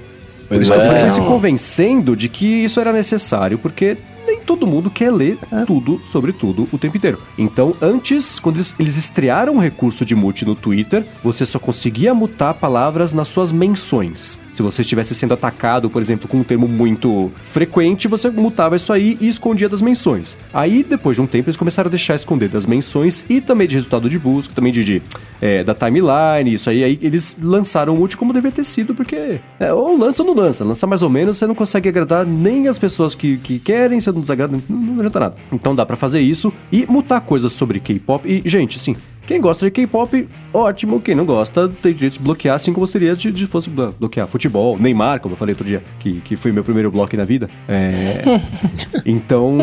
É. 0.49 0.55
eu 0.57 0.99
fui 0.99 1.09
se 1.09 1.22
convencendo 1.22 2.16
de 2.16 2.28
que 2.28 2.45
isso 2.45 2.80
era 2.80 2.91
necessário, 2.91 3.57
porque 3.57 3.97
todo 4.45 4.67
mundo 4.67 4.89
quer 4.89 5.11
ler 5.11 5.37
tudo 5.65 6.01
sobre 6.05 6.31
tudo 6.31 6.67
o 6.71 6.77
tempo 6.77 6.97
inteiro. 6.97 7.19
Então, 7.37 7.73
antes, 7.81 8.39
quando 8.39 8.57
eles, 8.57 8.75
eles 8.79 8.97
estrearam 8.97 9.55
o 9.55 9.59
recurso 9.59 10.05
de 10.05 10.15
mute 10.15 10.45
no 10.45 10.55
Twitter, 10.55 11.05
você 11.23 11.45
só 11.45 11.59
conseguia 11.59 12.13
mutar 12.13 12.53
palavras 12.53 13.13
nas 13.13 13.27
suas 13.27 13.51
menções. 13.51 14.39
Se 14.53 14.63
você 14.63 14.81
estivesse 14.81 15.13
sendo 15.13 15.33
atacado, 15.33 15.89
por 15.89 16.01
exemplo, 16.01 16.29
com 16.29 16.37
um 16.37 16.43
termo 16.43 16.65
muito 16.65 17.29
frequente, 17.41 18.07
você 18.07 18.29
mutava 18.29 18.77
isso 18.77 18.93
aí 18.93 19.17
e 19.19 19.27
escondia 19.27 19.67
das 19.67 19.81
menções. 19.81 20.37
Aí, 20.53 20.81
depois 20.81 21.17
de 21.17 21.21
um 21.21 21.27
tempo, 21.27 21.49
eles 21.49 21.57
começaram 21.57 21.87
a 21.87 21.89
deixar 21.89 22.15
esconder 22.15 22.47
das 22.47 22.65
menções 22.65 23.25
e 23.29 23.41
também 23.41 23.67
de 23.67 23.75
resultado 23.75 24.09
de 24.09 24.17
busca, 24.17 24.53
também 24.53 24.71
de, 24.71 24.85
de, 24.85 25.01
é, 25.41 25.61
da 25.61 25.73
timeline, 25.73 26.53
isso 26.53 26.69
aí. 26.69 26.85
Aí 26.85 26.99
eles 27.01 27.37
lançaram 27.41 27.93
o 27.93 27.97
mute 27.97 28.15
como 28.15 28.31
deveria 28.31 28.55
ter 28.55 28.63
sido, 28.63 28.95
porque 28.95 29.41
é, 29.59 29.73
ou 29.73 29.97
lança 29.97 30.23
ou 30.23 30.27
não 30.27 30.43
lança. 30.43 30.63
Lança 30.63 30.87
mais 30.87 31.01
ou 31.01 31.09
menos, 31.09 31.37
você 31.37 31.45
não 31.45 31.55
consegue 31.55 31.89
agradar 31.89 32.25
nem 32.25 32.69
as 32.69 32.77
pessoas 32.77 33.13
que, 33.13 33.37
que 33.37 33.59
querem, 33.59 33.99
você 33.99 34.11
não 34.11 34.21
desagrada, 34.36 34.61
não, 34.69 34.99
adianta 34.99 35.19
nada. 35.19 35.36
Então 35.51 35.75
dá 35.75 35.86
pra 35.86 35.95
fazer 35.95 36.21
isso 36.21 36.53
e 36.71 36.86
mutar 36.86 37.21
coisas 37.21 37.51
sobre 37.51 37.79
K-pop. 37.79 38.27
E, 38.27 38.47
gente, 38.47 38.77
assim, 38.77 38.95
quem 39.28 39.41
gosta 39.41 39.65
de 39.65 39.71
K-pop, 39.71 40.28
ótimo. 40.53 41.01
Quem 41.01 41.15
não 41.15 41.26
gosta, 41.26 41.67
tem 41.82 41.93
direito 41.93 42.13
de 42.13 42.19
bloquear, 42.19 42.55
assim 42.55 42.73
como 42.73 42.86
seria 42.86 43.15
de, 43.15 43.32
de 43.32 43.47
fosse 43.47 43.69
blo- 43.69 43.93
bloquear 43.99 44.28
futebol, 44.28 44.78
Neymar, 44.78 45.19
como 45.19 45.34
eu 45.34 45.38
falei 45.38 45.53
outro 45.53 45.65
dia, 45.65 45.84
que, 45.99 46.21
que 46.21 46.36
foi 46.36 46.51
meu 46.51 46.63
primeiro 46.63 46.91
bloco 46.91 47.15
na 47.17 47.26
vida. 47.26 47.49
É, 47.67 48.23
então, 49.05 49.57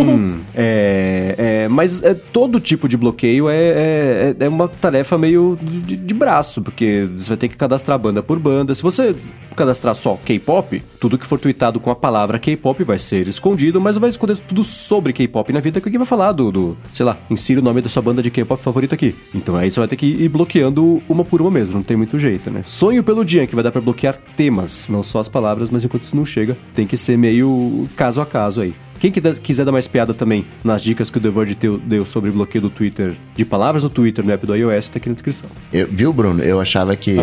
é, 0.55 1.35
é, 1.65 1.69
mas 1.69 2.03
é, 2.03 2.15
todo 2.15 2.61
tipo 2.61 2.89
de 2.89 2.97
bloqueio 2.97 3.49
é, 3.49 3.57
é, 3.57 4.37
é 4.41 4.49
uma 4.49 4.69
tarefa 4.69 5.17
meio 5.17 5.57
de, 5.61 5.97
de 5.97 6.15
braço, 6.15 6.63
porque 6.63 7.09
você 7.17 7.29
vai 7.29 7.37
ter 7.37 7.49
que 7.49 7.57
cadastrar 7.57 7.99
banda 7.99 8.23
por 8.23 8.39
banda. 8.39 8.75
Se 8.75 8.83
você 8.83 9.15
cadastrar 9.57 9.95
só 9.95 10.19
K-pop, 10.25 10.83
tudo 10.99 11.19
que 11.19 11.27
for 11.27 11.39
tweetado 11.39 11.79
com 11.79 11.91
a 11.91 11.97
palavra 11.97 12.39
K-pop 12.39 12.83
vai 12.85 12.99
ser 12.99 13.27
escondido, 13.29 13.81
mas 13.81 13.97
vai 13.97 14.11
esconder 14.11 14.39
tudo 14.39 14.65
sobre 14.65 15.13
K-pop 15.13 15.53
na 15.53 15.61
vida, 15.61 15.81
que 15.81 15.89
alguém 15.89 15.99
vai 15.99 16.07
falar 16.07 16.33
do, 16.33 16.51
do, 16.51 16.77
sei 16.93 17.05
lá, 17.05 17.17
insira 17.31 17.61
o 17.61 17.65
nome 17.65 17.81
da 17.81 17.89
sua 17.89 18.03
banda 18.03 18.23
de 18.23 18.31
K-pop 18.31 18.61
favorito 18.63 18.95
aqui. 18.95 19.15
Então 19.35 19.52
aí 19.57 19.71
você 19.71 19.81
vai 19.81 19.89
ter 19.89 19.97
que 19.97 20.07
ir 20.07 20.29
bloqueando 20.29 21.03
uma 21.09 21.25
por 21.25 21.41
uma 21.41 21.51
mesmo, 21.51 21.75
não 21.77 21.83
tem 21.83 21.97
muito 21.97 22.19
jeito, 22.19 22.51
né? 22.51 22.63
Sonho 22.65 23.03
pelo 23.03 23.25
dia, 23.25 23.47
que 23.47 23.55
vai 23.55 23.63
dar 23.65 23.71
pra 23.73 23.81
bloquear 23.81 24.17
temas, 24.37 24.89
não 24.89 25.03
só 25.03 25.21
as 25.21 25.29
palavras, 25.29 25.71
mas 25.71 25.85
enquanto 25.85 26.05
isso 26.05 26.17
não 26.17 26.25
chega, 26.27 26.57
tem 26.75 26.87
que 26.87 26.97
ser 26.97 27.17
meio 27.19 27.89
caso 27.97 28.21
a 28.21 28.27
caso 28.27 28.61
aí. 28.63 28.75
Quem 29.01 29.11
quiser 29.11 29.65
dar 29.65 29.73
mais 29.73 29.89
piada 29.89 30.15
também 30.15 30.45
nas 30.63 30.81
dicas 30.83 31.11
que 31.11 31.19
o 31.19 31.21
The 31.21 31.29
Verge 31.31 31.57
deu 31.85 32.07
sobre 32.07 32.31
bloqueio 32.31 32.63
do 32.63 32.71
Twitter, 32.71 33.15
de 33.37 33.45
palavras 33.45 33.83
no 33.83 33.91
Twitter, 33.91 34.25
no 34.25 34.31
app 34.31 34.47
do 34.47 34.55
iOS, 34.55 34.89
tá 34.89 34.99
aqui 34.99 35.09
na 35.09 35.15
descrição. 35.15 35.51
Eu- 35.73 35.89
viu, 35.91 36.13
Bruno? 36.13 36.41
Eu 36.41 36.61
achava 36.61 36.95
que 36.95 37.17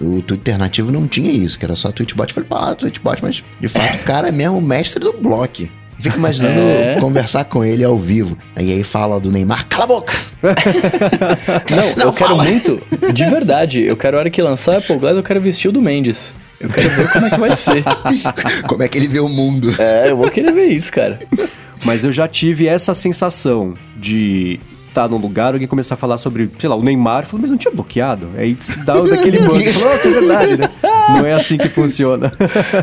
o 0.00 0.22
Twitter 0.22 0.56
nativo 0.56 0.92
não 0.92 1.08
tinha 1.08 1.32
isso, 1.32 1.58
que 1.58 1.64
era 1.64 1.74
só 1.74 1.90
Tweetbot. 1.90 2.28
Eu 2.28 2.34
falei, 2.34 2.48
pá, 2.48 2.74
Tweetbot, 2.76 3.22
mas 3.22 3.42
de 3.60 3.66
fato 3.68 3.96
o 3.96 4.04
cara 4.04 4.28
é 4.28 4.32
mesmo 4.32 4.58
o 4.58 4.62
mestre 4.62 5.02
do 5.02 5.12
bloco. 5.12 5.68
Fico 6.00 6.16
imaginando 6.18 6.58
É. 6.60 6.96
conversar 7.00 7.44
com 7.44 7.64
ele 7.64 7.84
ao 7.84 7.96
vivo. 7.96 8.36
Aí 8.56 8.72
aí 8.72 8.82
fala 8.84 9.20
do 9.20 9.30
Neymar, 9.30 9.66
cala 9.68 9.84
a 9.84 9.86
boca! 9.86 10.12
Não, 11.70 11.76
Não, 11.96 12.04
eu 12.06 12.12
quero 12.12 12.30
fala. 12.30 12.44
muito, 12.44 12.80
de 13.12 13.24
verdade, 13.26 13.82
eu 13.82 13.96
quero 13.96 14.16
a 14.16 14.20
hora 14.20 14.30
que 14.30 14.40
lançar 14.42 14.78
Apple 14.78 14.96
Glass, 14.96 15.16
eu 15.16 15.22
quero 15.22 15.40
vestir 15.40 15.68
o 15.68 15.72
do 15.72 15.80
Mendes. 15.82 16.34
Eu 16.60 16.68
quero 16.68 16.90
ver 16.90 17.10
como 17.12 17.26
é 17.26 17.30
que 17.30 17.40
vai 17.40 17.56
ser. 17.56 17.82
Como 18.68 18.82
é 18.82 18.88
que 18.88 18.98
ele 18.98 19.08
vê 19.08 19.18
o 19.20 19.28
mundo? 19.28 19.74
É, 19.78 20.10
eu 20.10 20.16
vou 20.18 20.30
querer 20.30 20.52
ver 20.52 20.66
isso, 20.66 20.92
cara. 20.92 21.18
Mas 21.84 22.04
eu 22.04 22.12
já 22.12 22.28
tive 22.28 22.66
essa 22.66 22.92
sensação 22.92 23.74
de 23.96 24.60
estar 24.88 25.08
num 25.08 25.16
lugar, 25.16 25.54
alguém 25.54 25.66
começar 25.66 25.94
a 25.94 25.96
falar 25.96 26.18
sobre, 26.18 26.50
sei 26.58 26.68
lá, 26.68 26.76
o 26.76 26.82
Neymar, 26.82 27.22
eu 27.22 27.28
falo, 27.28 27.40
mas 27.40 27.50
não 27.50 27.56
tinha 27.56 27.72
bloqueado? 27.72 28.28
Aí 28.36 28.54
se 28.60 28.84
dá 28.84 29.00
daquele 29.00 29.38
banco, 29.46 29.54
nossa, 29.80 30.08
é 30.08 30.10
verdade, 30.10 30.56
né? 30.58 30.70
Não 31.08 31.24
é 31.24 31.32
assim 31.32 31.56
que 31.56 31.68
funciona. 31.70 32.30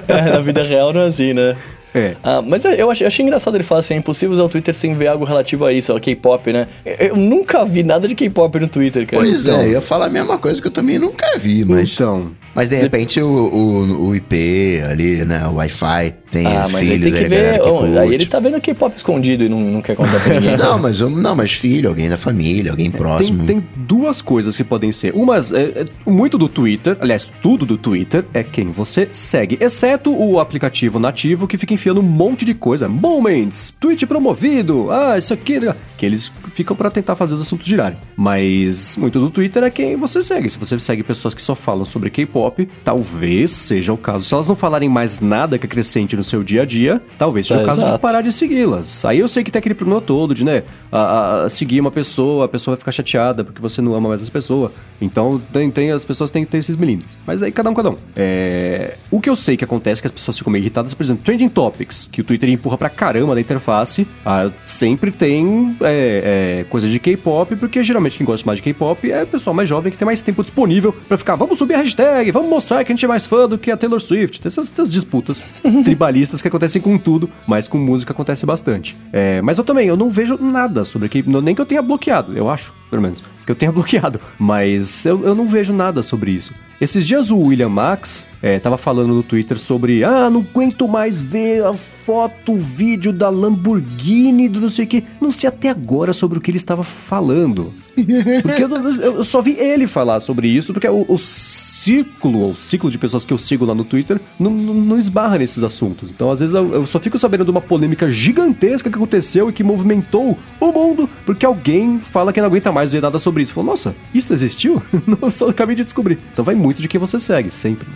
É, 0.07 0.21
na 0.31 0.39
vida 0.39 0.63
real 0.63 0.91
não 0.91 1.01
é 1.01 1.05
assim, 1.07 1.33
né? 1.33 1.55
É. 1.97 2.15
Ah, 2.23 2.41
mas 2.41 2.63
eu, 2.63 2.71
eu 2.71 2.91
achei, 2.91 3.07
achei 3.07 3.25
engraçado 3.25 3.55
ele 3.55 3.63
falar 3.63 3.79
assim, 3.79 3.95
é 3.95 3.97
impossível 3.97 4.33
usar 4.33 4.43
o 4.43 4.49
Twitter 4.49 4.75
sem 4.75 4.93
ver 4.93 5.07
algo 5.07 5.25
relativo 5.25 5.65
a 5.65 5.73
isso, 5.73 5.91
ao 5.91 5.99
K-pop, 5.99 6.53
né? 6.53 6.67
Eu, 6.85 7.07
eu 7.07 7.15
nunca 7.15 7.65
vi 7.65 7.83
nada 7.83 8.07
de 8.07 8.15
K-pop 8.15 8.59
no 8.59 8.67
Twitter, 8.67 9.07
cara. 9.07 9.23
Pois 9.23 9.47
então. 9.47 9.59
é, 9.59 9.65
eu 9.65 9.71
ia 9.71 9.81
falar 9.81 10.05
a 10.05 10.09
mesma 10.09 10.37
coisa 10.37 10.61
que 10.61 10.67
eu 10.67 10.71
também 10.71 10.99
nunca 10.99 11.37
vi, 11.37 11.65
mas. 11.65 11.93
Então, 11.93 12.31
Mas 12.57 12.69
de 12.69 12.75
repente 12.75 13.21
o, 13.21 13.27
o, 13.27 14.07
o 14.07 14.15
IP 14.15 14.81
ali, 14.89 15.23
né? 15.23 15.45
O 15.47 15.53
Wi-Fi 15.53 16.15
tem 16.31 16.47
Ah, 16.47 16.67
mas 16.71 16.81
aí 16.81 16.87
filhos, 16.89 17.03
tem 17.13 17.23
que 17.23 17.29
galera 17.29 17.51
ver. 17.53 17.61
que 17.61 17.69
oh, 17.69 17.99
aí 17.99 18.13
ele 18.15 18.25
tá 18.25 18.39
vendo 18.39 18.59
K-pop 18.59 18.97
escondido 18.97 19.43
e 19.43 19.49
não, 19.49 19.59
não 19.61 19.79
quer 19.81 19.95
contar 19.95 20.19
pra 20.19 20.33
ninguém. 20.39 20.57
Não, 20.57 20.79
mas, 20.79 20.99
não, 20.99 21.35
mas 21.35 21.51
filho, 21.53 21.87
alguém 21.89 22.09
da 22.09 22.17
família, 22.17 22.71
alguém 22.71 22.89
próximo. 22.89 23.45
tem, 23.45 23.59
tem 23.61 23.69
duas 23.75 24.23
coisas 24.23 24.57
que 24.57 24.63
podem 24.63 24.91
ser. 24.91 25.13
Umas, 25.13 25.51
é, 25.51 25.61
é, 25.61 25.85
muito 26.05 26.35
do 26.37 26.49
Twitter, 26.49 26.97
aliás, 26.99 27.31
tudo 27.41 27.63
do 27.65 27.77
Twitter 27.77 28.25
é 28.33 28.43
quem 28.43 28.71
você 28.71 29.07
segue, 29.11 29.57
exceto 29.61 30.11
o 30.11 30.39
aplicativo 30.39 30.99
nativo 30.99 31.47
que 31.47 31.57
fica 31.57 31.75
enfiando 31.75 31.99
um 31.99 32.03
monte 32.03 32.43
de 32.43 32.55
coisa. 32.55 32.89
Moments, 32.89 33.71
tweet 33.79 34.05
promovido, 34.07 34.89
ah, 34.91 35.15
isso 35.17 35.33
aqui. 35.33 35.59
Que 35.95 36.05
eles 36.05 36.31
ficam 36.53 36.75
pra 36.75 36.89
tentar 36.89 37.15
fazer 37.15 37.35
os 37.35 37.41
assuntos 37.41 37.67
girarem. 37.67 37.97
Mas 38.15 38.97
muito 38.97 39.19
do 39.19 39.29
Twitter 39.29 39.63
é 39.63 39.69
quem 39.69 39.95
você 39.95 40.21
segue. 40.21 40.49
Se 40.49 40.57
você 40.57 40.79
segue 40.79 41.03
pessoas 41.03 41.33
que 41.33 41.41
só 41.41 41.55
falam 41.55 41.85
sobre 41.85 42.09
K-pop, 42.09 42.46
talvez 42.83 43.51
seja 43.51 43.93
o 43.93 43.97
caso. 43.97 44.25
Se 44.25 44.33
elas 44.33 44.47
não 44.47 44.55
falarem 44.55 44.89
mais 44.89 45.19
nada 45.19 45.57
que 45.57 45.65
acrescente 45.65 46.15
no 46.15 46.23
seu 46.23 46.43
dia 46.43 46.61
a 46.63 46.65
dia, 46.65 47.01
talvez 47.17 47.47
seja 47.47 47.59
É, 47.59 47.63
o 47.63 47.65
caso 47.65 47.79
de 47.79 47.85
exato. 47.85 47.99
parar 48.01 48.21
de 48.21 48.31
segui-las. 48.31 49.05
Aí 49.05 49.19
eu 49.19 49.27
sei 49.27 49.43
que 49.43 49.51
tem 49.51 49.59
aquele 49.59 49.75
problema 49.75 50.01
todo 50.01 50.33
de, 50.33 50.43
né, 50.43 50.63
a- 50.91 51.43
a- 51.45 51.49
seguir 51.49 51.79
uma 51.79 51.91
pessoa, 51.91 52.45
a 52.45 52.47
pessoa 52.47 52.75
vai 52.75 52.79
ficar 52.79 52.91
chateada 52.91 53.43
porque 53.43 53.61
você 53.61 53.81
não 53.81 53.93
ama 53.95 54.09
mais 54.09 54.21
essa 54.21 54.31
pessoa. 54.31 54.71
Então 55.01 55.41
tem, 55.53 55.69
tem- 55.69 55.91
as 55.91 56.03
pessoas 56.05 56.31
têm 56.31 56.43
que 56.45 56.51
ter 56.51 56.57
esses 56.57 56.75
milímetros. 56.75 57.17
Mas 57.25 57.43
aí 57.43 57.51
cada 57.51 57.69
um, 57.69 57.73
cada 57.73 57.91
um. 57.91 57.95
É, 58.15 58.95
o 59.11 59.19
que 59.21 59.29
eu 59.29 59.35
sei 59.35 59.55
que 59.57 59.63
acontece 59.63 59.99
é 59.99 60.01
que 60.01 60.07
as 60.07 60.11
pessoas 60.11 60.37
ficam 60.37 60.51
meio 60.51 60.61
irritadas, 60.63 60.93
por 60.93 61.03
exemplo, 61.03 61.23
Trending 61.23 61.49
Topics, 61.49 62.07
que 62.11 62.21
o 62.21 62.23
Twitter 62.23 62.49
empurra 62.49 62.77
pra 62.77 62.89
caramba 62.89 63.35
na 63.35 63.41
interface, 63.41 64.07
ah, 64.25 64.49
sempre 64.65 65.11
tem 65.11 65.75
é, 65.81 66.61
é, 66.61 66.63
coisa 66.69 66.87
de 66.87 66.99
K-pop, 66.99 67.55
porque 67.55 67.83
geralmente 67.83 68.17
quem 68.17 68.25
gosta 68.25 68.45
mais 68.45 68.57
de 68.57 68.63
K-pop 68.63 69.11
é 69.11 69.23
o 69.23 69.27
pessoal 69.27 69.53
mais 69.53 69.69
jovem 69.69 69.91
que 69.91 69.97
tem 69.97 70.05
mais 70.05 70.21
tempo 70.21 70.41
disponível 70.43 70.93
pra 71.07 71.17
ficar, 71.17 71.35
vamos 71.35 71.57
subir 71.57 71.75
a 71.75 71.77
hashtag, 71.77 72.31
vamos 72.37 72.49
mostrar 72.49 72.83
que 72.83 72.91
a 72.91 72.95
gente 72.95 73.03
é 73.03 73.07
mais 73.07 73.25
fã 73.25 73.47
do 73.47 73.57
que 73.57 73.71
a 73.71 73.77
Taylor 73.77 73.99
Swift. 73.99 74.39
Tem 74.39 74.47
essas, 74.47 74.71
essas 74.71 74.91
disputas 74.91 75.43
tribalistas 75.83 76.41
que 76.41 76.47
acontecem 76.47 76.81
com 76.81 76.97
tudo, 76.97 77.29
mas 77.47 77.67
com 77.67 77.77
música 77.77 78.13
acontece 78.13 78.45
bastante. 78.45 78.95
É, 79.11 79.41
mas 79.41 79.57
eu 79.57 79.63
também, 79.63 79.87
eu 79.87 79.97
não 79.97 80.09
vejo 80.09 80.37
nada 80.37 80.85
sobre 80.85 81.09
K-pop, 81.09 81.41
nem 81.41 81.55
que 81.55 81.61
eu 81.61 81.65
tenha 81.65 81.81
bloqueado, 81.81 82.37
eu 82.37 82.49
acho, 82.49 82.73
pelo 82.89 83.01
menos, 83.01 83.23
que 83.47 83.51
eu 83.51 83.55
tenha 83.55 83.71
bloqueado, 83.73 84.19
mas 84.37 85.03
eu, 85.05 85.23
eu 85.25 85.33
não 85.33 85.47
vejo 85.47 85.73
nada 85.73 86.03
sobre 86.03 86.29
isso. 86.31 86.53
Esses 86.79 87.07
dias 87.07 87.31
o 87.31 87.37
William 87.39 87.69
Max 87.69 88.27
é, 88.39 88.59
tava 88.59 88.77
falando 88.77 89.11
no 89.11 89.23
Twitter 89.23 89.57
sobre 89.57 90.03
Ah, 90.03 90.29
não 90.29 90.41
aguento 90.41 90.87
mais 90.87 91.19
ver 91.19 91.63
a 91.65 91.73
foto, 91.73 92.51
o 92.53 92.59
vídeo 92.59 93.11
da 93.11 93.29
Lamborghini 93.29 94.47
do 94.47 94.61
não 94.61 94.69
sei 94.69 94.85
o 94.85 94.87
que. 94.87 95.03
Não 95.19 95.31
sei 95.31 95.47
até 95.49 95.69
agora 95.69 96.13
sobre 96.13 96.37
o 96.37 96.41
que 96.41 96.51
ele 96.51 96.57
estava 96.59 96.83
falando. 96.83 97.73
Porque 98.43 98.63
eu, 98.63 98.69
eu- 99.01 99.23
só 99.23 99.41
vi 99.41 99.53
ele 99.57 99.87
falar 99.87 100.19
sobre 100.19 100.47
isso, 100.47 100.71
porque 100.71 100.87
o, 100.87 101.03
o 101.07 101.17
círculo, 101.17 102.39
ou 102.41 102.55
ciclo 102.55 102.91
de 102.91 102.97
pessoas 102.99 103.25
que 103.25 103.33
eu 103.33 103.37
sigo 103.39 103.65
lá 103.65 103.73
no 103.73 103.83
Twitter, 103.83 104.19
não, 104.39 104.51
não, 104.51 104.73
não 104.75 104.99
esbarra 104.99 105.39
nesses 105.39 105.63
assuntos. 105.63 106.11
Então, 106.11 106.29
às 106.29 106.39
vezes, 106.39 106.53
eu, 106.53 106.71
eu 106.73 106.85
só 106.85 106.99
fico 106.99 107.17
sabendo 107.17 107.43
de 107.43 107.49
uma 107.49 107.59
polêmica 107.61 108.07
gigantesca 108.11 108.87
que 108.89 108.95
aconteceu 108.95 109.49
e 109.49 109.53
que 109.53 109.63
movimentou 109.63 110.37
o 110.59 110.71
mundo, 110.71 111.09
porque 111.25 111.43
alguém 111.45 111.99
fala 111.99 112.31
que 112.31 112.39
não 112.39 112.47
aguenta 112.47 112.71
mais 112.71 112.91
ver 112.91 113.01
nada 113.01 113.17
sobre 113.17 113.36
isso. 113.39 113.53
Falou, 113.53 113.71
nossa, 113.71 113.95
isso 114.13 114.33
existiu? 114.33 114.81
não, 115.05 115.29
só 115.31 115.49
acabei 115.49 115.75
de 115.75 115.83
descobrir. 115.83 116.19
Então 116.33 116.43
vai 116.43 116.55
muito 116.55 116.81
de 116.81 116.87
quem 116.87 116.99
você 116.99 117.19
segue, 117.19 117.51
sempre. 117.51 117.87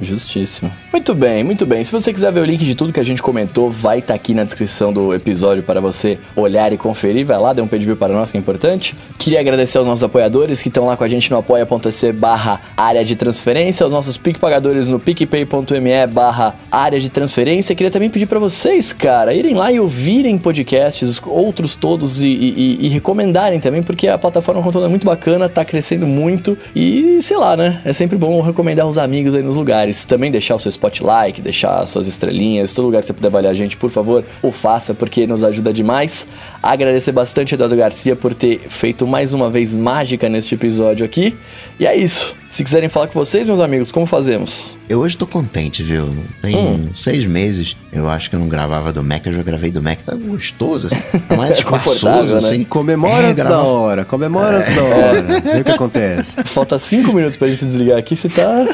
Justíssimo. 0.00 0.70
Muito 0.92 1.14
bem, 1.14 1.44
muito 1.44 1.66
bem. 1.66 1.84
Se 1.84 1.92
você 1.92 2.12
quiser 2.12 2.32
ver 2.32 2.40
o 2.40 2.44
link 2.44 2.64
de 2.64 2.74
tudo 2.74 2.92
que 2.92 3.00
a 3.00 3.04
gente 3.04 3.22
comentou, 3.22 3.70
vai 3.70 3.98
estar 3.98 4.14
aqui 4.14 4.32
na 4.32 4.44
descrição 4.44 4.92
do 4.92 5.12
episódio 5.14 5.62
para 5.62 5.80
você 5.80 6.18
olhar 6.34 6.72
e 6.72 6.78
conferir. 6.78 7.26
Vai 7.26 7.38
lá, 7.38 7.52
dê 7.52 7.60
um 7.60 7.66
page 7.66 7.84
view 7.84 7.96
para 7.96 8.12
nós, 8.14 8.30
que 8.30 8.38
é 8.38 8.40
importante. 8.40 8.96
Queria 9.18 9.40
agradecer 9.40 9.76
aos 9.78 9.86
nossos 9.86 10.02
apoiadores 10.02 10.62
que 10.62 10.68
estão 10.68 10.86
lá 10.86 10.96
com 10.96 11.04
a 11.04 11.08
gente 11.08 11.30
no 11.30 11.36
apoia.se 11.36 12.12
barra 12.12 12.60
área 12.76 13.04
de 13.04 13.14
transferência, 13.14 13.84
aos 13.84 13.92
nossos 13.92 14.16
PIC 14.16 14.38
pagadores 14.40 14.88
no 14.88 14.98
picpay.me 14.98 16.06
barra 16.12 16.54
área 16.70 16.98
de 16.98 17.10
transferência. 17.10 17.74
Queria 17.74 17.90
também 17.90 18.08
pedir 18.08 18.26
para 18.26 18.38
vocês, 18.38 18.92
cara, 18.92 19.34
irem 19.34 19.54
lá 19.54 19.70
e 19.70 19.78
ouvirem 19.80 20.38
podcasts, 20.38 21.20
outros 21.26 21.76
todos, 21.76 22.22
e, 22.22 22.26
e- 22.28 22.78
e 22.86 22.88
recomendarem 22.88 23.60
também, 23.60 23.82
porque 23.82 24.08
a 24.08 24.16
plataforma 24.18 24.62
conteúdo 24.62 24.86
é 24.86 24.88
muito 24.88 25.06
bacana, 25.06 25.48
tá 25.48 25.64
crescendo 25.64 26.06
muito 26.06 26.56
e, 26.74 27.18
sei 27.20 27.36
lá, 27.36 27.56
né? 27.56 27.80
É 27.84 27.92
sempre 27.92 28.16
bom 28.16 28.40
recomendar 28.40 28.86
os 28.86 28.96
amigos 28.98 29.34
aí 29.34 29.42
nos 29.42 29.56
lugares. 29.56 29.89
Lugares, 29.90 30.04
também 30.04 30.30
deixar 30.30 30.54
o 30.54 30.58
seu 30.58 30.70
spotlight, 30.70 31.40
deixar 31.42 31.84
suas 31.86 32.06
estrelinhas, 32.06 32.72
todo 32.72 32.84
lugar 32.86 33.00
que 33.00 33.06
você 33.06 33.12
puder 33.12 33.28
avaliar 33.28 33.52
a 33.52 33.54
gente, 33.54 33.76
por 33.76 33.90
favor, 33.90 34.24
o 34.42 34.50
faça, 34.52 34.94
porque 34.94 35.26
nos 35.26 35.42
ajuda 35.44 35.72
demais. 35.72 36.26
Agradecer 36.62 37.12
bastante 37.12 37.54
a 37.54 37.56
Eduardo 37.56 37.76
Garcia 37.76 38.16
por 38.16 38.34
ter 38.34 38.60
feito 38.68 39.06
mais 39.06 39.32
uma 39.32 39.50
vez 39.50 39.74
mágica 39.74 40.28
neste 40.28 40.54
episódio 40.54 41.04
aqui. 41.04 41.36
E 41.78 41.86
é 41.86 41.96
isso. 41.96 42.34
Se 42.48 42.64
quiserem 42.64 42.88
falar 42.88 43.06
com 43.06 43.14
vocês, 43.18 43.46
meus 43.46 43.60
amigos, 43.60 43.92
como 43.92 44.06
fazemos? 44.06 44.76
Eu 44.88 45.00
hoje 45.00 45.16
tô 45.16 45.26
contente, 45.26 45.82
viu? 45.82 46.08
Tem 46.42 46.56
Hum. 46.56 46.90
seis 46.94 47.24
meses, 47.24 47.76
eu 47.92 48.08
acho 48.08 48.30
que 48.30 48.36
eu 48.36 48.40
não 48.40 48.48
gravava 48.48 48.92
do 48.92 49.02
Mac, 49.02 49.26
eu 49.26 49.32
já 49.32 49.42
gravei 49.42 49.70
do 49.70 49.82
Mac, 49.82 50.00
tá 50.02 50.14
gostoso, 50.14 50.86
assim. 50.88 51.00
Tá 51.28 51.36
mais 51.36 51.52
É 51.52 51.58
espaçoso, 51.60 52.32
né? 52.32 52.38
assim. 52.38 52.64
Comemora 52.64 53.22
É, 53.22 53.26
antes 53.30 53.42
da 53.44 53.50
grava- 53.50 53.64
hora, 53.68 54.04
comemora 54.04 54.58
antes 54.58 54.74
da 54.74 54.82
hora. 54.82 55.22
Vê 55.54 55.60
o 55.60 55.64
que 55.64 55.70
acontece. 55.72 56.36
Falta 56.44 56.78
cinco 56.78 57.12
minutos 57.12 57.36
pra 57.36 57.48
gente 57.48 57.64
desligar 57.64 57.98
aqui, 57.98 58.14
você 58.16 58.28
tá. 58.28 58.66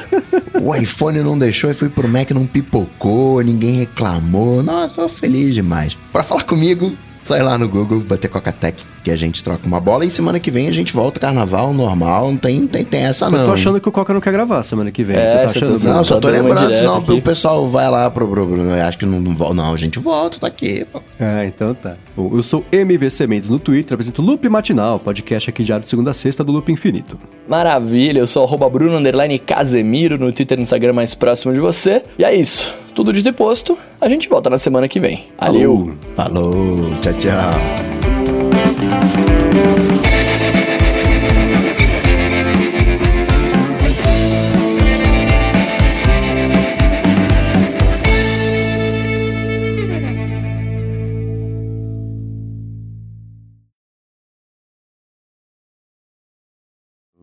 O 0.60 0.74
iPhone 0.74 1.18
não 1.20 1.38
deixou 1.38 1.70
e 1.70 1.74
fui 1.74 1.88
pro 1.88 2.08
Mac, 2.08 2.30
não 2.30 2.46
pipocou, 2.46 3.40
ninguém 3.42 3.72
reclamou. 3.78 4.62
Nossa, 4.62 4.94
tô 4.96 5.08
feliz 5.08 5.54
demais. 5.54 5.96
Pra 6.12 6.22
falar 6.22 6.42
comigo, 6.44 6.96
sai 7.26 7.42
lá 7.42 7.58
no 7.58 7.68
Google, 7.68 8.00
bater 8.00 8.28
Coca-Tech, 8.28 8.82
que 9.02 9.10
a 9.10 9.16
gente 9.16 9.42
troca 9.42 9.66
uma 9.66 9.80
bola. 9.80 10.04
E 10.04 10.10
semana 10.10 10.38
que 10.40 10.50
vem 10.50 10.68
a 10.68 10.72
gente 10.72 10.92
volta 10.92 11.18
carnaval 11.20 11.72
normal, 11.74 12.30
não 12.30 12.36
tem, 12.38 12.66
tem, 12.66 12.84
tem 12.84 13.02
essa 13.04 13.28
não. 13.28 13.40
Eu 13.40 13.46
tô 13.46 13.52
achando 13.52 13.80
que 13.80 13.88
o 13.88 13.92
Coca 13.92 14.14
não 14.14 14.20
quer 14.20 14.32
gravar 14.32 14.62
semana 14.62 14.90
que 14.90 15.02
vem. 15.04 15.16
É, 15.16 15.28
você 15.30 15.36
tá 15.36 15.42
você 15.48 15.58
achando? 15.64 15.80
tá- 15.82 15.92
Não, 15.94 16.04
só 16.04 16.14
Tá 16.14 16.20
tô 16.22 16.28
uma 16.28 16.36
lembrando, 16.38 16.74
senão 16.74 16.96
aqui. 16.98 17.12
o 17.12 17.22
pessoal 17.22 17.68
vai 17.68 17.90
lá 17.90 18.08
pro 18.10 18.26
Bruno. 18.26 18.70
Eu 18.74 18.84
acho 18.84 18.98
que 18.98 19.04
não, 19.06 19.20
não 19.20 19.34
volta. 19.36 19.54
Não, 19.54 19.72
a 19.74 19.76
gente 19.76 19.98
volta, 19.98 20.38
tá 20.38 20.46
aqui. 20.46 20.84
pô. 20.92 21.02
Ah, 21.20 21.44
então 21.46 21.74
tá. 21.74 21.96
Bom, 22.16 22.30
eu 22.36 22.42
sou 22.42 22.64
MVC 22.72 23.26
Mendes 23.26 23.50
no 23.50 23.58
Twitter, 23.58 23.94
apresento 23.94 24.22
Loop 24.22 24.48
Matinal, 24.48 24.98
podcast 25.00 25.50
aqui 25.50 25.62
diário 25.64 25.82
de 25.82 25.88
segunda 25.88 26.10
a 26.10 26.14
sexta 26.14 26.44
do 26.44 26.52
Loop 26.52 26.70
Infinito. 26.70 27.18
Maravilha, 27.48 28.20
eu 28.20 28.26
sou 28.26 28.44
arroba 28.44 28.68
Bruno 28.68 28.96
Underline 28.96 29.38
Casemiro 29.38 30.18
no 30.18 30.32
Twitter 30.32 30.56
e 30.56 30.60
no 30.60 30.62
Instagram 30.62 30.92
mais 30.92 31.14
próximo 31.14 31.52
de 31.52 31.60
você. 31.60 32.02
E 32.18 32.24
é 32.24 32.34
isso. 32.34 32.74
Tudo 32.96 33.12
dito 33.12 33.28
e 33.28 33.32
posto, 33.32 33.76
a 34.00 34.08
gente 34.08 34.26
volta 34.26 34.48
na 34.48 34.56
semana 34.56 34.88
que 34.88 34.98
vem. 34.98 35.26
Valeu! 35.38 35.94
Falou, 36.16 36.98
tchau, 37.02 37.12
tchau. 37.12 37.50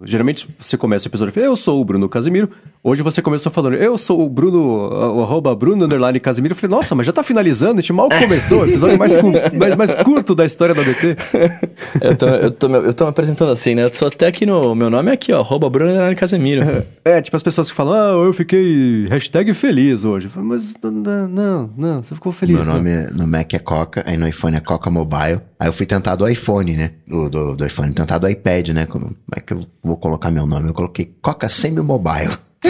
Geralmente 0.05 0.47
você 0.57 0.77
começa 0.77 1.07
o 1.07 1.09
episódio 1.09 1.33
falando, 1.33 1.49
eu 1.49 1.55
sou 1.55 1.81
o 1.81 1.85
Bruno 1.85 2.07
Casemiro. 2.09 2.49
Hoje 2.83 3.01
você 3.01 3.21
começou 3.21 3.51
falando, 3.51 3.75
eu 3.75 3.97
sou 3.97 4.25
o 4.25 4.29
Bruno, 4.29 4.59
o 5.15 5.21
arroba 5.21 5.55
Bruno 5.55 5.85
Underline 5.85 6.19
Casemiro. 6.19 6.53
Eu 6.53 6.57
falei, 6.57 6.75
nossa, 6.75 6.93
mas 6.95 7.05
já 7.07 7.13
tá 7.13 7.23
finalizando, 7.23 7.79
a 7.79 7.81
gente 7.81 7.93
mal 7.93 8.09
começou, 8.09 8.61
o 8.61 8.65
episódio 8.65 8.97
mais, 8.99 9.15
cu- 9.15 9.31
mais, 9.57 9.75
mais 9.77 9.93
curto 9.95 10.35
da 10.35 10.45
história 10.45 10.73
da 10.75 10.81
BT. 10.83 11.15
Eu 12.01 12.15
tô, 12.17 12.25
eu, 12.27 12.51
tô, 12.51 12.67
me- 12.69 12.77
eu 12.79 12.93
tô 12.93 13.03
me 13.05 13.09
apresentando 13.11 13.51
assim, 13.51 13.75
né? 13.75 13.83
Eu 13.85 13.93
sou 13.93 14.07
até 14.07 14.27
aqui 14.27 14.45
no. 14.45 14.73
Meu 14.75 14.89
nome 14.89 15.09
é 15.11 15.13
aqui, 15.13 15.31
ó, 15.31 15.39
arroba 15.39 15.69
Bruno 15.69 15.91
Underline 15.91 16.15
Casemiro. 16.15 16.63
É, 17.05 17.21
tipo 17.21 17.35
as 17.35 17.43
pessoas 17.43 17.69
que 17.69 17.75
falam, 17.75 17.93
ah, 17.93 18.25
eu 18.25 18.31
fiquei 18.31 19.05
hashtag 19.09 19.53
feliz 19.53 20.05
hoje. 20.05 20.27
Eu 20.27 20.31
falei, 20.31 20.47
mas 20.49 20.73
não, 20.81 21.27
não, 21.27 21.69
não, 21.77 22.01
você 22.03 22.15
ficou 22.15 22.31
feliz. 22.31 22.55
Meu 22.55 22.65
né? 22.65 22.73
nome 22.73 22.89
é- 22.89 23.09
no 23.11 23.27
Mac 23.27 23.53
é 23.53 23.59
Coca, 23.59 24.01
aí 24.07 24.15
no 24.17 24.25
iPhone 24.27 24.55
é 24.55 24.59
Coca 24.61 24.89
Mobile. 24.89 25.41
Aí 25.63 25.69
eu 25.69 25.73
fui 25.73 25.85
tentar 25.85 26.17
do 26.17 26.27
iPhone, 26.27 26.75
né? 26.75 26.91
Do, 27.07 27.29
do, 27.29 27.55
do 27.55 27.65
iPhone, 27.65 27.93
tentar 27.93 28.17
do 28.17 28.27
iPad, 28.27 28.67
né? 28.71 28.85
Como 28.85 29.15
é 29.33 29.39
que 29.39 29.53
eu 29.53 29.61
vou 29.81 29.95
colocar 29.95 30.29
meu 30.29 30.45
nome? 30.45 30.67
Eu 30.67 30.73
coloquei 30.73 31.15
Coca 31.21 31.47
Semi-Mobile. 31.47 32.37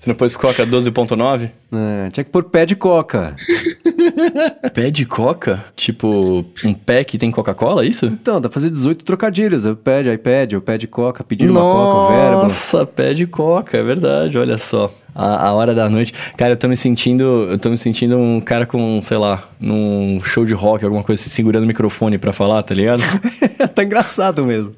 Você 0.00 0.08
não 0.08 0.16
pôs 0.16 0.36
Coca 0.36 0.66
12.9? 0.66 1.48
É, 1.70 2.10
tinha 2.10 2.24
que 2.24 2.30
pôr 2.32 2.42
pé 2.42 2.66
de 2.66 2.74
coca. 2.74 3.36
Pé 4.74 4.90
de 4.90 5.04
Coca? 5.06 5.64
Tipo, 5.76 6.44
um 6.64 6.74
pé 6.74 7.04
que 7.04 7.18
tem 7.18 7.30
Coca-Cola, 7.30 7.84
é 7.84 7.88
isso? 7.88 8.06
Então, 8.06 8.40
dá 8.40 8.48
pra 8.48 8.54
fazer 8.54 8.70
18 8.70 9.04
trocadilhos. 9.04 9.66
Eu 9.66 9.76
pé 9.76 10.02
de 10.02 10.12
iPad, 10.12 10.52
eu 10.52 10.60
pé 10.60 10.78
de 10.78 10.86
coca, 10.86 11.24
pedir 11.24 11.50
uma 11.50 11.60
coca, 11.60 11.96
o 11.96 12.08
verbo. 12.08 12.42
Nossa, 12.42 12.86
pé 12.86 13.14
de 13.14 13.26
coca, 13.26 13.78
é 13.78 13.82
verdade, 13.82 14.38
olha 14.38 14.58
só. 14.58 14.92
A, 15.14 15.48
a 15.48 15.52
hora 15.52 15.74
da 15.74 15.88
noite. 15.88 16.14
Cara, 16.36 16.52
eu 16.52 16.56
tô 16.56 16.68
me 16.68 16.76
sentindo. 16.76 17.24
Eu 17.50 17.58
tô 17.58 17.68
me 17.68 17.76
sentindo 17.76 18.16
um 18.16 18.40
cara 18.40 18.64
com, 18.64 19.00
sei 19.02 19.18
lá, 19.18 19.42
num 19.58 20.20
show 20.22 20.44
de 20.44 20.54
rock, 20.54 20.84
alguma 20.84 21.02
coisa 21.02 21.20
segurando 21.22 21.64
o 21.64 21.66
microfone 21.66 22.18
pra 22.18 22.32
falar, 22.32 22.62
tá 22.62 22.74
ligado? 22.74 23.02
tá 23.74 23.82
engraçado 23.82 24.44
mesmo. 24.44 24.74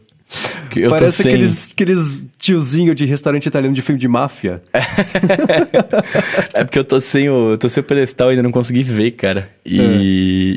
Parece 0.89 1.23
sem- 1.23 1.33
aqueles, 1.33 1.73
aqueles 1.73 2.25
tiozinho 2.39 2.95
de 2.95 3.05
restaurante 3.05 3.47
italiano 3.47 3.75
de 3.75 3.83
filme 3.83 4.01
de 4.01 4.09
máfia. 4.09 4.63
É 6.55 6.65
porque 6.65 6.79
eu 6.79 6.85
tô 6.85 7.01
sem 7.01 7.29
o. 7.31 7.57
Tô 7.57 7.69
sem 7.69 7.81
o 7.81 7.85
pedestal 7.85 8.29
e 8.29 8.31
ainda 8.33 8.43
não 8.43 8.51
consegui 8.51 8.83
ver, 8.83 9.13
cara. 9.13 9.49
E, 9.65 9.77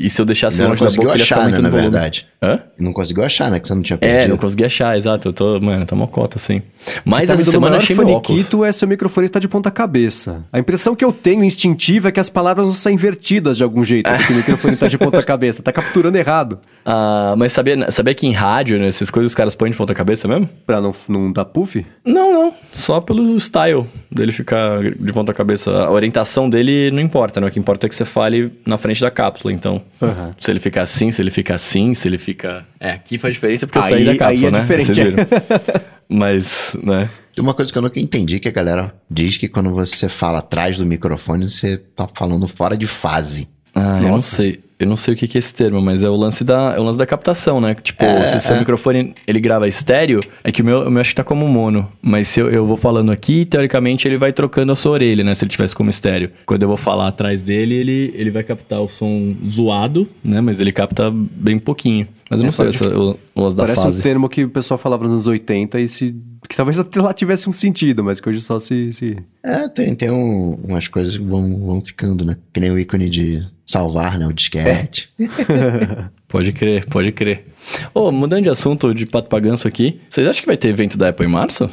e 0.04 0.10
se 0.10 0.22
eu 0.22 0.26
deixasse 0.26 0.58
não 0.60 0.70
longe 0.70 0.80
da 0.80 0.86
conseguiu 0.86 1.04
boca, 1.10 1.16
ele 1.16 1.22
ia 1.22 1.26
ficar 1.26 1.36
achar, 1.38 1.46
né? 1.46 1.50
muito 1.52 1.62
Na 1.62 1.70
no 1.70 1.72
volume. 1.76 1.90
verdade. 1.92 2.28
Hã? 2.42 2.60
Não 2.80 2.94
conseguiu 2.94 3.24
achar, 3.24 3.50
né? 3.52 3.60
Que 3.60 3.68
você 3.68 3.76
não 3.76 3.82
tinha 3.82 3.98
É, 4.02 4.12
perdido. 4.14 4.30
não 4.32 4.38
consegui 4.38 4.64
achar, 4.66 4.96
exato. 4.98 5.28
Eu 5.30 5.34
tô, 5.34 5.60
mano, 5.60 5.86
tá 5.86 5.96
uma 5.96 6.08
cota, 6.08 6.38
assim. 6.38 6.62
Mas 7.04 7.28
Tá 7.30 7.34
essa 7.36 7.44
semana 7.46 7.72
maior 7.72 7.82
achei 7.84 7.96
meu 7.96 8.08
óculos. 8.10 8.50
é 8.66 8.72
seu 8.72 8.88
microfone 8.88 9.30
tá 9.30 9.40
de 9.40 9.48
ponta 9.48 9.72
cabeça. 9.72 10.44
A 10.52 10.60
impressão 10.60 10.96
que 10.96 11.04
eu 11.04 11.12
tenho 11.12 11.44
instintiva 11.44 12.10
é 12.10 12.12
que 12.12 12.20
as 12.20 12.30
palavras 12.30 12.68
não 12.68 12.74
saem 12.74 12.96
invertidas 12.96 13.58
de 13.58 13.64
algum 13.64 13.84
jeito, 13.84 14.10
porque 14.12 14.34
o 14.34 14.36
microfone 14.36 14.76
tá 14.76 14.88
de 14.88 14.98
ponta 14.98 15.22
cabeça. 15.24 15.64
Tá 15.64 15.72
capturando 15.72 16.18
errado. 16.18 16.60
Ah, 16.86 17.34
mas 17.38 17.52
sabia, 17.54 17.90
sabia 17.92 18.14
que 18.14 18.28
em 18.28 18.32
rádio, 18.32 18.78
né, 18.80 18.88
essas 18.88 19.10
coisas 19.10 19.32
os 19.32 19.36
caras 19.36 19.56
põem 19.56 19.72
de 19.72 19.78
ponta 19.78 19.94
cabeça 19.94 20.28
mesmo? 20.28 20.48
Pra 20.66 20.80
não, 20.82 20.94
não 21.10 21.32
dar 21.32 21.46
puff? 21.46 21.86
Não, 22.06 22.32
não. 22.34 22.54
Só 22.74 23.02
pelo 23.02 23.36
style 23.40 23.86
dele 24.12 24.32
ficar 24.32 24.84
de 24.84 25.12
ponta 25.14 25.34
cabeça. 25.34 25.72
A 25.72 25.92
orientação 25.92 26.50
dele 26.50 26.92
não 26.92 27.02
importa, 27.02 27.42
né? 27.42 27.48
O 27.48 27.52
que 27.52 27.60
importa 27.60 27.86
é 27.88 27.90
que 27.90 27.96
você 27.96 28.06
fale 28.06 28.52
na 28.66 28.78
frente 28.78 29.02
da 29.02 29.10
cápsula. 29.10 29.52
Então, 29.54 29.82
Aham. 30.02 30.32
se 30.38 30.52
ele 30.52 30.60
fica 30.60 30.82
assim, 30.82 31.12
se 31.12 31.22
ele 31.22 31.32
fica 31.32 31.56
assim, 31.56 31.94
se 31.94 32.08
ele 32.08 32.18
fica. 32.18 32.66
É, 32.80 32.92
aqui 32.92 33.18
faz 33.18 33.34
diferença 33.34 33.66
porque 33.66 33.80
eu 33.80 33.84
saí 33.84 33.94
Aí- 33.94 34.06
da 34.06 34.16
cápsula, 34.18 34.30
aí 34.32 34.46
é 34.46 34.52
né? 34.52 34.60
diferente. 34.62 34.86
Vocês 34.94 34.98
viram. 34.98 35.26
Mas, 36.08 36.76
né? 36.84 37.10
Tem 37.36 37.44
uma 37.44 37.54
coisa 37.54 37.72
que 37.72 37.78
eu 37.78 37.82
nunca 37.82 38.00
entendi, 38.00 38.40
que 38.40 38.48
a 38.48 38.52
galera 38.52 38.94
diz 39.10 39.38
que 39.38 39.48
quando 39.48 39.72
você 39.72 40.08
fala 40.08 40.40
atrás 40.40 40.78
do 40.78 40.86
microfone, 40.86 41.50
você 41.50 41.78
tá 41.78 42.08
falando 42.14 42.48
fora 42.48 42.78
de 42.78 42.88
fase. 42.88 43.48
Ah, 43.74 43.98
eu 43.98 44.04
não 44.04 44.10
Nossa. 44.12 44.36
sei. 44.38 44.64
Eu 44.78 44.88
não 44.88 44.98
sei 44.98 45.14
o 45.14 45.18
que 45.18 45.28
que 45.28 45.38
é 45.38 45.40
esse 45.40 45.54
termo, 45.54 45.82
mas 45.82 46.04
é 46.04 46.10
o 46.10 46.16
lance 46.16 46.44
da, 46.44 46.74
é 46.76 46.80
o 46.80 46.84
lance 46.84 47.00
da 47.00 47.06
captação, 47.06 47.62
né? 47.62 47.76
Tipo, 47.76 48.04
se 48.28 48.36
o 48.36 48.42
seu 48.42 48.58
microfone 48.58 49.16
ele 49.26 49.40
grava 49.40 49.68
estéreo, 49.68 50.20
é 50.44 50.52
que 50.52 50.62
o 50.62 50.66
meu, 50.66 50.88
o 50.88 50.92
meu 50.92 51.00
acho 51.00 51.12
que 51.12 51.16
tá 51.16 51.24
como 51.24 51.48
mono. 51.48 51.90
Mas 52.02 52.28
se 52.28 52.42
eu, 52.42 52.50
eu 52.50 52.66
vou 52.66 52.76
falando 52.76 53.12
aqui, 53.12 53.46
teoricamente 53.46 54.08
ele 54.08 54.18
vai 54.18 54.34
trocando 54.34 54.74
a 54.74 54.76
sua 54.76 54.92
orelha, 54.92 55.24
né? 55.24 55.34
Se 55.34 55.46
ele 55.46 55.52
tivesse 55.52 55.74
como 55.74 55.90
estéreo. 55.90 56.30
Quando 56.46 56.64
eu 56.64 56.68
vou 56.68 56.78
falar 56.78 57.08
atrás 57.08 57.42
dele, 57.42 57.76
ele, 57.76 58.14
ele 58.16 58.32
vai 58.32 58.44
captar 58.44 58.82
o 58.82 58.88
som 58.88 59.34
zoado, 59.50 60.10
né? 60.24 60.42
Mas 60.42 60.60
ele 60.60 60.74
capta 60.74 61.10
bem 61.12 61.58
pouquinho. 61.58 62.08
Mas 62.30 62.40
eu 62.40 62.44
não 62.44 62.50
É, 62.50 62.52
sei 62.52 62.68
essa, 62.70 62.98
o, 62.98 63.20
o 63.36 63.42
lance 63.42 63.56
da 63.56 63.64
Parece 63.64 63.84
fase. 63.84 64.00
um 64.00 64.02
termo 64.02 64.28
que 64.30 64.44
o 64.44 64.50
pessoal 64.50 64.78
falava 64.80 65.04
nos 65.04 65.14
anos 65.14 65.28
80 65.28 65.80
e 65.80 65.88
se. 65.88 66.16
que 66.50 66.56
talvez 66.56 66.80
até 66.80 67.00
lá 67.00 67.14
tivesse 67.14 67.48
um 67.48 67.52
sentido, 67.52 68.04
mas 68.04 68.20
que 68.20 68.28
hoje 68.28 68.42
só 68.42 68.58
se. 68.60 68.92
se... 68.94 69.18
É, 69.44 69.68
tem, 69.70 69.94
tem 69.94 70.10
um- 70.10 70.56
umas 70.68 70.88
coisas 70.88 71.16
que 71.18 71.24
vão, 71.24 71.66
vão 71.66 71.82
ficando, 71.82 72.26
né? 72.26 72.36
Que 72.52 72.60
nem 72.60 72.72
o 72.72 72.80
ícone 72.80 73.10
de 73.10 73.46
salvar, 73.66 74.18
né? 74.18 74.26
O 74.26 74.34
disquete. 74.34 75.10
Pode 76.28 76.52
crer, 76.52 76.84
pode 76.88 77.12
crer. 77.14 77.46
Ô, 77.94 78.12
mudando 78.12 78.44
de 78.44 78.50
assunto 78.50 78.94
de 78.94 79.06
pato 79.06 79.30
pra 79.30 79.40
ganso 79.40 79.68
aqui, 79.70 80.02
vocês 80.10 80.28
acham 80.28 80.42
que 80.42 80.48
vai 80.48 80.58
ter 80.58 80.68
evento 80.68 80.98
da 80.98 81.08
Apple 81.10 81.26
em 81.26 81.30
março? 81.30 81.70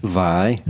Vai. 0.00 0.60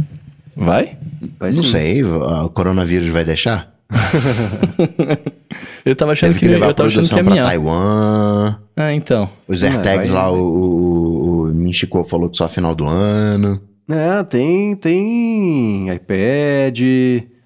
Vai? 0.57 0.99
Vai 1.39 1.53
não 1.53 1.63
sei, 1.63 2.03
o 2.03 2.49
coronavírus 2.49 3.07
vai 3.09 3.25
deixar? 3.25 3.73
Eu 5.85 5.95
tava 5.97 6.13
achando 6.13 6.29
Teve 6.31 6.41
que 6.41 6.47
que, 6.47 6.53
levar 6.53 6.67
eu 6.67 6.71
a 6.71 6.75
tava 6.75 6.89
achando 6.89 7.09
que 7.09 7.15
ia 7.15 7.25
pra. 7.25 7.43
Taiwan. 7.43 8.59
Ah, 8.81 8.95
então. 8.95 9.29
Os 9.47 9.63
Não, 9.63 9.71
AirTags 9.71 10.11
vai- 10.11 10.23
lá, 10.23 10.31
o, 10.33 10.37
o, 10.39 11.43
o 11.45 11.47
Minchico 11.55 12.03
falou 12.05 12.29
que 12.31 12.37
só 12.37 12.49
final 12.49 12.75
do 12.75 12.87
ano. 12.87 13.61
É, 13.89 14.23
tem, 14.25 14.75
tem 14.77 15.87
iPad. 15.93 16.81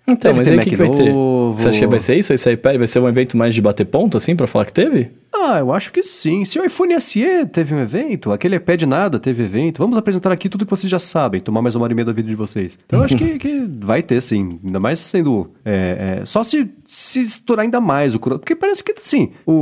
Então, 0.07 0.33
deve 0.33 0.39
mas 0.39 0.45
ter 0.45 0.51
aí 0.51 0.55
o 0.55 0.59
Mac 0.59 0.65
que, 0.65 0.71
que 0.71 0.77
vai 0.77 0.91
ter? 0.91 1.11
novo. 1.13 1.59
Você 1.59 1.69
acha 1.71 1.79
que 1.79 1.87
vai 1.87 2.01
ser 2.01 2.15
isso? 2.17 2.33
Esse 2.35 2.53
iPad 2.53 2.77
vai 2.77 2.87
ser 2.87 3.01
um 3.01 3.09
evento 3.09 3.37
mais 3.37 3.55
de 3.55 3.63
bater 3.63 3.87
ponto, 3.87 4.17
assim, 4.19 4.37
pra 4.37 4.47
falar 4.47 4.67
que 4.67 4.73
teve? 4.73 5.09
Ah, 5.47 5.59
eu 5.59 5.73
acho 5.73 5.93
que 5.93 6.03
sim. 6.03 6.45
Se 6.45 6.59
o 6.59 6.65
iPhone 6.65 6.99
SE 7.01 7.23
teve 7.53 7.75
um 7.75 7.81
evento, 7.81 8.33
aquele 8.33 8.57
iPad 8.57 8.83
nada 8.83 9.19
teve 9.19 9.43
evento, 9.45 9.79
vamos 9.79 9.97
apresentar 9.99 10.33
aqui 10.33 10.49
tudo 10.49 10.65
que 10.65 10.71
vocês 10.71 10.91
já 10.91 10.99
sabem, 10.99 11.41
tomar 11.41 11.61
mais 11.61 11.75
uma 11.75 11.85
hora 11.85 11.93
e 11.93 11.97
meia 11.97 12.07
da 12.07 12.13
vida 12.13 12.29
de 12.29 12.35
vocês. 12.35 12.79
Então 12.87 13.01
eu 13.01 13.05
acho 13.05 13.17
que, 13.17 13.37
que 13.39 13.61
vai 13.81 14.03
ter 14.03 14.21
sim. 14.23 14.59
Ainda 14.65 14.81
mais 14.81 15.01
sendo. 15.01 15.51
é, 15.65 16.19
é, 16.23 16.25
só 16.27 16.43
se, 16.43 16.71
se 16.85 17.21
estourar 17.21 17.65
ainda 17.65 17.81
mais 17.81 18.15
o 18.15 18.19
coronavírus. 18.19 18.45
Porque 18.45 18.57
parece 18.57 18.83
que, 18.83 18.93
assim, 18.93 19.33
o, 19.45 19.53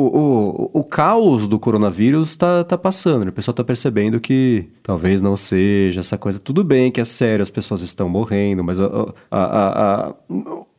o, 0.75 0.81
o 0.81 0.85
caos 0.85 1.49
do 1.49 1.59
coronavírus 1.59 2.37
tá, 2.37 2.63
tá 2.65 2.79
passando, 2.79 3.25
né? 3.25 3.31
O 3.31 3.33
pessoal 3.33 3.55
tá 3.55 3.65
percebendo 3.65 4.21
que 4.21 4.69
talvez 4.83 5.21
não 5.21 5.37
seja 5.37 6.01
essa 6.01 6.17
coisa. 6.17 6.39
Tudo 6.39 6.63
bem 6.63 6.91
que 6.91 7.01
é 7.01 7.05
sério, 7.05 7.43
as 7.43 7.51
pessoas 7.51 7.83
estão 7.83 8.09
morrendo, 8.09 8.63
mas 8.63 8.81
a- 8.81 8.87
a- 8.87 9.13
a- 9.31 10.09
a- 10.09 10.15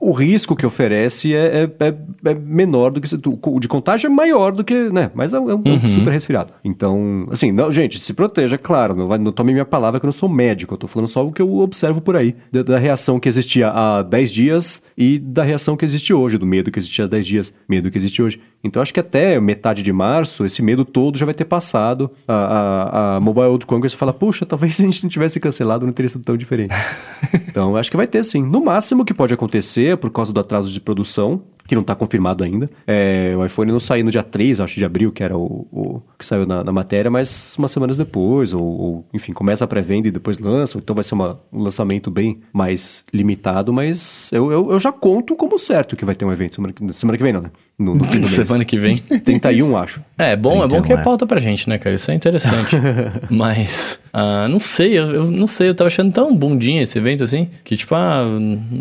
o 0.09 0.11
risco 0.11 0.55
que 0.55 0.65
oferece 0.65 1.33
é, 1.35 1.69
é, 1.79 1.85
é- 1.87 2.29
é 2.31 2.33
menor 2.33 2.91
do 2.91 2.99
que. 3.01 3.07
O 3.47 3.59
de 3.59 3.67
contágio 3.67 4.07
é 4.07 4.09
maior 4.09 4.51
do 4.51 4.63
que 4.63 4.89
né? 4.89 5.11
Mas 5.13 5.33
é 5.33 5.39
um, 5.39 5.49
é 5.49 5.55
um 5.55 5.63
Uhum. 5.65 5.79
super 5.79 6.11
resfriado. 6.11 6.53
Então, 6.63 7.27
assim, 7.31 7.51
não, 7.51 7.71
gente, 7.71 7.99
se 7.99 8.13
proteja, 8.13 8.57
claro. 8.57 8.95
Não, 8.95 9.07
vai, 9.07 9.17
não 9.17 9.31
tome 9.31 9.51
minha 9.53 9.65
palavra 9.65 9.99
que 9.99 10.05
eu 10.05 10.07
não 10.07 10.13
sou 10.13 10.27
médico. 10.29 10.73
Eu 10.73 10.77
tô 10.77 10.87
falando 10.87 11.07
só 11.07 11.25
o 11.25 11.31
que 11.31 11.41
eu 11.41 11.57
observo 11.59 12.01
por 12.01 12.15
aí. 12.15 12.35
Da, 12.51 12.63
da 12.63 12.77
reação 12.77 13.19
que 13.19 13.27
existia 13.27 13.69
há 13.69 14.01
10 14.03 14.31
dias 14.31 14.83
e 14.97 15.17
da 15.19 15.43
reação 15.43 15.75
que 15.77 15.85
existe 15.85 16.13
hoje, 16.13 16.37
do 16.37 16.45
medo 16.45 16.71
que 16.71 16.79
existia 16.79 17.05
há 17.05 17.07
10 17.07 17.25
dias, 17.25 17.53
medo 17.67 17.89
que 17.89 17.97
existe 17.97 18.21
hoje. 18.21 18.39
Então, 18.63 18.81
acho 18.81 18.93
que 18.93 18.99
até 18.99 19.39
metade 19.41 19.83
de 19.83 19.91
março, 19.91 20.45
esse 20.45 20.61
medo 20.61 20.85
todo 20.85 21.17
já 21.17 21.25
vai 21.25 21.33
ter 21.35 21.43
passado. 21.45 22.09
A, 22.27 22.33
a, 22.33 23.15
a 23.15 23.19
Mobile 23.19 23.47
World 23.47 23.65
Congress 23.65 23.95
fala, 23.95 24.13
puxa, 24.13 24.45
talvez 24.45 24.75
se 24.75 24.83
a 24.83 24.85
gente 24.85 25.03
não 25.03 25.09
tivesse 25.09 25.39
cancelado, 25.39 25.85
não 25.85 25.93
teria 25.93 26.09
sido 26.09 26.23
tão 26.23 26.37
diferente. 26.37 26.73
então, 27.47 27.75
acho 27.75 27.91
que 27.91 27.97
vai 27.97 28.07
ter 28.07 28.23
sim. 28.23 28.41
No 28.43 28.63
máximo, 28.63 29.03
que 29.05 29.13
pode 29.13 29.33
acontecer, 29.33 29.92
por 29.97 30.11
causa 30.11 30.31
do 30.31 30.39
atraso 30.39 30.71
de 30.71 30.79
produção, 30.79 31.43
que 31.67 31.75
não 31.75 31.81
está 31.81 31.95
confirmado 31.95 32.43
ainda. 32.43 32.69
É, 32.85 33.33
o 33.37 33.45
iPhone 33.45 33.71
não 33.71 33.79
saiu 33.79 34.03
no 34.03 34.11
dia 34.11 34.23
3, 34.23 34.59
acho, 34.59 34.75
de 34.75 34.85
abril, 34.85 35.11
que 35.11 35.23
era 35.23 35.37
o, 35.37 35.67
o 35.71 36.01
que 36.17 36.25
saiu 36.25 36.45
na, 36.45 36.63
na, 36.63 36.71
matéria, 36.71 37.09
mas 37.09 37.55
umas 37.57 37.71
semanas 37.71 37.97
depois, 37.97 38.53
ou, 38.53 38.63
ou 38.63 39.05
enfim, 39.13 39.31
começa 39.33 39.63
a 39.63 39.67
pré-venda 39.67 40.07
e 40.07 40.11
depois 40.11 40.39
lança, 40.39 40.77
então 40.77 40.93
vai 40.93 41.03
ser 41.03 41.15
uma, 41.15 41.39
um 41.51 41.61
lançamento 41.61 42.11
bem 42.11 42.41
mais 42.51 43.05
limitado, 43.13 43.71
mas 43.71 44.31
eu, 44.33 44.51
eu, 44.51 44.71
eu, 44.71 44.79
já 44.79 44.91
conto 44.91 45.35
como 45.35 45.57
certo 45.57 45.95
que 45.95 46.05
vai 46.05 46.15
ter 46.15 46.25
um 46.25 46.31
evento 46.31 46.55
semana, 46.55 46.73
semana 46.93 47.17
que 47.17 47.23
vem, 47.23 47.33
não, 47.33 47.41
né? 47.41 47.51
No, 47.77 47.95
no 47.95 48.03
fim 48.05 48.21
do 48.21 48.27
semana 48.27 48.59
mês. 48.59 48.69
que 48.69 48.77
vem. 48.77 48.97
31, 48.97 49.75
acho. 49.77 50.01
É, 50.17 50.35
bom, 50.35 50.59
31, 50.59 50.63
é 50.63 50.67
bom 50.67 50.87
que 50.87 50.93
é 50.93 50.97
pauta 50.97 51.25
pra 51.25 51.39
gente, 51.39 51.67
né, 51.67 51.77
cara? 51.77 51.95
Isso 51.95 52.09
é 52.11 52.13
interessante. 52.13 52.75
mas, 53.29 53.99
uh, 54.13 54.47
não 54.47 54.59
sei, 54.59 54.97
eu, 54.97 55.11
eu, 55.11 55.31
não 55.31 55.47
sei, 55.47 55.69
eu 55.69 55.75
tava 55.75 55.87
achando 55.87 56.11
tão 56.13 56.35
bundinha 56.35 56.83
esse 56.83 56.97
evento 56.97 57.23
assim, 57.23 57.49
que 57.63 57.75
tipo, 57.75 57.95
ah, 57.95 58.23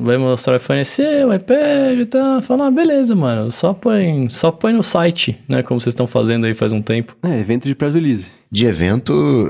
vai 0.02 0.18
mostrar 0.18 0.54
o 0.54 0.56
iPhone 0.56 0.84
SE, 0.84 1.02
o 1.02 1.32
iPad 1.34 1.98
e 2.00 2.06
tal. 2.06 2.42
Falar, 2.42 2.66
ah, 2.66 2.70
beleza, 2.70 3.14
mano, 3.14 3.50
só 3.50 3.72
põe, 3.72 4.28
só 4.28 4.50
põe 4.50 4.72
no 4.72 4.82
site, 4.82 5.38
né, 5.48 5.62
como 5.62 5.80
vocês 5.80 5.92
estão 5.92 6.06
fazendo 6.06 6.44
aí 6.44 6.54
faz 6.54 6.72
um 6.72 6.82
tempo. 6.82 7.16
É, 7.22 7.40
evento 7.40 7.66
de 7.66 7.74
press 7.74 7.94
release. 7.94 8.30
De 8.50 8.66
evento, 8.66 9.48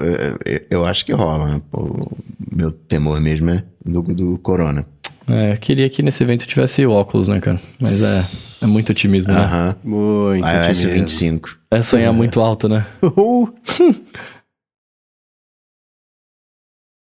eu 0.71 0.87
acho 0.87 1.05
que 1.05 1.13
rola. 1.13 1.55
Né? 1.55 1.63
O 1.73 2.17
meu 2.55 2.71
temor 2.71 3.21
mesmo 3.21 3.51
é 3.51 3.65
do, 3.85 4.01
do 4.03 4.39
Corona. 4.39 4.87
É, 5.29 5.53
eu 5.53 5.57
queria 5.57 5.89
que 5.89 6.03
nesse 6.03 6.23
evento 6.23 6.47
tivesse 6.47 6.87
óculos, 6.87 7.29
né, 7.29 7.41
cara? 7.41 7.61
Mas 7.81 8.03
é, 8.03 8.52
é 8.63 8.67
muito 8.67 8.91
otimismo, 8.91 9.33
né? 9.33 9.41
Aham. 9.41 9.77
Muito 9.83 10.47
iOS 10.47 10.69
otimismo. 10.69 10.91
25. 10.91 11.57
É 11.71 11.83
sonhar 11.83 12.13
muito 12.13 12.41
alto, 12.41 12.69
né? 12.69 12.87